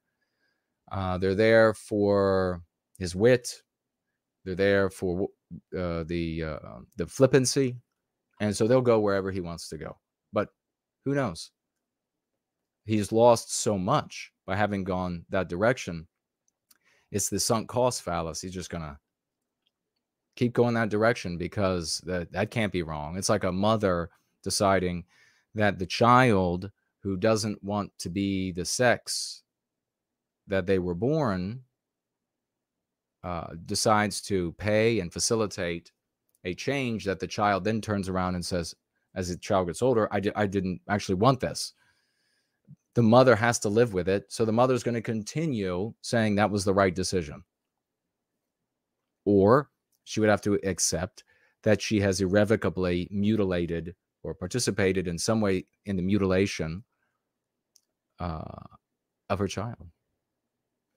Uh, 0.91 1.17
they're 1.17 1.35
there 1.35 1.73
for 1.73 2.61
his 2.97 3.15
wit. 3.15 3.61
They're 4.45 4.55
there 4.55 4.89
for 4.89 5.27
uh, 5.77 6.03
the 6.05 6.43
uh, 6.43 6.79
the 6.95 7.07
flippancy, 7.07 7.75
and 8.39 8.55
so 8.55 8.67
they'll 8.67 8.81
go 8.81 8.99
wherever 8.99 9.31
he 9.31 9.41
wants 9.41 9.67
to 9.69 9.77
go. 9.77 9.97
But 10.31 10.49
who 11.03 11.15
knows? 11.15 11.51
He's 12.85 13.11
lost 13.11 13.53
so 13.53 13.77
much 13.77 14.31
by 14.45 14.55
having 14.55 14.85
gone 14.85 15.25
that 15.29 15.49
direction. 15.49 16.07
It's 17.11 17.29
the 17.29 17.39
sunk 17.39 17.67
cost 17.67 18.01
fallacy. 18.03 18.47
He's 18.47 18.53
just 18.53 18.69
gonna 18.69 18.97
keep 20.37 20.53
going 20.53 20.75
that 20.75 20.89
direction 20.89 21.37
because 21.37 22.01
that 22.05 22.31
that 22.31 22.51
can't 22.51 22.71
be 22.71 22.83
wrong. 22.83 23.17
It's 23.17 23.29
like 23.29 23.43
a 23.43 23.51
mother 23.51 24.09
deciding 24.43 25.03
that 25.55 25.79
the 25.79 25.85
child 25.85 26.71
who 27.01 27.17
doesn't 27.17 27.63
want 27.63 27.91
to 27.99 28.09
be 28.09 28.51
the 28.51 28.65
sex 28.65 29.43
that 30.47 30.65
they 30.65 30.79
were 30.79 30.95
born 30.95 31.61
uh, 33.23 33.47
decides 33.65 34.21
to 34.21 34.53
pay 34.53 34.99
and 34.99 35.11
facilitate 35.11 35.91
a 36.45 36.53
change 36.53 37.03
that 37.03 37.19
the 37.19 37.27
child 37.27 37.63
then 37.63 37.81
turns 37.81 38.07
around 38.07 38.35
and 38.35 38.45
says, 38.45 38.73
as 39.15 39.29
the 39.29 39.37
child 39.37 39.67
gets 39.67 39.81
older, 39.81 40.07
I, 40.11 40.19
di- 40.19 40.31
I 40.35 40.45
didn't 40.45 40.79
actually 40.87 41.15
want 41.15 41.39
this. 41.39 41.73
The 42.93 43.03
mother 43.03 43.35
has 43.35 43.59
to 43.59 43.69
live 43.69 43.93
with 43.93 44.07
it. 44.07 44.25
So 44.29 44.45
the 44.45 44.51
mother's 44.51 44.83
going 44.83 44.95
to 44.95 45.01
continue 45.01 45.93
saying 46.01 46.35
that 46.35 46.49
was 46.49 46.63
the 46.63 46.73
right 46.73 46.95
decision. 46.95 47.43
Or 49.25 49.69
she 50.07 50.21
would 50.21 50.29
have 50.29 50.41
to 50.41 50.57
accept 50.63 51.25
that 51.63 51.81
she 51.81 51.99
has 51.99 52.21
irrevocably 52.21 53.09
mutilated 53.11 53.93
or 54.23 54.33
participated 54.33 55.05
in 55.05 55.17
some 55.17 55.41
way 55.41 55.65
in 55.85 55.97
the 55.97 56.01
mutilation 56.01 56.85
uh, 58.19 58.63
of 59.29 59.39
her 59.39 59.49
child. 59.49 59.89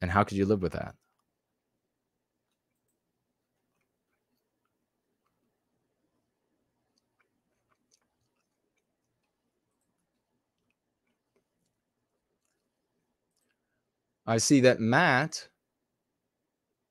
And 0.00 0.12
how 0.12 0.22
could 0.22 0.36
you 0.36 0.46
live 0.46 0.62
with 0.62 0.72
that? 0.72 0.94
I 14.24 14.38
see 14.38 14.60
that 14.60 14.78
Matt 14.78 15.48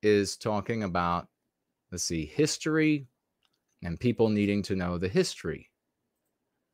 is 0.02 0.36
talking 0.36 0.82
about, 0.82 1.28
let's 1.90 2.04
see, 2.04 2.26
history 2.26 3.06
and 3.82 3.98
people 3.98 4.28
needing 4.28 4.62
to 4.62 4.76
know 4.76 4.98
the 4.98 5.08
history. 5.08 5.70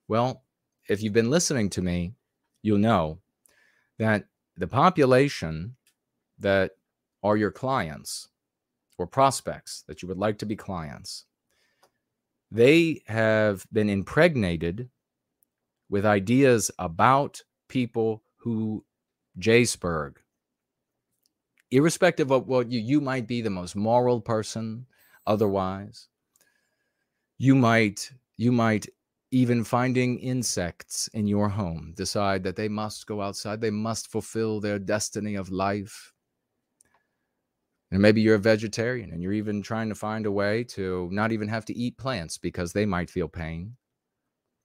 Well, 0.08 0.44
if 0.88 1.02
you've 1.02 1.12
been 1.12 1.30
listening 1.30 1.70
to 1.70 1.82
me, 1.82 2.14
you'll 2.62 2.78
know 2.78 3.20
that 3.98 4.24
the 4.56 4.66
population 4.66 5.76
that 6.38 6.72
are 7.22 7.36
your 7.36 7.50
clients 7.50 8.28
or 8.98 9.06
prospects 9.06 9.84
that 9.86 10.02
you 10.02 10.08
would 10.08 10.18
like 10.18 10.38
to 10.38 10.46
be 10.46 10.56
clients, 10.56 11.24
they 12.50 13.02
have 13.06 13.66
been 13.72 13.90
impregnated 13.90 14.88
with 15.88 16.06
ideas 16.06 16.70
about 16.78 17.42
people 17.68 18.22
who 18.38 18.84
Jaceberg, 19.38 20.16
irrespective 21.70 22.30
of 22.30 22.46
what 22.46 22.70
you, 22.70 22.80
you 22.80 23.00
might 23.00 23.26
be 23.26 23.40
the 23.40 23.50
most 23.50 23.76
moral 23.76 24.20
person 24.20 24.86
otherwise, 25.26 26.08
you 27.38 27.54
might 27.54 28.10
you 28.36 28.52
might 28.52 28.86
even 29.30 29.64
finding 29.64 30.18
insects 30.18 31.08
in 31.12 31.26
your 31.26 31.48
home 31.48 31.92
decide 31.96 32.42
that 32.44 32.56
they 32.56 32.68
must 32.68 33.06
go 33.06 33.20
outside 33.20 33.60
they 33.60 33.70
must 33.70 34.10
fulfill 34.10 34.60
their 34.60 34.78
destiny 34.78 35.34
of 35.34 35.50
life. 35.50 36.12
And 37.90 38.00
maybe 38.00 38.20
you're 38.20 38.36
a 38.36 38.38
vegetarian 38.38 39.12
and 39.12 39.22
you're 39.22 39.32
even 39.32 39.62
trying 39.62 39.88
to 39.88 39.94
find 39.94 40.26
a 40.26 40.32
way 40.32 40.64
to 40.64 41.08
not 41.12 41.32
even 41.32 41.48
have 41.48 41.64
to 41.66 41.76
eat 41.76 41.98
plants 41.98 42.36
because 42.36 42.72
they 42.72 42.84
might 42.84 43.10
feel 43.10 43.28
pain. 43.28 43.76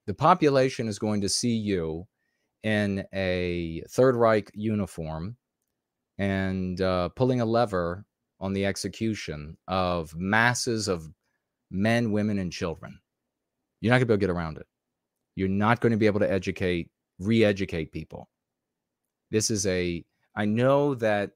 The 0.08 0.14
population 0.14 0.88
is 0.88 0.98
going 0.98 1.22
to 1.22 1.30
see 1.30 1.56
you 1.56 2.08
in 2.64 3.06
a 3.14 3.84
third 3.90 4.16
reich 4.16 4.52
uniform 4.54 5.38
and 6.18 6.80
uh, 6.82 7.10
pulling 7.10 7.42
a 7.42 7.46
lever 7.46 8.06
on 8.42 8.54
the 8.54 8.66
execution 8.66 9.56
of 9.68 10.14
masses 10.16 10.88
of 10.88 11.08
men, 11.70 12.12
women, 12.12 12.40
and 12.40 12.52
children. 12.52 13.00
You're 13.80 13.92
not 13.92 13.98
going 13.98 14.02
to 14.02 14.06
be 14.08 14.14
able 14.14 14.20
to 14.20 14.28
get 14.28 14.36
around 14.36 14.58
it. 14.58 14.66
You're 15.36 15.48
not 15.48 15.80
going 15.80 15.92
to 15.92 15.98
be 15.98 16.08
able 16.08 16.20
to 16.20 16.32
educate, 16.32 16.90
re 17.20 17.46
educate 17.46 17.92
people. 17.92 18.28
This 19.30 19.50
is 19.50 19.66
a, 19.68 20.04
I 20.36 20.46
know 20.46 20.96
that 20.96 21.32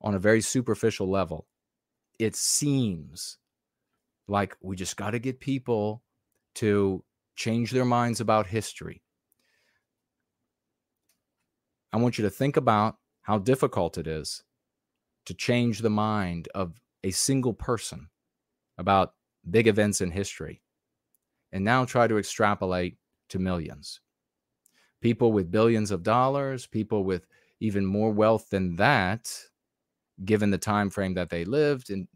on 0.00 0.14
a 0.14 0.18
very 0.18 0.40
superficial 0.40 1.08
level, 1.08 1.46
it 2.18 2.34
seems 2.34 3.38
like 4.26 4.56
we 4.60 4.74
just 4.74 4.96
got 4.96 5.10
to 5.10 5.18
get 5.18 5.38
people 5.38 6.02
to 6.56 7.04
change 7.36 7.70
their 7.70 7.84
minds 7.84 8.20
about 8.20 8.46
history. 8.46 9.02
I 11.92 11.98
want 11.98 12.18
you 12.18 12.24
to 12.24 12.30
think 12.30 12.56
about 12.56 12.96
how 13.22 13.38
difficult 13.38 13.98
it 13.98 14.06
is 14.06 14.42
to 15.26 15.34
change 15.34 15.80
the 15.80 15.90
mind 15.90 16.48
of 16.54 16.80
a 17.04 17.10
single 17.10 17.52
person 17.52 18.08
about 18.78 19.14
big 19.48 19.66
events 19.66 20.00
in 20.00 20.10
history, 20.10 20.62
and 21.52 21.64
now 21.64 21.84
try 21.84 22.06
to 22.06 22.18
extrapolate 22.18 22.96
to 23.28 23.38
millions. 23.38 24.00
People 25.00 25.32
with 25.32 25.50
billions 25.50 25.90
of 25.90 26.02
dollars, 26.02 26.66
people 26.66 27.04
with 27.04 27.26
even 27.60 27.84
more 27.84 28.10
wealth 28.10 28.50
than 28.50 28.76
that, 28.76 29.32
given 30.24 30.50
the 30.50 30.58
time 30.58 30.90
frame 30.90 31.14
that 31.14 31.30
they 31.30 31.44
lived, 31.44 31.90
and 31.90 32.08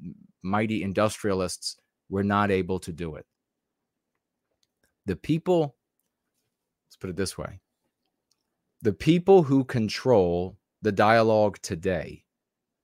mighty 0.42 0.82
industrialists 0.82 1.76
were 2.08 2.24
not 2.24 2.50
able 2.50 2.78
to 2.80 2.92
do 2.92 3.16
it. 3.16 3.26
The 5.06 5.16
people, 5.16 5.76
let's 6.86 6.96
put 6.96 7.10
it 7.10 7.16
this 7.16 7.36
way 7.36 7.60
the 8.82 8.92
people 8.92 9.42
who 9.42 9.64
control 9.64 10.56
the 10.82 10.92
dialogue 10.92 11.58
today, 11.60 12.24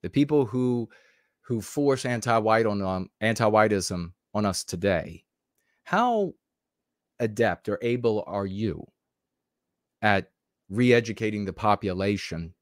the 0.01 0.09
people 0.09 0.45
who 0.45 0.89
who 1.41 1.61
force 1.61 2.05
anti-white 2.05 2.65
on 2.65 2.81
um, 2.81 3.09
anti-whiteism 3.21 4.11
on 4.33 4.45
us 4.45 4.63
today. 4.65 5.23
How 5.83 6.33
adept 7.19 7.69
or 7.69 7.79
able 7.81 8.23
are 8.27 8.45
you 8.45 8.85
at 10.01 10.29
re 10.69 10.93
educating 10.93 11.45
the 11.45 11.53
population 11.53 12.53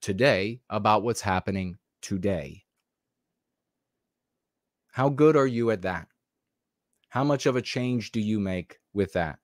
today 0.00 0.60
about 0.68 1.02
what's 1.02 1.22
happening 1.22 1.78
today? 2.02 2.64
How 4.92 5.08
good 5.08 5.36
are 5.36 5.46
you 5.46 5.70
at 5.70 5.82
that? 5.82 6.08
How 7.08 7.24
much 7.24 7.46
of 7.46 7.56
a 7.56 7.62
change 7.62 8.12
do 8.12 8.20
you 8.20 8.38
make 8.38 8.78
with 8.92 9.14
that? 9.14 9.38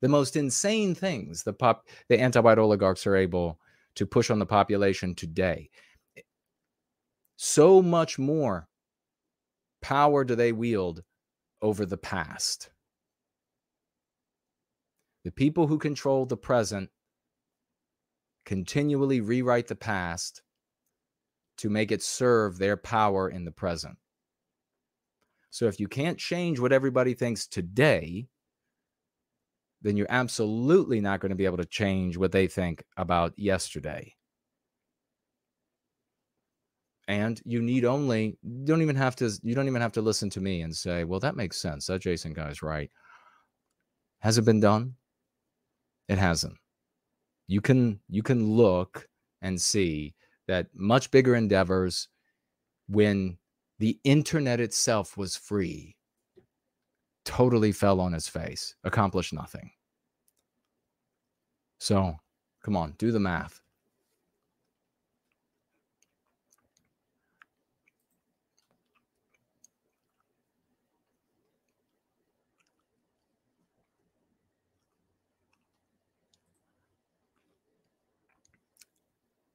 The 0.00 0.08
most 0.08 0.36
insane 0.36 0.94
things 0.94 1.42
the 1.42 1.52
pop 1.52 1.88
the 2.08 2.20
anti-white 2.20 2.58
oligarchs 2.58 3.06
are 3.06 3.16
able 3.16 3.58
to 3.96 4.06
push 4.06 4.30
on 4.30 4.38
the 4.38 4.46
population 4.46 5.14
today. 5.16 5.70
So 7.58 7.82
much 7.82 8.20
more 8.20 8.68
power 9.82 10.22
do 10.22 10.36
they 10.36 10.52
wield 10.52 11.02
over 11.60 11.84
the 11.84 11.96
past. 11.96 12.70
The 15.24 15.32
people 15.32 15.66
who 15.66 15.76
control 15.76 16.24
the 16.24 16.36
present 16.36 16.90
continually 18.46 19.20
rewrite 19.20 19.66
the 19.66 19.74
past 19.74 20.40
to 21.56 21.68
make 21.68 21.90
it 21.90 22.00
serve 22.00 22.58
their 22.58 22.76
power 22.76 23.28
in 23.28 23.44
the 23.44 23.50
present. 23.50 23.96
So 25.50 25.66
if 25.66 25.80
you 25.80 25.88
can't 25.88 26.16
change 26.16 26.60
what 26.60 26.72
everybody 26.72 27.14
thinks 27.14 27.48
today, 27.48 28.28
then 29.82 29.96
you're 29.96 30.06
absolutely 30.08 31.00
not 31.00 31.18
going 31.18 31.30
to 31.30 31.34
be 31.34 31.46
able 31.46 31.56
to 31.56 31.64
change 31.64 32.16
what 32.16 32.30
they 32.30 32.46
think 32.46 32.84
about 32.96 33.36
yesterday 33.36 34.14
and 37.08 37.40
you 37.46 37.62
need 37.62 37.86
only 37.86 38.36
you 38.42 38.66
don't 38.66 38.82
even 38.82 38.94
have 38.94 39.16
to 39.16 39.30
you 39.42 39.54
don't 39.54 39.66
even 39.66 39.80
have 39.80 39.92
to 39.92 40.02
listen 40.02 40.28
to 40.30 40.40
me 40.40 40.60
and 40.60 40.76
say 40.76 41.04
well 41.04 41.18
that 41.18 41.36
makes 41.36 41.56
sense 41.56 41.86
that 41.86 42.00
jason 42.00 42.32
guy's 42.32 42.62
right. 42.62 42.90
Has 44.20 44.36
it 44.36 44.44
been 44.44 44.60
done? 44.60 44.94
It 46.08 46.18
hasn't. 46.18 46.56
You 47.46 47.60
can 47.60 48.00
you 48.08 48.22
can 48.22 48.50
look 48.50 49.08
and 49.42 49.60
see 49.60 50.14
that 50.48 50.66
much 50.74 51.10
bigger 51.10 51.34
endeavors 51.34 52.08
when 52.88 53.38
the 53.78 53.98
internet 54.04 54.60
itself 54.60 55.16
was 55.16 55.36
free 55.36 55.94
totally 57.24 57.72
fell 57.72 58.00
on 58.00 58.12
his 58.12 58.28
face 58.28 58.74
accomplished 58.84 59.32
nothing. 59.32 59.70
So 61.78 62.16
come 62.62 62.76
on 62.76 62.94
do 62.98 63.12
the 63.12 63.20
math 63.20 63.60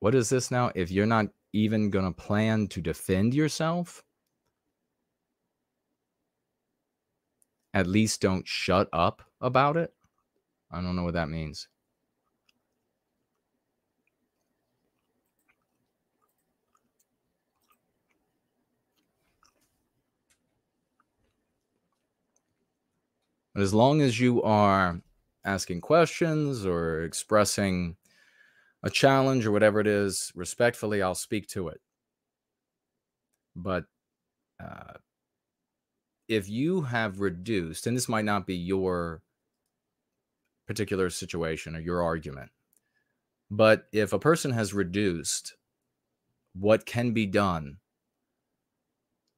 What 0.04 0.16
is 0.16 0.28
this 0.28 0.52
now? 0.52 0.70
If 0.76 0.92
you're 0.92 1.06
not 1.06 1.28
even 1.54 1.90
going 1.90 2.04
to 2.04 2.12
plan 2.12 2.68
to 2.68 2.82
defend 2.82 3.34
yourself, 3.34 4.04
at 7.74 7.88
least 7.88 8.20
don't 8.20 8.46
shut 8.46 8.90
up 8.92 9.22
about 9.40 9.78
it. 9.78 9.94
I 10.70 10.82
don't 10.82 10.98
know 10.98 11.06
what 11.06 11.14
that 11.14 11.30
means. 11.30 11.70
But 23.54 23.64
as 23.64 23.74
long 23.74 24.02
as 24.02 24.20
you 24.20 24.44
are 24.44 25.00
asking 25.46 25.80
questions 25.80 26.66
or 26.66 27.04
expressing 27.04 27.96
a 28.84 28.90
challenge 28.90 29.46
or 29.46 29.52
whatever 29.52 29.80
it 29.80 29.88
is, 29.88 30.32
respectfully, 30.36 31.02
I'll 31.02 31.16
speak 31.16 31.48
to 31.50 31.70
it. 31.70 31.80
But 33.56 33.86
uh, 34.62 34.94
if 36.28 36.50
you 36.50 36.82
have 36.82 37.20
reduced, 37.22 37.88
and 37.88 37.96
this 37.96 38.10
might 38.10 38.26
not 38.26 38.46
be 38.46 38.56
your 38.56 39.22
particular 40.68 41.10
situation 41.10 41.76
or 41.76 41.80
your 41.80 42.02
argument, 42.04 42.52
but 43.50 43.86
if 43.92 44.12
a 44.12 44.20
person 44.20 44.52
has 44.52 44.74
reduced 44.74 45.56
what 46.54 46.86
can 46.86 47.12
be 47.12 47.26
done 47.26 47.78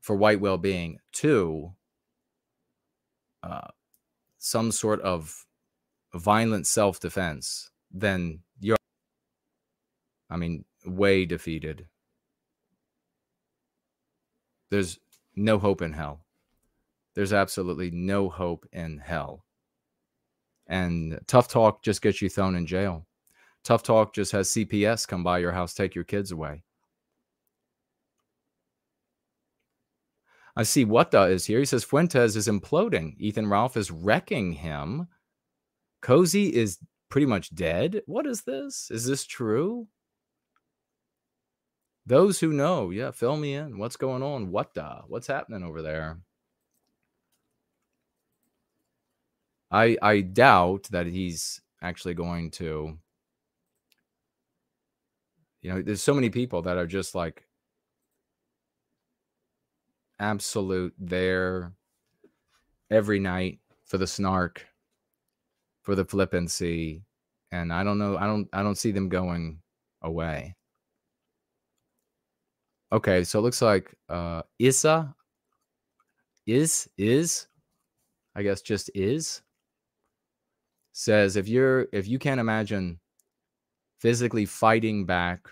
for 0.01 0.15
white 0.15 0.39
well 0.39 0.57
being 0.57 0.99
to 1.11 1.73
uh, 3.43 3.67
some 4.37 4.71
sort 4.71 5.01
of 5.01 5.45
violent 6.13 6.67
self 6.67 6.99
defense, 6.99 7.69
then 7.91 8.39
you're 8.59 8.77
I 10.29 10.37
mean, 10.37 10.65
way 10.85 11.25
defeated. 11.25 11.87
There's 14.71 14.99
no 15.35 15.59
hope 15.59 15.81
in 15.81 15.93
hell. 15.93 16.21
There's 17.13 17.33
absolutely 17.33 17.91
no 17.91 18.29
hope 18.29 18.67
in 18.71 18.97
hell. 18.97 19.45
And 20.67 21.19
tough 21.27 21.47
talk 21.47 21.83
just 21.83 22.01
gets 22.01 22.21
you 22.21 22.29
thrown 22.29 22.55
in 22.55 22.65
jail. 22.65 23.05
Tough 23.63 23.83
talk 23.83 24.13
just 24.13 24.31
has 24.31 24.49
CPS 24.49 25.07
come 25.07 25.23
by 25.23 25.39
your 25.39 25.51
house, 25.51 25.73
take 25.73 25.95
your 25.95 26.03
kids 26.03 26.31
away. 26.31 26.63
I 30.55 30.63
see 30.63 30.85
what 30.85 31.11
the 31.11 31.23
is 31.23 31.45
here. 31.45 31.59
He 31.59 31.65
says 31.65 31.83
Fuentes 31.83 32.35
is 32.35 32.47
imploding. 32.47 33.15
Ethan 33.19 33.49
Ralph 33.49 33.75
is 33.75 33.91
wrecking 33.91 34.53
him. 34.53 35.07
Cozy 36.01 36.53
is 36.53 36.77
pretty 37.09 37.27
much 37.27 37.53
dead. 37.53 38.01
What 38.05 38.25
is 38.25 38.43
this? 38.43 38.89
Is 38.89 39.05
this 39.05 39.25
true? 39.25 39.87
Those 42.05 42.39
who 42.39 42.53
know, 42.53 42.91
yeah, 42.91 43.11
fill 43.11 43.35
me 43.37 43.55
in. 43.55 43.77
What's 43.79 43.97
going 43.97 44.21
on? 44.21 44.51
What 44.51 44.73
the? 44.75 45.01
What's 45.07 45.27
happening 45.27 45.63
over 45.63 45.81
there? 45.81 46.19
I 49.71 49.97
I 50.01 50.21
doubt 50.21 50.87
that 50.91 51.07
he's 51.07 51.61
actually 51.81 52.13
going 52.13 52.51
to. 52.51 52.97
You 55.61 55.73
know, 55.73 55.81
there's 55.81 56.03
so 56.03 56.13
many 56.13 56.29
people 56.29 56.61
that 56.63 56.77
are 56.77 56.85
just 56.85 57.15
like 57.15 57.43
absolute 60.19 60.93
there 60.99 61.73
every 62.91 63.19
night 63.19 63.59
for 63.85 63.97
the 63.97 64.07
snark, 64.07 64.65
for 65.81 65.95
the 65.95 66.05
flippancy, 66.05 67.03
and 67.51 67.73
I 67.73 67.83
don't 67.83 67.97
know. 67.97 68.15
I 68.17 68.27
don't. 68.27 68.47
I 68.53 68.61
don't 68.61 68.77
see 68.77 68.91
them 68.91 69.09
going 69.09 69.59
away. 70.03 70.55
Okay, 72.95 73.25
so 73.25 73.39
it 73.39 73.41
looks 73.41 73.61
like 73.61 73.93
uh, 74.07 74.41
Isa 74.57 75.13
is 76.47 76.87
is 76.97 77.47
I 78.37 78.41
guess 78.41 78.61
just 78.61 78.89
is? 78.95 79.41
Says 80.93 81.35
if 81.35 81.45
you're 81.49 81.87
if 81.91 82.07
you 82.07 82.17
can't 82.17 82.39
imagine 82.39 83.01
physically 83.99 84.45
fighting 84.45 85.05
back 85.05 85.45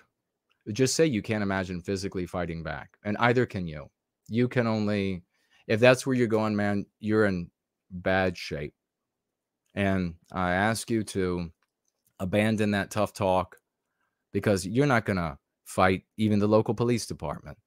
just 0.71 0.95
say 0.95 1.05
you 1.05 1.21
can't 1.21 1.43
imagine 1.43 1.81
physically 1.81 2.25
fighting 2.25 2.63
back 2.63 2.91
and 3.03 3.17
either 3.19 3.45
can 3.45 3.67
you. 3.67 3.89
You 4.29 4.47
can 4.47 4.65
only 4.65 5.23
if 5.67 5.81
that's 5.81 6.07
where 6.07 6.15
you're 6.15 6.27
going 6.27 6.55
man 6.55 6.85
you're 7.01 7.25
in 7.25 7.51
bad 7.91 8.37
shape. 8.37 8.73
And 9.75 10.13
i 10.31 10.53
ask 10.53 10.89
you 10.89 11.03
to 11.03 11.51
abandon 12.21 12.71
that 12.71 12.89
tough 12.89 13.11
talk 13.11 13.57
because 14.31 14.65
you're 14.65 14.87
not 14.87 15.03
to 15.17 15.37
fight 15.73 16.03
even 16.17 16.39
the 16.39 16.47
local 16.47 16.73
police 16.73 17.05
department 17.05 17.57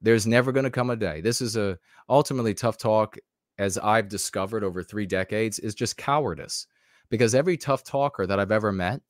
there's 0.00 0.26
never 0.26 0.52
going 0.52 0.64
to 0.64 0.70
come 0.70 0.90
a 0.90 0.96
day 0.96 1.20
this 1.20 1.40
is 1.40 1.56
a 1.56 1.78
ultimately 2.08 2.54
tough 2.54 2.78
talk 2.78 3.16
as 3.60 3.76
I've 3.76 4.08
discovered 4.08 4.64
over 4.64 4.82
three 4.82 5.04
decades, 5.04 5.58
is 5.58 5.74
just 5.74 5.98
cowardice. 5.98 6.66
Because 7.10 7.34
every 7.34 7.58
tough 7.58 7.84
talker 7.84 8.26
that 8.26 8.40
I've 8.40 8.50
ever 8.50 8.72
met 8.72 9.02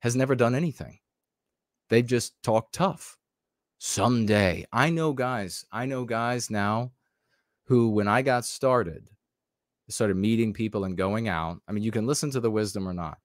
has 0.00 0.14
never 0.14 0.34
done 0.34 0.54
anything. 0.54 0.98
They've 1.88 2.06
just 2.06 2.34
talked 2.42 2.74
tough. 2.74 3.16
Someday, 3.78 4.66
I 4.72 4.90
know 4.90 5.14
guys, 5.14 5.64
I 5.72 5.86
know 5.86 6.04
guys 6.04 6.50
now 6.50 6.92
who, 7.64 7.88
when 7.90 8.06
I 8.06 8.20
got 8.20 8.44
started, 8.44 9.08
started 9.88 10.18
meeting 10.18 10.52
people 10.52 10.84
and 10.84 10.98
going 10.98 11.28
out. 11.28 11.62
I 11.66 11.72
mean, 11.72 11.82
you 11.82 11.90
can 11.90 12.06
listen 12.06 12.30
to 12.32 12.40
the 12.40 12.50
wisdom 12.50 12.86
or 12.86 12.92
not, 12.92 13.16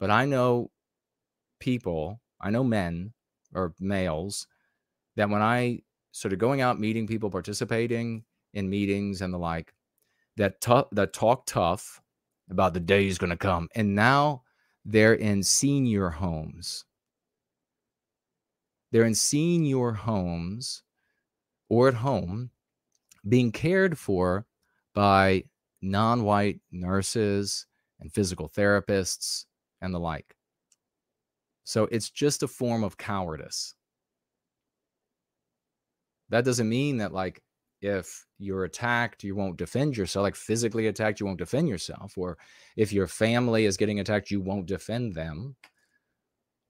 but 0.00 0.10
I 0.10 0.24
know 0.24 0.72
people, 1.60 2.20
I 2.40 2.50
know 2.50 2.64
men 2.64 3.12
or 3.54 3.74
males 3.80 4.46
that 5.16 5.30
when 5.30 5.42
I 5.42 5.80
sort 6.12 6.32
of 6.32 6.38
going 6.38 6.60
out, 6.60 6.80
meeting 6.80 7.06
people, 7.06 7.30
participating 7.30 8.24
in 8.54 8.68
meetings 8.70 9.20
and 9.20 9.32
the 9.32 9.38
like, 9.38 9.72
that 10.36 10.60
tough 10.60 10.86
that 10.92 11.12
talk 11.12 11.46
tough 11.46 12.00
about 12.50 12.72
the 12.72 12.80
day 12.80 13.06
is 13.06 13.18
going 13.18 13.30
to 13.30 13.36
come 13.36 13.68
and 13.74 13.94
now 13.94 14.42
they're 14.84 15.14
in 15.14 15.42
senior 15.42 16.08
homes. 16.08 16.84
They're 18.90 19.04
in 19.04 19.14
senior 19.14 19.92
homes 19.92 20.82
or 21.68 21.88
at 21.88 21.94
home 21.94 22.50
being 23.28 23.52
cared 23.52 23.98
for 23.98 24.46
by 24.94 25.44
non-white 25.82 26.60
nurses 26.72 27.66
and 28.00 28.12
physical 28.12 28.48
therapists 28.48 29.44
and 29.82 29.94
the 29.94 30.00
like 30.00 30.34
so 31.68 31.84
it's 31.90 32.08
just 32.10 32.42
a 32.42 32.48
form 32.48 32.82
of 32.82 32.96
cowardice 32.96 33.74
that 36.30 36.44
doesn't 36.44 36.68
mean 36.68 36.98
that 36.98 37.12
like 37.12 37.42
if 37.80 38.26
you're 38.38 38.64
attacked, 38.64 39.22
you 39.22 39.36
won't 39.36 39.56
defend 39.56 39.96
yourself, 39.96 40.24
like 40.24 40.34
physically 40.34 40.86
attacked, 40.88 41.20
you 41.20 41.26
won't 41.26 41.38
defend 41.38 41.68
yourself. 41.68 42.16
Or 42.16 42.38
if 42.76 42.92
your 42.92 43.06
family 43.06 43.66
is 43.66 43.76
getting 43.76 44.00
attacked, 44.00 44.30
you 44.30 44.40
won't 44.40 44.66
defend 44.66 45.14
them. 45.14 45.56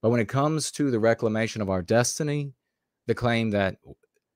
But 0.02 0.10
when 0.10 0.20
it 0.20 0.28
comes 0.28 0.70
to 0.72 0.90
the 0.90 1.00
reclamation 1.00 1.62
of 1.62 1.70
our 1.70 1.82
destiny, 1.82 2.52
the 3.06 3.14
claim 3.14 3.50
that 3.50 3.76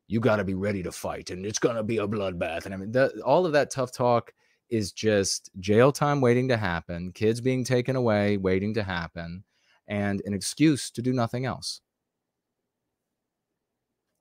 you 0.08 0.18
got 0.18 0.36
to 0.36 0.44
be 0.44 0.54
ready 0.54 0.82
to 0.82 0.92
fight 0.92 1.30
and 1.30 1.44
it's 1.44 1.58
going 1.58 1.76
to 1.76 1.82
be 1.82 1.98
a 1.98 2.08
bloodbath. 2.08 2.64
And 2.64 2.74
I 2.74 2.76
mean, 2.78 2.92
the, 2.92 3.20
all 3.24 3.46
of 3.46 3.52
that 3.52 3.70
tough 3.70 3.92
talk 3.92 4.32
is 4.70 4.92
just 4.92 5.50
jail 5.60 5.92
time 5.92 6.20
waiting 6.20 6.48
to 6.48 6.56
happen, 6.56 7.12
kids 7.12 7.40
being 7.40 7.64
taken 7.64 7.96
away 7.96 8.38
waiting 8.38 8.74
to 8.74 8.82
happen, 8.82 9.44
and 9.88 10.22
an 10.24 10.34
excuse 10.34 10.90
to 10.92 11.02
do 11.02 11.12
nothing 11.12 11.44
else. 11.46 11.80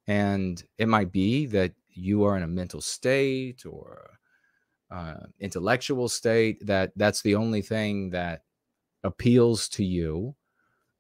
And 0.07 0.61
it 0.77 0.87
might 0.87 1.11
be 1.11 1.45
that 1.47 1.73
you 1.89 2.23
are 2.23 2.37
in 2.37 2.43
a 2.43 2.47
mental 2.47 2.81
state 2.81 3.65
or 3.65 4.19
uh, 4.91 5.15
intellectual 5.39 6.09
state 6.09 6.65
that 6.65 6.91
that's 6.95 7.21
the 7.21 7.35
only 7.35 7.61
thing 7.61 8.09
that 8.09 8.41
appeals 9.03 9.69
to 9.69 9.83
you 9.83 10.35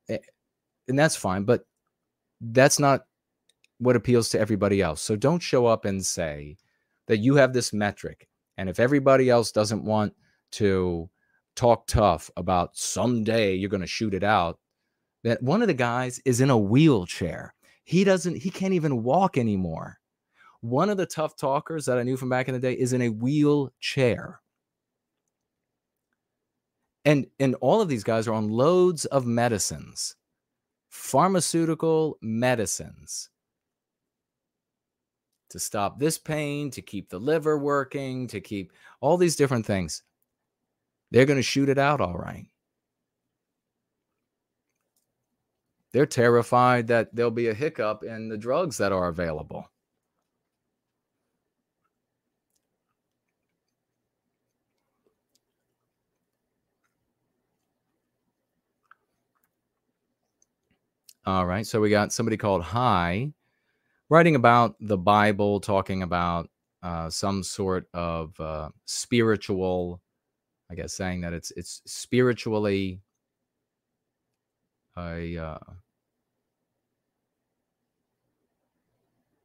eh, 0.09 0.17
and 0.87 0.97
that's 0.97 1.15
fine 1.15 1.43
but 1.43 1.65
that's 2.39 2.79
not 2.79 3.05
what 3.79 3.95
appeals 3.95 4.29
to 4.29 4.39
everybody 4.39 4.81
else 4.81 5.01
so 5.01 5.15
don't 5.15 5.41
show 5.41 5.65
up 5.65 5.85
and 5.85 6.05
say 6.05 6.55
that 7.07 7.17
you 7.17 7.35
have 7.35 7.51
this 7.53 7.73
metric 7.73 8.27
and 8.57 8.69
if 8.69 8.79
everybody 8.79 9.29
else 9.29 9.51
doesn't 9.51 9.83
want 9.83 10.13
to 10.51 11.09
talk 11.55 11.87
tough 11.87 12.29
about 12.37 12.75
someday 12.75 13.53
you're 13.53 13.69
going 13.69 13.81
to 13.81 13.87
shoot 13.87 14.13
it 14.13 14.23
out 14.23 14.59
that 15.23 15.41
one 15.43 15.61
of 15.61 15.67
the 15.67 15.73
guys 15.73 16.19
is 16.25 16.41
in 16.41 16.49
a 16.49 16.57
wheelchair 16.57 17.53
he 17.83 18.03
doesn't 18.03 18.37
he 18.37 18.49
can't 18.49 18.73
even 18.73 19.03
walk 19.03 19.37
anymore 19.37 19.97
one 20.61 20.91
of 20.91 20.97
the 20.97 21.07
tough 21.07 21.35
talkers 21.35 21.85
that 21.85 21.97
I 21.97 22.03
knew 22.03 22.15
from 22.15 22.29
back 22.29 22.47
in 22.47 22.53
the 22.53 22.59
day 22.59 22.73
is 22.73 22.93
in 22.93 23.01
a 23.01 23.09
wheelchair. 23.09 24.39
And 27.03 27.25
and 27.39 27.55
all 27.61 27.81
of 27.81 27.89
these 27.89 28.03
guys 28.03 28.27
are 28.27 28.33
on 28.33 28.49
loads 28.49 29.05
of 29.05 29.25
medicines, 29.25 30.15
pharmaceutical 30.89 32.17
medicines 32.21 33.29
to 35.49 35.59
stop 35.59 35.99
this 35.99 36.17
pain, 36.19 36.69
to 36.71 36.81
keep 36.81 37.09
the 37.09 37.19
liver 37.19 37.57
working, 37.57 38.27
to 38.27 38.39
keep 38.39 38.71
all 39.01 39.17
these 39.17 39.35
different 39.35 39.65
things. 39.65 40.03
They're 41.11 41.25
going 41.25 41.37
to 41.39 41.43
shoot 41.43 41.69
it 41.69 41.77
out 41.77 42.01
all 42.01 42.17
right. 42.17 42.47
They're 45.93 46.05
terrified 46.05 46.87
that 46.87 47.13
there'll 47.13 47.31
be 47.31 47.49
a 47.49 47.53
hiccup 47.53 48.03
in 48.03 48.29
the 48.29 48.37
drugs 48.37 48.77
that 48.77 48.93
are 48.93 49.09
available. 49.09 49.69
All 61.25 61.45
right. 61.45 61.67
So 61.67 61.79
we 61.81 61.89
got 61.89 62.13
somebody 62.13 62.37
called 62.37 62.63
Hi 62.63 63.33
writing 64.11 64.35
about 64.35 64.75
the 64.81 64.97
Bible, 64.97 65.61
talking 65.61 66.03
about 66.03 66.49
uh, 66.83 67.09
some 67.09 67.43
sort 67.43 67.87
of 67.93 68.37
uh, 68.41 68.69
spiritual, 68.85 70.01
I 70.71 70.75
guess, 70.75 70.93
saying 70.93 71.21
that 71.21 71.33
it's 71.33 71.51
it's 71.51 71.81
spiritually 71.85 73.01
a 74.97 75.37
uh, 75.37 75.57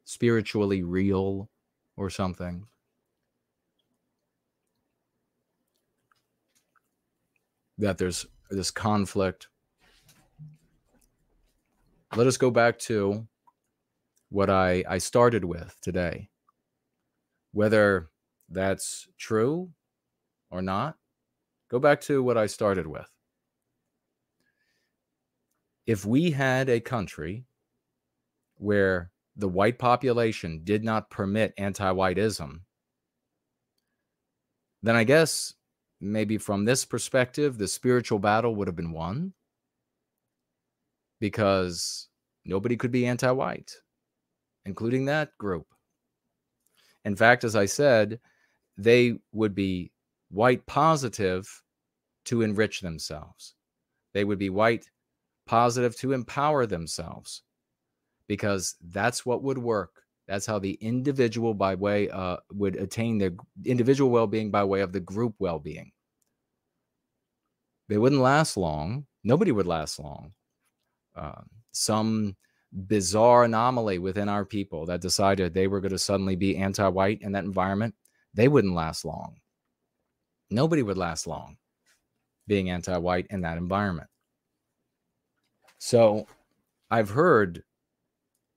spiritually 0.05 0.83
real 0.83 1.51
or 1.97 2.11
something. 2.11 2.67
That 7.79 7.99
there's 7.99 8.25
this 8.51 8.71
conflict 8.71 9.49
let 12.15 12.27
us 12.27 12.37
go 12.37 12.51
back 12.51 12.79
to 12.79 13.27
what 14.31 14.49
I, 14.49 14.85
I 14.89 14.99
started 14.99 15.45
with 15.45 15.77
today. 15.83 16.31
Whether 17.53 18.09
that's 18.49 19.09
true 19.19 19.71
or 20.51 20.63
not, 20.63 20.97
go 21.77 21.81
back 21.81 22.01
to 22.03 22.23
what 22.23 22.39
I 22.39 22.47
started 22.47 22.87
with. 22.87 23.09
if 25.87 26.05
we 26.05 26.31
had 26.31 26.69
a 26.69 26.81
country 26.81 27.45
where 28.57 29.11
the 29.37 29.49
white 29.49 29.79
population 29.79 30.63
did 30.65 30.83
not 30.83 31.11
permit 31.11 31.55
anti 31.59 31.93
whiteism, 31.93 32.61
then 34.83 34.97
I 34.97 35.05
guess 35.05 35.55
maybe 36.01 36.39
from 36.39 36.65
this 36.65 36.85
perspective, 36.85 37.59
the 37.59 37.69
spiritual 37.69 38.19
battle 38.19 38.55
would 38.57 38.69
have 38.69 38.77
been 38.77 38.93
won 38.93 39.33
because 41.21 42.09
nobody 42.45 42.77
could 42.77 42.91
be 42.91 43.07
anti 43.07 43.31
white, 43.31 43.73
including 44.65 45.05
that 45.07 45.37
group. 45.39 45.67
In 47.05 47.15
fact, 47.15 47.45
as 47.45 47.55
I 47.55 47.67
said, 47.67 48.19
they 48.77 49.19
would 49.33 49.55
be 49.55 49.93
white 50.31 50.67
positive 50.67 51.63
to 52.27 52.43
enrich 52.43 52.81
themselves. 52.81 53.55
They 54.15 54.25
would 54.25 54.39
be 54.39 54.51
white 54.51 54.89
positive 55.47 55.97
to 55.99 56.13
empower 56.13 56.67
themselves 56.67 57.43
because 58.29 58.77
that's 58.81 59.25
what 59.25 59.43
would 59.43 59.59
work. 59.59 60.03
That's 60.27 60.47
how 60.47 60.59
the 60.59 60.73
individual 60.81 61.55
by 61.55 61.77
way 61.77 62.11
uh, 62.11 62.39
would 62.53 62.77
attain 62.77 63.19
their 63.19 63.33
individual 63.65 64.11
well-being 64.11 64.51
by 64.51 64.65
way 64.65 64.81
of 64.81 64.93
the 64.93 65.01
group 65.01 65.35
well-being. 65.39 65.93
They 67.89 67.99
wouldn't 67.99 68.21
last 68.21 68.57
long. 68.57 69.07
Nobody 69.23 69.53
would 69.53 69.67
last 69.67 70.01
long. 70.01 70.33
Uh, 71.15 71.43
some 71.73 72.37
bizarre 72.73 73.45
anomaly 73.45 73.99
within 74.01 74.29
our 74.29 74.45
people 74.45 74.87
that 74.87 75.01
decided 75.01 75.55
they 75.55 75.69
were 75.69 75.81
going 75.81 75.93
to 75.93 75.99
suddenly 75.99 76.35
be 76.35 76.57
anti-white 76.57 77.23
in 77.23 77.33
that 77.33 77.45
environment, 77.45 77.95
they 78.35 78.49
wouldn't 78.49 78.75
last 78.75 79.05
long. 79.05 79.37
Nobody 80.51 80.83
would 80.83 80.99
last 80.99 81.29
long 81.29 81.57
being 82.47 82.71
anti-white 82.71 83.27
in 83.31 83.41
that 83.43 83.59
environment. 83.59 84.09
So 85.79 86.27
I've 86.91 87.11
heard 87.11 87.63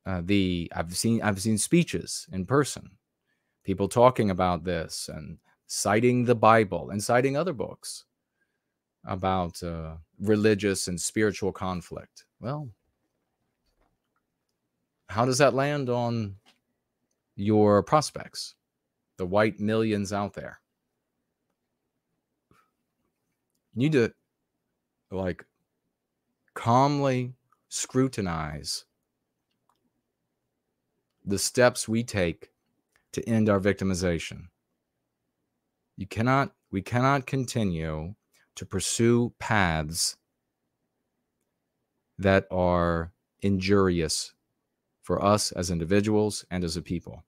uh, 0.06 0.22
the 0.24 0.72
I've 0.76 0.96
seen 0.96 1.22
I've 1.22 1.42
seen 1.42 1.58
speeches 1.58 2.28
in 2.32 2.46
person, 2.46 2.90
people 3.64 3.88
talking 3.88 4.30
about 4.30 4.64
this 4.64 5.10
and 5.14 5.38
citing 5.68 6.26
the 6.26 6.36
Bible 6.36 6.90
and 6.90 7.04
citing 7.04 7.38
other 7.38 7.54
books 7.54 8.06
about 9.06 9.62
uh, 9.64 9.96
religious 10.20 10.88
and 10.88 11.00
spiritual 11.00 11.52
conflict. 11.52 12.26
Well, 12.40 12.70
how 15.10 15.26
does 15.26 15.38
that 15.40 15.54
land 15.54 15.90
on 15.90 16.36
your 17.36 17.84
prospects, 17.84 18.56
the 19.18 19.26
white 19.26 19.60
millions 19.60 20.14
out 20.14 20.34
there? 20.34 20.60
You 23.74 23.80
need 23.80 23.92
to 23.94 24.14
like 25.12 25.46
calmly 26.54 27.34
scrutinize 27.70 28.86
the 31.26 31.40
steps 31.40 31.88
we 31.88 32.04
take 32.04 32.52
to 33.12 33.28
end 33.30 33.50
our 33.50 33.60
victimization. 33.60 34.48
You 35.98 36.08
cannot, 36.08 36.54
we 36.72 36.82
cannot 36.82 37.26
continue 37.28 38.16
to 38.56 38.66
pursue 38.66 39.34
paths 39.40 40.18
that 42.18 42.46
are 42.52 43.12
injurious 43.42 44.34
for 45.02 45.24
us 45.24 45.52
as 45.52 45.72
individuals 45.72 46.46
and 46.52 46.64
as 46.64 46.78
a 46.78 46.82
people. 46.82 47.24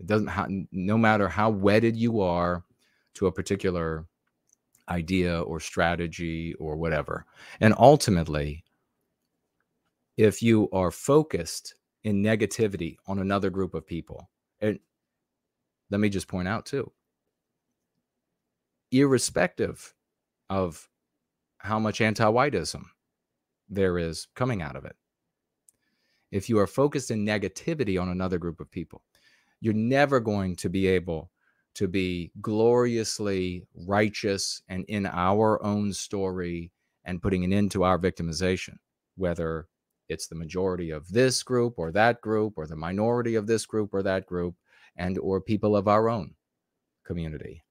It 0.00 0.06
doesn't, 0.06 0.68
no 0.72 0.98
matter 0.98 1.28
how 1.28 1.50
wedded 1.50 1.96
you 1.96 2.20
are 2.20 2.64
to 3.14 3.26
a 3.26 3.32
particular 3.32 4.06
idea 4.88 5.40
or 5.40 5.60
strategy 5.60 6.54
or 6.54 6.76
whatever. 6.76 7.26
And 7.60 7.74
ultimately, 7.78 8.64
if 10.16 10.42
you 10.42 10.68
are 10.72 10.90
focused 10.90 11.74
in 12.04 12.22
negativity 12.22 12.96
on 13.06 13.18
another 13.18 13.50
group 13.50 13.74
of 13.74 13.86
people, 13.86 14.28
and 14.60 14.78
let 15.90 16.00
me 16.00 16.08
just 16.08 16.28
point 16.28 16.48
out 16.48 16.66
too, 16.66 16.90
irrespective 18.90 19.94
of 20.50 20.88
how 21.58 21.78
much 21.78 22.00
anti 22.00 22.24
whiteism 22.24 22.84
there 23.68 23.98
is 23.98 24.26
coming 24.34 24.62
out 24.62 24.76
of 24.76 24.84
it, 24.84 24.96
if 26.30 26.48
you 26.48 26.58
are 26.58 26.66
focused 26.66 27.10
in 27.10 27.24
negativity 27.24 28.00
on 28.00 28.08
another 28.08 28.38
group 28.38 28.60
of 28.60 28.70
people, 28.70 29.02
you're 29.60 29.74
never 29.74 30.20
going 30.20 30.56
to 30.56 30.68
be 30.68 30.86
able 30.86 31.30
to 31.78 31.86
be 31.86 32.32
gloriously 32.40 33.64
righteous 33.86 34.60
and 34.68 34.84
in 34.88 35.06
our 35.06 35.62
own 35.62 35.92
story 35.92 36.72
and 37.04 37.22
putting 37.22 37.44
an 37.44 37.52
end 37.52 37.70
to 37.70 37.84
our 37.84 38.00
victimization, 38.00 38.74
whether 39.16 39.68
it's 40.08 40.26
the 40.26 40.34
majority 40.34 40.90
of 40.90 41.08
this 41.08 41.40
group 41.44 41.74
or 41.78 41.92
that 41.92 42.20
group 42.20 42.54
or 42.56 42.66
the 42.66 42.74
minority 42.74 43.36
of 43.36 43.46
this 43.46 43.64
group 43.64 43.94
or 43.94 44.02
that 44.02 44.26
group 44.26 44.56
and 44.96 45.18
or 45.18 45.40
people 45.40 45.76
of 45.76 45.86
our 45.86 46.08
own 46.08 46.34
community. 47.04 47.62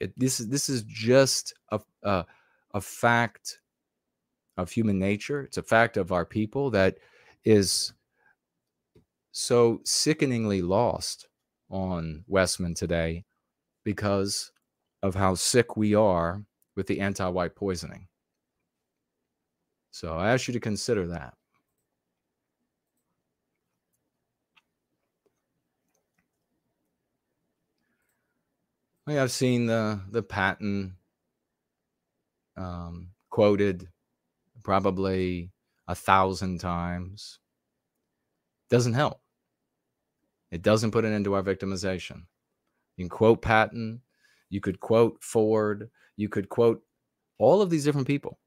It, 0.00 0.18
this, 0.18 0.38
this 0.38 0.70
is 0.70 0.82
just 0.84 1.52
a, 1.70 1.80
a, 2.02 2.24
a 2.72 2.80
fact 2.80 3.58
of 4.56 4.70
human 4.70 4.98
nature. 4.98 5.42
It's 5.42 5.58
a 5.58 5.62
fact 5.62 5.98
of 5.98 6.10
our 6.10 6.24
people 6.24 6.70
that 6.70 6.96
is 7.44 7.92
so 9.30 9.82
sickeningly 9.84 10.62
lost 10.62 11.28
on 11.72 12.24
Westman 12.28 12.74
today 12.74 13.24
because 13.84 14.52
of 15.02 15.16
how 15.16 15.34
sick 15.34 15.76
we 15.76 15.94
are 15.94 16.44
with 16.76 16.86
the 16.86 17.00
anti 17.00 17.26
white 17.26 17.56
poisoning. 17.56 18.06
So 19.90 20.16
I 20.16 20.32
ask 20.32 20.46
you 20.46 20.54
to 20.54 20.60
consider 20.60 21.08
that. 21.08 21.34
I've 29.06 29.32
seen 29.32 29.66
the 29.66 30.00
the 30.10 30.22
Patton 30.22 30.96
um, 32.56 33.08
quoted 33.30 33.88
probably 34.62 35.50
a 35.88 35.94
thousand 35.94 36.58
times. 36.60 37.38
Doesn't 38.70 38.94
help. 38.94 39.21
It 40.52 40.60
doesn't 40.60 40.90
put 40.90 41.06
an 41.06 41.14
end 41.14 41.24
to 41.24 41.32
our 41.32 41.42
victimization. 41.42 42.24
You 42.96 43.04
can 43.04 43.08
quote 43.08 43.40
Patton, 43.40 44.02
you 44.50 44.60
could 44.60 44.80
quote 44.80 45.16
Ford, 45.22 45.90
you 46.14 46.28
could 46.28 46.50
quote 46.50 46.82
all 47.38 47.62
of 47.62 47.70
these 47.70 47.84
different 47.84 48.06
people. 48.06 48.38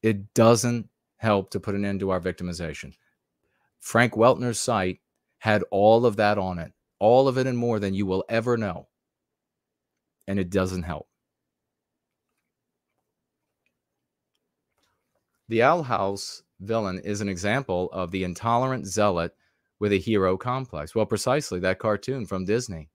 It 0.00 0.32
doesn't 0.32 0.88
help 1.16 1.50
to 1.50 1.60
put 1.60 1.74
an 1.74 1.84
end 1.84 2.00
to 2.00 2.10
our 2.10 2.20
victimization. 2.20 2.94
Frank 3.80 4.14
Weltner's 4.14 4.60
site 4.60 5.00
had 5.38 5.64
all 5.72 6.06
of 6.06 6.14
that 6.16 6.38
on 6.38 6.60
it, 6.60 6.72
all 7.00 7.26
of 7.26 7.36
it 7.36 7.48
and 7.48 7.58
more 7.58 7.80
than 7.80 7.94
you 7.94 8.06
will 8.06 8.24
ever 8.28 8.56
know. 8.56 8.86
And 10.28 10.38
it 10.38 10.50
doesn't 10.50 10.84
help. 10.84 11.08
The 15.48 15.64
Owl 15.64 15.82
House 15.82 16.44
villain 16.60 17.00
is 17.00 17.20
an 17.20 17.28
example 17.28 17.90
of 17.92 18.12
the 18.12 18.22
intolerant 18.22 18.86
zealot 18.86 19.34
with 19.82 19.92
a 19.92 19.98
hero 19.98 20.36
complex. 20.36 20.94
Well, 20.94 21.06
precisely 21.06 21.58
that 21.58 21.80
cartoon 21.80 22.24
from 22.24 22.44
Disney. 22.44 22.88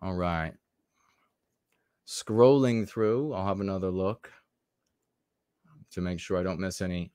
All 0.00 0.14
right. 0.14 0.52
Scrolling 2.06 2.88
through, 2.88 3.32
I'll 3.32 3.44
have 3.44 3.60
another 3.60 3.90
look 3.90 4.30
to 5.90 6.00
make 6.00 6.20
sure 6.20 6.38
I 6.38 6.44
don't 6.44 6.60
miss 6.60 6.80
any 6.80 7.10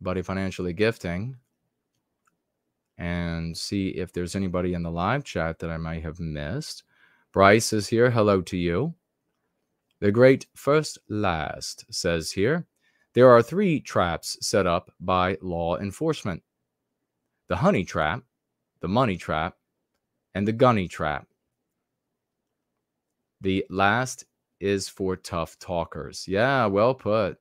buddy 0.00 0.22
financially 0.22 0.72
gifting 0.72 1.34
and 2.98 3.56
see 3.56 3.88
if 3.88 4.12
there's 4.12 4.36
anybody 4.36 4.74
in 4.74 4.84
the 4.84 4.92
live 4.92 5.24
chat 5.24 5.58
that 5.58 5.70
I 5.70 5.76
might 5.76 6.04
have 6.04 6.20
missed. 6.20 6.84
Bryce 7.32 7.72
is 7.72 7.88
here. 7.88 8.12
Hello 8.12 8.42
to 8.42 8.56
you. 8.56 8.94
The 9.98 10.12
great 10.12 10.46
first 10.54 10.98
last 11.08 11.84
says 11.90 12.30
here 12.30 12.64
there 13.16 13.30
are 13.30 13.42
three 13.42 13.80
traps 13.80 14.36
set 14.42 14.66
up 14.66 14.92
by 15.00 15.38
law 15.40 15.78
enforcement 15.78 16.42
the 17.48 17.56
honey 17.56 17.84
trap, 17.84 18.22
the 18.80 18.88
money 18.88 19.16
trap, 19.16 19.56
and 20.34 20.46
the 20.46 20.52
gunny 20.52 20.86
trap. 20.86 21.26
The 23.40 23.64
last 23.70 24.26
is 24.60 24.88
for 24.88 25.16
tough 25.16 25.58
talkers. 25.58 26.28
Yeah, 26.28 26.66
well 26.66 26.92
put. 26.92 27.38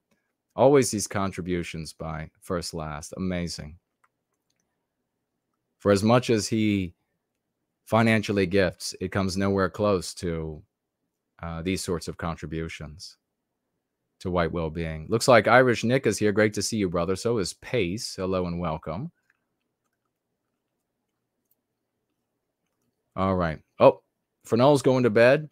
Always 0.56 0.92
these 0.92 1.08
contributions 1.08 1.92
by 1.92 2.30
First 2.40 2.74
Last. 2.74 3.14
Amazing. 3.18 3.78
For 5.80 5.92
as 5.92 6.04
much 6.04 6.30
as 6.30 6.48
he 6.48 6.94
financially 7.86 8.46
gifts, 8.46 8.96
it 9.02 9.12
comes 9.12 9.36
nowhere 9.36 9.70
close 9.70 10.14
to 10.16 10.62
uh, 11.42 11.64
these 11.64 11.84
sorts 11.84 12.08
of 12.08 12.16
contributions 12.16 13.18
to 14.26 14.32
white 14.32 14.52
well-being. 14.52 15.06
Looks 15.08 15.28
like 15.28 15.48
Irish 15.48 15.84
Nick 15.84 16.08
is 16.08 16.18
here. 16.18 16.32
Great 16.32 16.56
to 16.56 16.62
see 16.64 16.78
you, 16.78 16.90
brother. 16.90 17.16
So 17.16 17.38
is 17.38 17.54
Pace. 17.54 18.16
Hello 18.18 18.48
and 18.48 18.60
welcome. 18.60 19.12
All 23.16 23.36
right. 23.36 23.60
Oh, 23.80 24.02
Fernell's 24.44 24.82
going 24.82 25.04
to 25.04 25.12
bed. 25.12 25.48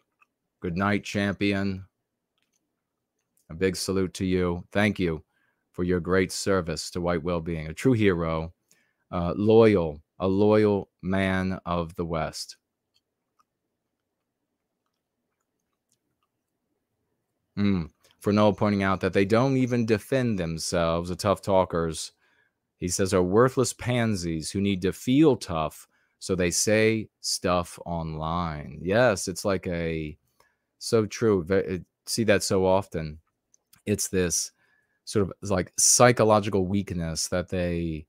Good 0.60 0.76
night, 0.76 1.04
champion. 1.04 1.84
A 3.48 3.54
big 3.54 3.76
salute 3.76 4.12
to 4.14 4.26
you. 4.26 4.64
Thank 4.72 4.98
you 4.98 5.22
for 5.70 5.84
your 5.84 6.00
great 6.00 6.32
service 6.32 6.90
to 6.90 7.00
white 7.00 7.22
well 7.22 7.40
being. 7.40 7.68
A 7.68 7.74
true 7.74 7.92
hero, 7.92 8.52
uh, 9.12 9.34
loyal, 9.36 10.02
a 10.18 10.26
loyal 10.26 10.90
man 11.00 11.60
of 11.64 11.94
the 11.94 12.04
West. 12.04 12.56
Mm. 17.56 17.88
For 18.24 18.32
Noel 18.32 18.54
pointing 18.54 18.82
out 18.82 19.00
that 19.02 19.12
they 19.12 19.26
don't 19.26 19.58
even 19.58 19.84
defend 19.84 20.38
themselves, 20.38 21.10
the 21.10 21.14
tough 21.14 21.42
talkers, 21.42 22.12
he 22.78 22.88
says, 22.88 23.12
are 23.12 23.22
worthless 23.22 23.74
pansies 23.74 24.50
who 24.50 24.62
need 24.62 24.80
to 24.80 24.94
feel 24.94 25.36
tough, 25.36 25.86
so 26.20 26.34
they 26.34 26.50
say 26.50 27.10
stuff 27.20 27.78
online. 27.84 28.78
Yes, 28.80 29.28
it's 29.28 29.44
like 29.44 29.66
a 29.66 30.16
so 30.78 31.04
true. 31.04 31.46
See 32.06 32.24
that 32.24 32.42
so 32.42 32.64
often. 32.64 33.18
It's 33.84 34.08
this 34.08 34.52
sort 35.04 35.28
of 35.28 35.50
like 35.50 35.74
psychological 35.76 36.66
weakness 36.66 37.28
that 37.28 37.50
they 37.50 38.06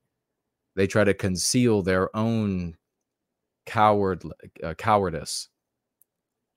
they 0.76 0.86
try 0.86 1.04
to 1.04 1.12
conceal 1.12 1.82
their 1.82 2.16
own 2.16 2.74
coward 3.66 4.22
uh, 4.64 4.72
cowardice 4.72 5.50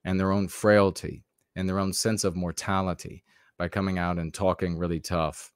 and 0.06 0.18
their 0.18 0.32
own 0.32 0.48
frailty 0.48 1.24
and 1.56 1.68
their 1.68 1.78
own 1.78 1.92
sense 1.92 2.24
of 2.24 2.34
mortality 2.36 3.22
by 3.60 3.68
coming 3.68 3.98
out 3.98 4.18
and 4.18 4.32
talking 4.32 4.78
really 4.78 4.98
tough 4.98 5.52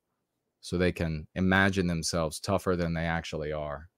so 0.61 0.77
they 0.77 0.93
can 0.93 1.27
imagine 1.37 1.87
themselves 1.87 2.39
tougher 2.39 2.77
than 2.77 2.93
they 2.93 3.07
actually 3.07 3.51
are. 3.51 3.89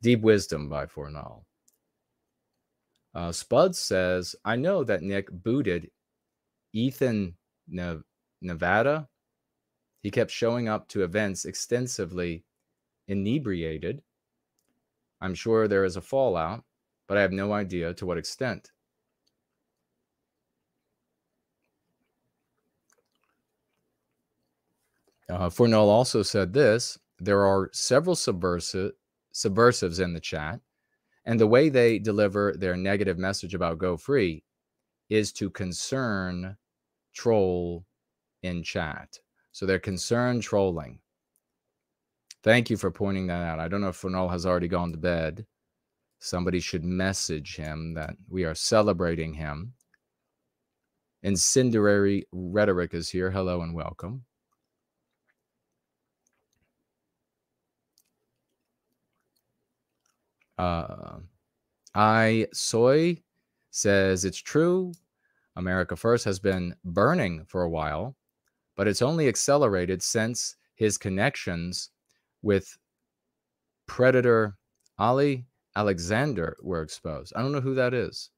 Deep 0.00 0.22
wisdom 0.22 0.66
by 0.66 0.86
Fornall. 0.86 1.42
Uh, 3.14 3.30
Spud 3.32 3.76
says, 3.76 4.34
I 4.46 4.56
know 4.56 4.82
that 4.82 5.02
Nick 5.02 5.30
booted 5.30 5.90
Ethan 6.72 7.36
ne- 7.68 8.00
Nevada. 8.40 9.06
He 10.02 10.10
kept 10.10 10.30
showing 10.30 10.70
up 10.70 10.88
to 10.88 11.04
events 11.04 11.44
extensively 11.44 12.44
inebriated. 13.08 14.00
I'm 15.20 15.34
sure 15.34 15.68
there 15.68 15.84
is 15.84 15.96
a 15.96 16.00
fallout, 16.00 16.64
but 17.08 17.18
I 17.18 17.20
have 17.20 17.32
no 17.32 17.52
idea 17.52 17.92
to 17.92 18.06
what 18.06 18.16
extent. 18.16 18.70
Uh, 25.28 25.48
Fornell 25.48 25.88
also 25.88 26.22
said 26.22 26.52
this 26.52 26.98
there 27.18 27.44
are 27.44 27.70
several 27.72 28.16
subversive, 28.16 28.92
subversives 29.32 29.98
in 30.00 30.12
the 30.12 30.20
chat 30.20 30.60
and 31.28 31.38
the 31.38 31.46
way 31.46 31.68
they 31.68 31.98
deliver 31.98 32.54
their 32.56 32.76
negative 32.76 33.18
message 33.18 33.54
about 33.54 33.78
Go 33.78 33.98
Free 33.98 34.42
is 35.10 35.30
to 35.34 35.50
concern 35.50 36.56
troll 37.12 37.84
in 38.42 38.62
chat. 38.62 39.18
So 39.52 39.66
they're 39.66 39.78
concerned 39.78 40.42
trolling. 40.42 41.00
Thank 42.42 42.70
you 42.70 42.78
for 42.78 42.90
pointing 42.90 43.26
that 43.26 43.42
out. 43.42 43.60
I 43.60 43.68
don't 43.68 43.82
know 43.82 43.88
if 43.88 43.96
Fernal 43.96 44.30
has 44.30 44.46
already 44.46 44.68
gone 44.68 44.92
to 44.92 44.98
bed. 44.98 45.44
Somebody 46.20 46.60
should 46.60 46.84
message 46.84 47.56
him 47.56 47.94
that 47.94 48.16
we 48.28 48.44
are 48.44 48.54
celebrating 48.54 49.34
him. 49.34 49.74
Incendiary 51.22 52.24
rhetoric 52.32 52.94
is 52.94 53.10
here. 53.10 53.30
Hello 53.30 53.60
and 53.60 53.74
welcome. 53.74 54.24
Uh, 60.58 61.18
I 61.94 62.48
Soy 62.52 63.22
says 63.70 64.24
it's 64.24 64.38
true. 64.38 64.92
America 65.56 65.96
First 65.96 66.24
has 66.24 66.38
been 66.38 66.74
burning 66.84 67.44
for 67.46 67.62
a 67.62 67.70
while, 67.70 68.16
but 68.76 68.86
it's 68.88 69.02
only 69.02 69.28
accelerated 69.28 70.02
since 70.02 70.56
his 70.74 70.98
connections 70.98 71.90
with 72.42 72.78
Predator 73.86 74.56
Ali 74.98 75.46
Alexander 75.76 76.56
were 76.62 76.82
exposed. 76.82 77.32
I 77.36 77.42
don't 77.42 77.52
know 77.52 77.60
who 77.60 77.74
that 77.74 77.94
is. 77.94 78.30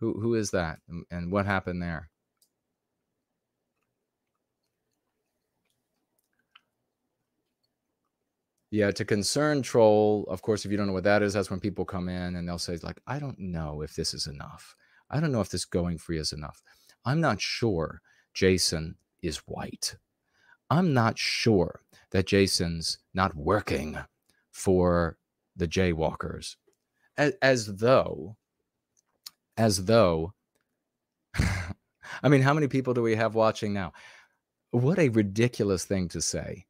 Who 0.00 0.20
who 0.20 0.34
is 0.34 0.50
that 0.50 0.78
and 1.10 1.32
what 1.32 1.46
happened 1.46 1.82
there? 1.82 2.10
Yeah, 8.70 8.90
to 8.90 9.04
concern 9.04 9.62
troll, 9.62 10.26
of 10.28 10.42
course, 10.42 10.64
if 10.64 10.70
you 10.70 10.76
don't 10.76 10.88
know 10.88 10.92
what 10.92 11.04
that 11.04 11.22
is, 11.22 11.34
that's 11.34 11.50
when 11.50 11.60
people 11.60 11.84
come 11.84 12.08
in 12.08 12.36
and 12.36 12.48
they'll 12.48 12.58
say, 12.58 12.76
like, 12.82 13.00
I 13.06 13.18
don't 13.18 13.38
know 13.38 13.82
if 13.82 13.94
this 13.94 14.12
is 14.12 14.26
enough. 14.26 14.74
I 15.08 15.20
don't 15.20 15.30
know 15.30 15.40
if 15.40 15.50
this 15.50 15.64
going 15.64 15.98
free 15.98 16.18
is 16.18 16.32
enough. 16.32 16.62
I'm 17.04 17.20
not 17.20 17.40
sure 17.40 18.02
Jason 18.34 18.96
is 19.22 19.38
white. 19.46 19.96
I'm 20.68 20.92
not 20.92 21.16
sure 21.16 21.80
that 22.10 22.26
Jason's 22.26 22.98
not 23.14 23.36
working 23.36 23.98
for 24.50 25.16
the 25.54 25.68
jaywalkers. 25.68 26.56
As, 27.16 27.34
as 27.40 27.76
though, 27.76 28.36
as 29.56 29.84
though, 29.84 30.34
I 31.36 32.28
mean, 32.28 32.42
how 32.42 32.52
many 32.52 32.66
people 32.66 32.94
do 32.94 33.02
we 33.02 33.14
have 33.14 33.34
watching 33.34 33.72
now? 33.72 33.92
What 34.72 34.98
a 34.98 35.08
ridiculous 35.08 35.84
thing 35.84 36.08
to 36.08 36.20
say 36.20 36.66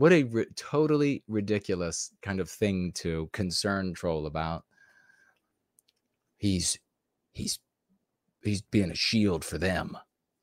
what 0.00 0.14
a 0.14 0.46
totally 0.56 1.22
ridiculous 1.28 2.10
kind 2.22 2.40
of 2.40 2.48
thing 2.48 2.90
to 2.94 3.28
concern 3.34 3.92
troll 3.92 4.24
about. 4.24 4.64
He's 6.38 6.78
he's 7.34 7.58
he's 8.42 8.62
being 8.62 8.90
a 8.90 8.94
shield 8.94 9.44
for 9.44 9.58
them. 9.58 9.98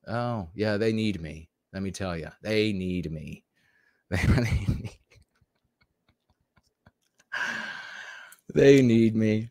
Oh, 0.07 0.49
yeah, 0.53 0.77
they 0.77 0.93
need 0.93 1.19
me. 1.19 1.49
Let 1.73 1.81
me 1.81 1.89
tell 1.89 2.15
you. 2.15 2.29
They 2.43 2.71
need 2.71 3.11
me. 3.11 3.43
They 4.11 4.27
really 4.27 4.65
need 4.67 4.99
They 8.53 8.81
need 8.83 9.15
me. 9.15 9.49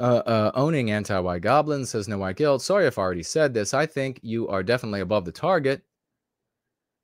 Uh, 0.00 0.22
uh, 0.24 0.50
owning 0.54 0.90
anti-white 0.90 1.42
goblin 1.42 1.84
says 1.84 2.08
no 2.08 2.16
white 2.16 2.36
guilt. 2.36 2.62
Sorry 2.62 2.86
if 2.86 2.96
I 2.96 3.02
already 3.02 3.22
said 3.22 3.52
this. 3.52 3.74
I 3.74 3.84
think 3.84 4.18
you 4.22 4.48
are 4.48 4.62
definitely 4.62 5.00
above 5.00 5.26
the 5.26 5.32
target. 5.32 5.82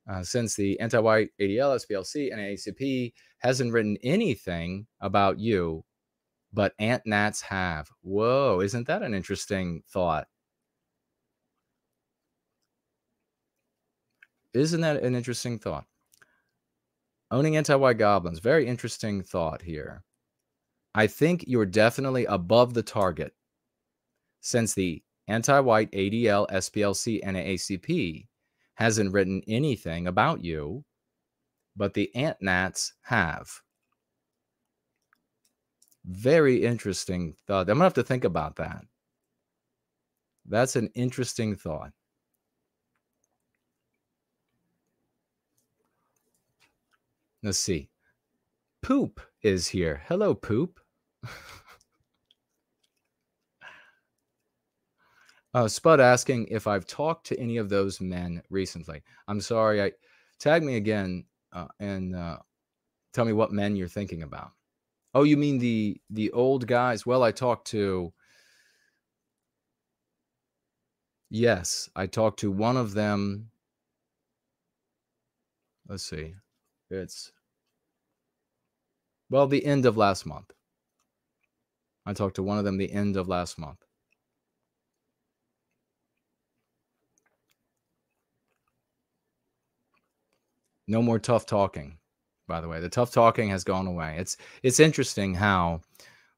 Uh, 0.09 0.23
since 0.23 0.55
the 0.55 0.79
anti-white 0.79 1.29
ADL, 1.39 1.79
SPLC, 1.85 2.31
and 2.31 2.41
ACP 2.41 3.13
hasn't 3.39 3.71
written 3.71 3.97
anything 4.01 4.87
about 4.99 5.37
you, 5.37 5.83
but 6.51 6.73
Ant 6.79 7.03
Nats 7.05 7.41
have. 7.41 7.87
Whoa, 8.01 8.61
isn't 8.61 8.87
that 8.87 9.03
an 9.03 9.13
interesting 9.13 9.83
thought? 9.87 10.27
Isn't 14.55 14.81
that 14.81 15.03
an 15.03 15.13
interesting 15.13 15.59
thought? 15.59 15.85
Owning 17.29 17.57
anti-white 17.57 17.99
goblins, 17.99 18.39
very 18.39 18.65
interesting 18.65 19.21
thought 19.21 19.61
here. 19.61 20.03
I 20.97 21.05
think 21.05 21.43
you're 21.45 21.67
definitely 21.67 22.25
above 22.25 22.73
the 22.73 22.81
target 22.81 23.31
since 24.41 24.73
the 24.73 25.03
anti 25.27 25.59
white 25.59 25.91
ADL, 25.91 26.49
SPLC, 26.49 27.19
and 27.23 27.37
ACP 27.37 28.25
hasn't 28.73 29.13
written 29.13 29.43
anything 29.47 30.07
about 30.07 30.43
you, 30.43 30.83
but 31.75 31.93
the 31.93 32.09
Ant 32.15 32.37
Nats 32.41 32.93
have. 33.03 33.47
Very 36.03 36.65
interesting 36.65 37.35
thought. 37.45 37.69
I'm 37.69 37.77
going 37.77 37.77
to 37.77 37.83
have 37.83 37.93
to 37.93 38.03
think 38.03 38.23
about 38.23 38.55
that. 38.55 38.83
That's 40.47 40.75
an 40.75 40.89
interesting 40.95 41.55
thought. 41.55 41.91
Let's 47.43 47.59
see. 47.59 47.91
Poop 48.81 49.21
is 49.43 49.67
here. 49.67 50.01
Hello, 50.07 50.33
Poop. 50.33 50.79
Uh, 55.53 55.67
Spud 55.67 55.99
asking 55.99 56.47
if 56.49 56.67
I've 56.67 56.85
talked 56.85 57.27
to 57.27 57.39
any 57.39 57.57
of 57.57 57.69
those 57.69 57.99
men 58.01 58.41
recently. 58.49 59.01
I'm 59.27 59.41
sorry. 59.41 59.81
I 59.81 59.91
tag 60.39 60.63
me 60.63 60.75
again 60.75 61.25
uh, 61.53 61.67
and 61.79 62.15
uh, 62.15 62.37
tell 63.13 63.25
me 63.25 63.33
what 63.33 63.51
men 63.51 63.75
you're 63.75 63.87
thinking 63.87 64.23
about. 64.23 64.51
Oh, 65.13 65.23
you 65.23 65.37
mean 65.37 65.57
the 65.57 65.99
the 66.09 66.31
old 66.31 66.67
guys? 66.67 67.05
Well, 67.05 67.23
I 67.23 67.31
talked 67.31 67.67
to. 67.71 68.13
Yes, 71.29 71.89
I 71.95 72.07
talked 72.07 72.39
to 72.41 72.51
one 72.51 72.77
of 72.77 72.93
them. 72.93 73.49
Let's 75.87 76.03
see. 76.03 76.35
It's 76.89 77.31
well, 79.29 79.47
the 79.47 79.65
end 79.65 79.85
of 79.85 79.97
last 79.97 80.25
month. 80.25 80.51
I 82.07 82.13
talked 82.13 82.37
to 82.37 82.43
one 82.43 82.57
of 82.57 82.65
them 82.65 82.77
the 82.77 82.91
end 82.91 83.17
of 83.17 83.27
last 83.27 83.59
month. 83.59 83.83
No 90.87 91.01
more 91.01 91.19
tough 91.19 91.45
talking. 91.45 91.97
by 92.47 92.61
the 92.61 92.69
way. 92.69 92.79
The 92.79 92.89
tough 92.89 93.11
talking 93.11 93.49
has 93.49 93.63
gone 93.65 93.87
away. 93.87 94.15
It's 94.19 94.37
it's 94.63 94.79
interesting 94.79 95.33
how 95.35 95.81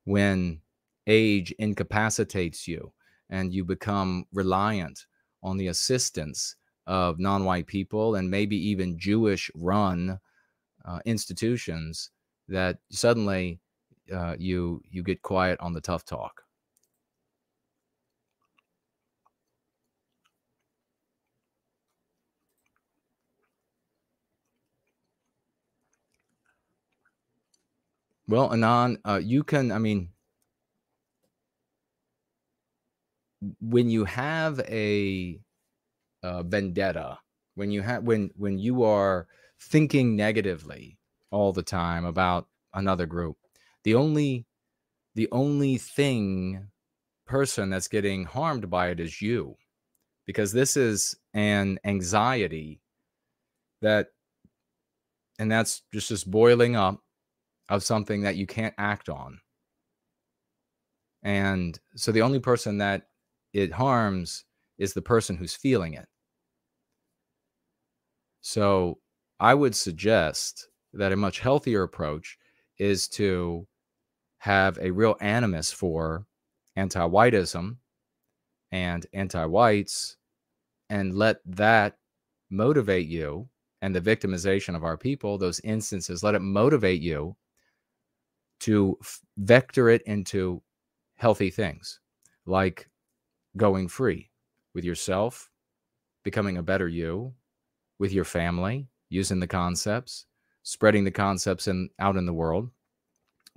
when 0.06 0.62
age 1.08 1.52
incapacitates 1.60 2.68
you 2.68 2.92
and 3.30 3.54
you 3.54 3.64
become 3.64 4.26
reliant 4.34 5.06
on 5.44 5.58
the 5.58 5.68
assistance 5.68 6.56
of 6.88 7.20
non-white 7.20 7.68
people 7.68 8.16
and 8.16 8.32
maybe 8.32 8.58
even 8.58 8.98
Jewish 9.00 9.52
run 9.56 10.20
uh, 10.86 11.00
institutions 11.06 12.10
that 12.48 12.80
suddenly 12.92 13.60
uh, 14.14 14.36
you 14.40 14.84
you 14.92 15.04
get 15.04 15.24
quiet 15.24 15.60
on 15.62 15.74
the 15.74 15.82
tough 15.82 16.06
talk. 16.06 16.44
Well, 28.28 28.54
Anon, 28.54 29.00
uh, 29.06 29.22
you 29.24 29.44
can. 29.44 29.72
I 29.72 29.80
mean, 29.80 30.12
when 33.62 33.90
you 33.90 34.06
have 34.06 34.62
a, 34.62 35.40
a 36.24 36.44
vendetta, 36.44 37.20
when 37.56 37.72
you 37.72 37.84
have 37.84 38.04
when 38.06 38.32
when 38.38 38.60
you 38.60 38.84
are 38.84 39.28
thinking 39.62 40.18
negatively 40.18 41.00
all 41.32 41.54
the 41.54 41.64
time 41.64 42.06
about 42.06 42.48
another 42.76 43.08
group, 43.08 43.39
the 43.90 43.96
only 43.96 44.46
the 45.16 45.28
only 45.32 45.80
thing 45.80 46.68
person 47.26 47.72
that's 47.72 47.88
getting 47.88 48.24
harmed 48.24 48.70
by 48.70 48.90
it 48.90 49.00
is 49.00 49.20
you, 49.20 49.56
because 50.28 50.52
this 50.52 50.78
is 50.78 51.16
an 51.34 51.80
anxiety 51.84 52.82
that, 53.82 54.10
and 55.40 55.52
that's 55.52 55.82
just 55.92 56.10
just 56.10 56.30
boiling 56.30 56.76
up 56.76 57.02
of 57.70 57.82
something 57.82 58.22
that 58.22 58.36
you 58.36 58.46
can't 58.46 58.76
act 58.78 59.10
on. 59.10 59.40
And 61.24 61.80
so 61.96 62.12
the 62.12 62.22
only 62.22 62.40
person 62.40 62.78
that 62.78 63.08
it 63.54 63.72
harms 63.72 64.46
is 64.78 64.94
the 64.94 65.02
person 65.02 65.36
who's 65.36 65.56
feeling 65.56 65.96
it. 65.96 66.08
So 68.42 69.00
I 69.40 69.56
would 69.56 69.76
suggest 69.76 70.68
that 70.94 71.12
a 71.12 71.16
much 71.16 71.40
healthier 71.40 71.82
approach 71.82 72.38
is 72.78 73.08
to 73.10 73.68
have 74.40 74.78
a 74.82 74.92
real 74.92 75.16
animus 75.22 75.72
for 75.72 76.26
anti 76.76 77.02
whiteism 77.02 77.78
and 78.72 79.06
anti 79.14 79.46
whites 79.46 80.18
and 80.90 81.16
let 81.16 81.38
that 81.46 81.98
motivate 82.50 83.08
you 83.08 83.48
and 83.82 83.96
the 83.96 84.02
victimization 84.02 84.76
of 84.76 84.84
our 84.84 84.98
people, 84.98 85.38
those 85.38 85.60
instances, 85.62 86.24
let 86.24 86.36
it 86.36 86.42
motivate 86.42 87.02
you 87.02 87.36
to 88.62 88.98
vector 89.38 89.90
it 89.90 90.02
into 90.04 90.62
healthy 91.16 91.50
things 91.50 92.00
like 92.46 92.90
going 93.56 93.88
free 93.88 94.30
with 94.74 94.84
yourself, 94.84 95.50
becoming 96.24 96.58
a 96.58 96.64
better 96.64 96.88
you, 96.88 97.34
with 98.00 98.12
your 98.12 98.26
family, 98.26 98.88
using 99.10 99.40
the 99.40 99.48
concepts, 99.48 100.26
spreading 100.64 101.04
the 101.04 101.12
concepts 101.12 101.68
in, 101.68 101.90
out 102.00 102.16
in 102.16 102.26
the 102.26 102.34
world. 102.34 102.70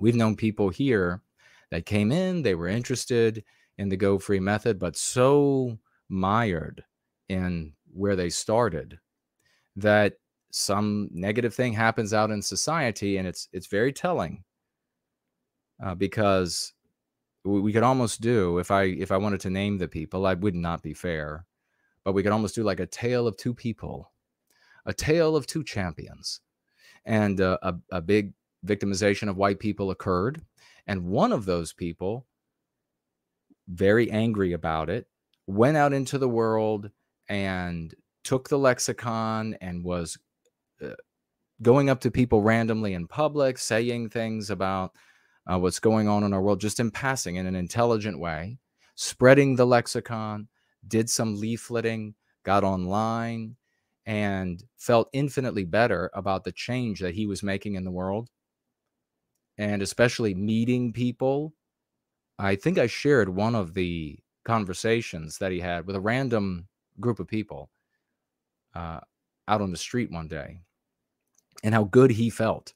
We've 0.02 0.16
known 0.16 0.34
people 0.34 0.68
here 0.68 1.22
that 1.70 1.86
came 1.86 2.10
in, 2.10 2.42
they 2.42 2.56
were 2.56 2.66
interested 2.66 3.44
in 3.78 3.88
the 3.88 3.96
go 3.96 4.18
free 4.18 4.40
method, 4.40 4.80
but 4.80 4.96
so 4.96 5.78
mired 6.08 6.82
in 7.28 7.74
where 7.94 8.16
they 8.16 8.28
started 8.28 8.98
that 9.76 10.14
some 10.50 11.08
negative 11.12 11.54
thing 11.54 11.72
happens 11.72 12.12
out 12.12 12.32
in 12.32 12.42
society 12.42 13.16
and 13.16 13.28
it's 13.28 13.48
it's 13.52 13.68
very 13.68 13.92
telling 13.92 14.42
uh, 15.80 15.94
because 15.94 16.72
we, 17.44 17.60
we 17.60 17.72
could 17.72 17.84
almost 17.84 18.20
do 18.20 18.58
if 18.58 18.72
I 18.72 18.82
if 18.82 19.12
I 19.12 19.18
wanted 19.18 19.40
to 19.42 19.50
name 19.50 19.78
the 19.78 19.86
people, 19.86 20.26
I 20.26 20.34
would 20.34 20.56
not 20.56 20.82
be 20.82 20.94
fair, 20.94 21.46
but 22.02 22.12
we 22.12 22.24
could 22.24 22.32
almost 22.32 22.56
do 22.56 22.64
like 22.64 22.80
a 22.80 22.86
tale 22.86 23.28
of 23.28 23.36
two 23.36 23.54
people, 23.54 24.10
a 24.84 24.92
tale 24.92 25.36
of 25.36 25.46
two 25.46 25.62
champions, 25.62 26.40
and 27.04 27.40
uh, 27.40 27.58
a 27.62 27.76
a 27.92 28.00
big 28.00 28.32
victimization 28.66 29.28
of 29.28 29.36
white 29.36 29.58
people 29.58 29.90
occurred, 29.90 30.42
and 30.86 31.06
one 31.06 31.32
of 31.32 31.44
those 31.44 31.72
people, 31.72 32.26
very 33.68 34.10
angry 34.10 34.52
about 34.52 34.90
it, 34.90 35.06
went 35.46 35.76
out 35.76 35.92
into 35.92 36.18
the 36.18 36.28
world 36.28 36.90
and 37.28 37.94
took 38.24 38.48
the 38.48 38.58
lexicon 38.58 39.56
and 39.60 39.84
was 39.84 40.18
uh, 40.82 40.90
going 41.60 41.90
up 41.90 42.00
to 42.00 42.10
people 42.10 42.42
randomly 42.42 42.94
in 42.94 43.06
public, 43.06 43.58
saying 43.58 44.08
things 44.08 44.50
about 44.50 44.92
uh, 45.50 45.58
what's 45.58 45.80
going 45.80 46.08
on 46.08 46.22
in 46.22 46.32
our 46.32 46.42
world 46.42 46.60
just 46.60 46.80
in 46.80 46.90
passing 46.90 47.36
in 47.36 47.46
an 47.46 47.56
intelligent 47.56 48.18
way, 48.18 48.58
spreading 48.94 49.56
the 49.56 49.66
lexicon, 49.66 50.48
did 50.86 51.08
some 51.08 51.36
leafleting, 51.40 52.14
got 52.44 52.64
online, 52.64 53.56
and 54.06 54.64
felt 54.76 55.08
infinitely 55.12 55.64
better 55.64 56.10
about 56.14 56.44
the 56.44 56.52
change 56.52 57.00
that 57.00 57.14
he 57.14 57.26
was 57.26 57.42
making 57.42 57.74
in 57.74 57.84
the 57.84 57.90
world. 57.90 58.28
And 59.58 59.82
especially 59.82 60.34
meeting 60.34 60.92
people. 60.92 61.54
I 62.38 62.56
think 62.56 62.78
I 62.78 62.86
shared 62.86 63.28
one 63.28 63.54
of 63.54 63.74
the 63.74 64.18
conversations 64.44 65.38
that 65.38 65.52
he 65.52 65.60
had 65.60 65.86
with 65.86 65.94
a 65.94 66.00
random 66.00 66.66
group 66.98 67.20
of 67.20 67.28
people 67.28 67.70
uh, 68.74 69.00
out 69.46 69.60
on 69.60 69.70
the 69.70 69.76
street 69.76 70.10
one 70.10 70.28
day 70.28 70.58
and 71.62 71.74
how 71.74 71.84
good 71.84 72.10
he 72.10 72.30
felt 72.30 72.72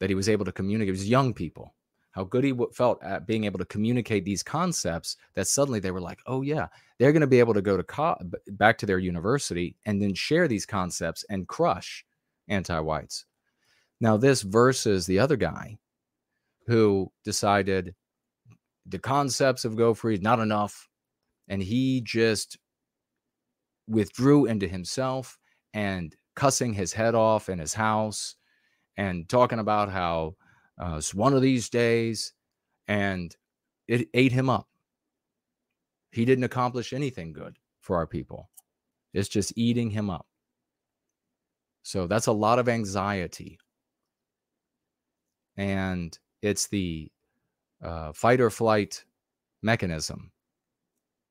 that 0.00 0.08
he 0.08 0.14
was 0.14 0.28
able 0.28 0.44
to 0.44 0.52
communicate. 0.52 0.88
It 0.88 0.92
was 0.92 1.08
young 1.08 1.34
people 1.34 1.74
how 2.14 2.22
good 2.22 2.44
he 2.44 2.54
felt 2.72 3.02
at 3.02 3.26
being 3.26 3.42
able 3.42 3.58
to 3.58 3.64
communicate 3.64 4.24
these 4.24 4.42
concepts 4.42 5.16
that 5.34 5.48
suddenly 5.48 5.80
they 5.80 5.90
were 5.90 6.00
like, 6.00 6.20
oh, 6.26 6.42
yeah, 6.42 6.68
they're 6.98 7.10
going 7.10 7.20
to 7.20 7.26
be 7.26 7.40
able 7.40 7.54
to 7.54 7.60
go 7.60 7.76
to 7.76 7.82
co- 7.82 8.16
back 8.52 8.78
to 8.78 8.86
their 8.86 9.00
university 9.00 9.76
and 9.84 10.00
then 10.00 10.14
share 10.14 10.46
these 10.46 10.64
concepts 10.64 11.24
and 11.28 11.48
crush 11.48 12.04
anti 12.46 12.78
whites. 12.78 13.24
Now, 14.00 14.16
this 14.16 14.42
versus 14.42 15.06
the 15.06 15.18
other 15.18 15.36
guy 15.36 15.76
who 16.66 17.10
decided 17.24 17.94
the 18.86 18.98
concepts 18.98 19.64
of 19.64 19.76
Go 19.76 19.94
Free 19.94 20.14
is 20.14 20.20
not 20.20 20.40
enough. 20.40 20.88
And 21.48 21.62
he 21.62 22.00
just 22.00 22.58
withdrew 23.86 24.46
into 24.46 24.66
himself 24.66 25.38
and 25.74 26.14
cussing 26.36 26.72
his 26.72 26.92
head 26.92 27.14
off 27.14 27.48
in 27.48 27.58
his 27.58 27.74
house 27.74 28.36
and 28.96 29.28
talking 29.28 29.58
about 29.58 29.90
how 29.90 30.36
uh, 30.80 30.96
it's 30.96 31.14
one 31.14 31.34
of 31.34 31.42
these 31.42 31.68
days, 31.68 32.32
and 32.88 33.36
it 33.86 34.08
ate 34.14 34.32
him 34.32 34.50
up. 34.50 34.66
He 36.10 36.24
didn't 36.24 36.44
accomplish 36.44 36.92
anything 36.92 37.32
good 37.32 37.58
for 37.80 37.96
our 37.96 38.06
people. 38.06 38.50
It's 39.12 39.28
just 39.28 39.52
eating 39.56 39.90
him 39.90 40.10
up. 40.10 40.26
So 41.82 42.06
that's 42.06 42.26
a 42.26 42.32
lot 42.32 42.58
of 42.58 42.68
anxiety. 42.68 43.58
And 45.56 46.18
it's 46.44 46.66
the 46.66 47.10
uh, 47.82 48.12
fight 48.12 48.40
or 48.40 48.50
flight 48.50 49.02
mechanism 49.62 50.30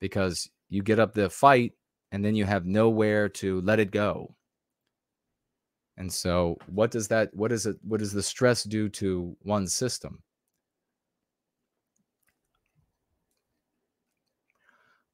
because 0.00 0.50
you 0.68 0.82
get 0.82 0.98
up 0.98 1.14
the 1.14 1.30
fight 1.30 1.72
and 2.10 2.24
then 2.24 2.34
you 2.34 2.44
have 2.44 2.66
nowhere 2.66 3.28
to 3.28 3.60
let 3.60 3.78
it 3.78 3.92
go. 3.92 4.34
And 5.96 6.12
so 6.12 6.58
what 6.66 6.90
does 6.90 7.06
that 7.08 7.32
what 7.32 7.52
is 7.52 7.66
it 7.66 7.76
what 7.82 8.00
does 8.00 8.12
the 8.12 8.22
stress 8.22 8.64
do 8.64 8.88
to 8.88 9.36
one's 9.44 9.72
system? 9.72 10.20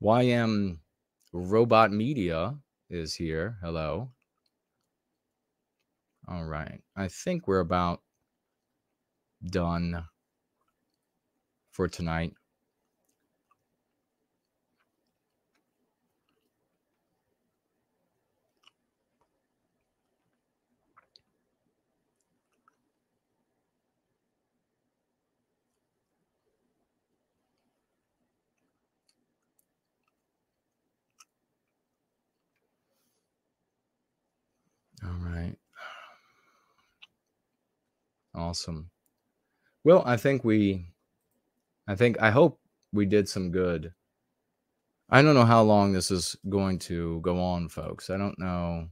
YM 0.02 0.78
Robot 1.34 1.92
Media 1.92 2.56
is 2.88 3.14
here. 3.14 3.58
Hello. 3.62 4.10
All 6.26 6.46
right. 6.46 6.80
I 6.96 7.08
think 7.08 7.46
we're 7.46 7.60
about 7.60 8.00
done 9.44 10.04
for 11.72 11.88
tonight. 11.88 12.34
All 35.04 35.10
right. 35.10 35.56
Awesome. 38.34 38.90
Well, 39.84 40.02
I 40.06 40.16
think 40.16 40.44
we, 40.44 40.86
I 41.86 41.94
think, 41.94 42.20
I 42.20 42.30
hope 42.30 42.60
we 42.92 43.06
did 43.06 43.28
some 43.28 43.50
good. 43.50 43.92
I 45.10 45.22
don't 45.22 45.34
know 45.34 45.44
how 45.44 45.62
long 45.62 45.92
this 45.92 46.10
is 46.10 46.36
going 46.48 46.78
to 46.80 47.20
go 47.20 47.42
on, 47.42 47.68
folks. 47.68 48.10
I 48.10 48.16
don't 48.16 48.38
know. 48.38 48.88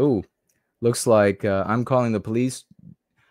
Ooh, 0.00 0.22
looks 0.80 1.06
like 1.06 1.44
uh, 1.44 1.64
I'm 1.66 1.84
calling 1.84 2.12
the 2.12 2.20
police. 2.20 2.64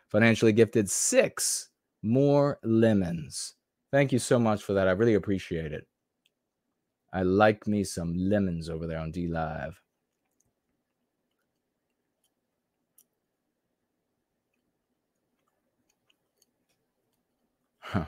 Financially 0.10 0.54
gifted 0.54 0.90
six 0.90 1.70
more 2.02 2.60
lemons. 2.64 3.56
Thank 3.92 4.12
you 4.12 4.20
so 4.20 4.40
much 4.40 4.64
for 4.64 4.74
that. 4.74 4.88
I 4.88 4.92
really 4.92 5.16
appreciate 5.16 5.74
it. 5.74 5.88
I 7.14 7.24
like 7.24 7.68
me 7.68 7.84
some 7.84 8.16
lemons 8.18 8.70
over 8.70 8.88
there 8.88 9.00
on 9.00 9.12
DLive. 9.12 9.76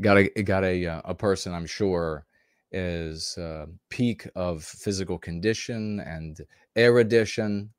got 0.00 0.18
a 0.18 0.28
got 0.42 0.64
a 0.64 0.86
uh, 0.86 1.02
a 1.04 1.14
person 1.14 1.54
I'm 1.54 1.66
sure 1.66 2.26
is 2.72 3.38
uh, 3.38 3.66
peak 3.90 4.26
of 4.34 4.64
physical 4.64 5.18
condition 5.18 6.00
and 6.00 6.40
erudition, 6.76 7.70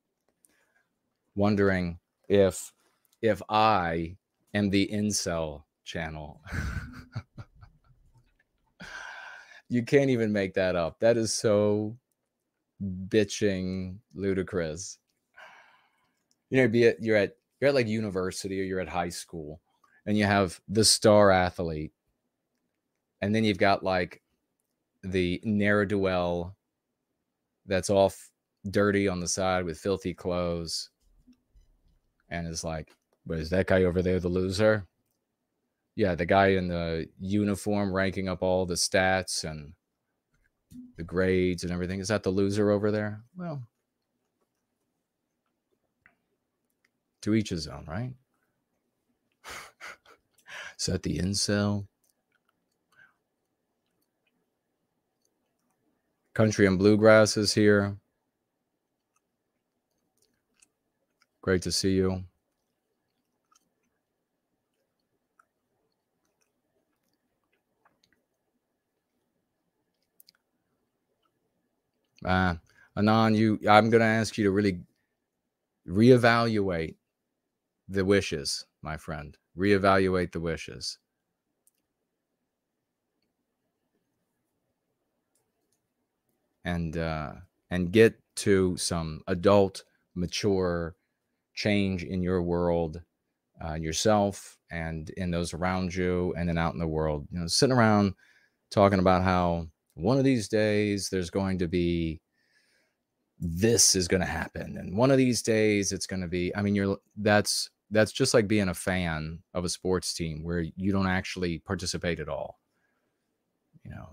wondering 1.35 1.99
if 2.30 2.72
if 3.22 3.41
I 3.49 4.15
am 4.53 4.69
the 4.69 4.89
incel 4.93 5.64
channel. 5.84 6.39
you 9.69 9.84
can't 9.84 10.11
even 10.11 10.31
make 10.31 10.53
that 10.53 10.76
up. 10.76 10.99
That 10.99 11.18
is 11.18 11.34
so 11.34 11.97
bitching 13.07 13.97
ludicrous. 14.14 14.99
You 16.49 16.61
know, 16.61 16.68
be 16.68 16.84
it 16.84 16.98
you're 16.99 17.18
at 17.18 17.36
you're 17.60 17.70
at 17.70 17.76
like 17.76 17.88
university 17.88 18.60
or 18.60 18.64
you're 18.64 18.80
at 18.80 18.90
high 18.90 19.10
school 19.10 19.61
and 20.06 20.18
you 20.18 20.26
have 20.26 20.60
the 20.68 20.84
star 20.84 21.32
athlete 21.32 21.94
and 23.22 23.34
then 23.34 23.45
you've 23.45 23.57
got 23.57 23.84
like 23.84 24.22
the 25.02 25.40
ne'er 25.45 25.86
do 25.86 26.52
that's 27.65 27.90
all 27.90 28.07
f- 28.07 28.30
dirty 28.70 29.07
on 29.07 29.22
the 29.22 29.28
side 29.28 29.64
with 29.64 29.80
filthy 29.80 30.14
clothes 30.14 30.90
and 32.30 32.48
is 32.48 32.64
like 32.64 32.91
but 33.26 33.40
is 33.40 33.49
that 33.52 33.68
guy 33.68 33.84
over 33.84 34.02
there 34.02 34.20
the 34.20 34.28
loser? 34.28 34.86
Yeah 35.95 36.15
the 36.15 36.26
guy 36.26 36.48
in 36.48 36.68
the 36.68 37.07
uniform 37.22 37.94
ranking 37.94 38.28
up 38.28 38.44
all 38.44 38.65
the 38.65 38.74
stats 38.74 39.49
and 39.49 39.74
the 40.98 41.03
grades 41.03 41.64
and 41.64 41.72
everything. 41.72 42.02
Is 42.02 42.10
that 42.10 42.24
the 42.24 42.30
loser 42.30 42.72
over 42.72 42.91
there? 42.91 43.24
Well 43.38 43.64
to 47.23 47.33
each 47.35 47.49
his 47.49 47.67
own 47.67 47.85
right 47.87 48.13
is 50.79 50.85
that 50.85 51.03
the 51.03 51.17
incel 51.19 51.87
Country 56.33 56.65
and 56.65 56.79
Bluegrass 56.79 57.37
is 57.37 57.53
here. 57.53 57.95
Great 61.41 61.61
to 61.61 61.71
see 61.71 61.91
you. 61.91 62.23
Uh, 72.25 72.55
Anon, 72.97 73.35
you 73.35 73.59
I'm 73.69 73.91
gonna 73.91 74.05
ask 74.05 74.37
you 74.37 74.45
to 74.45 74.51
really 74.51 74.79
reevaluate 75.87 76.95
the 77.94 78.06
wishes, 78.06 78.65
my 78.82 78.98
friend. 78.98 79.38
Reevaluate 79.57 80.32
the 80.32 80.41
wishes. 80.41 80.98
and 86.65 86.98
uh, 86.98 87.34
and 87.70 87.91
get 87.91 88.15
to 88.36 88.76
some 88.78 89.22
adult, 89.28 89.84
mature 90.15 90.95
change 91.53 92.03
in 92.03 92.22
your 92.24 92.41
world, 92.41 93.02
uh, 93.64 93.76
yourself, 93.76 94.57
and 94.72 95.10
in 95.11 95.32
those 95.32 95.53
around 95.53 95.94
you, 95.94 96.34
and 96.38 96.49
then 96.49 96.57
out 96.57 96.74
in 96.74 96.80
the 96.80 96.88
world. 96.88 97.28
You 97.32 97.40
know, 97.40 97.48
sitting 97.48 97.76
around 97.76 98.14
talking 98.72 98.99
about 98.99 99.24
how 99.24 99.68
one 99.95 100.18
of 100.18 100.24
these 100.24 100.48
days 100.48 101.10
there's 101.10 101.30
going 101.30 101.60
to 101.60 101.68
be 101.68 102.20
this 103.40 103.95
is 103.95 104.07
going 104.07 104.22
to 104.22 104.28
happen 104.28 104.78
and 104.78 104.95
one 104.95 105.11
of 105.11 105.18
these 105.18 105.41
days 105.41 105.91
it's 105.91 106.07
going 106.07 106.22
to 106.22 106.28
be 106.28 106.56
i 106.56 106.61
mean 106.61 106.76
you're 106.76 106.98
that's 107.18 107.70
that's 107.94 108.11
just 108.11 108.34
like 108.34 108.48
being 108.48 108.70
a 108.70 108.74
fan 108.74 109.40
of 109.53 109.64
a 109.65 109.70
sports 109.70 110.14
team 110.14 110.44
where 110.44 110.65
you 110.76 110.91
don't 110.91 111.07
actually 111.07 111.60
participate 111.60 112.20
at 112.20 112.30
all. 112.30 112.60
You 113.84 113.91
know 113.91 114.10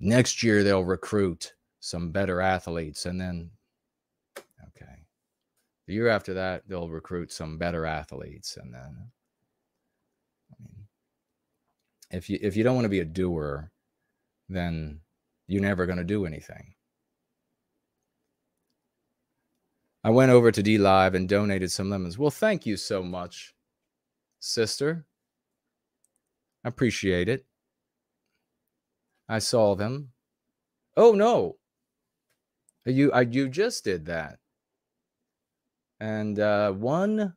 next 0.00 0.42
year 0.42 0.62
they'll 0.62 0.84
recruit 0.84 1.54
some 1.80 2.10
better 2.10 2.40
athletes 2.40 3.06
and 3.06 3.20
then 3.20 3.50
okay. 4.38 5.06
The 5.86 5.94
year 5.94 6.08
after 6.08 6.34
that 6.34 6.62
they'll 6.68 6.88
recruit 6.88 7.32
some 7.32 7.58
better 7.58 7.86
athletes 7.86 8.56
and 8.56 8.72
then 8.72 9.10
I 10.52 10.56
mean, 10.62 10.86
if 12.10 12.28
you 12.30 12.38
if 12.40 12.56
you 12.56 12.64
don't 12.64 12.74
want 12.74 12.86
to 12.86 12.90
be 12.90 13.00
a 13.00 13.04
doer 13.04 13.70
then 14.48 15.00
you're 15.46 15.62
never 15.62 15.86
going 15.86 15.98
to 15.98 16.04
do 16.04 16.26
anything 16.26 16.74
I 20.04 20.10
went 20.10 20.30
over 20.30 20.52
to 20.52 20.62
DLive 20.62 21.14
and 21.14 21.26
donated 21.26 21.72
some 21.72 21.88
lemons. 21.88 22.18
Well, 22.18 22.30
thank 22.30 22.66
you 22.66 22.76
so 22.76 23.02
much, 23.02 23.54
sister. 24.38 25.06
I 26.62 26.68
appreciate 26.68 27.30
it. 27.30 27.46
I 29.28 29.38
saw 29.38 29.74
them. 29.74 30.10
Oh 30.94 31.12
no, 31.12 31.56
you 32.84 33.10
I, 33.12 33.22
you 33.22 33.48
just 33.48 33.82
did 33.84 34.04
that. 34.06 34.38
And 36.00 36.38
uh, 36.38 36.72
one 36.72 37.34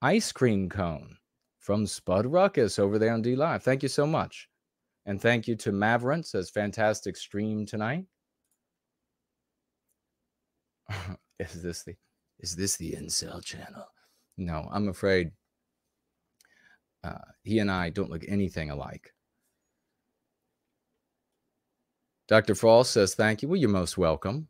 ice 0.00 0.30
cream 0.30 0.68
cone 0.68 1.16
from 1.58 1.86
Spud 1.86 2.24
Ruckus 2.26 2.78
over 2.78 2.98
there 2.98 3.12
on 3.12 3.24
DLive. 3.24 3.62
Thank 3.62 3.82
you 3.82 3.88
so 3.88 4.06
much. 4.06 4.48
And 5.06 5.20
thank 5.20 5.48
you 5.48 5.56
to 5.56 5.72
Maverant 5.72 6.26
says 6.26 6.50
fantastic 6.50 7.16
stream 7.16 7.66
tonight. 7.66 8.04
is 11.40 11.62
this 11.62 11.82
the 11.82 11.94
is 12.38 12.56
this 12.56 12.76
the 12.76 12.92
incel 12.92 13.44
channel? 13.44 13.86
No, 14.36 14.68
I'm 14.72 14.88
afraid 14.88 15.32
uh, 17.02 17.18
he 17.42 17.58
and 17.58 17.70
I 17.70 17.90
don't 17.90 18.10
look 18.10 18.24
anything 18.28 18.70
alike. 18.70 19.12
Dr. 22.28 22.54
Frost 22.54 22.92
says, 22.92 23.14
Thank 23.14 23.42
you. 23.42 23.48
Well, 23.48 23.56
you're 23.58 23.68
most 23.68 23.98
welcome. 23.98 24.48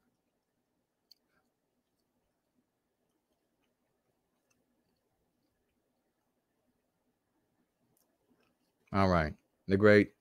All 8.93 9.09
right. 9.09 9.33
The 9.69 9.77
great 9.77 10.13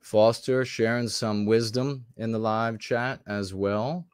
Foster 0.00 0.64
sharing 0.64 1.08
some 1.08 1.44
wisdom 1.44 2.06
in 2.16 2.32
the 2.32 2.38
live 2.38 2.78
chat 2.78 3.20
as 3.26 3.52
well. 3.52 4.06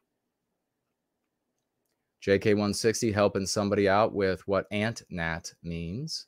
JK160 2.25 3.13
helping 3.13 3.45
somebody 3.45 3.87
out 3.87 4.13
with 4.13 4.47
what 4.47 4.65
ant 4.71 5.03
nat 5.09 5.53
means. 5.61 6.25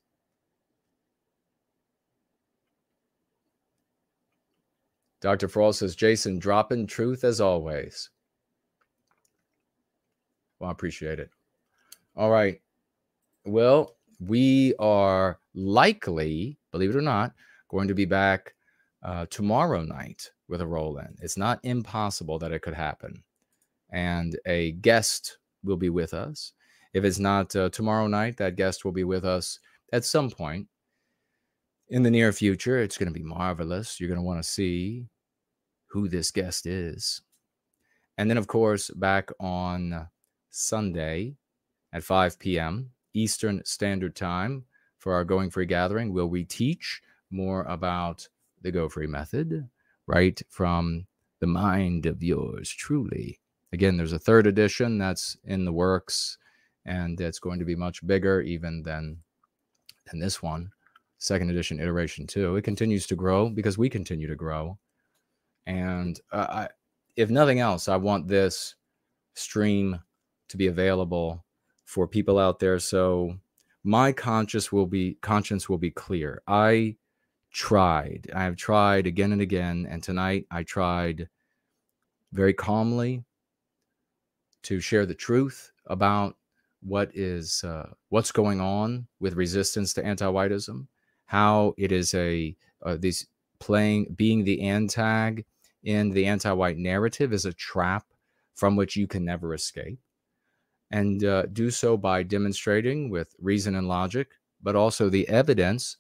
Dr. 5.22 5.48
Frost 5.48 5.80
says, 5.80 5.95
Jason, 5.95 6.38
dropping 6.38 6.86
truth 6.86 7.24
as 7.24 7.41
always. 7.41 8.11
Well, 10.60 10.69
I 10.69 10.72
appreciate 10.72 11.19
it. 11.19 11.32
All 12.15 12.30
right. 12.30 12.61
Well, 13.45 13.95
we 14.19 14.76
are 14.78 15.40
likely, 15.56 16.60
believe 16.72 16.91
it 16.91 16.95
or 16.95 17.02
not, 17.02 17.34
going 17.69 17.88
to 17.88 17.95
be 17.95 18.06
back 18.06 18.53
uh, 19.02 19.26
tomorrow 19.32 19.82
night 19.82 20.30
with 20.48 20.61
a 20.61 20.68
roll 20.68 20.99
in. 20.99 21.15
It's 21.22 21.38
not 21.38 21.60
impossible 21.64 22.38
that 22.40 22.52
it 22.52 22.61
could 22.61 22.76
happen. 22.76 23.24
And 23.90 24.38
a 24.45 24.74
guest 24.74 25.40
will 25.68 25.77
be 25.77 25.89
with 25.89 26.14
us. 26.14 26.53
If 26.94 27.03
it's 27.03 27.19
not 27.19 27.56
uh, 27.56 27.69
tomorrow 27.69 28.07
night, 28.07 28.38
that 28.38 28.56
guest 28.56 28.85
will 28.85 28.91
be 28.91 29.03
with 29.03 29.26
us 29.26 29.60
at 29.94 30.06
some 30.06 30.30
point 30.30 30.68
in 31.89 32.03
the 32.03 32.11
near 32.11 32.31
future. 32.31 32.80
It's 32.80 32.98
going 32.98 33.11
to 33.11 33.18
be 33.18 33.26
marvelous. 33.26 33.99
You're 33.99 34.10
going 34.10 34.19
to 34.19 34.26
want 34.26 34.41
to 34.41 34.49
see 34.49 35.06
who 35.88 36.07
this 36.07 36.31
guest 36.31 36.65
is. 36.65 37.22
And 38.18 38.30
then, 38.30 38.38
of 38.38 38.48
course, 38.48 38.89
back 38.89 39.30
on 39.39 40.07
Sunday 40.49 41.35
at 41.94 42.03
5 42.03 42.39
p.m. 42.39 42.91
Eastern 43.14 43.61
Standard 43.64 44.15
Time 44.15 44.65
for 44.98 45.14
our 45.14 45.23
Going 45.23 45.52
Free 45.52 45.65
gathering, 45.65 46.11
will 46.11 46.27
we 46.27 46.44
teach 46.44 47.02
more 47.30 47.64
about 47.64 48.27
the 48.61 48.72
Go 48.72 48.89
Free 48.89 49.07
method 49.07 49.69
right 50.07 50.41
from 50.49 51.06
the 51.39 51.48
mind 51.48 52.06
of 52.06 52.23
yours 52.23 52.69
truly. 52.69 53.39
Again, 53.73 53.98
there's 53.98 54.14
a 54.14 54.19
third 54.19 54.48
edition 54.48 54.98
that's 54.98 55.38
in 55.44 55.65
the 55.65 55.73
works, 55.73 56.38
and 56.85 57.19
it's 57.19 57.39
going 57.39 57.60
to 57.60 57.65
be 57.65 57.76
much 57.76 58.06
bigger 58.07 58.41
even 58.41 58.84
than 58.84 59.18
than 60.10 60.19
this 60.19 60.41
one. 60.41 60.72
Second 61.19 61.49
edition 61.49 61.80
iteration 61.80 62.27
too. 62.27 62.56
It 62.56 62.64
continues 62.64 63.07
to 63.07 63.15
grow 63.15 63.49
because 63.49 63.77
we 63.77 63.89
continue 63.89 64.27
to 64.27 64.35
grow, 64.35 64.77
And 65.68 66.19
uh, 66.31 66.48
I, 66.49 66.69
if 67.18 67.30
nothing 67.30 67.60
else, 67.60 67.89
I 67.89 67.98
want 67.98 68.27
this 68.27 68.76
stream 69.35 69.99
to 70.49 70.57
be 70.57 70.68
available 70.68 71.44
for 71.85 72.07
people 72.07 72.39
out 72.39 72.60
there. 72.60 72.80
So 72.80 73.35
my 73.84 74.11
conscience 74.14 74.72
will 74.72 74.88
be 74.88 75.18
conscience 75.22 75.69
will 75.69 75.77
be 75.77 75.91
clear. 75.91 76.41
I 76.48 76.95
tried. 77.52 78.30
I 78.34 78.44
have 78.44 78.56
tried 78.56 79.07
again 79.07 79.34
and 79.34 79.41
again, 79.41 79.88
and 79.89 80.02
tonight 80.02 80.45
I 80.52 80.64
tried 80.64 81.27
very 82.31 82.53
calmly 82.53 83.23
to 84.68 84.81
share 84.81 85.06
the 85.06 85.15
truth 85.15 85.72
about 85.85 86.35
what 86.81 87.10
is 87.15 87.64
uh, 87.64 87.89
what's 88.10 88.34
going 88.34 88.60
on 88.60 89.07
with 89.22 89.35
resistance 89.35 89.94
to 89.94 90.06
anti-whiteism, 90.06 90.85
how 91.26 91.73
it 91.77 91.94
is 91.94 92.14
a 92.14 92.53
uh, 92.85 92.98
these 92.99 93.27
playing 93.60 94.14
being 94.18 94.44
the 94.44 94.60
antag 94.60 95.45
in 95.84 96.10
the 96.10 96.26
anti-white 96.26 96.77
narrative 96.77 97.31
is 97.31 97.45
a 97.45 97.53
trap 97.53 98.06
from 98.56 98.76
which 98.76 98.98
you 98.98 99.07
can 99.07 99.23
never 99.23 99.53
escape, 99.53 99.99
and 100.91 101.23
uh, 101.23 101.44
do 101.53 101.72
so 101.72 101.95
by 101.95 102.22
demonstrating 102.22 103.10
with 103.10 103.35
reason 103.39 103.76
and 103.76 103.88
logic, 103.88 104.27
but 104.61 104.76
also 104.76 105.07
the 105.07 105.30
evidence 105.30 105.95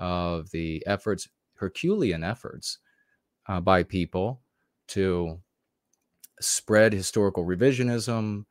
of 0.00 0.50
the 0.50 0.82
efforts, 0.88 1.28
Herculean 1.54 2.24
efforts, 2.24 2.78
uh, 3.46 3.60
by 3.60 3.84
people 3.84 4.40
to 4.88 5.38
spread 6.40 6.92
historical 6.92 7.44
revisionism, 7.44 8.44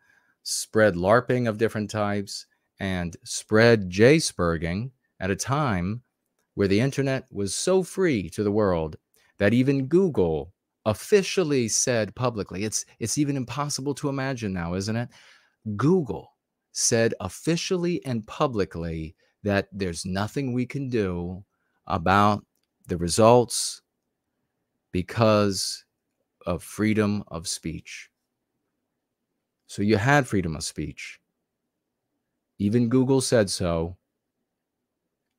spread 0.44 0.96
LARPing 0.96 1.48
of 1.48 1.58
different 1.58 1.90
types, 1.90 2.46
and 2.80 3.16
spread 3.24 3.90
J-spurging 3.90 4.92
at 5.20 5.32
a 5.32 5.36
time 5.36 6.04
where 6.56 6.68
the 6.68 6.80
internet 6.80 7.26
was 7.32 7.54
so 7.54 7.84
free 7.84 8.30
to 8.30 8.44
the 8.44 8.52
world 8.52 8.98
that 9.38 9.54
even 9.54 9.88
Google 9.88 10.54
officially 10.86 11.68
said 11.68 12.16
publicly, 12.16 12.64
it's, 12.64 12.86
it's 13.00 13.18
even 13.18 13.36
impossible 13.36 13.94
to 13.96 14.10
imagine 14.10 14.54
now, 14.54 14.74
isn't 14.74 14.96
it? 14.96 15.10
Google 15.76 16.32
said 16.72 17.14
officially 17.20 18.04
and 18.06 18.26
publicly 18.26 19.16
that 19.44 19.68
there's 19.72 20.06
nothing 20.06 20.54
we 20.54 20.66
can 20.66 20.90
do 20.90 21.44
about 21.88 22.46
the 22.88 22.98
results 22.98 23.82
because 24.92 25.86
of 26.48 26.64
freedom 26.64 27.24
of 27.28 27.48
speech. 27.48 28.10
So 29.68 29.82
you 29.84 29.98
had 29.98 30.26
freedom 30.26 30.56
of 30.56 30.64
speech. 30.64 31.20
Even 32.58 32.90
Google 32.90 33.22
said 33.22 33.50
so. 33.50 33.98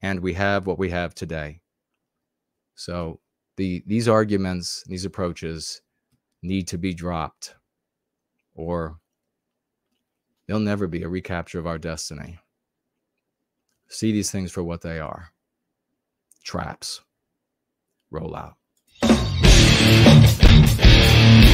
And 0.02 0.20
we 0.20 0.34
have 0.34 0.66
what 0.66 0.78
we 0.78 0.90
have 0.90 1.14
today. 1.14 1.62
So 2.76 3.20
the 3.56 3.82
these 3.86 4.06
arguments, 4.06 4.84
these 4.86 5.04
approaches 5.04 5.80
need 6.42 6.68
to 6.68 6.78
be 6.78 6.94
dropped 6.94 7.56
or 8.54 8.98
there'll 10.46 10.60
never 10.60 10.86
be 10.86 11.02
a 11.02 11.08
recapture 11.08 11.58
of 11.58 11.66
our 11.66 11.78
destiny. 11.78 12.38
See 13.88 14.12
these 14.12 14.30
things 14.30 14.52
for 14.52 14.62
what 14.62 14.82
they 14.82 15.00
are. 15.00 15.30
Traps. 16.44 17.00
Roll 18.10 18.36
out. 18.36 18.56
Thank 21.00 21.42
you. 21.42 21.47